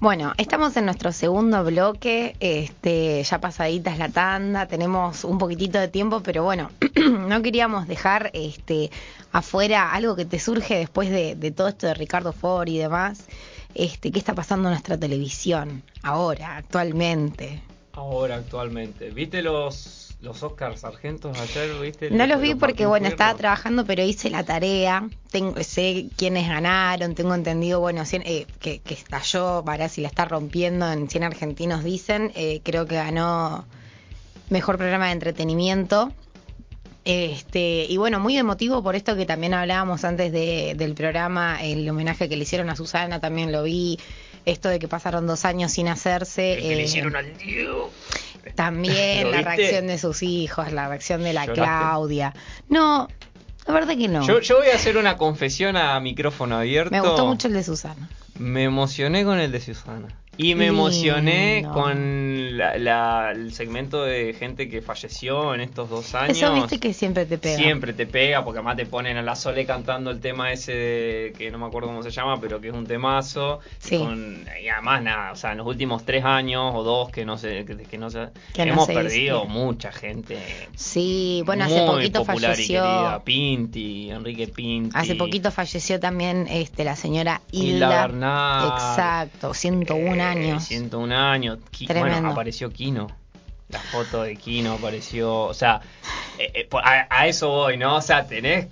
Bueno, 0.00 0.32
estamos 0.38 0.74
en 0.78 0.86
nuestro 0.86 1.12
segundo 1.12 1.62
bloque, 1.62 2.36
este, 2.40 3.22
ya 3.22 3.38
pasadita 3.38 3.92
es 3.92 3.98
la 3.98 4.08
tanda, 4.08 4.64
tenemos 4.64 5.24
un 5.24 5.36
poquitito 5.36 5.78
de 5.78 5.88
tiempo, 5.88 6.22
pero 6.22 6.42
bueno, 6.42 6.70
no 7.28 7.42
queríamos 7.42 7.86
dejar 7.86 8.30
este, 8.32 8.90
afuera 9.30 9.92
algo 9.92 10.16
que 10.16 10.24
te 10.24 10.38
surge 10.38 10.78
después 10.78 11.10
de, 11.10 11.34
de 11.34 11.50
todo 11.50 11.68
esto 11.68 11.86
de 11.86 11.92
Ricardo 11.92 12.32
Ford 12.32 12.68
y 12.68 12.78
demás. 12.78 13.26
Este, 13.74 14.10
¿Qué 14.10 14.18
está 14.18 14.34
pasando 14.34 14.68
en 14.68 14.72
nuestra 14.72 14.96
televisión 14.96 15.82
ahora, 16.02 16.56
actualmente? 16.56 17.60
Ahora, 17.98 18.36
actualmente. 18.36 19.10
¿Viste 19.10 19.42
los, 19.42 20.14
los 20.20 20.40
Oscars 20.44 20.84
argentos 20.84 21.36
ayer? 21.36 21.74
¿Viste? 21.82 22.10
No 22.12 22.26
los 22.28 22.40
vi 22.40 22.54
porque, 22.54 22.84
Martín 22.84 22.88
bueno, 22.88 23.04
Fierro. 23.06 23.14
estaba 23.16 23.34
trabajando, 23.36 23.84
pero 23.84 24.04
hice 24.04 24.30
la 24.30 24.44
tarea. 24.44 25.08
Tengo, 25.32 25.60
sé 25.64 26.06
quiénes 26.16 26.48
ganaron, 26.48 27.16
tengo 27.16 27.34
entendido, 27.34 27.80
bueno, 27.80 28.02
cien- 28.02 28.22
eh, 28.24 28.46
que, 28.60 28.78
que 28.80 28.94
estalló, 28.94 29.62
para 29.64 29.88
si 29.88 30.00
la 30.00 30.06
está 30.08 30.24
rompiendo 30.26 30.90
en 30.92 31.10
100 31.10 31.24
argentinos, 31.24 31.82
dicen. 31.82 32.30
Eh, 32.36 32.60
creo 32.62 32.86
que 32.86 32.94
ganó 32.94 33.66
Mejor 34.48 34.78
Programa 34.78 35.06
de 35.06 35.12
Entretenimiento. 35.12 36.12
Este, 37.04 37.86
y 37.88 37.96
bueno, 37.96 38.20
muy 38.20 38.36
emotivo 38.36 38.82
por 38.82 38.94
esto 38.94 39.16
que 39.16 39.24
también 39.26 39.54
hablábamos 39.54 40.04
antes 40.04 40.30
de- 40.30 40.74
del 40.76 40.94
programa, 40.94 41.62
el 41.64 41.88
homenaje 41.88 42.28
que 42.28 42.36
le 42.36 42.42
hicieron 42.44 42.70
a 42.70 42.76
Susana, 42.76 43.18
también 43.18 43.50
lo 43.50 43.62
vi. 43.64 43.98
Esto 44.48 44.68
de 44.68 44.78
que 44.78 44.88
pasaron 44.88 45.26
dos 45.26 45.44
años 45.44 45.72
sin 45.72 45.88
hacerse. 45.88 46.54
El 46.54 46.60
que 46.60 46.68
le 46.68 46.80
eh, 46.80 46.84
hicieron 46.84 47.16
al 47.16 47.26
también 48.54 49.24
¿Lo 49.24 49.32
la 49.32 49.42
reacción 49.42 49.86
de 49.86 49.98
sus 49.98 50.22
hijos, 50.22 50.72
la 50.72 50.88
reacción 50.88 51.22
de 51.22 51.32
la 51.32 51.44
¿Lloraste? 51.44 51.62
Claudia. 51.62 52.34
No, 52.68 53.08
la 53.66 53.74
verdad 53.74 53.96
que 53.96 54.08
no. 54.08 54.26
Yo, 54.26 54.40
yo 54.40 54.58
voy 54.58 54.68
a 54.68 54.74
hacer 54.74 54.96
una 54.96 55.16
confesión 55.16 55.76
a 55.76 55.98
micrófono 56.00 56.56
abierto. 56.56 56.90
Me 56.90 57.00
gustó 57.00 57.26
mucho 57.26 57.48
el 57.48 57.54
de 57.54 57.62
Susana. 57.62 58.08
Me 58.38 58.64
emocioné 58.64 59.24
con 59.24 59.38
el 59.38 59.52
de 59.52 59.60
Susana. 59.60 60.08
Y 60.40 60.54
me 60.54 60.66
Lindo. 60.66 60.82
emocioné 60.82 61.66
con 61.74 62.56
la- 62.56 62.78
la- 62.78 63.32
el 63.32 63.52
segmento 63.52 64.04
de 64.04 64.34
gente 64.34 64.68
que 64.68 64.80
falleció 64.82 65.52
en 65.54 65.60
estos 65.60 65.90
dos 65.90 66.14
años. 66.14 66.36
Eso 66.36 66.54
viste 66.54 66.78
que 66.78 66.92
siempre 66.94 67.26
te 67.26 67.38
pega. 67.38 67.56
Siempre 67.58 67.92
te 67.92 68.06
pega, 68.06 68.44
porque 68.44 68.58
además 68.60 68.76
te 68.76 68.86
ponen 68.86 69.16
a 69.16 69.22
la 69.22 69.34
Sole 69.34 69.66
cantando 69.66 70.10
el 70.12 70.20
tema 70.20 70.52
ese 70.52 70.72
de- 70.72 71.32
que 71.36 71.50
no 71.50 71.58
me 71.58 71.66
acuerdo 71.66 71.88
cómo 71.88 72.02
se 72.04 72.10
llama, 72.10 72.40
pero 72.40 72.60
que 72.60 72.68
es 72.68 72.74
un 72.74 72.86
temazo. 72.86 73.58
Sí. 73.80 73.98
Con- 73.98 74.44
y 74.62 74.68
además 74.68 75.02
nada, 75.02 75.32
o 75.32 75.36
sea, 75.36 75.52
en 75.52 75.58
los 75.58 75.66
últimos 75.66 76.04
tres 76.04 76.24
años 76.24 76.72
o 76.74 76.84
dos 76.84 77.10
que 77.10 77.24
no 77.24 77.36
sé, 77.36 77.64
que, 77.64 77.76
que 77.76 77.98
no 77.98 78.08
sé, 78.08 78.28
Que 78.54 78.64
no 78.64 78.74
hemos 78.74 78.86
se 78.86 78.94
perdido 78.94 79.40
dice. 79.42 79.52
mucha 79.52 79.90
gente. 79.90 80.38
Sí, 80.76 81.42
bueno, 81.46 81.64
hace 81.64 81.84
poquito 81.84 82.24
popular 82.24 82.52
falleció. 82.52 82.74
Y 82.84 82.86
querida. 82.86 83.22
Pinti, 83.24 84.10
Enrique 84.10 84.46
Pinti. 84.46 84.90
Hace 84.96 85.16
poquito 85.16 85.50
falleció 85.50 85.98
también 85.98 86.46
este 86.48 86.84
la 86.84 86.94
señora 86.94 87.40
Hilda 87.50 87.74
Hilda. 87.86 87.88
Bernal. 88.06 88.68
Exacto, 88.68 89.52
101 89.52 90.27
Eh, 90.27 90.27
años. 90.30 90.64
101 90.64 91.14
años. 91.16 91.58
Tremendo. 91.70 92.10
Bueno, 92.10 92.30
apareció 92.30 92.70
Kino. 92.70 93.08
La 93.68 93.80
foto 93.80 94.22
de 94.22 94.36
Kino 94.36 94.74
apareció. 94.74 95.42
O 95.42 95.54
sea, 95.54 95.80
eh, 96.38 96.50
eh, 96.54 96.68
a, 96.82 97.06
a 97.10 97.26
eso 97.26 97.48
voy, 97.48 97.76
¿no? 97.76 97.96
O 97.96 98.00
sea, 98.00 98.26
tenés 98.26 98.66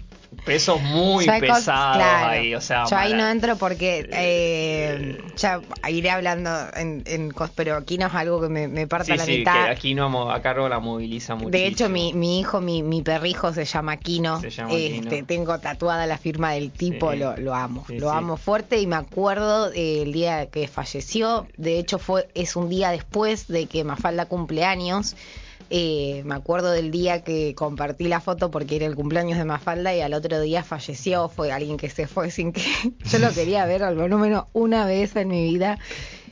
pesos 0.44 0.80
muy 0.82 1.26
pesados 1.26 1.96
claro. 1.96 2.26
ahí. 2.28 2.54
O 2.54 2.60
sea, 2.60 2.84
Yo 2.88 2.96
ahí 2.96 3.12
no 3.14 3.28
entro 3.28 3.56
porque 3.56 4.08
eh, 4.12 5.18
ya 5.36 5.60
iré 5.88 6.10
hablando 6.10 6.50
en, 6.76 7.02
en 7.06 7.32
pero 7.54 7.76
aquí 7.76 7.98
no 7.98 8.06
es 8.06 8.14
algo 8.14 8.40
que 8.40 8.48
me, 8.48 8.68
me 8.68 8.86
parta 8.86 9.12
Sí, 9.12 9.18
la 9.18 9.24
sí, 9.24 9.38
mitad. 9.38 9.64
que 9.64 9.70
aquí 9.70 9.94
no 9.94 10.30
a 10.30 10.40
Caro 10.42 10.68
la 10.68 10.78
moviliza 10.80 11.34
mucho. 11.34 11.50
De 11.50 11.66
hecho, 11.66 11.88
mi, 11.88 12.12
mi 12.14 12.40
hijo, 12.40 12.60
mi, 12.60 12.82
mi 12.82 13.02
perrijo 13.02 13.52
se 13.52 13.64
llama 13.64 13.96
Kino. 13.96 14.40
Se 14.40 14.50
llama 14.50 14.72
este, 14.72 15.16
Kino. 15.16 15.26
Tengo 15.26 15.58
tatuada 15.58 16.06
la 16.06 16.18
firma 16.18 16.52
del 16.52 16.70
tipo, 16.70 17.12
Sí. 17.12 17.18
lo, 17.18 17.36
lo 17.36 17.54
amo. 17.54 17.84
Lo 17.88 18.10
amo 18.10 18.36
fuerte 18.36 18.80
y 18.80 18.86
me 18.86 18.96
acuerdo 18.96 19.72
eh, 19.72 20.02
el 20.02 20.12
día 20.12 20.46
que 20.46 20.68
falleció. 20.68 21.46
De 21.56 21.78
hecho, 21.78 21.98
fue 21.98 22.28
es 22.34 22.56
un 22.56 22.68
día 22.68 22.90
después 22.90 23.46
de 23.48 23.66
que 23.66 23.84
Mafalda 23.84 24.26
cumpleaños. 24.26 25.16
Eh, 25.68 26.22
me 26.24 26.34
acuerdo 26.36 26.70
del 26.70 26.90
día 26.90 27.22
que 27.22 27.54
compartí 27.54 28.06
la 28.06 28.20
foto 28.20 28.50
porque 28.50 28.76
era 28.76 28.86
el 28.86 28.94
cumpleaños 28.94 29.36
de 29.36 29.44
Mafalda 29.44 29.94
y 29.94 30.00
al 30.00 30.14
otro 30.14 30.40
día 30.40 30.62
falleció. 30.62 31.28
Fue 31.28 31.50
alguien 31.50 31.76
que 31.76 31.90
se 31.90 32.06
fue 32.06 32.30
sin 32.30 32.52
que 32.52 32.62
yo 33.10 33.18
lo 33.18 33.32
quería 33.32 33.66
ver 33.66 33.82
al 33.82 33.96
menos 33.96 34.44
una 34.52 34.86
vez 34.86 35.16
en 35.16 35.28
mi 35.28 35.42
vida. 35.42 35.78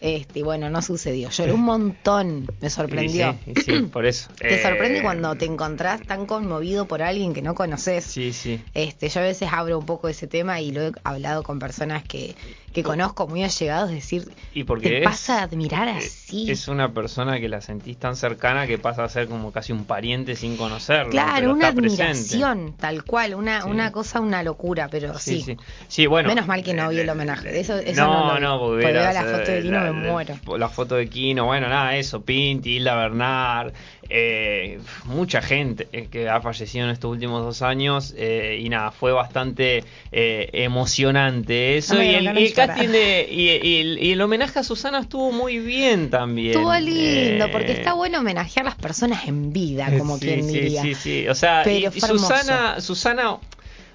Este, 0.04 0.42
bueno, 0.42 0.68
no 0.68 0.82
sucedió. 0.82 1.30
Lloré 1.30 1.52
un 1.54 1.62
montón, 1.62 2.46
me 2.60 2.68
sorprendió. 2.68 3.36
Sí, 3.64 3.72
por 3.92 4.04
eso. 4.04 4.28
Te 4.38 4.56
Eh, 4.56 4.62
sorprende 4.62 5.00
cuando 5.00 5.34
te 5.36 5.46
encontrás 5.46 6.02
tan 6.02 6.26
conmovido 6.26 6.86
por 6.86 7.02
alguien 7.02 7.32
que 7.32 7.40
no 7.40 7.54
conoces. 7.54 8.04
Sí, 8.04 8.34
sí. 8.34 8.60
Este, 8.74 9.08
yo 9.08 9.20
a 9.20 9.24
veces 9.24 9.48
abro 9.50 9.78
un 9.78 9.86
poco 9.86 10.08
ese 10.08 10.26
tema 10.26 10.60
y 10.60 10.72
lo 10.72 10.82
he 10.82 10.92
hablado 11.04 11.42
con 11.42 11.58
personas 11.58 12.04
que, 12.04 12.34
que 12.74 12.82
conozco 12.82 13.26
muy 13.28 13.44
allegados, 13.44 13.88
decir, 13.90 14.28
Y 14.52 14.64
porque 14.64 14.88
te 14.90 14.98
es, 14.98 15.04
pasa 15.04 15.38
a 15.40 15.42
admirar 15.44 15.88
eh, 15.88 15.92
así. 15.92 16.50
es 16.50 16.68
una 16.68 16.92
persona 16.92 17.40
que 17.40 17.48
la 17.48 17.62
sentís 17.62 17.96
tan 17.96 18.14
cercana 18.16 18.66
que 18.66 18.76
pasa 18.76 19.04
a 19.04 19.08
ser 19.08 19.26
como 19.28 19.52
casi 19.52 19.72
un 19.72 19.84
pariente 19.86 20.36
sin 20.36 20.56
conocerlo. 20.58 21.12
claro, 21.12 21.52
una 21.52 21.72
presente. 21.72 22.02
admiración, 22.02 22.74
tal 22.78 23.04
cual, 23.04 23.34
una, 23.36 23.62
Sí. 23.62 23.70
una 23.70 23.90
cosa, 23.92 24.20
una 24.20 24.42
locura, 24.42 24.88
pero 24.90 25.18
sí. 25.18 25.56
Sí, 25.88 26.06
bueno. 26.06 26.28
Menos 26.28 26.46
mal 26.46 26.62
que 26.62 26.74
no 26.74 26.88
vi 26.90 26.98
el 27.00 27.08
eh, 27.08 27.12
homenaje. 27.12 27.56
eh, 27.56 27.60
Eso, 27.60 27.78
eso 27.78 28.02
no, 28.04 28.34
vi. 28.34 28.40
no, 28.42 28.58
porque 28.58 28.82
Porque 28.82 28.92
veo 28.98 29.12
la 29.12 29.22
foto 29.22 29.50
eh, 29.50 29.54
de 29.54 29.62
Kino 29.62 29.80
la- 29.80 29.92
me 29.92 29.93
muero. 29.94 30.38
La 30.58 30.68
foto 30.68 30.96
de 30.96 31.08
Kino, 31.08 31.46
bueno, 31.46 31.68
nada, 31.68 31.96
eso, 31.96 32.22
Pinti, 32.22 32.76
Hilda 32.76 32.94
Bernard, 32.94 33.72
eh, 34.10 34.80
mucha 35.06 35.40
gente 35.40 35.88
eh, 35.92 36.08
que 36.10 36.28
ha 36.28 36.40
fallecido 36.40 36.84
en 36.84 36.90
estos 36.90 37.10
últimos 37.10 37.42
dos 37.42 37.62
años 37.62 38.14
eh, 38.16 38.60
y 38.60 38.68
nada, 38.68 38.90
fue 38.90 39.12
bastante 39.12 39.82
eh, 40.12 40.50
emocionante 40.52 41.78
eso. 41.78 41.94
No 41.94 42.02
y, 42.02 42.14
el, 42.14 42.52
casting 42.52 42.88
de, 42.88 43.26
y, 43.30 43.50
y 43.66 43.80
el, 43.80 44.02
y 44.02 44.12
el 44.12 44.20
homenaje 44.20 44.58
a 44.58 44.62
Susana 44.62 45.00
estuvo 45.00 45.32
muy 45.32 45.58
bien 45.58 46.10
también. 46.10 46.52
Estuvo 46.52 46.74
lindo, 46.74 47.46
Eh, 47.46 47.48
porque 47.50 47.72
está 47.72 47.94
bueno 47.94 48.20
homenajear 48.20 48.66
a 48.66 48.70
las 48.70 48.78
personas 48.78 49.26
en 49.26 49.52
vida, 49.52 49.90
como 49.98 50.18
sí, 50.18 50.26
quien 50.26 50.44
sí, 50.44 50.52
diría. 50.60 50.82
Sí, 50.82 50.94
sí, 50.94 51.28
o 51.28 51.34
sea, 51.34 51.62
Pero. 51.64 51.90
Susana, 51.92 52.80
Susana, 52.80 53.38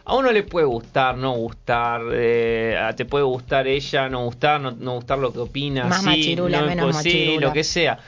a 0.09 0.15
uno 0.15 0.31
le 0.31 0.41
puede 0.41 0.65
gustar, 0.65 1.15
no 1.17 1.33
gustar, 1.33 2.01
eh, 2.11 2.75
te 2.97 3.05
puede 3.05 3.25
gustar 3.25 3.67
ella, 3.67 4.09
no 4.09 4.25
gustar, 4.25 4.59
no, 4.59 4.71
no 4.71 4.95
gustar 4.95 5.19
lo 5.19 5.31
que 5.31 5.39
opina, 5.39 5.85
Más 5.85 5.99
sí, 5.99 6.05
machirula, 6.05 6.61
no, 6.61 6.67
menos 6.67 6.85
pues, 6.85 6.97
sí, 7.03 7.09
machirula. 7.09 7.47
lo 7.47 7.53
que 7.53 7.63
sea. 7.63 7.99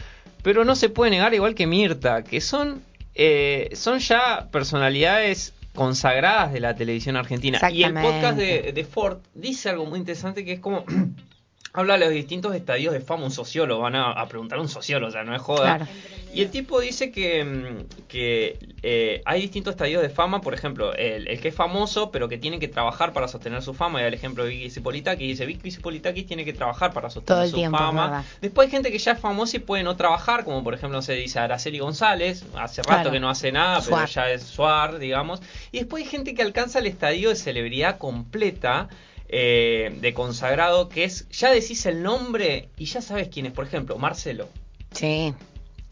Pero 0.41 0.65
no 0.65 0.75
se 0.75 0.89
puede 0.89 1.11
negar, 1.11 1.33
igual 1.35 1.53
que 1.53 1.67
Mirta, 1.67 2.23
que 2.23 2.41
son, 2.41 2.81
eh, 3.13 3.69
son 3.73 3.99
ya 3.99 4.47
personalidades 4.51 5.53
consagradas 5.75 6.51
de 6.53 6.59
la 6.59 6.75
televisión 6.75 7.17
argentina. 7.17 7.59
Y 7.71 7.83
el 7.83 7.93
podcast 7.93 8.35
de, 8.35 8.71
de 8.73 8.83
Ford 8.83 9.19
dice 9.35 9.69
algo 9.69 9.85
muy 9.85 9.99
interesante 9.99 10.43
que 10.43 10.53
es 10.53 10.59
como... 10.59 10.83
Habla 11.73 11.93
de 11.93 11.99
los 12.05 12.09
distintos 12.09 12.53
estadios 12.53 12.93
de 12.93 12.99
fama, 12.99 13.23
un 13.25 13.31
sociólogo, 13.31 13.81
van 13.81 13.95
a, 13.95 14.11
a 14.11 14.27
preguntar 14.27 14.59
a 14.59 14.61
un 14.61 14.67
sociólogo, 14.67 15.09
o 15.09 15.11
sea, 15.11 15.23
no 15.23 15.33
es 15.35 15.41
joda. 15.41 15.77
Claro. 15.77 15.87
Y 16.33 16.41
el 16.41 16.49
tipo 16.49 16.79
dice 16.79 17.11
que, 17.11 17.43
mm, 17.43 18.07
que 18.07 18.57
eh, 18.83 19.21
hay 19.25 19.41
distintos 19.41 19.71
estadios 19.73 20.01
de 20.01 20.09
fama, 20.09 20.39
por 20.41 20.53
ejemplo, 20.53 20.93
el, 20.95 21.27
el 21.27 21.39
que 21.41 21.49
es 21.49 21.55
famoso, 21.55 22.09
pero 22.11 22.29
que 22.29 22.37
tiene 22.37 22.57
que 22.59 22.67
trabajar 22.69 23.11
para 23.13 23.27
sostener 23.27 23.61
su 23.61 23.73
fama, 23.73 24.01
y 24.01 24.05
el 24.05 24.13
ejemplo 24.13 24.43
de 24.43 24.49
Vicky 24.51 24.69
Cipolitaki, 24.69 25.27
dice, 25.27 25.45
Vicky 25.45 25.71
Cipolitaki 25.71 26.23
tiene 26.23 26.45
que 26.45 26.53
trabajar 26.53 26.93
para 26.93 27.09
sostener 27.09 27.25
Todo 27.37 27.43
el 27.43 27.49
su 27.49 27.55
tiempo, 27.57 27.77
fama. 27.77 28.25
Después 28.41 28.67
hay 28.67 28.71
gente 28.71 28.91
que 28.91 28.97
ya 28.97 29.13
es 29.13 29.19
famosa 29.19 29.57
y 29.57 29.59
puede 29.59 29.83
no 29.83 29.95
trabajar, 29.97 30.43
como 30.45 30.63
por 30.63 30.73
ejemplo 30.73 31.01
se 31.01 31.13
dice 31.13 31.39
Araceli 31.39 31.79
González, 31.79 32.45
hace 32.55 32.81
rato 32.81 32.91
Claro. 32.95 33.11
que 33.11 33.19
no 33.19 33.29
hace 33.29 33.51
nada, 33.51 33.81
pero 33.83 34.05
ya 34.05 34.29
es 34.31 34.43
Suar, 34.43 34.99
digamos. 34.99 35.41
Y 35.71 35.79
después 35.79 36.03
hay 36.03 36.09
gente 36.09 36.33
que 36.33 36.41
alcanza 36.41 36.79
el 36.79 36.87
estadio 36.87 37.29
de 37.29 37.35
celebridad 37.35 37.97
completa, 37.97 38.87
eh, 39.31 39.95
de 40.01 40.13
consagrado, 40.13 40.89
que 40.89 41.05
es, 41.05 41.27
ya 41.29 41.49
decís 41.51 41.85
el 41.85 42.03
nombre 42.03 42.69
y 42.77 42.85
ya 42.85 43.01
sabes 43.01 43.29
quién 43.29 43.45
es. 43.45 43.53
Por 43.53 43.65
ejemplo, 43.65 43.97
Marcelo. 43.97 44.47
Sí. 44.91 45.33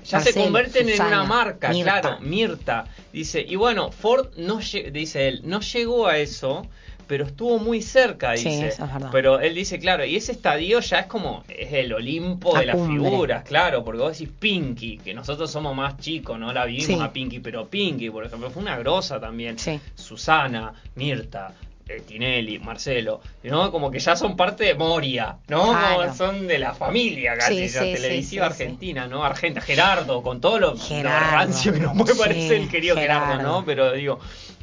Ya 0.06 0.20
se 0.22 0.34
convierten 0.34 0.88
en 0.90 1.02
una 1.02 1.24
marca, 1.24 1.70
Mirta. 1.70 2.02
claro, 2.02 2.20
Mirta. 2.22 2.86
Dice, 3.11 3.45
y 3.48 3.56
bueno, 3.56 3.91
Ford 3.91 4.30
no 4.38 4.57
dice 4.91 5.28
él, 5.28 5.41
no 5.44 5.60
llegó 5.60 6.07
a 6.07 6.18
eso, 6.18 6.66
pero 7.06 7.26
estuvo 7.26 7.60
muy 7.60 7.82
cerca, 7.82 8.36
Sí, 8.38 8.49
dice. 8.49 8.68
eso 8.70 8.86
es 8.86 8.94
verdad. 8.94 9.10
Pero 9.11 9.40
él 9.41 9.56
dice, 9.56 9.78
claro, 9.78 10.06
y 10.06 10.16
ese 10.16 10.32
estadio 10.32 10.80
ya 10.80 10.99
es 10.99 11.06
como, 11.07 11.44
es 11.49 11.74
el 11.74 11.91
Olimpo 11.94 12.53
La 12.53 12.60
de 12.61 12.66
las 12.68 12.76
cumbre. 12.78 13.10
figuras, 13.10 13.44
claro, 13.44 13.84
porque 13.84 14.02
vos 14.02 14.18
decís 14.18 14.34
Pinky, 14.40 14.98
que 14.99 15.14
nosotros 15.14 15.52
somos 15.52 15.76
más 15.76 15.98
chicos, 15.98 16.40
no 16.40 16.53
la 16.53 16.66
vivimos 16.66 16.86
Sí. 16.88 16.98
a 17.02 17.11
Pinky, 17.11 17.40
pero 17.40 17.68
Pinky, 17.68 18.10
por 18.10 18.26
ejemplo, 18.26 18.49
fue 18.52 18.61
una 18.61 18.78
grosa 18.78 19.20
también. 19.20 19.60
Sí. 19.60 19.80
Susana, 19.95 20.74
Mirta. 20.95 21.53
Eh, 21.90 22.03
Tinelli, 22.06 22.60
Marcelo, 22.60 23.20
¿no? 23.44 23.72
Como 23.72 23.90
que 23.90 23.98
ya 23.98 24.16
son 24.16 24.38
parte 24.38 24.64
de 24.64 24.76
Moria, 24.76 25.38
¿no? 25.48 25.72
Claro. 25.72 25.98
Como 25.98 26.14
son 26.14 26.48
de 26.48 26.60
la 26.60 26.76
familia 26.76 27.36
casi, 27.36 27.68
Sí, 27.68 27.74
ya 27.74 27.82
sí, 27.82 27.94
televisiva 27.94 28.45
sí, 28.45 28.52
argentina, 28.52 29.07
¿no? 29.07 29.24
Argenta, 29.24 29.60
Gerardo, 29.60 30.22
con 30.22 30.40
todo 30.40 30.60
lo, 30.60 30.72
lo 30.72 30.78
Gerardo, 30.78 31.32
rancio 31.32 31.74
que 31.74 31.80
no 31.80 31.95
me 31.95 32.14
parece 32.14 32.57
el 32.57 32.70
querido 32.70 32.95
Gerardo, 32.95 33.38
Gerardo. 33.38 33.52
¿no? 33.60 33.66
Pero 33.66 33.91
digo, 33.94 34.20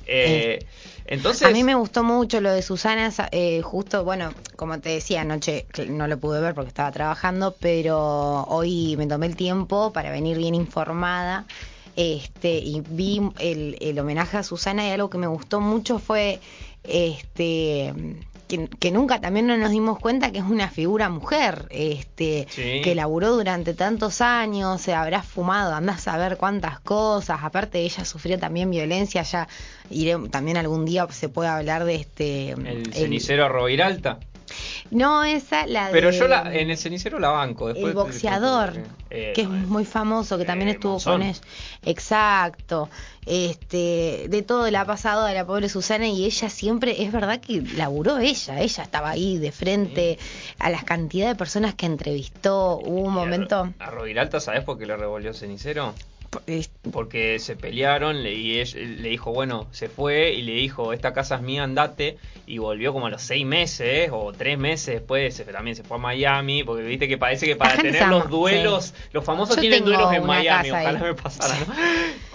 eh, 0.07 0.65
entonces... 1.05 1.49
A 1.49 1.51
mí 1.51 1.65
me 1.65 1.75
gustó 1.75 2.05
mucho 2.05 2.41
lo 2.41 2.53
de 2.53 2.63
Susana, 2.63 3.13
eh, 3.33 3.61
justo, 3.63 4.05
bueno, 4.05 4.33
como 4.55 4.79
te 4.79 4.91
decía 4.91 5.23
anoche, 5.23 5.67
no 5.89 6.07
lo 6.07 6.19
pude 6.19 6.41
ver 6.41 6.55
porque 6.55 6.69
estaba 6.69 6.93
trabajando, 6.93 7.57
pero 7.59 8.45
hoy 8.45 8.97
me 8.97 9.09
tomé 9.09 9.27
el 9.27 9.35
tiempo 9.35 9.93
para 9.93 10.13
venir 10.13 10.37
bien 10.39 10.55
informada. 10.55 11.45
Este, 11.97 12.59
y 12.59 12.83
vi 12.87 13.23
el, 13.39 13.79
el 13.81 13.99
homenaje 13.99 14.37
a 14.37 14.43
Susana 14.43 14.87
y 14.87 14.91
algo 14.91 15.09
que 15.09 15.17
me 15.17 15.29
gustó 15.29 15.63
mucho 15.63 15.99
fue 15.99 16.41
este 16.89 17.93
que, 18.49 18.69
que 18.69 18.93
nunca 18.93 19.21
también 19.21 19.49
no 19.49 19.57
nos 19.57 19.73
dimos 19.73 19.99
cuenta 19.99 20.31
que 20.31 20.39
es 20.39 20.45
una 20.45 20.69
figura 20.71 21.09
mujer, 21.09 21.67
este, 21.71 22.47
Sí. 22.49 22.81
que 22.85 22.95
laburó 22.95 23.33
durante 23.35 23.75
tantos 23.75 24.21
años, 24.21 24.81
se 24.81 24.95
habrá 24.95 25.23
fumado, 25.25 25.75
andás 25.75 26.07
a 26.07 26.17
ver 26.17 26.37
cuántas 26.37 26.79
cosas, 26.79 27.41
aparte 27.43 27.81
ella 27.81 28.05
sufrió 28.05 28.39
también 28.39 28.71
violencia, 28.71 29.23
ya 29.23 29.49
iré, 29.91 30.17
también 30.31 30.57
algún 30.59 30.85
día 30.85 31.09
se 31.11 31.29
puede 31.29 31.49
hablar 31.49 31.85
de 31.85 31.97
este 31.97 32.51
El 32.51 32.67
el- 32.69 32.95
cenicero 32.95 33.49
Roviralta. 33.49 34.21
No 34.91 35.25
esa 35.25 35.67
la 35.67 35.89
Pero 35.93 36.11
de- 36.11 36.19
yo 36.19 36.29
la, 36.29 36.55
en 36.55 36.71
el 36.71 36.77
cenicero 36.79 37.19
la 37.19 37.31
banco. 37.31 37.69
Después 37.69 37.89
el 37.89 37.95
boxeador, 37.95 38.73
Eh, 39.11 39.33
que 39.35 39.43
es 39.43 39.49
no, 39.49 39.67
muy 39.69 39.85
famoso, 39.85 40.37
que 40.39 40.45
también 40.45 40.69
eh, 40.69 40.73
estuvo 40.73 40.93
Monzón. 40.93 41.21
con 41.21 41.23
ella. 41.23 41.41
Exacto. 41.85 42.89
Este, 43.25 44.27
de 44.29 44.43
todo 44.43 44.71
le 44.71 44.77
ha 44.77 44.85
pasado 44.85 45.25
a 45.27 45.33
la 45.33 45.45
pobre 45.45 45.69
Susana 45.69 46.07
y 46.07 46.25
ella 46.25 46.49
siempre, 46.49 47.03
es 47.03 47.11
verdad 47.11 47.41
que 47.41 47.61
laburó 47.77 48.19
ella, 48.19 48.61
ella 48.61 48.83
estaba 48.85 49.11
ahí 49.11 49.39
de 49.39 49.51
frente 49.53 50.19
a 50.61 50.71
las 50.71 50.85
cantidad 50.85 51.27
de 51.29 51.35
personas 51.35 51.75
que 51.75 51.87
entrevistó. 51.87 52.79
Hubo 52.79 53.01
un 53.01 53.13
Y 53.13 53.17
momento, 53.17 53.73
A 53.81 53.91
Roviralta, 53.91 54.39
¿sabes 54.41 54.63
por 54.65 54.79
qué 54.79 54.87
le 54.87 54.97
revolvió 54.97 55.31
el 55.31 55.37
cenicero? 55.37 55.93
Porque 56.93 57.39
se 57.39 57.57
pelearon 57.57 58.23
le- 58.23 58.35
y 58.35 58.59
él 58.61 59.03
le 59.03 59.09
dijo, 59.09 59.33
bueno, 59.33 59.67
se 59.73 59.89
fue 59.89 60.33
y 60.33 60.43
le 60.43 60.53
dijo, 60.53 60.93
esta 60.93 61.13
casa 61.13 61.37
es 61.37 61.43
mía, 61.43 61.63
andate. 61.65 62.19
Y 62.47 62.59
volvió 62.59 62.93
como 62.93 63.07
a 63.07 63.11
los 63.11 63.23
seis 63.23 63.45
meses 63.45 64.11
o 64.13 64.33
tres 64.33 64.57
meses 64.57 64.95
después, 64.95 65.35
se, 65.35 65.45
también 65.45 65.75
se 65.77 65.83
fue 65.83 65.97
a 65.97 66.01
Miami, 66.01 66.63
porque 66.63 66.85
viste 66.85 67.09
que 67.09 67.19
parece 67.19 67.45
que 67.47 67.57
para 67.57 67.77
tener 67.77 68.07
los 68.07 68.31
duelos, 68.31 68.85
sí. 68.87 68.93
los 69.13 69.25
famosos 69.25 69.57
Yo 69.57 69.61
tienen 69.63 69.85
duelos 69.85 70.13
en 70.13 70.25
Miami, 70.25 70.71
ojalá 70.71 70.91
ahí. 71.01 71.05
me 71.05 71.15
pasara, 71.15 71.57
¿no? 71.67 71.75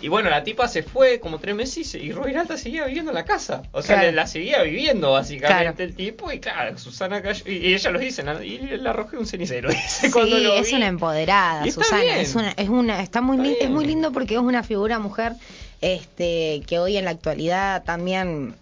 Y 0.01 0.07
bueno, 0.09 0.29
la 0.29 0.43
tipa 0.43 0.67
se 0.67 0.83
fue 0.83 1.19
como 1.21 1.39
tres 1.39 1.55
meses 1.55 1.95
y, 1.95 1.97
y 1.99 2.11
Roviralta 2.11 2.57
seguía 2.57 2.85
viviendo 2.85 3.11
en 3.11 3.15
la 3.15 3.23
casa. 3.23 3.61
O 3.71 3.81
sea, 3.81 3.99
Claro. 3.99 4.11
la 4.15 4.27
seguía 4.27 4.61
viviendo 4.63 5.11
básicamente 5.11 5.73
Claro. 5.75 5.89
el 5.89 5.95
tipo. 5.95 6.31
Y 6.31 6.39
claro, 6.39 6.77
Susana 6.77 7.21
cayó, 7.21 7.43
y, 7.47 7.53
y 7.69 7.73
ella 7.75 7.91
lo 7.91 7.99
dice, 7.99 8.23
y 8.43 8.57
le 8.57 8.89
arrojé 8.89 9.17
un 9.17 9.25
cenicero. 9.27 9.69
dice, 9.69 10.09
sí, 10.09 10.19
lo 10.43 10.55
es 10.55 10.69
vi. 10.69 10.75
una 10.75 10.87
empoderada, 10.87 11.65
Y 11.65 11.71
Susana. 11.71 12.17
Es 12.19 12.35
una, 12.35 12.51
es 12.51 12.67
una, 12.67 13.01
está 13.01 13.21
muy, 13.21 13.37
Está 13.51 13.63
es 13.65 13.69
muy 13.69 13.85
lindo 13.91 14.13
porque 14.13 14.35
es 14.35 14.39
una 14.39 14.63
figura 14.63 14.99
mujer, 14.99 15.33
este, 15.81 16.63
que 16.65 16.79
hoy 16.79 16.95
en 16.95 17.03
la 17.03 17.11
actualidad 17.11 17.83
también, 17.83 18.55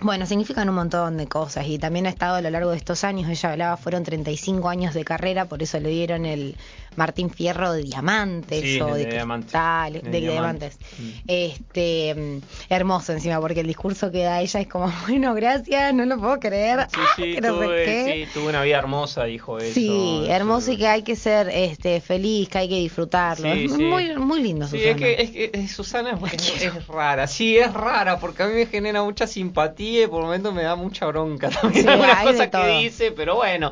bueno, 0.00 0.26
significan 0.26 0.68
un 0.68 0.74
montón 0.74 1.16
de 1.16 1.26
cosas 1.26 1.66
y 1.66 1.78
también 1.78 2.06
ha 2.06 2.10
estado 2.10 2.36
a 2.36 2.42
lo 2.42 2.50
largo 2.50 2.70
de 2.70 2.76
estos 2.76 3.02
años. 3.02 3.30
Ella 3.30 3.52
hablaba, 3.52 3.76
fueron 3.78 4.04
35 4.04 4.68
años 4.68 4.92
de 4.92 5.02
carrera, 5.02 5.46
por 5.46 5.62
eso 5.62 5.80
le 5.80 5.88
dieron 5.88 6.26
el 6.26 6.56
Martín 6.96 7.30
Fierro 7.30 7.72
de 7.72 7.82
diamantes 7.82 8.60
Sí, 8.60 8.80
o 8.80 8.94
de, 8.94 9.04
de 9.04 9.10
diamante. 9.12 9.44
cristales, 9.46 10.02
De 10.02 10.10
de, 10.10 10.20
diamante. 10.20 10.70
diamantes. 10.70 10.78
Mm. 10.98 11.10
Este, 11.26 12.14
mm, 12.14 12.40
hermoso 12.72 13.12
encima 13.12 13.40
porque 13.40 13.60
el 13.60 13.66
discurso 13.66 14.10
que 14.10 14.22
da 14.22 14.40
ella 14.40 14.60
es 14.60 14.68
como, 14.68 14.92
bueno, 15.08 15.34
gracias, 15.34 15.92
no 15.94 16.04
lo 16.06 16.18
puedo 16.18 16.38
creer. 16.40 16.86
Sí, 16.90 17.00
ah, 17.00 17.06
sí, 17.16 17.34
que 17.34 17.40
no 17.40 17.48
sé 17.58 17.64
tuve, 17.64 17.84
qué. 17.84 18.24
sí, 18.26 18.30
tuve 18.32 18.48
una 18.50 18.62
vida 18.62 18.78
hermosa, 18.78 19.24
dijo 19.24 19.58
eso. 19.58 19.74
Sí, 19.74 20.24
hermoso 20.28 20.72
y 20.72 20.76
que 20.76 20.86
hay 20.88 21.02
que 21.02 21.16
ser 21.16 21.48
este 21.48 22.00
feliz, 22.00 22.48
que 22.48 22.58
hay 22.58 22.68
que 22.68 22.76
disfrutarlo. 22.78 23.52
Sí, 23.54 23.64
es 23.64 23.72
sí. 23.72 23.82
muy 23.82 24.16
muy 24.16 24.42
lindo 24.42 24.66
Sí, 24.66 24.78
Susana. 24.78 24.90
es 24.92 24.96
que, 24.96 25.22
es 25.22 25.30
que 25.30 25.50
es- 25.52 25.72
Susana 25.72 26.18
es, 26.32 26.86
rara, 26.88 27.26
sí, 27.26 27.56
es 27.58 27.72
rara, 27.72 28.18
porque 28.18 28.42
a 28.42 28.46
mí 28.46 28.54
me 28.54 28.66
genera 28.66 29.02
mucha 29.02 29.26
simpatía 29.26 30.04
y 30.04 30.06
por 30.06 30.22
momentos 30.22 30.54
me 30.54 30.62
da 30.62 30.76
mucha 30.76 31.06
bronca 31.06 31.50
también 31.62 31.82
Sí, 31.84 31.88
algunas 31.88 32.22
cosas 32.22 32.48
que 32.48 32.66
dice, 32.78 33.12
pero 33.12 33.36
bueno, 33.36 33.70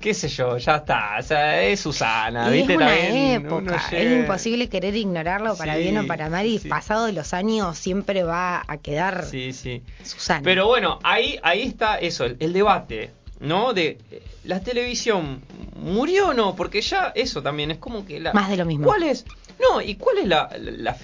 qué 0.00 0.14
sé 0.14 0.28
yo, 0.28 0.56
ya 0.58 0.76
está, 0.76 1.16
o 1.18 1.22
sea, 1.22 1.62
es 1.64 1.80
Susana, 1.80 2.44
Y 2.46 2.60
es 2.60 2.66
¿viste? 2.66 2.76
una 2.76 2.86
También 2.86 3.46
época, 3.46 3.88
llega- 3.90 4.02
es 4.02 4.20
imposible 4.20 4.68
querer 4.68 4.94
ignorarlo 4.94 5.56
para 5.56 5.74
Sí, 5.74 5.80
bien 5.82 5.98
o 5.98 6.06
para 6.06 6.28
mal 6.30 6.46
y 6.46 6.58
sí. 6.58 6.68
pasados 6.68 7.12
los 7.12 7.34
años 7.34 7.76
siempre 7.76 8.22
va 8.22 8.64
a 8.66 8.76
quedar 8.78 9.24
Sí, 9.24 9.52
sí. 9.52 9.82
Susana. 10.04 10.42
Pero 10.44 10.66
bueno, 10.68 10.98
ahí, 11.02 11.38
ahí 11.42 11.62
está 11.62 11.98
eso, 11.98 12.24
el, 12.24 12.36
el 12.38 12.52
debate, 12.52 13.10
¿no? 13.40 13.72
De 13.74 13.98
eh, 14.10 14.22
la 14.44 14.60
televisión, 14.60 15.42
¿murió 15.76 16.28
o 16.28 16.34
no? 16.34 16.54
Porque 16.54 16.80
ya 16.80 17.12
eso 17.14 17.42
también 17.42 17.70
es 17.72 17.78
como 17.78 18.06
que 18.06 18.20
la... 18.20 18.32
Más 18.32 18.48
de 18.50 18.56
lo 18.56 18.64
mismo. 18.64 18.86
¿Cuál 18.86 19.02
es? 19.02 19.24
No, 19.60 19.80
¿y 19.80 19.96
cuál 19.96 20.18
es 20.18 20.26
la... 20.28 20.48
la, 20.58 20.70
la 20.70 20.94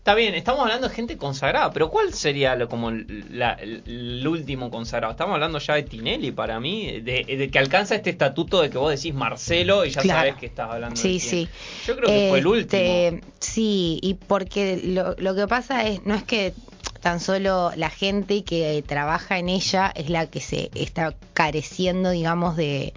Está 0.00 0.14
bien, 0.14 0.34
estamos 0.34 0.62
hablando 0.62 0.88
de 0.88 0.94
gente 0.94 1.18
consagrada, 1.18 1.70
pero 1.74 1.90
¿cuál 1.90 2.14
sería 2.14 2.56
lo, 2.56 2.70
como 2.70 2.90
la- 2.90 3.52
el, 3.52 4.26
último 4.26 4.70
consagrado? 4.70 5.10
Estamos 5.12 5.34
hablando 5.34 5.58
ya 5.58 5.74
de 5.74 5.82
Tinelli 5.82 6.32
para 6.32 6.58
mí, 6.58 7.00
de, 7.02 7.24
de 7.24 7.50
que 7.50 7.58
alcanza 7.58 7.96
este 7.96 8.08
estatuto 8.08 8.62
de 8.62 8.70
que 8.70 8.78
vos 8.78 8.90
decís 8.90 9.12
Marcelo 9.12 9.84
y 9.84 9.90
ya 9.90 10.00
Claro. 10.00 10.20
sabes 10.20 10.36
que 10.36 10.46
estás 10.46 10.70
hablando 10.70 10.94
de 11.00 11.02
Sí, 11.02 11.20
quién. 11.20 11.46
sí. 11.46 11.48
Yo 11.86 11.96
creo 11.96 12.08
que 12.08 12.28
fue 12.30 12.38
el 12.38 12.46
último. 12.46 12.82
Este, 12.82 13.22
Sí, 13.40 13.98
y 14.02 14.14
porque 14.14 14.80
lo, 14.82 15.14
lo 15.18 15.34
que 15.34 15.46
pasa 15.46 15.86
es, 15.86 16.02
no 16.06 16.14
es 16.14 16.22
que 16.24 16.54
tan 17.02 17.20
solo 17.20 17.70
la 17.76 17.90
gente 17.90 18.42
que 18.42 18.82
trabaja 18.86 19.38
en 19.38 19.50
ella 19.50 19.92
es 19.94 20.08
la 20.08 20.28
que 20.30 20.40
se 20.40 20.70
está 20.74 21.14
careciendo, 21.34 22.08
digamos, 22.08 22.56
de, 22.56 22.94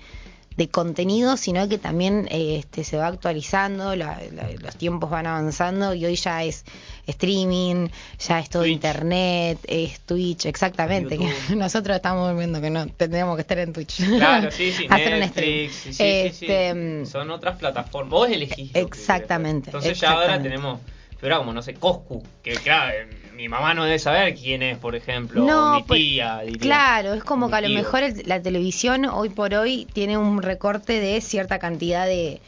de 0.58 0.68
contenido, 0.70 1.38
sino 1.38 1.68
que 1.68 1.78
también 1.78 2.28
eh, 2.32 2.58
este, 2.60 2.84
se 2.84 2.98
va 2.98 3.08
actualizando, 3.08 3.96
la- 3.96 4.22
la- 4.32 4.50
los 4.60 4.76
tiempos 4.76 5.10
van 5.10 5.26
avanzando 5.28 5.94
y 5.94 6.06
hoy 6.06 6.16
ya 6.16 6.44
es 6.44 6.64
streaming, 7.08 7.90
ya 8.20 8.40
es 8.40 8.50
todo 8.50 8.64
Twitch. 8.64 8.74
internet, 8.74 9.60
es 9.68 10.00
Twitch, 10.02 10.46
exactamente. 10.46 11.18
que 11.18 11.28
nosotros 11.56 11.96
estamos 11.96 12.36
viendo 12.38 12.62
que 12.62 12.70
no 12.70 12.88
tendríamos 12.88 13.36
que 13.36 13.42
estar 13.42 13.58
en 13.60 13.74
Twitch. 13.74 13.98
Claro, 14.18 14.52
sí, 14.52 14.72
sí, 14.78 14.88
Hacer 14.90 15.22
un 15.22 15.30
stream. 15.30 15.50
Netflix, 15.64 15.76
sí, 15.76 15.94
sí, 15.94 15.94
sí, 15.94 16.30
sí. 16.38 16.46
Este, 16.46 17.06
Son 17.06 17.30
otras 17.32 17.58
plataformas. 17.58 18.12
Vos 18.12 18.30
elegís. 18.30 18.72
Exactamente. 18.74 19.70
Entonces 19.70 20.00
ya 20.00 20.12
ahora 20.12 20.42
tenemos, 20.42 20.80
pero 21.20 21.38
como 21.40 21.54
no 21.54 21.62
sé, 21.62 21.74
Coscu, 21.76 22.24
que 22.42 22.54
claro, 22.54 22.94
mi 23.36 23.50
mamá 23.50 23.74
no 23.74 23.84
debe 23.86 24.00
saber 24.00 24.36
quién 24.36 24.62
es, 24.64 24.78
por 24.78 24.96
ejemplo, 24.96 25.44
No, 25.46 25.78
mi 25.78 25.84
pues, 25.84 26.00
tía. 26.00 26.40
diría. 26.42 26.60
Claro, 26.60 27.14
es 27.14 27.24
como 27.24 27.48
Mi 27.48 27.52
que 27.52 27.58
a 27.58 27.62
lo 27.62 27.68
tío. 27.68 27.78
mejor 27.78 28.04
el- 28.04 28.24
la 28.26 28.42
televisión 28.42 29.06
hoy 29.06 29.30
por 29.30 29.54
hoy 29.54 29.88
tiene 29.94 30.18
un 30.18 30.42
recorte 30.42 31.00
de 31.00 31.20
cierta 31.22 31.60
cantidad 31.60 32.06
de, 32.06 32.42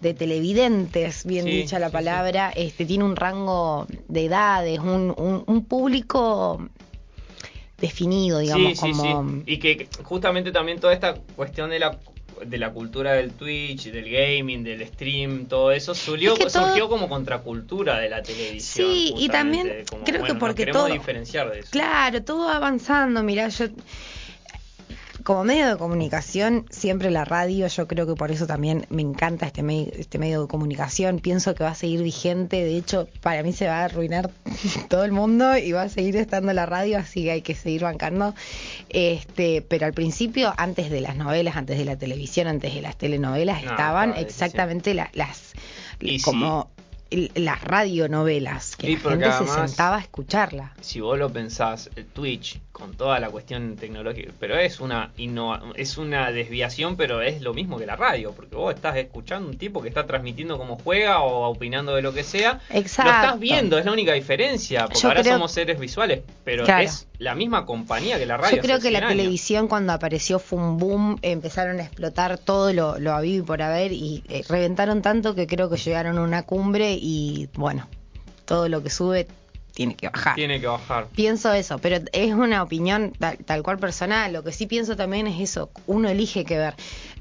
de 0.00 0.14
televidentes, 0.14 1.24
bien 1.24 1.44
Sí, 1.44 1.50
dicha 1.50 1.78
la 1.78 1.88
sí, 1.88 1.92
palabra, 1.92 2.52
este 2.54 2.84
tiene 2.86 3.04
un 3.04 3.16
rango 3.16 3.86
de 4.08 4.24
edades, 4.26 4.78
un, 4.78 5.12
un, 5.16 5.42
un 5.46 5.64
público 5.64 6.68
definido, 7.78 8.38
digamos, 8.38 8.78
como 8.80 9.24
sí. 9.44 9.52
Y 9.52 9.58
que 9.58 9.88
justamente 10.02 10.50
también 10.52 10.80
toda 10.80 10.92
esta 10.92 11.14
cuestión 11.36 11.70
de 11.70 11.78
la 11.78 11.98
de 12.44 12.58
la 12.58 12.70
cultura 12.72 13.12
del 13.12 13.32
Twitch, 13.32 13.90
del 13.90 14.10
gaming, 14.10 14.62
del 14.64 14.86
stream, 14.86 15.46
todo 15.46 15.72
eso 15.72 15.94
surgió, 15.94 16.32
Es 16.34 16.38
que 16.38 16.44
todo- 16.46 16.66
surgió 16.66 16.88
como 16.88 17.08
contracultura 17.08 17.98
de 17.98 18.08
la 18.08 18.22
televisión. 18.22 18.88
Sí, 18.90 19.14
y 19.16 19.28
también 19.28 19.84
como, 19.90 20.04
creo 20.04 20.16
que 20.16 20.20
bueno, 20.32 20.38
porque 20.38 20.62
queremos 20.64 20.82
todo- 20.86 20.92
diferenciar 20.92 21.50
de 21.50 21.60
eso. 21.60 21.68
Claro, 21.70 22.22
todo 22.22 22.46
va 22.46 22.56
avanzando. 22.56 23.22
Mira, 23.22 23.48
yo 23.48 23.66
como 25.28 25.44
medio 25.44 25.68
de 25.68 25.76
comunicación, 25.76 26.64
siempre 26.70 27.10
la 27.10 27.22
radio, 27.26 27.66
yo 27.66 27.86
creo 27.86 28.06
que 28.06 28.14
por 28.14 28.30
eso 28.30 28.46
también 28.46 28.86
me 28.88 29.02
encanta 29.02 29.44
este, 29.44 29.62
me- 29.62 29.90
este 29.94 30.18
medio 30.18 30.40
de 30.40 30.48
comunicación. 30.48 31.18
Pienso 31.18 31.54
que 31.54 31.64
va 31.64 31.70
a 31.72 31.74
seguir 31.74 32.02
vigente. 32.02 32.64
De 32.64 32.74
hecho, 32.78 33.06
para 33.20 33.42
mí 33.42 33.52
se 33.52 33.66
va 33.66 33.80
a 33.80 33.84
arruinar 33.84 34.30
todo 34.88 35.04
el 35.04 35.12
mundo 35.12 35.58
y 35.58 35.72
va 35.72 35.82
a 35.82 35.88
seguir 35.90 36.16
estando 36.16 36.50
la 36.54 36.64
radio, 36.64 36.96
así 36.96 37.24
que 37.24 37.32
hay 37.32 37.42
que 37.42 37.54
seguir 37.54 37.82
bancando. 37.82 38.34
Este, 38.88 39.60
pero 39.60 39.84
al 39.84 39.92
principio, 39.92 40.54
antes 40.56 40.88
de 40.90 41.02
las 41.02 41.14
novelas, 41.16 41.56
antes 41.56 41.76
de 41.76 41.84
la 41.84 41.96
televisión, 41.96 42.46
antes 42.46 42.74
de 42.74 42.80
las 42.80 42.96
telenovelas, 42.96 43.62
No, 43.64 43.70
estaban 43.72 44.08
estaba 44.10 44.22
exactamente 44.26 44.94
la- 44.94 45.10
las 45.12 45.52
Y 46.00 46.22
como 46.22 46.70
las 47.34 47.62
radionovelas, 47.64 48.76
que 48.76 48.86
Sí, 48.88 48.92
la 48.94 48.98
gente 49.10 49.24
además- 49.26 49.54
se 49.62 49.66
sentaba 49.68 49.96
a 49.96 50.00
escucharla. 50.00 50.72
si 50.80 51.00
vos 51.00 51.18
lo 51.18 51.30
pensás, 51.32 51.90
el 51.96 52.04
Twitch, 52.06 52.60
con 52.78 52.94
toda 52.94 53.18
la 53.18 53.28
cuestión 53.30 53.76
tecnológica, 53.76 54.32
pero 54.38 54.56
es 54.56 54.80
una 54.80 55.10
innova- 55.18 55.62
es 55.74 55.98
una 55.98 56.30
desviación, 56.30 56.96
pero 56.96 57.20
es 57.22 57.42
lo 57.42 57.52
mismo 57.54 57.76
que 57.78 57.86
la 57.86 57.96
radio, 57.96 58.32
porque 58.32 58.54
vos 58.56 58.74
estás 58.74 58.96
escuchando 58.96 59.48
un 59.48 59.58
tipo 59.58 59.82
que 59.82 59.88
está 59.88 60.06
transmitiendo 60.06 60.56
cómo 60.58 60.78
juega 60.82 61.20
o 61.20 61.50
opinando 61.50 61.94
de 61.94 62.02
lo 62.02 62.12
que 62.14 62.22
sea. 62.22 62.60
Exacto. 62.70 63.10
Lo 63.12 63.16
estás 63.18 63.40
viendo, 63.40 63.78
es 63.78 63.84
la 63.84 63.92
única 63.92 64.12
diferencia, 64.12 64.84
porque 64.84 65.00
Yo 65.00 65.08
ahora 65.08 65.22
creo- 65.22 65.34
somos 65.34 65.52
seres 65.52 65.78
visuales, 65.80 66.22
pero 66.44 66.64
Claro. 66.64 66.84
es 66.84 67.08
la 67.18 67.34
misma 67.34 67.66
compañía 67.66 68.18
que 68.18 68.26
la 68.26 68.36
radio. 68.36 68.56
Yo 68.56 68.62
creo 68.62 68.78
que 68.78 68.90
la 68.90 69.00
100 69.00 69.04
años. 69.10 69.16
televisión 69.18 69.68
cuando 69.68 69.92
apareció 69.92 70.38
fue 70.38 70.58
un 70.60 70.78
boom, 70.78 71.18
empezaron 71.22 71.80
a 71.80 71.82
explotar 71.82 72.38
todo 72.38 72.72
lo, 72.72 72.98
lo 72.98 73.12
habido 73.12 73.42
y 73.42 73.46
por 73.46 73.60
haber 73.60 73.92
y 73.92 74.22
eh, 74.28 74.44
reventaron 74.48 75.02
tanto 75.02 75.34
que 75.34 75.46
creo 75.46 75.68
que 75.68 75.76
llegaron 75.76 76.16
a 76.18 76.22
una 76.22 76.44
cumbre 76.44 76.92
y 77.00 77.48
bueno, 77.54 77.88
todo 78.44 78.68
lo 78.68 78.82
que 78.82 78.90
sube 78.90 79.26
tiene 79.78 79.94
que 79.94 80.08
bajar. 80.08 80.34
Tiene 80.34 80.60
que 80.60 80.66
bajar. 80.66 81.06
Pienso 81.14 81.52
eso, 81.52 81.78
pero 81.78 81.98
es 82.10 82.34
una 82.34 82.64
opinión 82.64 83.12
tal, 83.16 83.36
tal 83.38 83.62
cual 83.62 83.78
personal. 83.78 84.32
Lo 84.32 84.42
que 84.42 84.50
sí 84.50 84.66
pienso 84.66 84.96
también 84.96 85.28
es 85.28 85.38
eso, 85.40 85.70
uno 85.86 86.08
elige 86.08 86.44
qué 86.44 86.58
ver. 86.58 86.74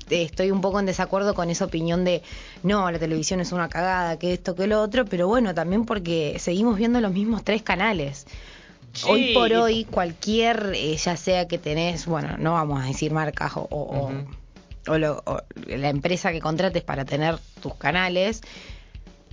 Eh, 0.10 0.24
Estoy 0.24 0.50
un 0.50 0.60
poco 0.60 0.80
en 0.80 0.88
desacuerdo 0.88 1.36
con 1.36 1.52
esa 1.52 1.66
opinión 1.66 2.04
de 2.04 2.24
no, 2.64 2.90
la 2.90 2.98
televisión 2.98 3.42
es 3.42 3.52
una 3.52 3.70
cagada, 3.70 4.18
que 4.18 4.34
esto, 4.34 4.56
que 4.56 4.66
lo 4.66 4.82
otro, 4.82 5.06
pero 5.06 5.28
bueno, 5.28 5.54
también 5.54 5.86
porque 5.86 6.38
seguimos 6.40 6.78
viendo 6.80 7.00
los 7.00 7.12
mismos 7.14 7.44
tres 7.44 7.62
canales. 7.62 8.26
Hoy 9.08 9.34
por 9.36 9.54
hoy, 9.54 9.86
cualquier, 9.86 10.72
eh, 10.74 10.98
ya 10.98 11.16
sea 11.16 11.48
que 11.48 11.60
tenés, 11.60 12.08
bueno, 12.08 12.38
no 12.40 12.54
vamos 12.54 12.84
a 12.84 12.88
decir 12.88 13.12
marcas 13.12 13.56
o, 13.56 13.68
o- 13.70 13.84
o- 13.84 14.08
Ujú. 14.08 14.26
o 14.88 14.98
lo- 14.98 15.22
o 15.28 15.42
la 15.68 15.90
empresa 15.90 16.32
que 16.32 16.40
contrates 16.40 16.82
para 16.82 17.06
tener 17.06 17.38
tus 17.62 17.76
canales, 17.76 18.42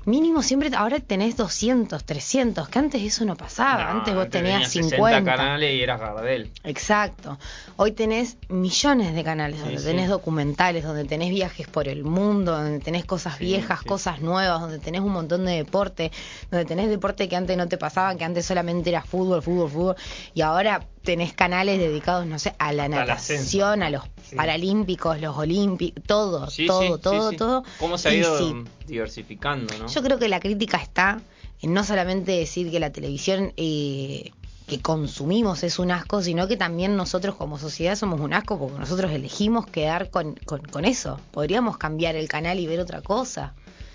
mínimo 0.05 0.43
siempre, 0.43 0.71
ahora 0.77 1.01
tenés 1.01 1.37
200, 1.37 2.05
300, 2.05 2.69
que 2.69 2.79
antes 2.79 3.03
eso 3.03 3.25
no 3.25 3.37
pasaba, 3.37 3.85
No, 3.93 3.99
antes 4.01 4.15
vos 4.15 4.29
tenías 4.31 4.69
60 4.71 4.97
50. 4.97 5.25
canales 5.25 5.75
y 5.75 5.83
eras 5.83 6.01
Gardel. 6.01 6.51
Exacto. 6.65 7.39
Hoy 7.77 7.93
tenés 7.93 8.37
millones 8.49 9.15
de 9.15 9.25
canales 9.25 9.61
donde 9.61 9.79
Sí, 9.79 9.85
tenés 9.85 10.05
sí. 10.07 10.11
documentales, 10.11 10.85
donde 10.85 11.05
tenés 11.05 11.31
viajes 11.31 11.67
por 11.69 11.89
el 11.89 12.05
mundo, 12.05 12.53
donde 12.53 12.81
tenés 12.81 13.05
cosas 13.05 13.37
Sí, 13.39 13.45
viejas, 13.45 13.83
cosas 13.83 14.21
nuevas, 14.21 14.61
donde 14.61 14.79
tenés 14.79 15.01
un 15.01 15.13
montón 15.13 15.45
de 15.47 15.53
deporte, 15.53 16.13
donde 16.51 16.65
tenés 16.65 16.89
deporte 16.89 17.29
que 17.29 17.37
antes 17.37 17.57
no 17.57 17.69
te 17.69 17.79
pasaba, 17.79 18.15
que 18.17 18.25
antes 18.25 18.47
solamente 18.47 18.91
era 18.91 19.03
fútbol, 19.03 19.43
fútbol, 19.43 19.71
fútbol, 19.71 19.97
y 20.35 20.41
ahora 20.43 20.87
tenés 21.05 21.33
canales 21.35 21.79
dedicados, 21.79 22.27
no 22.27 22.39
sé, 22.39 22.55
a 22.59 22.73
la 22.73 22.89
natación, 22.89 23.83
a 23.83 23.91
los 23.91 24.03
Sí. 24.29 24.37
paralímpicos, 24.37 25.21
los 25.21 25.37
olímpicos, 25.37 26.03
todo, 26.07 26.49
Sí, 26.51 26.67
todo, 26.67 26.97
sí, 26.97 27.03
todo, 27.03 27.33
todo. 27.33 27.65
¿Cómo 27.79 27.99
se 27.99 28.09
ha 28.09 28.15
ido 28.15 28.65
diversificando, 28.87 29.77
no? 29.79 29.87
yo 29.87 30.03
creo 30.03 30.19
que 30.19 30.29
la 30.29 30.41
crítica 30.41 30.79
está 30.79 31.21
en 31.61 31.73
no 31.75 31.85
solamente 31.85 32.33
decir 32.33 32.71
que 32.71 32.81
la 32.81 32.91
televisión 32.91 33.53
eh, 33.57 34.31
que 34.67 34.81
consumimos 34.81 35.63
es 35.63 35.79
un 35.79 35.91
asco, 35.91 36.23
sino 36.23 36.49
que 36.49 36.57
también 36.57 36.97
nosotros 36.97 37.35
como 37.37 37.59
sociedad 37.59 37.97
somos 37.97 38.21
un 38.21 38.33
asco 38.33 38.59
porque 38.59 38.79
nosotros 38.79 39.13
elegimos 39.13 39.67
quedar 39.67 40.09
con, 40.11 40.35
con, 40.47 40.63
con 40.63 40.85
eso. 40.87 41.21
Podríamos 41.31 41.77
cambiar 41.77 42.17
el 42.17 42.29
canal 42.29 42.59
y 42.59 42.67
ver 42.67 42.81
otra 42.81 43.03
cosa. 43.03 43.53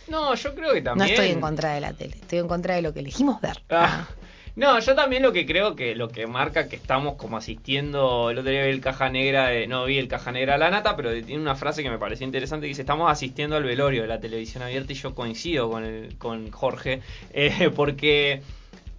No, 0.07 0.34
yo 0.36 0.53
creo 0.56 0.73
que 0.73 0.81
No 0.81 0.90
también. 0.91 1.10
estoy 1.10 1.27
en 1.30 1.41
contra 1.41 1.73
de 1.73 1.81
la 1.81 1.94
tele, 1.94 2.15
estoy 2.15 2.40
en 2.40 2.48
contra 2.48 2.76
de 2.76 2.81
lo 2.84 2.94
que 2.94 2.99
elegimos 2.99 3.41
ver. 3.41 3.64
Ah, 3.72 4.07
no, 4.55 4.80
yo 4.80 4.95
también 4.95 5.23
lo 5.23 5.31
que 5.31 5.45
creo 5.45 5.76
que 5.76 5.95
lo 5.95 6.09
que 6.09 6.27
marca 6.27 6.67
que 6.67 6.76
estamos 6.76 7.15
como 7.15 7.38
asistiendo, 7.38 8.30
el 8.30 8.39
otro 8.39 8.51
día 8.51 8.63
vi 8.65 8.71
el 8.71 8.81
caja 8.81 9.09
negra, 9.09 9.47
de- 9.47 9.67
no 9.67 9.85
vi 9.85 9.97
el 9.97 10.07
caja 10.07 10.31
negra 10.31 10.53
de 10.53 10.59
la 10.59 10.69
nata, 10.71 10.95
pero 10.95 11.11
tiene 11.23 11.41
una 11.41 11.55
frase 11.55 11.84
que 11.84 11.89
me 11.89 11.97
pareció 11.97 12.26
interesante 12.26 12.65
que 12.65 12.69
dice, 12.69 12.81
estamos 12.81 13.11
asistiendo 13.11 13.55
al 13.55 13.63
velorio 13.63 14.01
de 14.01 14.07
la 14.07 14.19
televisión 14.19 14.63
abierta 14.63 14.91
y 14.91 14.95
yo 14.95 15.15
coincido 15.15 15.69
con, 15.69 15.84
el, 15.85 16.15
con 16.17 16.51
Jorge, 16.51 17.01
eh, 17.34 17.69
porque 17.76 18.41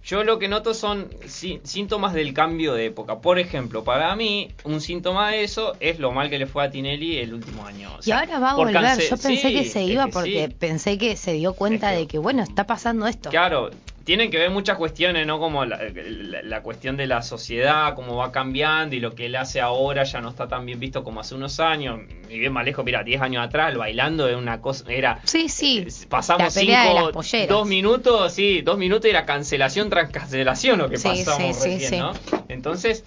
yo 0.03 0.23
lo 0.23 0.39
que 0.39 0.47
noto 0.47 0.73
son 0.73 1.07
sí- 1.27 1.59
síntomas 1.63 2.13
del 2.13 2.33
cambio 2.33 2.73
de 2.73 2.87
época. 2.87 3.19
Por 3.19 3.37
ejemplo, 3.37 3.83
para 3.83 4.15
mí, 4.15 4.49
un 4.63 4.81
síntoma 4.81 5.29
de 5.29 5.43
eso 5.43 5.75
es 5.79 5.99
lo 5.99 6.11
mal 6.11 6.31
que 6.31 6.39
le 6.39 6.47
fue 6.47 6.63
a 6.63 6.71
Tinelli 6.71 7.19
el 7.19 7.35
último 7.35 7.67
año. 7.67 7.91
O 7.93 7.99
Y 8.03 8.09
ahora 8.11 8.39
va 8.39 8.51
a 8.51 8.55
volver. 8.55 8.99
Yo 8.99 9.09
pensé 9.17 9.35
sí, 9.49 9.53
que 9.53 9.63
se 9.65 9.83
iba 9.83 10.05
que 10.07 10.11
porque 10.11 10.47
sí. 10.47 10.55
pensé 10.57 10.97
que 10.97 11.15
se 11.15 11.33
dio 11.33 11.53
cuenta 11.53 11.91
Es 11.91 11.97
que- 11.97 12.01
de 12.01 12.07
que, 12.07 12.17
bueno, 12.17 12.41
está 12.41 12.65
pasando 12.65 13.05
esto. 13.05 13.29
Claro, 13.29 13.69
tienen 14.03 14.31
que 14.31 14.37
ver 14.37 14.49
muchas 14.49 14.77
cuestiones, 14.77 15.25
¿no? 15.27 15.39
Como 15.39 15.65
la, 15.65 15.79
la- 15.93 16.41
la 16.41 16.61
cuestión 16.63 16.97
de 16.97 17.07
la 17.07 17.21
sociedad, 17.21 17.93
cómo 17.95 18.15
va 18.17 18.31
cambiando 18.31 18.95
y 18.95 18.99
lo 18.99 19.13
que 19.15 19.27
él 19.27 19.35
hace 19.35 19.61
ahora 19.61 20.03
ya 20.03 20.21
no 20.21 20.29
está 20.29 20.47
tan 20.47 20.65
bien 20.65 20.79
visto 20.79 21.03
como 21.03 21.19
hace 21.19 21.35
unos 21.35 21.59
años. 21.59 21.99
Y 22.29 22.39
bien 22.39 22.53
más 22.53 22.65
lejos, 22.65 22.83
mira, 22.85 23.03
10 23.03 23.21
años 23.21 23.45
atrás, 23.45 23.71
el 23.71 23.77
bailando 23.77 24.27
era 24.27 24.37
una 24.37 24.61
cosa, 24.61 24.85
era... 24.91 25.19
Sí, 25.25 25.49
sí. 25.49 25.85
Pasamos 26.09 26.53
pelea 26.53 26.83
de 26.87 26.93
las 26.93 27.25
cinco, 27.25 27.53
dos 27.53 27.67
minutos, 27.67 28.33
sí, 28.33 28.61
dos 28.61 28.77
minutos 28.77 29.05
y 29.07 29.09
era 29.09 29.25
cancelación 29.25 29.89
tras 29.89 30.09
cancelación 30.11 30.79
lo 30.79 30.89
que 30.89 30.97
Sí, 30.97 31.07
pasamos 31.07 31.57
sí, 31.57 31.61
sí, 31.61 31.69
recién, 31.69 31.89
sí. 31.89 31.97
¿no? 31.99 32.13
Entonces, 32.47 33.03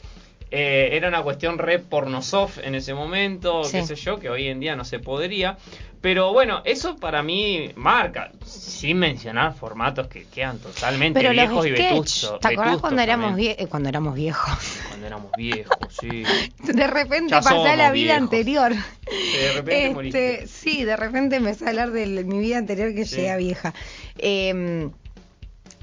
eh, 0.50 0.90
era 0.92 1.08
una 1.08 1.22
cuestión 1.22 1.58
re 1.58 1.78
pornosoft 1.78 2.58
en 2.62 2.74
ese 2.74 2.94
momento, 2.94 3.64
Sí. 3.64 3.78
qué 3.78 3.86
sé 3.86 3.94
yo, 3.96 4.18
que 4.18 4.28
hoy 4.30 4.48
en 4.48 4.60
día 4.60 4.76
no 4.76 4.84
se 4.84 4.98
podría. 4.98 5.56
Pero 6.00 6.34
bueno, 6.34 6.60
eso 6.66 6.96
para 6.96 7.22
mí 7.22 7.70
marca, 7.76 8.30
sin 8.44 8.98
mencionar 8.98 9.54
formatos 9.54 10.06
que 10.08 10.26
quedan 10.26 10.58
totalmente 10.58 11.18
Pero 11.18 11.32
los 11.32 11.48
viejos 11.48 11.66
y 11.66 11.70
vetustos. 11.70 12.40
¿te 12.40 12.48
acordás 12.48 12.76
cuando 12.76 13.00
éramos, 13.00 13.34
vie- 13.38 13.68
cuando 13.68 13.88
éramos 13.88 14.14
viejos? 14.14 14.78
Cuando 14.88 15.06
éramos 15.06 15.32
viejos, 15.34 15.78
sí. 15.88 16.22
De 16.62 16.86
repente 16.86 17.30
Ya 17.30 17.40
pasé 17.40 17.76
la 17.76 17.90
vida 17.90 17.92
viejos. 17.92 18.18
anterior. 18.22 18.72
De 18.72 19.52
repente 19.54 19.90
moriste. 19.94 20.34
Este, 20.42 20.46
sí, 20.46 20.84
de 20.84 20.96
repente 20.96 21.36
empecé 21.36 21.64
a 21.64 21.68
hablar 21.70 21.90
de 21.90 22.06
mi 22.24 22.38
vida 22.38 22.58
anterior 22.58 22.94
que 22.94 23.06
Sí. 23.06 23.16
llegué 23.16 23.30
a 23.30 23.36
vieja. 23.38 23.72
Eh, 24.18 24.90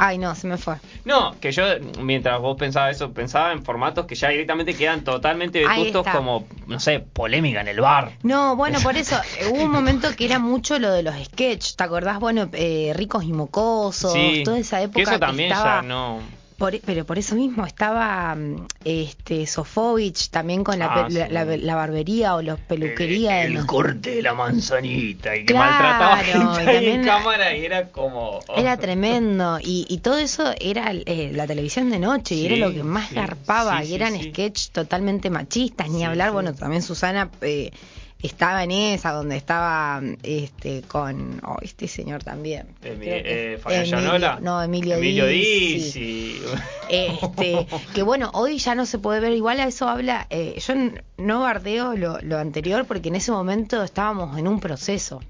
ay, 0.01 0.17
no, 0.17 0.33
se 0.33 0.47
me 0.47 0.57
fue. 0.57 0.77
No, 1.05 1.39
que 1.39 1.51
yo, 1.51 1.63
mientras 2.01 2.41
vos 2.41 2.57
pensabas 2.57 2.95
eso, 2.95 3.13
pensaba 3.13 3.51
en 3.51 3.63
formatos 3.63 4.07
que 4.07 4.15
ya 4.15 4.29
directamente 4.29 4.73
quedan 4.73 5.03
totalmente 5.03 5.65
vetustos 5.65 6.07
como, 6.07 6.47
no 6.65 6.79
sé, 6.79 7.01
polémica 7.01 7.61
en 7.61 7.67
el 7.67 7.79
bar. 7.79 8.13
No, 8.23 8.55
bueno, 8.55 8.79
por 8.81 8.97
eso 8.97 9.15
eh, 9.39 9.47
hubo 9.51 9.63
un 9.63 9.71
momento 9.71 10.09
que 10.17 10.25
era 10.25 10.39
mucho 10.39 10.79
lo 10.79 10.91
de 10.91 11.03
los 11.03 11.15
sketch, 11.25 11.75
¿te 11.75 11.83
acordás? 11.83 12.19
Bueno, 12.19 12.49
eh, 12.53 12.93
ricos 12.95 13.23
y 13.25 13.31
mocosos, 13.31 14.13
Sí, 14.13 14.41
toda 14.43 14.57
esa 14.57 14.81
época 14.81 14.95
que 14.95 15.01
eso 15.03 15.19
también 15.19 15.51
estaba, 15.51 15.81
ya 15.81 15.87
no... 15.87 16.40
por- 16.61 16.79
pero 16.81 17.05
por 17.05 17.17
eso 17.17 17.33
mismo 17.35 17.65
estaba 17.65 18.35
mm, 18.35 18.67
este 18.85 19.47
Sofovich 19.47 20.29
también 20.29 20.63
con 20.63 20.77
la, 20.77 20.85
Ah, 20.93 21.07
la, 21.09 21.27
la- 21.27 21.57
la 21.57 21.75
barbería 21.75 22.35
o 22.35 22.41
los 22.43 22.59
peluquería 22.59 23.38
de 23.38 23.45
el 23.47 23.53
los- 23.55 23.65
corte 23.65 24.11
de 24.15 24.21
la 24.21 24.35
manzanita 24.35 25.35
y 25.35 25.45
que 25.45 25.53
maltrataba 25.55 26.17
gente 26.17 26.93
en 26.93 27.03
cámara 27.03 27.55
y 27.57 27.65
era 27.65 27.88
como... 27.89 28.39
Era 28.55 28.77
tremendo. 28.77 29.57
Y, 29.59 29.88
y 29.89 29.97
todo 29.99 30.17
eso 30.19 30.53
era 30.59 30.91
eh, 30.93 31.31
la 31.33 31.47
televisión 31.47 31.89
de 31.89 31.97
noche 31.97 32.35
y 32.35 32.45
era 32.45 32.55
lo 32.57 32.71
que 32.71 32.83
más 32.83 33.09
sí, 33.09 33.15
garpaba 33.15 33.83
y 33.83 33.95
eran 33.95 34.13
sí. 34.13 34.29
sketch 34.29 34.69
totalmente 34.69 35.29
machistas, 35.31 35.89
ni 35.89 36.03
hablar, 36.05 36.31
bueno, 36.31 36.53
también 36.53 36.83
Susana 36.83 37.29
eh, 37.41 37.71
estaba 38.23 38.64
en 38.64 38.72
esa, 38.72 39.11
donde 39.11 39.35
estaba 39.38 40.02
este 40.23 40.81
con 40.88 41.41
oh, 41.45 41.57
este 41.61 41.88
señor 41.88 42.23
también. 42.23 42.68
Emi- 42.84 43.03
eh, 43.07 43.60
Emilio- 43.65 43.84
Llanola. 43.84 44.39
No, 44.41 44.61
Emilio, 44.61 44.95
Emilio 44.98 45.26
Dizzi. 45.27 45.99
Dizzi. 45.99 46.41
Este, 46.89 47.68
que 47.93 48.03
bueno, 48.03 48.30
hoy 48.34 48.57
ya 48.57 48.76
no 48.76 48.85
se 48.85 48.99
puede 48.99 49.19
ver, 49.19 49.34
igual 49.34 49.60
a 49.60 49.65
eso 49.68 49.88
habla, 49.88 50.27
eh, 50.30 50.60
yo 50.65 50.73
no 51.18 51.41
bardeo 51.41 51.95
lo, 51.95 52.19
lo 52.22 52.38
anterior 52.38 52.85
porque 52.85 53.10
en 53.10 53.15
ese 53.15 53.31
momento 53.31 53.84
estábamos 53.84 54.38
en 54.38 54.48
un 54.48 54.60
proceso. 54.60 55.22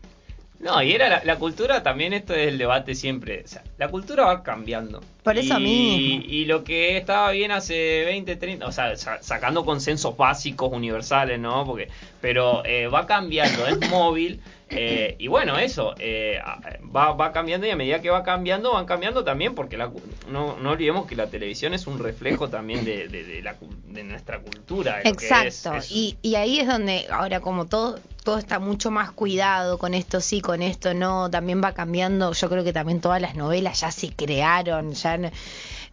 No, 0.61 0.81
y 0.83 0.91
era 0.91 1.09
la, 1.09 1.23
la 1.23 1.37
cultura 1.37 1.81
también, 1.81 2.13
esto 2.13 2.33
es 2.35 2.47
el 2.47 2.57
debate 2.57 2.93
siempre. 2.93 3.41
O 3.43 3.47
sea, 3.47 3.63
la 3.77 3.87
cultura 3.87 4.25
va 4.25 4.43
cambiando. 4.43 5.01
Por 5.23 5.37
eso 5.37 5.59
y, 5.59 5.63
mismo. 5.63 6.23
Y 6.27 6.45
lo 6.45 6.63
que 6.63 6.97
estaba 6.97 7.31
bien 7.31 7.51
hace 7.51 8.03
20, 8.05 8.35
30, 8.35 8.67
o 8.67 8.71
sea, 8.71 8.95
sa- 8.95 9.21
sacando 9.23 9.65
consensos 9.65 10.15
básicos 10.15 10.71
universales, 10.71 11.39
¿no? 11.39 11.65
Porque, 11.65 11.89
pero 12.21 12.63
eh, 12.65 12.87
va 12.87 13.05
cambiando, 13.07 13.65
es 13.67 13.79
móvil. 13.89 14.39
eh, 14.73 15.15
y 15.19 15.27
bueno, 15.27 15.57
eso, 15.59 15.95
eh, 15.99 16.39
a- 16.43 16.59
va, 16.95 17.11
va 17.13 17.31
cambiando 17.33 17.67
y 17.67 17.71
a 17.71 17.75
medida 17.75 18.01
que 18.01 18.09
va 18.09 18.23
cambiando, 18.23 18.71
van 18.73 18.85
cambiando 18.85 19.23
también, 19.23 19.53
porque 19.53 19.77
la, 19.77 19.91
no, 20.29 20.57
no 20.57 20.71
olvidemos 20.71 21.07
que 21.07 21.15
la 21.15 21.27
televisión 21.27 21.73
es 21.73 21.87
un 21.87 21.99
reflejo 21.99 22.49
también 22.49 22.85
de, 22.85 23.07
de, 23.09 23.23
de 23.23 23.41
la, 23.41 23.55
de 23.87 24.03
nuestra 24.03 24.39
cultura. 24.39 25.01
Exacto, 25.03 25.75
es- 25.75 25.85
es- 25.85 25.91
y, 25.91 26.17
y 26.21 26.35
ahí 26.35 26.59
es 26.59 26.67
donde 26.67 27.05
ahora 27.11 27.41
como 27.41 27.65
todo 27.65 27.99
todo 28.23 28.37
está 28.37 28.59
mucho 28.59 28.91
más 28.91 29.11
cuidado 29.11 29.77
con 29.77 29.93
esto 29.93 30.21
sí, 30.21 30.41
con 30.41 30.61
esto 30.61 30.93
no, 30.93 31.29
también 31.29 31.61
va 31.63 31.73
cambiando, 31.73 32.33
yo 32.33 32.49
creo 32.49 32.63
que 32.63 32.73
también 32.73 33.01
todas 33.01 33.21
las 33.21 33.35
novelas 33.35 33.79
ya 33.81 33.91
se 33.91 34.11
crearon, 34.13 34.93
ya 34.93 35.17
no, 35.17 35.31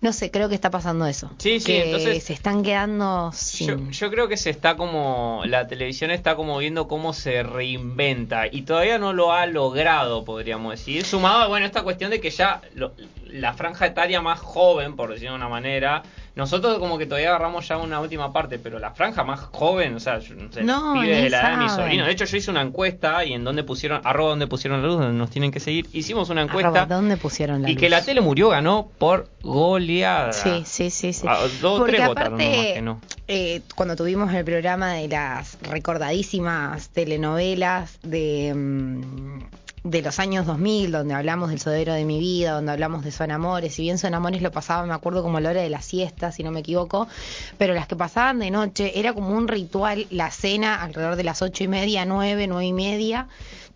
no 0.00 0.12
sé, 0.12 0.30
creo 0.30 0.48
que 0.48 0.54
está 0.54 0.70
pasando 0.70 1.06
eso. 1.06 1.30
Sí, 1.38 1.58
sí, 1.58 1.66
que 1.66 1.84
entonces- 1.86 2.22
se 2.24 2.32
están 2.32 2.62
quedando 2.62 3.30
Yo, 3.32 3.36
sin... 3.36 3.90
yo 3.90 4.10
creo 4.10 4.28
que 4.28 4.36
se 4.36 4.50
está 4.50 4.76
como, 4.76 5.42
la 5.46 5.66
televisión 5.66 6.10
está 6.10 6.36
como 6.36 6.58
viendo 6.58 6.86
cómo 6.86 7.12
se 7.12 7.42
reinventa 7.42 8.46
y 8.46 8.62
todavía 8.62 8.98
no 8.98 9.12
lo 9.12 9.32
ha 9.32 9.46
logrado, 9.46 10.24
podríamos 10.24 10.72
decir. 10.72 11.04
Sumado 11.04 11.40
a, 11.42 11.46
bueno, 11.48 11.66
esta 11.66 11.82
cuestión 11.82 12.10
de 12.10 12.20
que 12.20 12.30
ya 12.30 12.60
lo- 12.74 12.92
la 13.26 13.52
franja 13.54 13.86
etaria 13.86 14.20
más 14.22 14.38
joven, 14.38 14.96
por 14.96 15.10
decirlo 15.10 15.32
de 15.32 15.36
una 15.36 15.48
manera, 15.48 16.02
Nosotros 16.38 16.78
como 16.78 16.98
que 16.98 17.04
todavía 17.06 17.30
agarramos 17.30 17.66
ya 17.66 17.76
una 17.78 17.98
última 18.00 18.32
parte, 18.32 18.60
pero 18.60 18.78
la 18.78 18.92
franja 18.92 19.24
más 19.24 19.40
joven, 19.40 19.96
o 19.96 20.00
sea, 20.00 20.20
yo 20.20 20.36
no 20.36 20.52
sé, 20.52 20.62
No, 20.62 20.94
pibes 20.94 21.24
de 21.24 21.30
la 21.30 21.40
edad 21.40 21.50
de 21.58 21.64
mi 21.64 21.68
sobrino. 21.68 22.06
De 22.06 22.12
hecho, 22.12 22.24
yo 22.26 22.36
hice 22.36 22.50
una 22.50 22.62
encuesta 22.62 23.24
y 23.24 23.32
en 23.32 23.42
donde 23.42 23.64
pusieron, 23.64 24.00
arroba 24.04 24.30
donde 24.30 24.46
pusieron 24.46 24.80
la 24.80 24.86
luz, 24.86 24.98
donde 25.00 25.18
nos 25.18 25.30
tienen 25.30 25.50
que 25.50 25.58
seguir, 25.58 25.88
hicimos 25.92 26.30
una 26.30 26.42
encuesta 26.42 26.68
Arroba, 26.68 26.86
¿Dónde 26.86 27.16
pusieron 27.16 27.62
la 27.62 27.70
y 27.70 27.74
que 27.76 27.88
la 27.90 28.04
tele 28.04 28.20
murió 28.20 28.50
ganó 28.50 28.88
por 28.98 29.28
goleada. 29.42 30.32
Sí, 30.32 30.62
sí, 30.64 30.90
sí, 30.90 31.12
sí. 31.12 31.26
Dos, 31.60 31.80
Porque 31.80 31.96
tres 31.96 32.06
votaron 32.08 32.34
aparte, 32.34 32.50
nomás 32.52 32.72
que 32.72 32.82
no. 32.82 33.00
eh, 33.26 33.60
cuando 33.74 33.96
tuvimos 33.96 34.32
el 34.32 34.44
programa 34.44 34.92
de 34.94 35.08
las 35.08 35.58
recordadísimas 35.62 36.88
telenovelas 36.90 37.98
de, 38.02 38.54
mm, 38.54 39.40
de 39.84 40.02
los 40.02 40.18
años 40.18 40.46
2000, 40.46 40.92
donde 40.92 41.14
hablamos 41.14 41.50
del 41.50 41.60
sodero 41.60 41.92
de 41.94 42.04
mi 42.04 42.18
vida, 42.18 42.52
donde 42.52 42.72
hablamos 42.72 43.04
de 43.04 43.10
Son 43.10 43.30
Amores, 43.30 43.74
si 43.74 43.82
bien 43.82 43.98
Son 43.98 44.14
Amores 44.14 44.42
lo 44.42 44.50
pasaba, 44.50 44.86
me 44.86 44.94
acuerdo 44.94 45.22
como 45.22 45.38
a 45.38 45.40
la 45.40 45.50
hora 45.50 45.62
de 45.62 45.70
la 45.70 45.82
siesta, 45.82 46.32
si 46.32 46.42
no 46.42 46.50
me 46.50 46.60
equivoco, 46.60 47.08
pero 47.56 47.74
las 47.74 47.86
que 47.86 47.96
pasaban 47.96 48.38
de 48.38 48.50
noche 48.50 48.98
era 48.98 49.12
como 49.12 49.30
un 49.30 49.48
ritual, 49.48 50.06
la 50.10 50.30
cena 50.30 50.82
alrededor 50.82 51.16
de 51.16 51.24
las 51.24 51.42
ocho 51.42 51.64
y 51.64 51.68
media, 51.68 52.04
nueve, 52.04 52.46
nueve 52.46 52.66
y 52.66 52.72
media, 52.72 53.28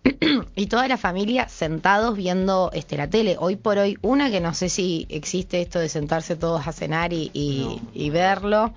y 0.55 0.67
toda 0.67 0.87
la 0.87 0.97
familia 0.97 1.47
sentados 1.47 2.17
viendo 2.17 2.69
este 2.73 2.97
la 2.97 3.09
tele. 3.09 3.37
Hoy 3.39 3.55
por 3.55 3.77
hoy, 3.77 3.97
una 4.01 4.29
que 4.29 4.41
no 4.41 4.53
sé 4.53 4.67
si 4.69 5.05
existe 5.09 5.61
esto 5.61 5.79
de 5.79 5.87
sentarse 5.89 6.35
todos 6.35 6.67
a 6.67 6.73
cenar 6.73 7.13
y, 7.13 7.31
y- 7.33 7.79
y 7.93 8.09
verlo, 8.09 8.73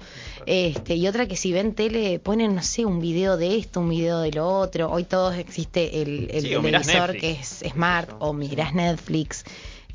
este 0.47 0.95
y 0.95 1.09
otra 1.09 1.27
que 1.27 1.37
si 1.37 1.53
ven 1.53 1.75
tele 1.75 2.19
ponen, 2.21 2.55
no 2.55 2.63
sé, 2.63 2.85
un 2.85 3.01
video 3.01 3.37
de 3.37 3.57
esto, 3.57 3.81
un 3.81 3.89
video 3.91 4.21
de 4.21 4.31
lo 4.33 4.49
otro. 4.49 4.91
Hoy 4.91 5.05
todos 5.05 5.35
existe 5.37 6.03
el, 6.03 6.29
el 6.33 6.43
Sí, 6.43 6.49
televisor 6.51 7.17
que 7.17 7.33
es 7.33 7.65
smart 7.73 8.11
o 8.21 8.33
mirás 8.33 8.75
Netflix. 8.75 9.45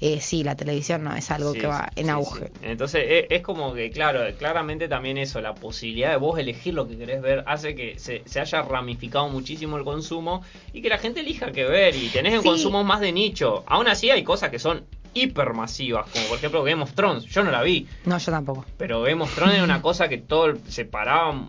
Eh, 0.03 0.19
sí, 0.19 0.43
la 0.43 0.55
televisión 0.55 1.03
no 1.03 1.15
es 1.15 1.29
algo 1.29 1.53
Sí, 1.53 1.59
que 1.59 1.67
va 1.67 1.91
en 1.95 2.05
sí, 2.05 2.09
auge. 2.11 2.47
sí. 2.47 2.51
Entonces 2.63 3.05
es, 3.07 3.25
es 3.29 3.41
como 3.43 3.73
que, 3.75 3.91
claro, 3.91 4.21
claramente 4.37 4.87
también 4.87 5.19
eso, 5.19 5.39
la 5.41 5.53
posibilidad 5.53 6.09
de 6.09 6.17
vos 6.17 6.39
elegir 6.39 6.73
lo 6.73 6.87
que 6.87 6.97
querés 6.97 7.21
ver, 7.21 7.43
hace 7.45 7.75
que 7.75 7.99
se, 7.99 8.23
se 8.25 8.39
haya 8.39 8.63
ramificado 8.63 9.29
muchísimo 9.29 9.77
el 9.77 9.83
consumo 9.83 10.41
y 10.73 10.81
que 10.81 10.89
la 10.89 10.97
gente 10.97 11.19
elija 11.19 11.51
qué 11.51 11.65
ver 11.65 11.95
y 11.95 12.09
tenés 12.09 12.41
Sí. 12.41 12.47
consumo 12.47 12.83
más 12.83 12.99
de 12.99 13.11
nicho. 13.11 13.63
Aún 13.67 13.87
así 13.87 14.09
hay 14.09 14.23
cosas 14.23 14.49
que 14.49 14.57
son 14.57 14.83
hipermasivas, 15.13 16.09
como 16.09 16.27
por 16.27 16.37
ejemplo 16.39 16.63
Game 16.63 16.81
of 16.81 16.93
Thrones. 16.93 17.25
Yo 17.25 17.43
no 17.43 17.51
la 17.51 17.61
vi, 17.61 17.87
No, 18.05 18.17
yo 18.17 18.31
tampoco. 18.31 18.65
pero 18.77 19.01
Game 19.03 19.21
of 19.23 19.33
Thrones 19.35 19.53
era 19.55 19.63
una 19.63 19.81
cosa 19.83 20.07
que 20.09 20.17
todo 20.17 20.57
se 20.67 20.85
paraba 20.85 21.47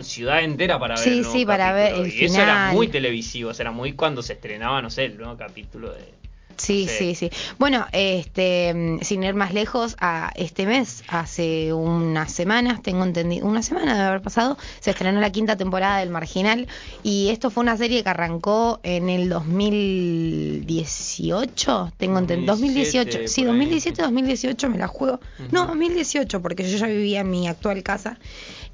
ciudad 0.00 0.42
entera 0.42 0.78
para 0.78 0.96
ver 0.96 1.04
Sí, 1.04 1.10
el 1.10 1.20
nuevo 1.22 1.32
sí, 1.38 1.46
para 1.46 1.72
ver 1.72 1.94
el 1.94 2.12
y 2.12 2.24
eso 2.26 2.42
era 2.42 2.72
muy 2.72 2.88
televisivo, 2.88 3.50
o 3.50 3.54
sea, 3.54 3.62
era 3.64 3.70
muy 3.72 3.94
cuando 3.94 4.20
se 4.22 4.34
estrenaba, 4.34 4.82
no 4.82 4.90
sé, 4.90 5.06
el 5.06 5.16
nuevo 5.16 5.36
capítulo 5.38 5.92
de... 5.94 6.14
Sí, 6.56 6.86
Sí. 6.88 7.14
sí, 7.14 7.14
sí. 7.14 7.30
Bueno, 7.58 7.86
este, 7.92 8.98
sin 9.02 9.22
ir 9.22 9.34
más 9.34 9.52
lejos, 9.54 9.96
a 10.00 10.32
este 10.36 10.66
mes, 10.66 11.04
hace 11.08 11.72
unas 11.72 12.32
semanas, 12.32 12.82
tengo 12.82 13.04
entendido, 13.04 13.46
una 13.46 13.62
semana 13.62 13.94
de 13.94 14.02
haber 14.02 14.22
pasado, 14.22 14.56
se 14.80 14.90
estrenó 14.90 15.20
la 15.20 15.30
quinta 15.30 15.56
temporada 15.56 15.98
del 15.98 16.10
Marginal 16.10 16.66
y 17.02 17.28
esto 17.28 17.50
fue 17.50 17.62
una 17.62 17.76
serie 17.76 18.02
que 18.02 18.08
arrancó 18.08 18.80
en 18.82 19.08
el 19.08 19.28
2018, 19.28 21.92
tengo 21.96 22.18
entendido, 22.18 22.52
2018, 22.52 23.18
2017, 23.18 23.28
sí, 23.28 23.42
por 23.42 23.50
ahí. 23.50 23.56
2017, 23.58 24.02
2018 24.02 24.70
me 24.70 24.78
la 24.78 24.86
juego. 24.88 25.20
No, 25.50 25.66
2018, 25.66 26.42
porque 26.42 26.68
yo 26.70 26.78
ya 26.78 26.86
vivía 26.86 27.20
en 27.20 27.30
mi 27.30 27.48
actual 27.48 27.82
casa 27.82 28.18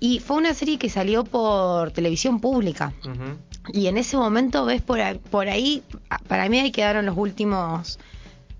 y 0.00 0.18
fue 0.20 0.36
una 0.36 0.54
serie 0.54 0.78
que 0.78 0.88
salió 0.88 1.24
por 1.24 1.90
televisión 1.92 2.40
pública. 2.40 2.92
Y 3.72 3.86
en 3.86 3.96
ese 3.96 4.16
momento 4.16 4.64
ves 4.64 4.82
por 4.82 5.00
ahí, 5.00 5.20
por 5.30 5.48
ahí, 5.48 5.82
para 6.28 6.48
mí 6.48 6.58
ahí 6.58 6.72
quedaron 6.72 7.06
los 7.06 7.16
últimos 7.16 7.98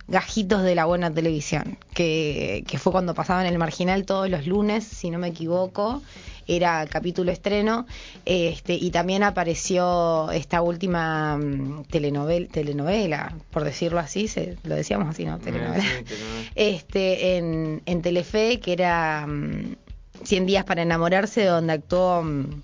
gajitos 0.09 0.63
de 0.63 0.75
la 0.75 0.85
buena 0.85 1.13
televisión, 1.13 1.79
que, 1.95 2.65
que 2.67 2.79
fue 2.79 2.93
cuando 2.93 3.15
pasaban 3.15 3.47
el 3.47 3.59
marginal 3.59 4.05
todos 4.05 4.29
los 4.29 4.47
lunes, 4.47 4.85
si 4.85 5.11
no 5.11 5.19
me 5.19 5.29
equivoco, 5.29 6.03
era 6.47 6.87
capítulo 6.87 7.31
estreno, 7.31 7.87
este, 8.25 8.75
y 8.75 8.91
también 8.91 9.23
apareció 9.23 10.31
esta 10.33 10.61
última 10.61 11.37
mm, 11.37 11.85
telenovela, 11.85 12.49
telenovela, 12.49 13.35
por 13.51 13.65
decirlo 13.65 14.01
así, 14.01 14.29
se, 14.29 14.57
lo 14.65 14.75
decíamos 14.75 15.09
así, 15.09 15.25
¿no? 15.25 15.39
Telenovela. 15.39 15.83
Sí, 15.83 16.05
telenovela. 16.05 16.51
Este, 16.55 17.37
en, 17.37 17.83
en 17.87 18.03
Telefe, 18.03 18.61
que 18.61 18.73
era 18.73 19.27
mm, 19.27 19.77
100 20.25 20.47
días 20.47 20.65
para 20.65 20.83
enamorarse, 20.83 21.45
donde 21.45 21.73
actuó 21.75 22.23
mm, 22.23 22.63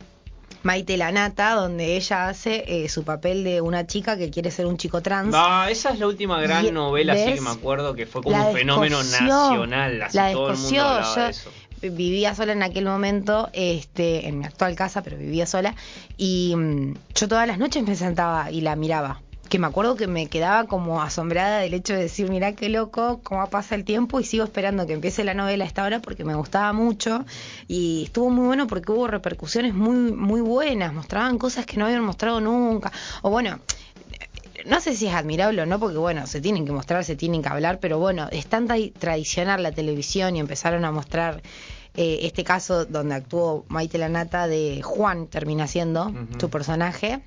Maite 0.63 0.97
Lanata, 0.97 1.55
donde 1.55 1.97
ella 1.97 2.29
hace 2.29 2.65
eh, 2.67 2.89
su 2.89 3.05
papel 3.05 3.45
de 3.45 3.61
una 3.61 3.87
chica 3.87 4.17
que 4.17 4.31
quiere 4.31 4.51
ser 4.51 4.67
un 4.67 4.77
chico 4.77 5.01
trans. 5.03 5.35
Ah, 5.37 5.69
esa 5.71 5.91
es 5.91 5.99
la 5.99 6.07
última 6.07 6.41
gran 6.41 6.67
Y- 6.67 6.73
novela, 6.73 7.15
¿ves? 7.15 7.35
que 7.37 7.41
me 7.41 7.51
acuerdo 7.51 7.95
que 7.95 8.07
fue 8.07 8.23
como 8.23 8.37
La 8.37 8.47
un 8.49 8.55
fenómeno 8.55 9.03
nacional, 9.03 10.03
así 10.03 10.17
la 10.17 10.33
todo 10.33 10.51
el 10.51 10.59
mundo 10.59 10.81
hablaba 10.83 11.15
yo 11.17 11.23
de 11.23 11.31
eso. 11.31 11.51
Vivía 11.81 12.35
sola 12.35 12.53
en 12.53 12.63
aquel 12.65 12.87
momento, 12.87 13.51
este, 13.53 14.27
en 14.27 14.41
mi 14.41 14.45
actual 14.47 14.75
casa, 14.75 15.03
pero 15.03 15.17
vivía 15.17 15.47
sola. 15.47 15.77
Y 16.17 16.55
mm, 16.57 16.95
yo 17.15 17.29
todas 17.29 17.47
las 17.47 17.59
noches 17.59 17.85
me 17.85 17.95
sentaba 17.95 18.51
y 18.51 18.63
la 18.63 18.75
miraba. 18.75 19.21
Que 19.49 19.59
me 19.59 19.67
acuerdo 19.67 19.97
que 19.97 20.07
me 20.07 20.27
quedaba 20.27 20.65
como 20.65 21.01
asombrada 21.01 21.61
del 21.61 21.73
hecho 21.73 21.95
de 21.95 22.01
decir, 22.01 22.29
mirá 22.29 22.53
qué 22.53 22.69
loco, 22.69 23.21
cómo 23.23 23.49
pasa 23.49 23.75
el 23.75 23.85
tiempo 23.85 24.21
y 24.21 24.25
sigo 24.25 24.45
esperando 24.45 24.87
que 24.87 24.93
empiece 24.93 25.25
la 25.25 25.33
novela 25.33 25.65
a 25.65 25.67
esta 25.67 25.85
hora 25.85 26.01
porque 26.01 26.23
me 26.25 26.35
gustaba 26.35 26.73
mucho. 26.75 27.25
Y 27.67 28.05
estuvo 28.05 28.29
muy 28.29 28.45
bueno 28.47 28.67
porque 28.67 28.93
hubo 28.93 29.07
repercusiones 29.07 29.73
muy, 29.75 30.13
muy 30.13 30.43
buenas, 30.43 30.93
mostraban 30.93 31.39
cosas 31.39 31.65
que 31.65 31.79
no 31.79 31.87
habían 31.87 32.05
mostrado 32.05 32.41
nunca. 32.43 32.93
O 33.23 33.31
bueno, 33.31 33.59
no 34.67 34.81
sé 34.81 34.95
si 34.95 35.07
es 35.07 35.15
admirable 35.15 35.63
o 35.63 35.67
no, 35.67 35.79
porque 35.81 35.97
bueno, 35.97 36.27
se 36.27 36.43
tienen 36.43 36.67
que 36.67 36.73
mostrar, 36.73 37.03
se 37.05 37.17
tienen 37.17 37.41
que 37.43 37.49
hablar, 37.49 37.79
pero 37.81 37.99
bueno, 37.99 38.29
es 38.31 38.47
tan 38.47 38.69
tra- 38.69 38.93
tradicional 38.93 39.63
la 39.63 39.73
televisión 39.73 40.37
y 40.37 40.41
empezaron 40.41 40.85
a 40.85 40.93
mostrar 40.93 41.41
eh, 41.97 42.19
este 42.23 42.45
caso 42.45 42.85
donde 42.85 43.15
actuó 43.15 43.65
Maite 43.69 43.97
Lanata 43.97 44.47
de 44.47 44.83
Juan, 44.83 45.27
termina 45.27 45.67
siendo 45.67 46.13
su 46.39 46.51
personaje, 46.51 47.21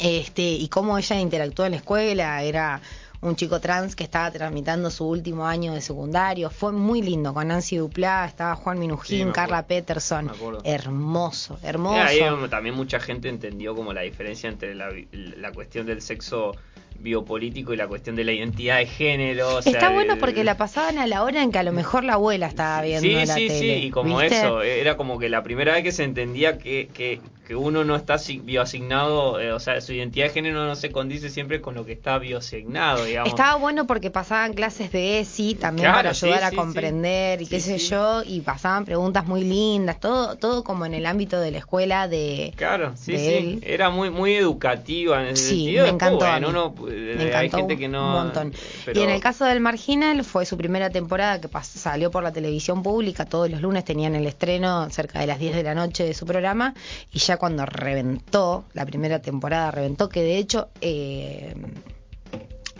este 0.00 0.42
y 0.42 0.68
cómo 0.68 0.98
ella 0.98 1.20
interactuó 1.20 1.66
en 1.66 1.72
la 1.72 1.76
escuela, 1.78 2.42
era 2.42 2.80
un 3.22 3.36
chico 3.36 3.60
trans 3.60 3.94
que 3.94 4.04
estaba 4.04 4.30
tramitando 4.30 4.90
su 4.90 5.06
último 5.06 5.46
año 5.46 5.74
de 5.74 5.82
secundario, 5.82 6.48
fue 6.48 6.72
muy 6.72 7.02
lindo, 7.02 7.34
con 7.34 7.48
Nancy 7.48 7.76
Duplá, 7.76 8.24
estaba 8.24 8.54
Juan 8.56 8.78
Minujín, 8.78 9.30
Carla. 9.30 9.66
Peterson, 9.66 10.30
hermoso, 10.64 11.58
hermoso. 11.62 11.96
Y 11.96 11.98
ahí 11.98 12.48
también 12.48 12.74
mucha 12.74 12.98
gente 12.98 13.28
entendió 13.28 13.74
como 13.74 13.92
la 13.92 14.00
diferencia 14.00 14.48
entre 14.48 14.74
la, 14.74 14.88
la 15.12 15.52
cuestión 15.52 15.86
del 15.86 16.00
sexo 16.00 16.52
biopolítico 17.00 17.72
y 17.72 17.76
la 17.76 17.88
cuestión 17.88 18.16
de 18.16 18.24
la 18.24 18.32
identidad 18.32 18.78
de 18.78 18.86
género. 18.86 19.56
o 19.56 19.62
sea, 19.62 19.72
Está 19.72 19.90
bueno 19.90 20.14
porque 20.20 20.44
la 20.44 20.56
pasaban 20.56 20.98
a 20.98 21.06
la 21.06 21.22
hora 21.22 21.42
en 21.42 21.52
que 21.52 21.58
a 21.58 21.62
lo 21.62 21.72
mejor 21.72 22.04
la 22.04 22.14
abuela 22.14 22.46
estaba 22.46 22.82
viendo 22.82 23.00
Sí, 23.00 23.12
la 23.26 23.34
sí, 23.34 23.48
tele. 23.48 23.78
sí, 23.78 23.86
y 23.86 23.90
como 23.90 24.20
¿viste? 24.20 24.36
eso, 24.36 24.62
era 24.62 24.96
como 24.96 25.18
que 25.18 25.28
la 25.28 25.42
primera 25.42 25.72
vez 25.74 25.82
que 25.82 25.92
se 25.92 26.04
entendía 26.04 26.58
que, 26.58 26.88
que, 26.92 27.20
que 27.46 27.54
uno 27.56 27.84
no 27.84 27.96
está 27.96 28.14
asi- 28.14 28.38
bioasignado, 28.40 29.40
eh, 29.40 29.52
o 29.52 29.60
sea, 29.60 29.80
su 29.80 29.92
identidad 29.92 30.26
de 30.26 30.32
género 30.32 30.64
no 30.66 30.76
se 30.76 30.90
condice 30.92 31.30
siempre 31.30 31.60
con 31.60 31.74
lo 31.74 31.84
que 31.84 31.92
está 31.92 32.18
bioasignado, 32.18 33.04
digamos. 33.04 33.30
Estaba 33.30 33.56
bueno 33.56 33.86
porque 33.86 34.10
pasaban 34.10 34.54
clases 34.54 34.92
de 34.92 35.20
ESI 35.20 35.54
también 35.54 35.86
Claro, 35.86 35.98
para 35.98 36.10
ayudar 36.10 36.42
sí, 36.42 36.46
a 36.46 36.50
sí, 36.50 36.56
comprender 36.56 37.42
y 37.42 37.44
sí. 37.46 37.50
qué 37.50 37.60
Sí, 37.60 37.70
sé 37.72 37.78
sí. 37.78 37.88
yo, 37.90 38.22
y 38.24 38.40
pasaban 38.40 38.84
preguntas 38.84 39.26
muy 39.26 39.42
lindas, 39.44 40.00
todo 40.00 40.36
todo 40.36 40.64
como 40.64 40.86
en 40.86 40.94
el 40.94 41.06
ámbito 41.06 41.40
de 41.40 41.50
la 41.50 41.58
escuela 41.58 42.08
de... 42.08 42.52
Claro, 42.56 42.94
sí, 42.96 43.12
de 43.12 43.16
sí. 43.18 43.54
él. 43.54 43.58
Era 43.62 43.90
muy 43.90 44.10
muy 44.10 44.34
educativa 44.34 45.20
en 45.22 45.28
ese 45.28 45.42
Sí, 45.48 45.64
sentido. 45.66 45.84
me 45.84 45.90
Después, 45.90 45.94
encantó 45.94 46.24
a 46.26 46.30
bueno, 46.32 46.48
uno, 46.50 46.74
eh, 46.90 47.14
Me 47.16 47.22
hay 47.34 47.46
encantó 47.46 47.56
gente 47.58 47.76
que 47.78 47.88
no. 47.88 48.06
un 48.06 48.12
montón. 48.24 48.52
pero- 48.84 49.00
Y 49.00 49.04
en 49.04 49.10
el 49.10 49.20
caso 49.20 49.44
del 49.44 49.60
Marginal 49.60 50.24
fue 50.24 50.44
su 50.46 50.56
primera 50.56 50.90
temporada 50.90 51.40
que 51.40 51.48
salió 51.62 52.10
por 52.10 52.22
la 52.22 52.32
televisión 52.32 52.82
pública, 52.82 53.24
todos 53.24 53.48
los 53.50 53.60
lunes 53.60 53.84
tenían 53.84 54.14
el 54.14 54.26
estreno 54.26 54.88
cerca 54.90 55.20
de 55.20 55.26
las 55.26 55.38
10 55.38 55.54
de 55.54 55.62
la 55.62 55.74
noche 55.74 56.04
de 56.04 56.14
su 56.14 56.26
programa 56.26 56.74
y 57.12 57.18
ya 57.18 57.36
cuando 57.36 57.64
reventó, 57.66 58.64
la 58.74 58.84
primera 58.86 59.20
temporada 59.20 59.70
reventó, 59.70 60.08
que 60.08 60.22
de 60.22 60.36
hecho... 60.38 60.68
eh, 60.80 61.54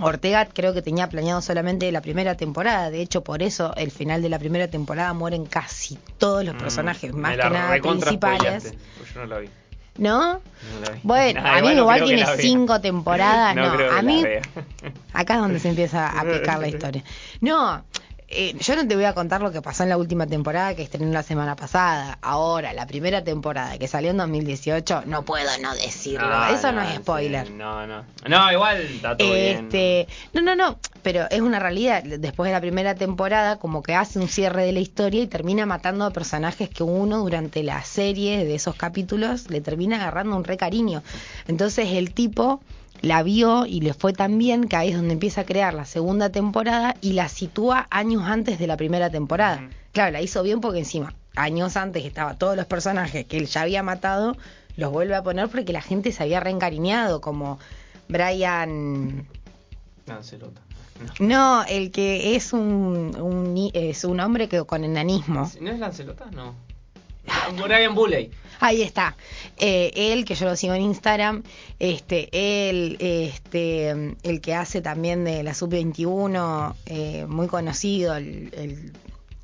Ortega 0.03 0.47
creo 0.47 0.73
que 0.73 0.81
tenía 0.81 1.11
planeado 1.11 1.43
solamente 1.43 1.93
la 1.93 2.01
primera 2.01 2.35
temporada, 2.35 2.91
de 2.91 3.03
hecho 3.03 3.23
por 3.23 3.43
eso 3.43 3.75
el 3.77 3.91
final 3.91 4.23
de 4.23 4.31
la 4.31 4.39
primera 4.39 4.67
temporada 4.69 5.13
mueren 5.13 5.45
casi 5.45 5.99
todos 6.17 6.43
los 6.43 6.55
Mm, 6.55 6.59
personajes, 6.59 7.13
más 7.13 7.33
que 7.37 7.51
nada 7.51 7.77
principales. 7.83 8.75
pues 8.97 9.13
yo 9.15 9.21
no 9.21 9.27
la 9.27 9.39
vi. 9.41 9.49
¿No? 9.99 10.35
no. 10.35 10.41
Bueno, 11.03 11.41
Nah, 11.43 11.57
a 11.59 11.61
mí 11.61 11.69
no 11.69 11.83
igual 11.83 12.01
que 12.01 12.07
tiene 12.07 12.27
cinco 12.39 12.81
temporadas, 12.81 13.55
no, 13.55 13.65
a 13.65 14.03
mí 14.03 14.25
acá 15.13 15.35
es 15.35 15.41
donde 15.41 15.59
se 15.59 15.69
empieza 15.69 16.09
a 16.09 16.23
picar 16.25 16.59
la 16.59 16.69
historia. 16.75 17.05
No, 17.41 17.85
eh, 18.31 18.55
yo 18.61 18.77
no 18.77 18.87
te 18.87 18.95
voy 18.95 19.05
a 19.05 19.13
contar 19.13 19.41
lo 19.43 19.51
que 19.51 19.61
pasó 19.61 19.83
en 19.83 19.89
la 19.89 19.97
última 19.97 20.27
temporada 20.27 20.75
que 20.77 20.83
estrenó 20.83 21.13
la 21.13 21.23
semana 21.25 21.57
pasada. 21.57 22.19
Ahora, 22.23 22.73
la 22.73 22.87
primera 22.87 23.25
temporada 23.25 23.77
que 23.79 23.89
salió 23.89 24.11
en 24.11 24.19
2018, 24.19 25.03
no 25.07 25.25
puedo 25.25 25.51
no 25.61 25.75
decirlo. 25.75 26.29
Ah, 26.31 26.51
Eso 26.55 26.71
no, 26.71 26.81
es 26.83 26.91
sí, 26.91 26.97
spoiler. 26.99 27.51
no, 27.51 27.87
no. 27.87 28.05
No, 28.29 28.53
igual 28.53 28.79
está 28.83 29.17
todo 29.17 29.33
bien. 29.33 29.65
Este, 29.65 30.07
no, 30.33 30.43
no, 30.43 30.55
no, 30.55 30.79
pero 31.03 31.27
es 31.31 31.41
una 31.41 31.59
realidad. 31.59 32.03
Después 32.05 32.49
de 32.49 32.53
la 32.53 32.61
primera 32.61 32.95
temporada, 32.95 33.57
como 33.57 33.83
que 33.83 33.95
hace 33.95 34.19
un 34.19 34.29
cierre 34.29 34.65
de 34.65 34.73
la 34.73 34.81
historia 34.81 35.23
y 35.23 35.27
termina 35.27 35.67
matando 35.67 36.05
a 36.05 36.11
personajes 36.11 36.69
que 36.69 36.83
uno 36.85 37.19
durante 37.19 37.63
la 37.63 37.83
serie 37.83 38.45
de 38.45 38.55
esos 38.55 38.77
capítulos 38.77 39.51
le 39.51 39.61
termina 39.61 39.97
agarrando 39.97 40.37
un 40.37 40.45
re 40.45 40.57
cariño. 40.57 41.03
Entonces 41.49 41.89
el 41.93 42.15
tipo 42.15 42.61
la 43.03 43.23
vio 43.23 43.67
y 43.67 43.81
le 43.81 43.95
fue 43.95 44.13
tan 44.13 44.39
bien 44.39 44.69
que 44.69 44.77
ahí 44.77 44.91
es 44.91 44.97
donde 44.97 45.15
empieza 45.15 45.43
a 45.43 45.45
crear 45.45 45.75
la 45.75 45.85
segunda 45.85 46.31
temporada 46.31 46.95
y 47.01 47.13
la 47.13 47.29
sitúa 47.29 47.87
años 47.91 48.25
antes 48.27 48.59
de 48.59 48.67
la 48.67 48.77
primera 48.77 49.11
temporada. 49.11 49.69
Claro, 49.93 50.13
la 50.13 50.23
hizo 50.23 50.43
bien 50.43 50.61
porque 50.61 50.81
encima, 50.81 51.15
años 51.37 51.77
antes 51.77 52.05
estaba 52.05 52.35
todos 52.35 52.57
los 52.57 52.67
personajes 52.67 53.27
que 53.27 53.39
él 53.39 53.47
ya 53.47 53.63
había 53.63 53.83
matado, 53.83 54.37
los 54.77 54.93
vuelve 54.93 55.15
a 55.15 55.23
poner 55.23 55.49
porque 55.49 55.73
la 55.73 55.83
gente 55.83 56.13
se 56.13 56.23
había 56.23 56.41
reencariñado, 56.41 57.21
como 57.21 57.59
Brian... 58.09 59.27
Lancelota. 60.07 60.61
No, 61.19 61.65
el 61.65 61.91
que 61.91 62.37
es 62.37 62.53
un, 62.53 63.17
un 63.19 63.71
es 63.73 64.05
un 64.05 64.21
hombre 64.21 64.49
que 64.49 64.65
con 64.65 64.85
enanismo. 64.85 65.51
¿No 65.61 65.71
es 65.71 65.79
Lancelota? 65.79 66.27
No. 66.33 66.55
Brian 67.63 67.95
Bulley. 67.95 68.31
Ahí 68.61 68.83
está. 68.83 69.17
Eh, 69.57 69.91
él, 69.95 70.25
que 70.25 70.35
yo 70.35 70.47
lo 70.47 70.55
sigo 70.55 70.75
en 70.75 70.83
Instagram, 70.83 71.43
este, 71.79 72.29
él, 72.33 72.97
este, 73.01 73.91
el 74.23 74.41
que 74.43 74.55
hace 74.55 74.83
también 74.83 75.25
de 75.25 75.43
la 75.43 75.55
Sub-21, 75.55 76.75
eh, 76.87 77.25
muy 77.27 77.47
conocido, 77.47 78.15
el, 78.17 78.51
el, 78.55 78.93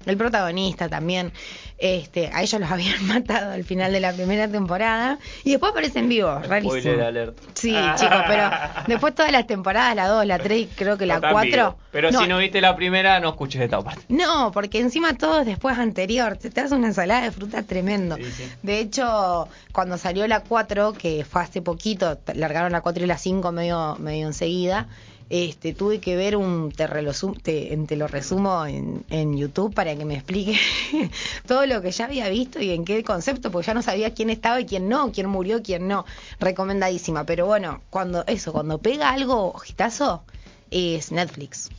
el 0.07 0.17
protagonista 0.17 0.89
también, 0.89 1.33
este, 1.79 2.31
a 2.33 2.43
ellos 2.43 2.61
los 2.61 2.71
habían 2.73 3.07
matado 3.07 3.53
al 3.53 3.65
final 3.65 3.93
de 3.93 4.01
la 4.01 4.13
primera 4.13 4.49
temporada 4.49 5.19
y 5.45 5.51
después 5.51 5.73
aparecen 5.73 6.09
vivos, 6.09 6.47
rarísimo. 6.47 6.81
Spoiler 6.81 7.03
alert. 7.03 7.39
Sí, 7.55 7.75
chicos, 7.97 8.23
pero 8.27 8.51
después 8.87 9.15
todas 9.15 9.33
las 9.33 9.47
temporadas, 9.47 9.95
la 9.95 10.09
2, 10.09 10.27
la 10.27 10.39
3 10.39 10.61
y 10.61 10.67
creo 10.67 10.97
que 10.97 11.07
la 11.07 11.17
Están 11.17 11.33
4. 11.33 11.51
vivos. 11.51 11.75
Pero 11.91 12.13
si 12.13 12.27
no 12.29 12.39
viste 12.39 12.61
la 12.61 12.77
primera, 12.77 13.21
no 13.21 13.31
escuches 13.31 13.61
esta 13.63 13.81
parte. 13.81 14.03
No, 14.09 14.51
porque 14.53 14.81
encima 14.81 15.15
todo 15.15 15.41
es 15.41 15.47
después 15.47 15.79
anterior. 15.79 16.37
Te, 16.37 16.51
te 16.51 16.63
das 16.63 16.73
una 16.73 16.89
ensalada 16.89 17.23
de 17.23 17.31
fruta 17.31 17.63
tremendo. 17.63 18.17
De 18.63 18.79
hecho, 18.81 19.49
cuando 19.73 19.97
salió 19.99 20.27
la 20.29 20.41
4, 20.41 20.93
que 20.93 21.25
fue 21.25 21.43
hace 21.43 21.63
poquito, 21.63 22.19
largaron 22.35 22.73
la 22.73 22.81
4 22.83 23.05
y 23.05 23.07
la 23.07 23.17
5 23.19 23.51
medio, 23.53 23.97
medio 23.99 24.27
enseguida, 24.27 24.89
este, 25.29 25.73
tuve 25.75 25.99
que 26.01 26.15
ver 26.17 26.37
un, 26.37 26.71
te, 26.71 26.87
relosum- 26.89 27.41
te, 27.43 27.77
te 27.87 27.97
lo 27.97 28.07
resumo 28.07 28.65
en, 28.67 29.05
en 29.11 29.37
YouTube 29.37 29.75
para 29.75 29.97
que 29.97 30.05
me 30.05 30.15
explique 30.15 30.57
todo 31.47 31.67
lo 31.67 31.83
que 31.83 31.91
ya 31.91 32.05
había 32.05 32.29
visto 32.29 32.61
y 32.61 32.71
en 32.71 32.85
qué 32.85 33.03
concepto, 33.03 33.51
porque 33.51 33.67
ya 33.67 33.75
no 33.75 33.83
sabía 33.83 34.15
quién 34.15 34.31
estaba 34.31 34.61
y 34.61 34.67
quién 34.67 34.89
no, 34.89 35.11
quién 35.13 35.29
murió, 35.29 35.63
quién 35.63 35.89
no. 35.89 36.05
Recomendadísima. 36.39 37.25
Pero 37.25 37.47
bueno, 37.47 37.83
cuando 37.91 38.25
eso, 38.27 38.53
cuando 38.53 38.79
pega 38.79 39.11
algo 39.11 39.53
ojitazo, 39.53 40.23
es 40.71 41.11
Netflix. 41.13 41.71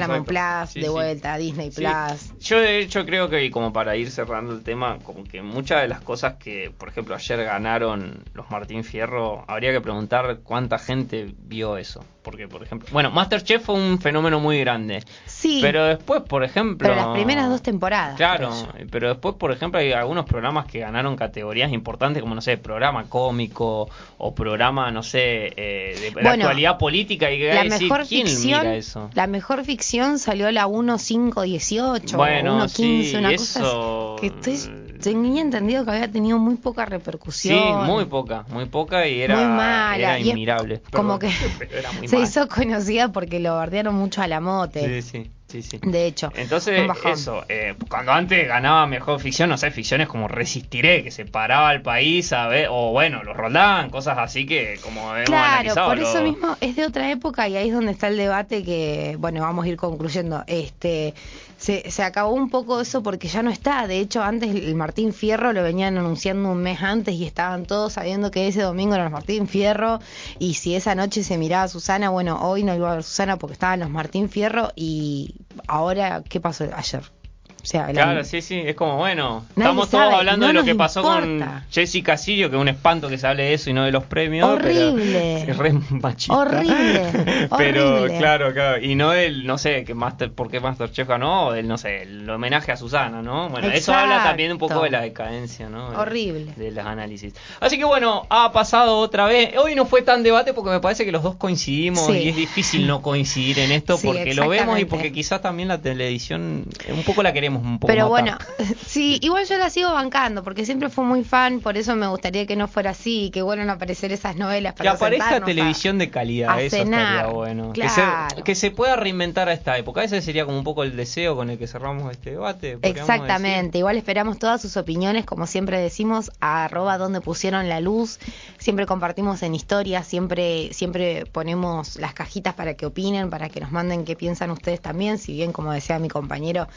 Paramount. 0.00 0.26
Plus, 0.26 0.70
Sí, 0.70 0.80
de 0.80 0.86
sí. 0.86 0.92
vuelta, 0.92 1.36
Disney 1.36 1.70
Sí. 1.70 1.82
Plus. 1.82 2.38
Yo 2.40 2.58
de 2.60 2.78
hecho 2.78 3.04
creo 3.04 3.28
que 3.28 3.50
como 3.50 3.72
para 3.72 3.96
ir 3.96 4.10
cerrando 4.10 4.52
el 4.54 4.62
tema, 4.62 4.98
como 5.02 5.24
que 5.24 5.42
muchas 5.42 5.82
de 5.82 5.88
las 5.88 6.00
cosas 6.00 6.34
que, 6.34 6.72
por 6.76 6.88
ejemplo, 6.88 7.14
ayer 7.14 7.44
ganaron 7.44 8.24
los 8.34 8.50
Martín 8.50 8.84
Fierro, 8.84 9.44
habría 9.48 9.72
que 9.72 9.80
preguntar 9.80 10.40
cuánta 10.42 10.78
gente 10.78 11.34
vio 11.38 11.76
eso. 11.76 12.04
Porque, 12.22 12.46
por 12.46 12.62
ejemplo, 12.62 12.88
bueno, 12.92 13.10
Masterchef 13.10 13.64
fue 13.64 13.74
un 13.74 13.98
fenómeno 13.98 14.38
muy 14.38 14.60
grande. 14.60 15.02
Sí. 15.26 15.58
Pero 15.60 15.86
después, 15.86 16.22
por 16.22 16.44
ejemplo... 16.44 16.88
Pero 16.88 16.94
las 16.94 17.08
primeras 17.08 17.48
dos 17.48 17.62
temporadas. 17.62 18.16
Claro, 18.16 18.50
pero 18.92 19.08
después, 19.08 19.34
por 19.34 19.50
ejemplo, 19.50 19.80
hay 19.80 19.92
algunos 19.92 20.24
programas 20.24 20.66
que 20.66 20.78
ganaron 20.78 21.16
categorías 21.16 21.72
importantes, 21.72 22.22
como, 22.22 22.36
no 22.36 22.40
sé, 22.40 22.58
programa 22.58 23.06
cómico 23.08 23.88
o 24.18 24.34
programa, 24.36 24.92
no 24.92 25.02
sé, 25.02 25.52
eh, 25.56 26.12
de, 26.14 26.28
actualidad 26.28 26.78
política. 26.78 27.28
Y 27.28 27.38
que 27.38 27.54
La 27.54 27.62
que 27.62 27.70
decir, 27.70 27.88
mejor 27.90 28.06
¿quién 28.06 28.26
ficción, 28.28 28.60
mira 28.60 28.76
eso? 28.76 29.10
la 29.14 29.26
mejor 29.26 29.64
ficción 29.64 29.81
salió 29.82 30.50
la 30.50 30.66
1518 30.66 32.16
Bueno, 32.16 32.64
o 32.64 32.68
115, 32.68 33.10
sí, 33.10 33.16
una 33.16 33.32
eso- 33.32 34.16
cosa 34.16 34.20
que 34.20 34.26
estoy, 34.28 34.98
tenía 35.00 35.42
entendido 35.42 35.84
que 35.84 35.90
había 35.90 36.10
tenido 36.10 36.38
muy 36.38 36.54
poca 36.56 36.84
repercusión. 36.86 37.58
Sí, 37.86 37.90
muy 37.90 38.04
poca, 38.06 38.44
muy 38.50 38.66
poca 38.66 39.06
y 39.08 39.20
era, 39.20 39.36
Muy 39.36 39.44
mala, 39.46 39.96
era 39.96 40.18
y 40.18 40.22
es 40.22 40.28
inmirable. 40.28 40.80
como 40.92 41.18
que 41.18 41.28
se 42.06 42.18
hizo 42.20 42.48
conocida 42.48 43.08
porque 43.12 43.40
lo 43.40 43.54
bardearon 43.56 43.94
mucho 43.94 44.22
a 44.22 44.28
la 44.28 44.40
mote. 44.40 45.02
Sí, 45.02 45.10
sí, 45.24 45.30
sí, 45.52 45.62
sí. 45.62 45.78
De 45.82 46.06
hecho, 46.06 46.32
Entonces, 46.34 46.90
eso, 47.04 47.44
eh, 47.48 47.74
cuando 47.88 48.12
antes 48.12 48.48
ganaba 48.48 48.86
mejor 48.86 49.20
ficción, 49.20 49.50
no 49.50 49.58
sé, 49.58 49.70
ficciones 49.70 50.08
como 50.08 50.28
Resistiré, 50.28 51.02
que 51.04 51.10
se 51.10 51.24
paraba 51.26 51.68
al 51.68 51.82
país, 51.82 52.32
a 52.32 52.48
ver, 52.48 52.68
o 52.70 52.90
bueno, 52.92 53.22
los 53.22 53.36
Roldán, 53.36 53.90
cosas 53.90 54.16
así 54.18 54.46
que 54.46 54.78
como 54.82 55.14
hemos 55.16 55.26
Claro, 55.26 55.56
analizado. 55.56 55.88
por 55.90 55.98
eso 55.98 56.18
lo- 56.18 56.24
mismo 56.24 56.56
es 56.60 56.76
de 56.76 56.86
otra 56.86 57.10
época 57.10 57.48
y 57.48 57.56
ahí 57.56 57.68
es 57.68 57.74
donde 57.74 57.92
está 57.92 58.08
el 58.08 58.16
debate 58.16 58.64
que, 58.64 59.16
bueno, 59.18 59.42
vamos 59.42 59.64
a 59.64 59.68
ir 59.68 59.76
concluyendo. 59.76 60.42
Este, 60.46 61.14
se, 61.62 61.92
se 61.92 62.02
acabó 62.02 62.32
un 62.34 62.50
poco 62.50 62.80
eso 62.80 63.04
porque 63.04 63.28
ya 63.28 63.40
no 63.44 63.50
está. 63.50 63.86
De 63.86 64.00
hecho, 64.00 64.20
antes 64.20 64.52
el 64.52 64.74
Martín 64.74 65.12
Fierro 65.12 65.52
lo 65.52 65.62
venían 65.62 65.96
anunciando 65.96 66.50
un 66.50 66.60
mes 66.60 66.82
antes 66.82 67.14
y 67.14 67.24
estaban 67.24 67.66
todos 67.66 67.92
sabiendo 67.92 68.32
que 68.32 68.48
ese 68.48 68.62
domingo 68.62 68.96
era 68.96 69.04
el 69.04 69.10
Martín 69.10 69.46
Fierro 69.46 70.00
y 70.40 70.54
si 70.54 70.74
esa 70.74 70.96
noche 70.96 71.22
se 71.22 71.38
miraba 71.38 71.62
a 71.62 71.68
Susana, 71.68 72.10
bueno, 72.10 72.40
hoy 72.42 72.64
no 72.64 72.74
iba 72.74 72.90
a 72.90 72.94
ver 72.96 73.04
Susana 73.04 73.36
porque 73.36 73.52
estaban 73.52 73.78
los 73.78 73.90
Martín 73.90 74.28
Fierro 74.28 74.72
y 74.74 75.36
ahora, 75.68 76.24
¿qué 76.28 76.40
pasó 76.40 76.64
ayer? 76.74 77.21
O 77.62 77.64
sea, 77.66 77.86
la- 77.86 77.92
Claro, 77.92 78.24
sí, 78.24 78.42
sí, 78.42 78.60
es 78.64 78.74
como 78.74 78.96
bueno, 78.96 79.44
Nadie 79.54 79.70
estamos 79.70 79.88
sabe, 79.88 80.04
todos 80.06 80.18
hablando 80.18 80.40
no 80.46 80.48
de 80.48 80.52
lo 80.54 80.64
que 80.64 80.74
pasó 80.74 81.00
importa. 81.00 81.46
con 81.46 81.62
Jessica 81.70 82.16
Sirio, 82.16 82.50
que 82.50 82.56
es 82.56 82.60
un 82.62 82.68
espanto 82.68 83.08
que 83.08 83.18
se 83.18 83.26
hable 83.28 83.44
de 83.44 83.54
eso 83.54 83.70
y 83.70 83.72
no 83.72 83.84
de 83.84 83.92
los 83.92 84.02
premios. 84.04 84.48
Horrible. 84.48 85.44
Pero, 85.46 85.52
es 85.52 85.56
re 85.58 85.72
machista. 85.90 86.36
Horrible, 86.36 87.48
Pero 87.56 87.94
horrible. 88.02 88.18
claro, 88.18 88.52
claro, 88.52 88.82
y 88.82 88.94
no 88.96 89.10
del, 89.10 89.46
no 89.46 89.58
sé, 89.58 89.84
que 89.84 89.94
Master, 89.94 90.32
por 90.32 90.50
qué 90.50 90.58
Masterchef 90.58 91.06
ganó, 91.06 91.46
o 91.46 91.52
del, 91.52 91.68
no 91.68 91.78
sé, 91.78 92.02
el 92.02 92.28
homenaje 92.28 92.72
a 92.72 92.76
Susana, 92.76 93.22
¿no? 93.22 93.48
Bueno, 93.48 93.68
eso 93.68 93.92
habla 93.94 94.14
Exacto. 94.16 94.28
también 94.30 94.52
un 94.52 94.58
poco 94.58 94.82
de 94.82 94.90
la 94.90 95.00
decadencia, 95.02 95.68
¿no? 95.68 95.90
De- 95.92 95.96
Horrible. 95.98 96.52
De 96.56 96.72
los 96.72 96.84
análisis. 96.84 97.32
Así 97.60 97.78
que 97.78 97.84
bueno, 97.84 98.26
ha 98.28 98.50
pasado 98.52 98.98
otra 98.98 99.26
vez. 99.26 99.56
Hoy 99.56 99.76
no 99.76 99.86
fue 99.86 100.02
tan 100.02 100.24
debate 100.24 100.52
porque 100.52 100.70
me 100.70 100.80
parece 100.80 101.04
que 101.04 101.12
los 101.12 101.22
dos 101.22 101.36
coincidimos 101.36 102.06
Sí. 102.06 102.12
y 102.14 102.28
es 102.30 102.36
difícil 102.36 102.86
no 102.88 103.02
coincidir 103.02 103.60
en 103.60 103.70
esto 103.70 103.96
Sí, 103.98 104.06
porque 104.08 104.34
lo 104.34 104.48
vemos 104.48 104.80
y 104.80 104.84
porque 104.84 105.12
quizás 105.12 105.40
también 105.42 105.68
la 105.68 105.80
televisión 105.80 106.64
un 106.88 107.02
poco 107.04 107.22
la 107.22 107.32
queremos 107.32 107.51
un 107.60 107.78
poco 107.78 107.86
Pero 107.92 108.08
bueno, 108.08 108.36
sí, 108.86 109.18
igual 109.22 109.46
yo 109.46 109.58
la 109.58 109.70
sigo 109.70 109.92
bancando 109.92 110.42
porque 110.42 110.64
siempre 110.64 110.88
fui 110.88 111.04
muy 111.04 111.24
fan, 111.24 111.60
por 111.60 111.76
eso 111.76 111.94
me 111.96 112.06
gustaría 112.06 112.46
que 112.46 112.56
no 112.56 112.68
fuera 112.68 112.90
así, 112.90 113.30
que 113.32 113.42
vuelvan 113.42 113.70
a 113.70 113.74
aparecer 113.74 114.12
esas 114.12 114.36
novelas 114.36 114.74
Que 114.74 114.78
para 114.78 114.92
aparezca 114.92 115.24
sentarnos 115.24 115.48
a- 115.48 115.52
televisión 115.54 115.98
de 115.98 116.10
calidad, 116.10 116.60
eso 116.60 116.76
cenar. 116.76 117.16
estaría 117.16 117.32
bueno. 117.32 117.72
Que, 117.72 117.88
se, 117.88 118.02
que 118.44 118.54
se 118.54 118.70
pueda 118.70 118.96
reinventar 118.96 119.48
a 119.48 119.52
esta 119.52 119.76
época. 119.78 120.02
Ese 120.04 120.22
sería 120.22 120.44
como 120.44 120.58
un 120.58 120.64
poco 120.64 120.82
el 120.82 120.96
deseo 120.96 121.36
con 121.36 121.50
el 121.50 121.58
que 121.58 121.66
cerramos 121.66 122.10
este 122.10 122.30
debate. 122.30 122.78
Exactamente, 122.82 123.78
igual 123.78 123.96
esperamos 123.96 124.38
todas 124.38 124.60
sus 124.62 124.76
opiniones, 124.76 125.24
como 125.24 125.46
siempre 125.46 125.78
decimos, 125.80 126.30
a 126.40 126.64
arroba 126.64 126.98
donde 126.98 127.20
pusieron 127.20 127.68
la 127.68 127.80
luz, 127.80 128.18
siempre 128.58 128.86
compartimos 128.86 129.42
en 129.42 129.54
historias, 129.54 130.06
siempre, 130.06 130.72
siempre 130.72 131.26
ponemos 131.26 131.96
las 131.96 132.14
cajitas 132.14 132.54
para 132.54 132.74
que 132.74 132.86
opinen, 132.86 133.30
para 133.30 133.48
que 133.48 133.60
nos 133.60 133.72
manden 133.72 134.04
qué 134.04 134.16
piensan 134.16 134.50
ustedes 134.50 134.80
también, 134.80 135.18
si 135.18 135.32
bien 135.32 135.52
como 135.52 135.72
decía 135.72 135.98
mi 135.98 136.08
compañero, 136.08 136.68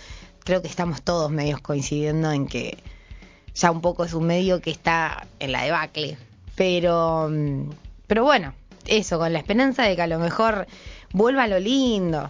creo 0.46 0.62
que 0.62 0.70
estamos 0.70 1.02
todos 1.02 1.30
medios 1.32 1.60
coincidiendo 1.60 2.32
en 2.32 2.48
que 2.48 2.78
ya 3.54 3.72
un 3.72 3.82
poco 3.82 4.06
es 4.06 4.14
un 4.14 4.26
medio 4.26 4.62
que 4.62 4.72
está 4.72 5.28
en 5.40 5.52
la 5.52 5.64
debacle, 5.64 6.18
pero, 6.56 7.28
mm, 7.30 7.70
pero 8.08 8.24
bueno, 8.24 8.54
eso, 8.86 9.18
con 9.18 9.34
la 9.34 9.40
esperanza 9.40 9.84
de 9.84 9.96
que 9.96 10.02
a 10.02 10.08
lo 10.08 10.20
mejor 10.20 10.68
vuelva 11.12 11.48
lo 11.48 11.60
lindo. 11.60 12.30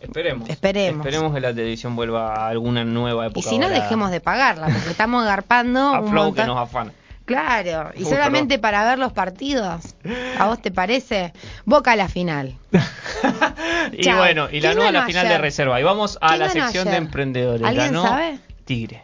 Esperemos. 0.00 0.48
Esperemos. 0.50 1.06
Esperemos 1.06 1.32
que 1.32 1.40
la 1.40 1.54
televisión 1.54 1.96
vuelva 1.96 2.34
a 2.34 2.48
alguna 2.48 2.84
nueva 2.84 3.26
época. 3.26 3.40
Y 3.40 3.42
si 3.42 3.58
no, 3.58 3.70
dejemos 3.70 4.10
de 4.10 4.20
pagarla, 4.20 4.66
porque 4.66 4.90
estamos 4.90 5.22
agarpando 5.24 5.80
a 5.80 6.00
un 6.00 6.10
Flow 6.10 6.34
que 6.34 6.40
montón. 6.42 6.46
nos 6.48 6.58
afana. 6.58 6.92
Claro, 7.24 7.90
y 7.96 8.02
Uy, 8.02 8.10
solamente 8.10 8.58
para 8.58 8.84
ver 8.84 8.98
los 8.98 9.12
partidos. 9.12 9.94
¿A 10.38 10.46
vos 10.46 10.60
te 10.60 10.70
parece? 10.70 11.32
Boca 11.64 11.92
a 11.92 11.96
la 11.96 12.08
final. 12.08 12.54
Y 13.92 14.02
Chao. 14.02 14.16
bueno, 14.18 14.48
y 14.50 14.60
la 14.60 14.70
¿Quién 14.70 14.76
nueva 14.76 14.92
la 14.92 15.06
final 15.06 15.26
ayer? 15.26 15.36
de 15.36 15.42
reserva. 15.42 15.78
Y 15.78 15.82
vamos 15.84 16.18
a 16.20 16.28
¿Quién 16.28 16.40
la 16.40 16.48
sección 16.48 16.86
de 16.88 16.96
emprendedores. 16.96 17.66
¿Alguien 17.66 17.92
Ganó 17.92 18.02
sabe? 18.02 18.38
Tigre. 18.64 19.02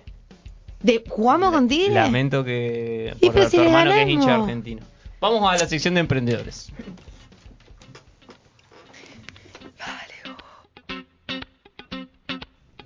¿De, 0.83 1.05
¿Jugamos 1.09 1.53
con 1.53 1.69
Tigre? 1.69 1.95
Lamento 1.95 2.43
que 2.43 3.15
Y 3.21 3.31
por 3.31 3.45
tu 3.45 3.51
si 3.51 3.59
hermano 3.59 3.93
que 3.93 4.03
es 4.03 4.09
hincha 4.09 4.35
argentino. 4.37 4.83
Vamos 5.21 5.49
a 5.49 5.57
la 5.59 5.69
sección 5.69 5.95
de 5.95 6.01
emprendedores. 6.01 6.73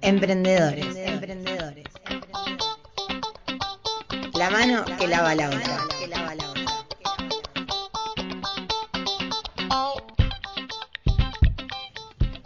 Emprendedores. 0.01 0.97
Emprendedores. 0.97 1.85
La 4.35 4.51
mano 4.51 4.85
que 4.99 5.07
lava 5.07 5.33
la 5.37 5.49
otra. 5.49 6.04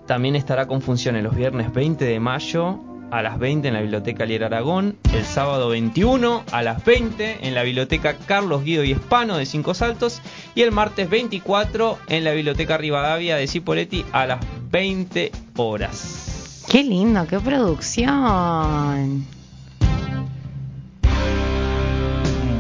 También 0.07 0.37
estará 0.37 0.67
con 0.67 0.81
funciones 0.81 1.23
los 1.23 1.37
viernes 1.37 1.71
20 1.73 2.07
de 2.07 2.21
mayo 2.21 2.81
a 3.13 3.21
las 3.23 3.39
20 3.39 3.69
en 3.69 3.75
la 3.75 3.83
Biblioteca 3.83 4.25
Lier 4.25 4.43
Aragón, 4.43 4.97
el 5.13 5.25
sábado 5.27 5.69
21 5.69 6.45
a 6.51 6.63
las 6.63 6.83
20 6.83 7.47
en 7.47 7.55
la 7.55 7.63
Biblioteca 7.63 8.17
Carlos 8.17 8.65
Guido 8.65 8.85
y 8.85 8.93
Hispano 8.93 9.37
de 9.37 9.45
Cinco 9.45 9.75
Saltos 9.75 10.23
y 10.55 10.63
el 10.63 10.73
martes 10.73 11.11
24 11.11 11.99
en 12.09 12.25
la 12.25 12.33
Biblioteca 12.33 12.79
Rivadavia 12.79 13.37
de 13.37 13.47
Cipoletti 13.47 14.07
a 14.13 14.27
las 14.27 14.41
20 14.71 15.31
horas. 15.57 16.65
Qué 16.71 16.83
lindo, 16.83 17.27
qué 17.27 17.39
producción. 17.39 19.27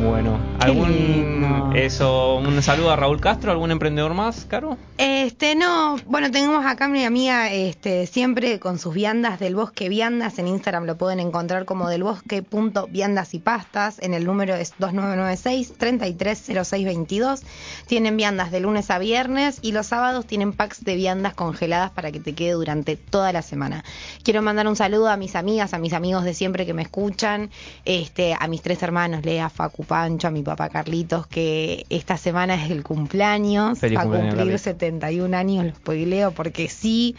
Bueno, 0.04 0.38
algún 0.62 1.72
eso, 1.74 2.36
un 2.36 2.62
saludo 2.62 2.90
a 2.90 2.96
Raúl 2.96 3.20
Castro, 3.20 3.50
algún 3.50 3.70
emprendedor 3.70 4.12
más, 4.12 4.44
Caro. 4.44 4.76
Este, 4.98 5.54
no, 5.54 5.96
bueno, 6.06 6.30
tenemos 6.30 6.64
acá 6.66 6.84
a 6.84 6.88
mi 6.88 7.04
amiga, 7.04 7.50
este, 7.50 8.06
siempre 8.06 8.60
con 8.60 8.78
sus 8.78 8.92
viandas 8.92 9.40
del 9.40 9.54
bosque 9.54 9.88
viandas, 9.88 10.38
en 10.38 10.48
Instagram 10.48 10.84
lo 10.84 10.96
pueden 10.98 11.18
encontrar 11.18 11.64
como 11.64 11.88
del 11.88 12.02
bosque 12.02 12.42
punto 12.42 12.88
viandas 12.88 13.32
y 13.32 13.38
pastas, 13.38 13.98
en 14.00 14.12
el 14.12 14.26
número 14.26 14.54
es 14.54 14.74
2996 14.78 15.74
330622. 15.78 17.40
Tienen 17.86 18.16
viandas 18.16 18.50
de 18.50 18.60
lunes 18.60 18.90
a 18.90 18.98
viernes 18.98 19.58
y 19.62 19.72
los 19.72 19.86
sábados 19.86 20.26
tienen 20.26 20.52
packs 20.52 20.84
de 20.84 20.94
viandas 20.94 21.34
congeladas 21.34 21.90
para 21.90 22.12
que 22.12 22.20
te 22.20 22.34
quede 22.34 22.52
durante 22.52 22.96
toda 22.96 23.32
la 23.32 23.42
semana. 23.42 23.82
Quiero 24.22 24.42
mandar 24.42 24.68
un 24.68 24.76
saludo 24.76 25.08
a 25.08 25.16
mis 25.16 25.36
amigas, 25.36 25.72
a 25.72 25.78
mis 25.78 25.94
amigos 25.94 26.24
de 26.24 26.34
siempre 26.34 26.66
que 26.66 26.74
me 26.74 26.82
escuchan, 26.82 27.50
este, 27.84 28.36
a 28.38 28.46
mis 28.46 28.60
tres 28.62 28.82
hermanos, 28.82 29.24
Lea, 29.24 29.48
Facu, 29.48 29.84
Pancho, 29.84 30.28
a 30.28 30.30
mi 30.30 30.42
papá 30.42 30.51
Carlitos, 30.56 31.26
que 31.26 31.84
esta 31.90 32.16
semana 32.16 32.54
es 32.62 32.70
el 32.70 32.82
cumpleaños, 32.82 33.78
Feliz 33.78 33.98
va 33.98 34.02
a 34.02 34.04
cumplir 34.06 34.34
Carlitos. 34.36 34.60
71 34.62 35.36
años, 35.36 35.64
lo 35.66 35.74
spoileo 35.74 36.30
porque 36.32 36.68
sí. 36.68 37.14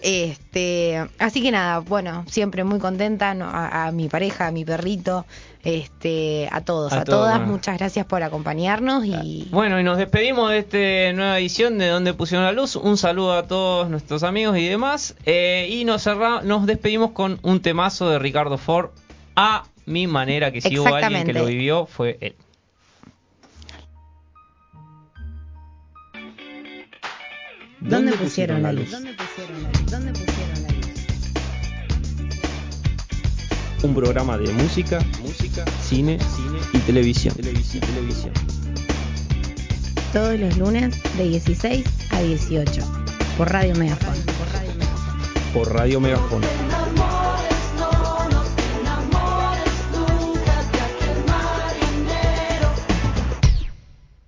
Este, 0.00 1.04
así 1.18 1.42
que 1.42 1.50
nada, 1.50 1.80
bueno, 1.80 2.24
siempre 2.28 2.64
muy 2.64 2.78
contenta 2.78 3.34
¿no? 3.34 3.46
a, 3.46 3.86
a 3.86 3.92
mi 3.92 4.08
pareja, 4.08 4.46
a 4.46 4.50
mi 4.52 4.64
perrito, 4.64 5.26
este, 5.64 6.48
a 6.52 6.60
todos, 6.60 6.92
A 6.92 7.04
todas, 7.04 7.38
bueno. 7.38 7.52
muchas 7.52 7.76
gracias 7.78 8.06
por 8.06 8.22
acompañarnos 8.22 9.04
y 9.04 9.48
Bueno, 9.50 9.78
y 9.80 9.84
nos 9.84 9.98
despedimos 9.98 10.50
de 10.50 10.58
esta 10.58 11.12
nueva 11.16 11.38
edición 11.38 11.78
de 11.78 11.88
Donde 11.88 12.14
Pusieron 12.14 12.44
la 12.46 12.52
Luz. 12.52 12.76
Un 12.76 12.96
saludo 12.96 13.34
a 13.34 13.42
todos 13.48 13.90
nuestros 13.90 14.22
amigos 14.22 14.56
y 14.58 14.66
demás. 14.68 15.14
Eh, 15.26 15.68
y 15.70 15.84
nos, 15.84 16.02
cerra- 16.06 16.42
nos 16.42 16.66
despedimos 16.66 17.10
con 17.10 17.38
un 17.42 17.60
temazo 17.60 18.08
de 18.08 18.18
Ricardo 18.18 18.56
Ford. 18.56 18.90
A 19.36 19.64
mi 19.86 20.06
manera, 20.06 20.50
que 20.52 20.60
si 20.60 20.78
hubo 20.78 20.94
alguien 20.94 21.24
que 21.24 21.32
lo 21.32 21.46
vivió, 21.46 21.86
fue 21.86 22.18
él. 22.20 22.34
¿Dónde 27.80 28.12
pusieron 28.12 28.62
la 28.62 28.72
luz? 28.72 28.90
¿Dónde 28.90 29.14
pusieron 29.14 29.62
la 29.62 29.68
luz? 29.70 29.90
¿Dónde 29.90 30.12
pusieron 30.12 30.62
la 30.62 30.68
luz? 30.68 30.86
Un 33.84 33.94
programa 33.94 34.36
de 34.36 34.52
música, 34.52 34.98
música, 35.22 35.64
cine, 35.80 36.18
cine 36.18 36.58
y 36.72 36.78
televisión. 36.78 37.34
Televisión, 37.36 37.84
televisión. 37.86 38.32
Todos 40.12 40.40
los 40.40 40.56
lunes 40.58 41.00
de 41.16 41.28
16 41.28 41.86
a 42.10 42.20
18 42.20 42.82
por 43.36 43.52
Radio 43.52 43.76
Megafon. 43.76 44.14
Por 45.54 45.72
Radio 45.72 46.00
Megafón. 46.00 46.42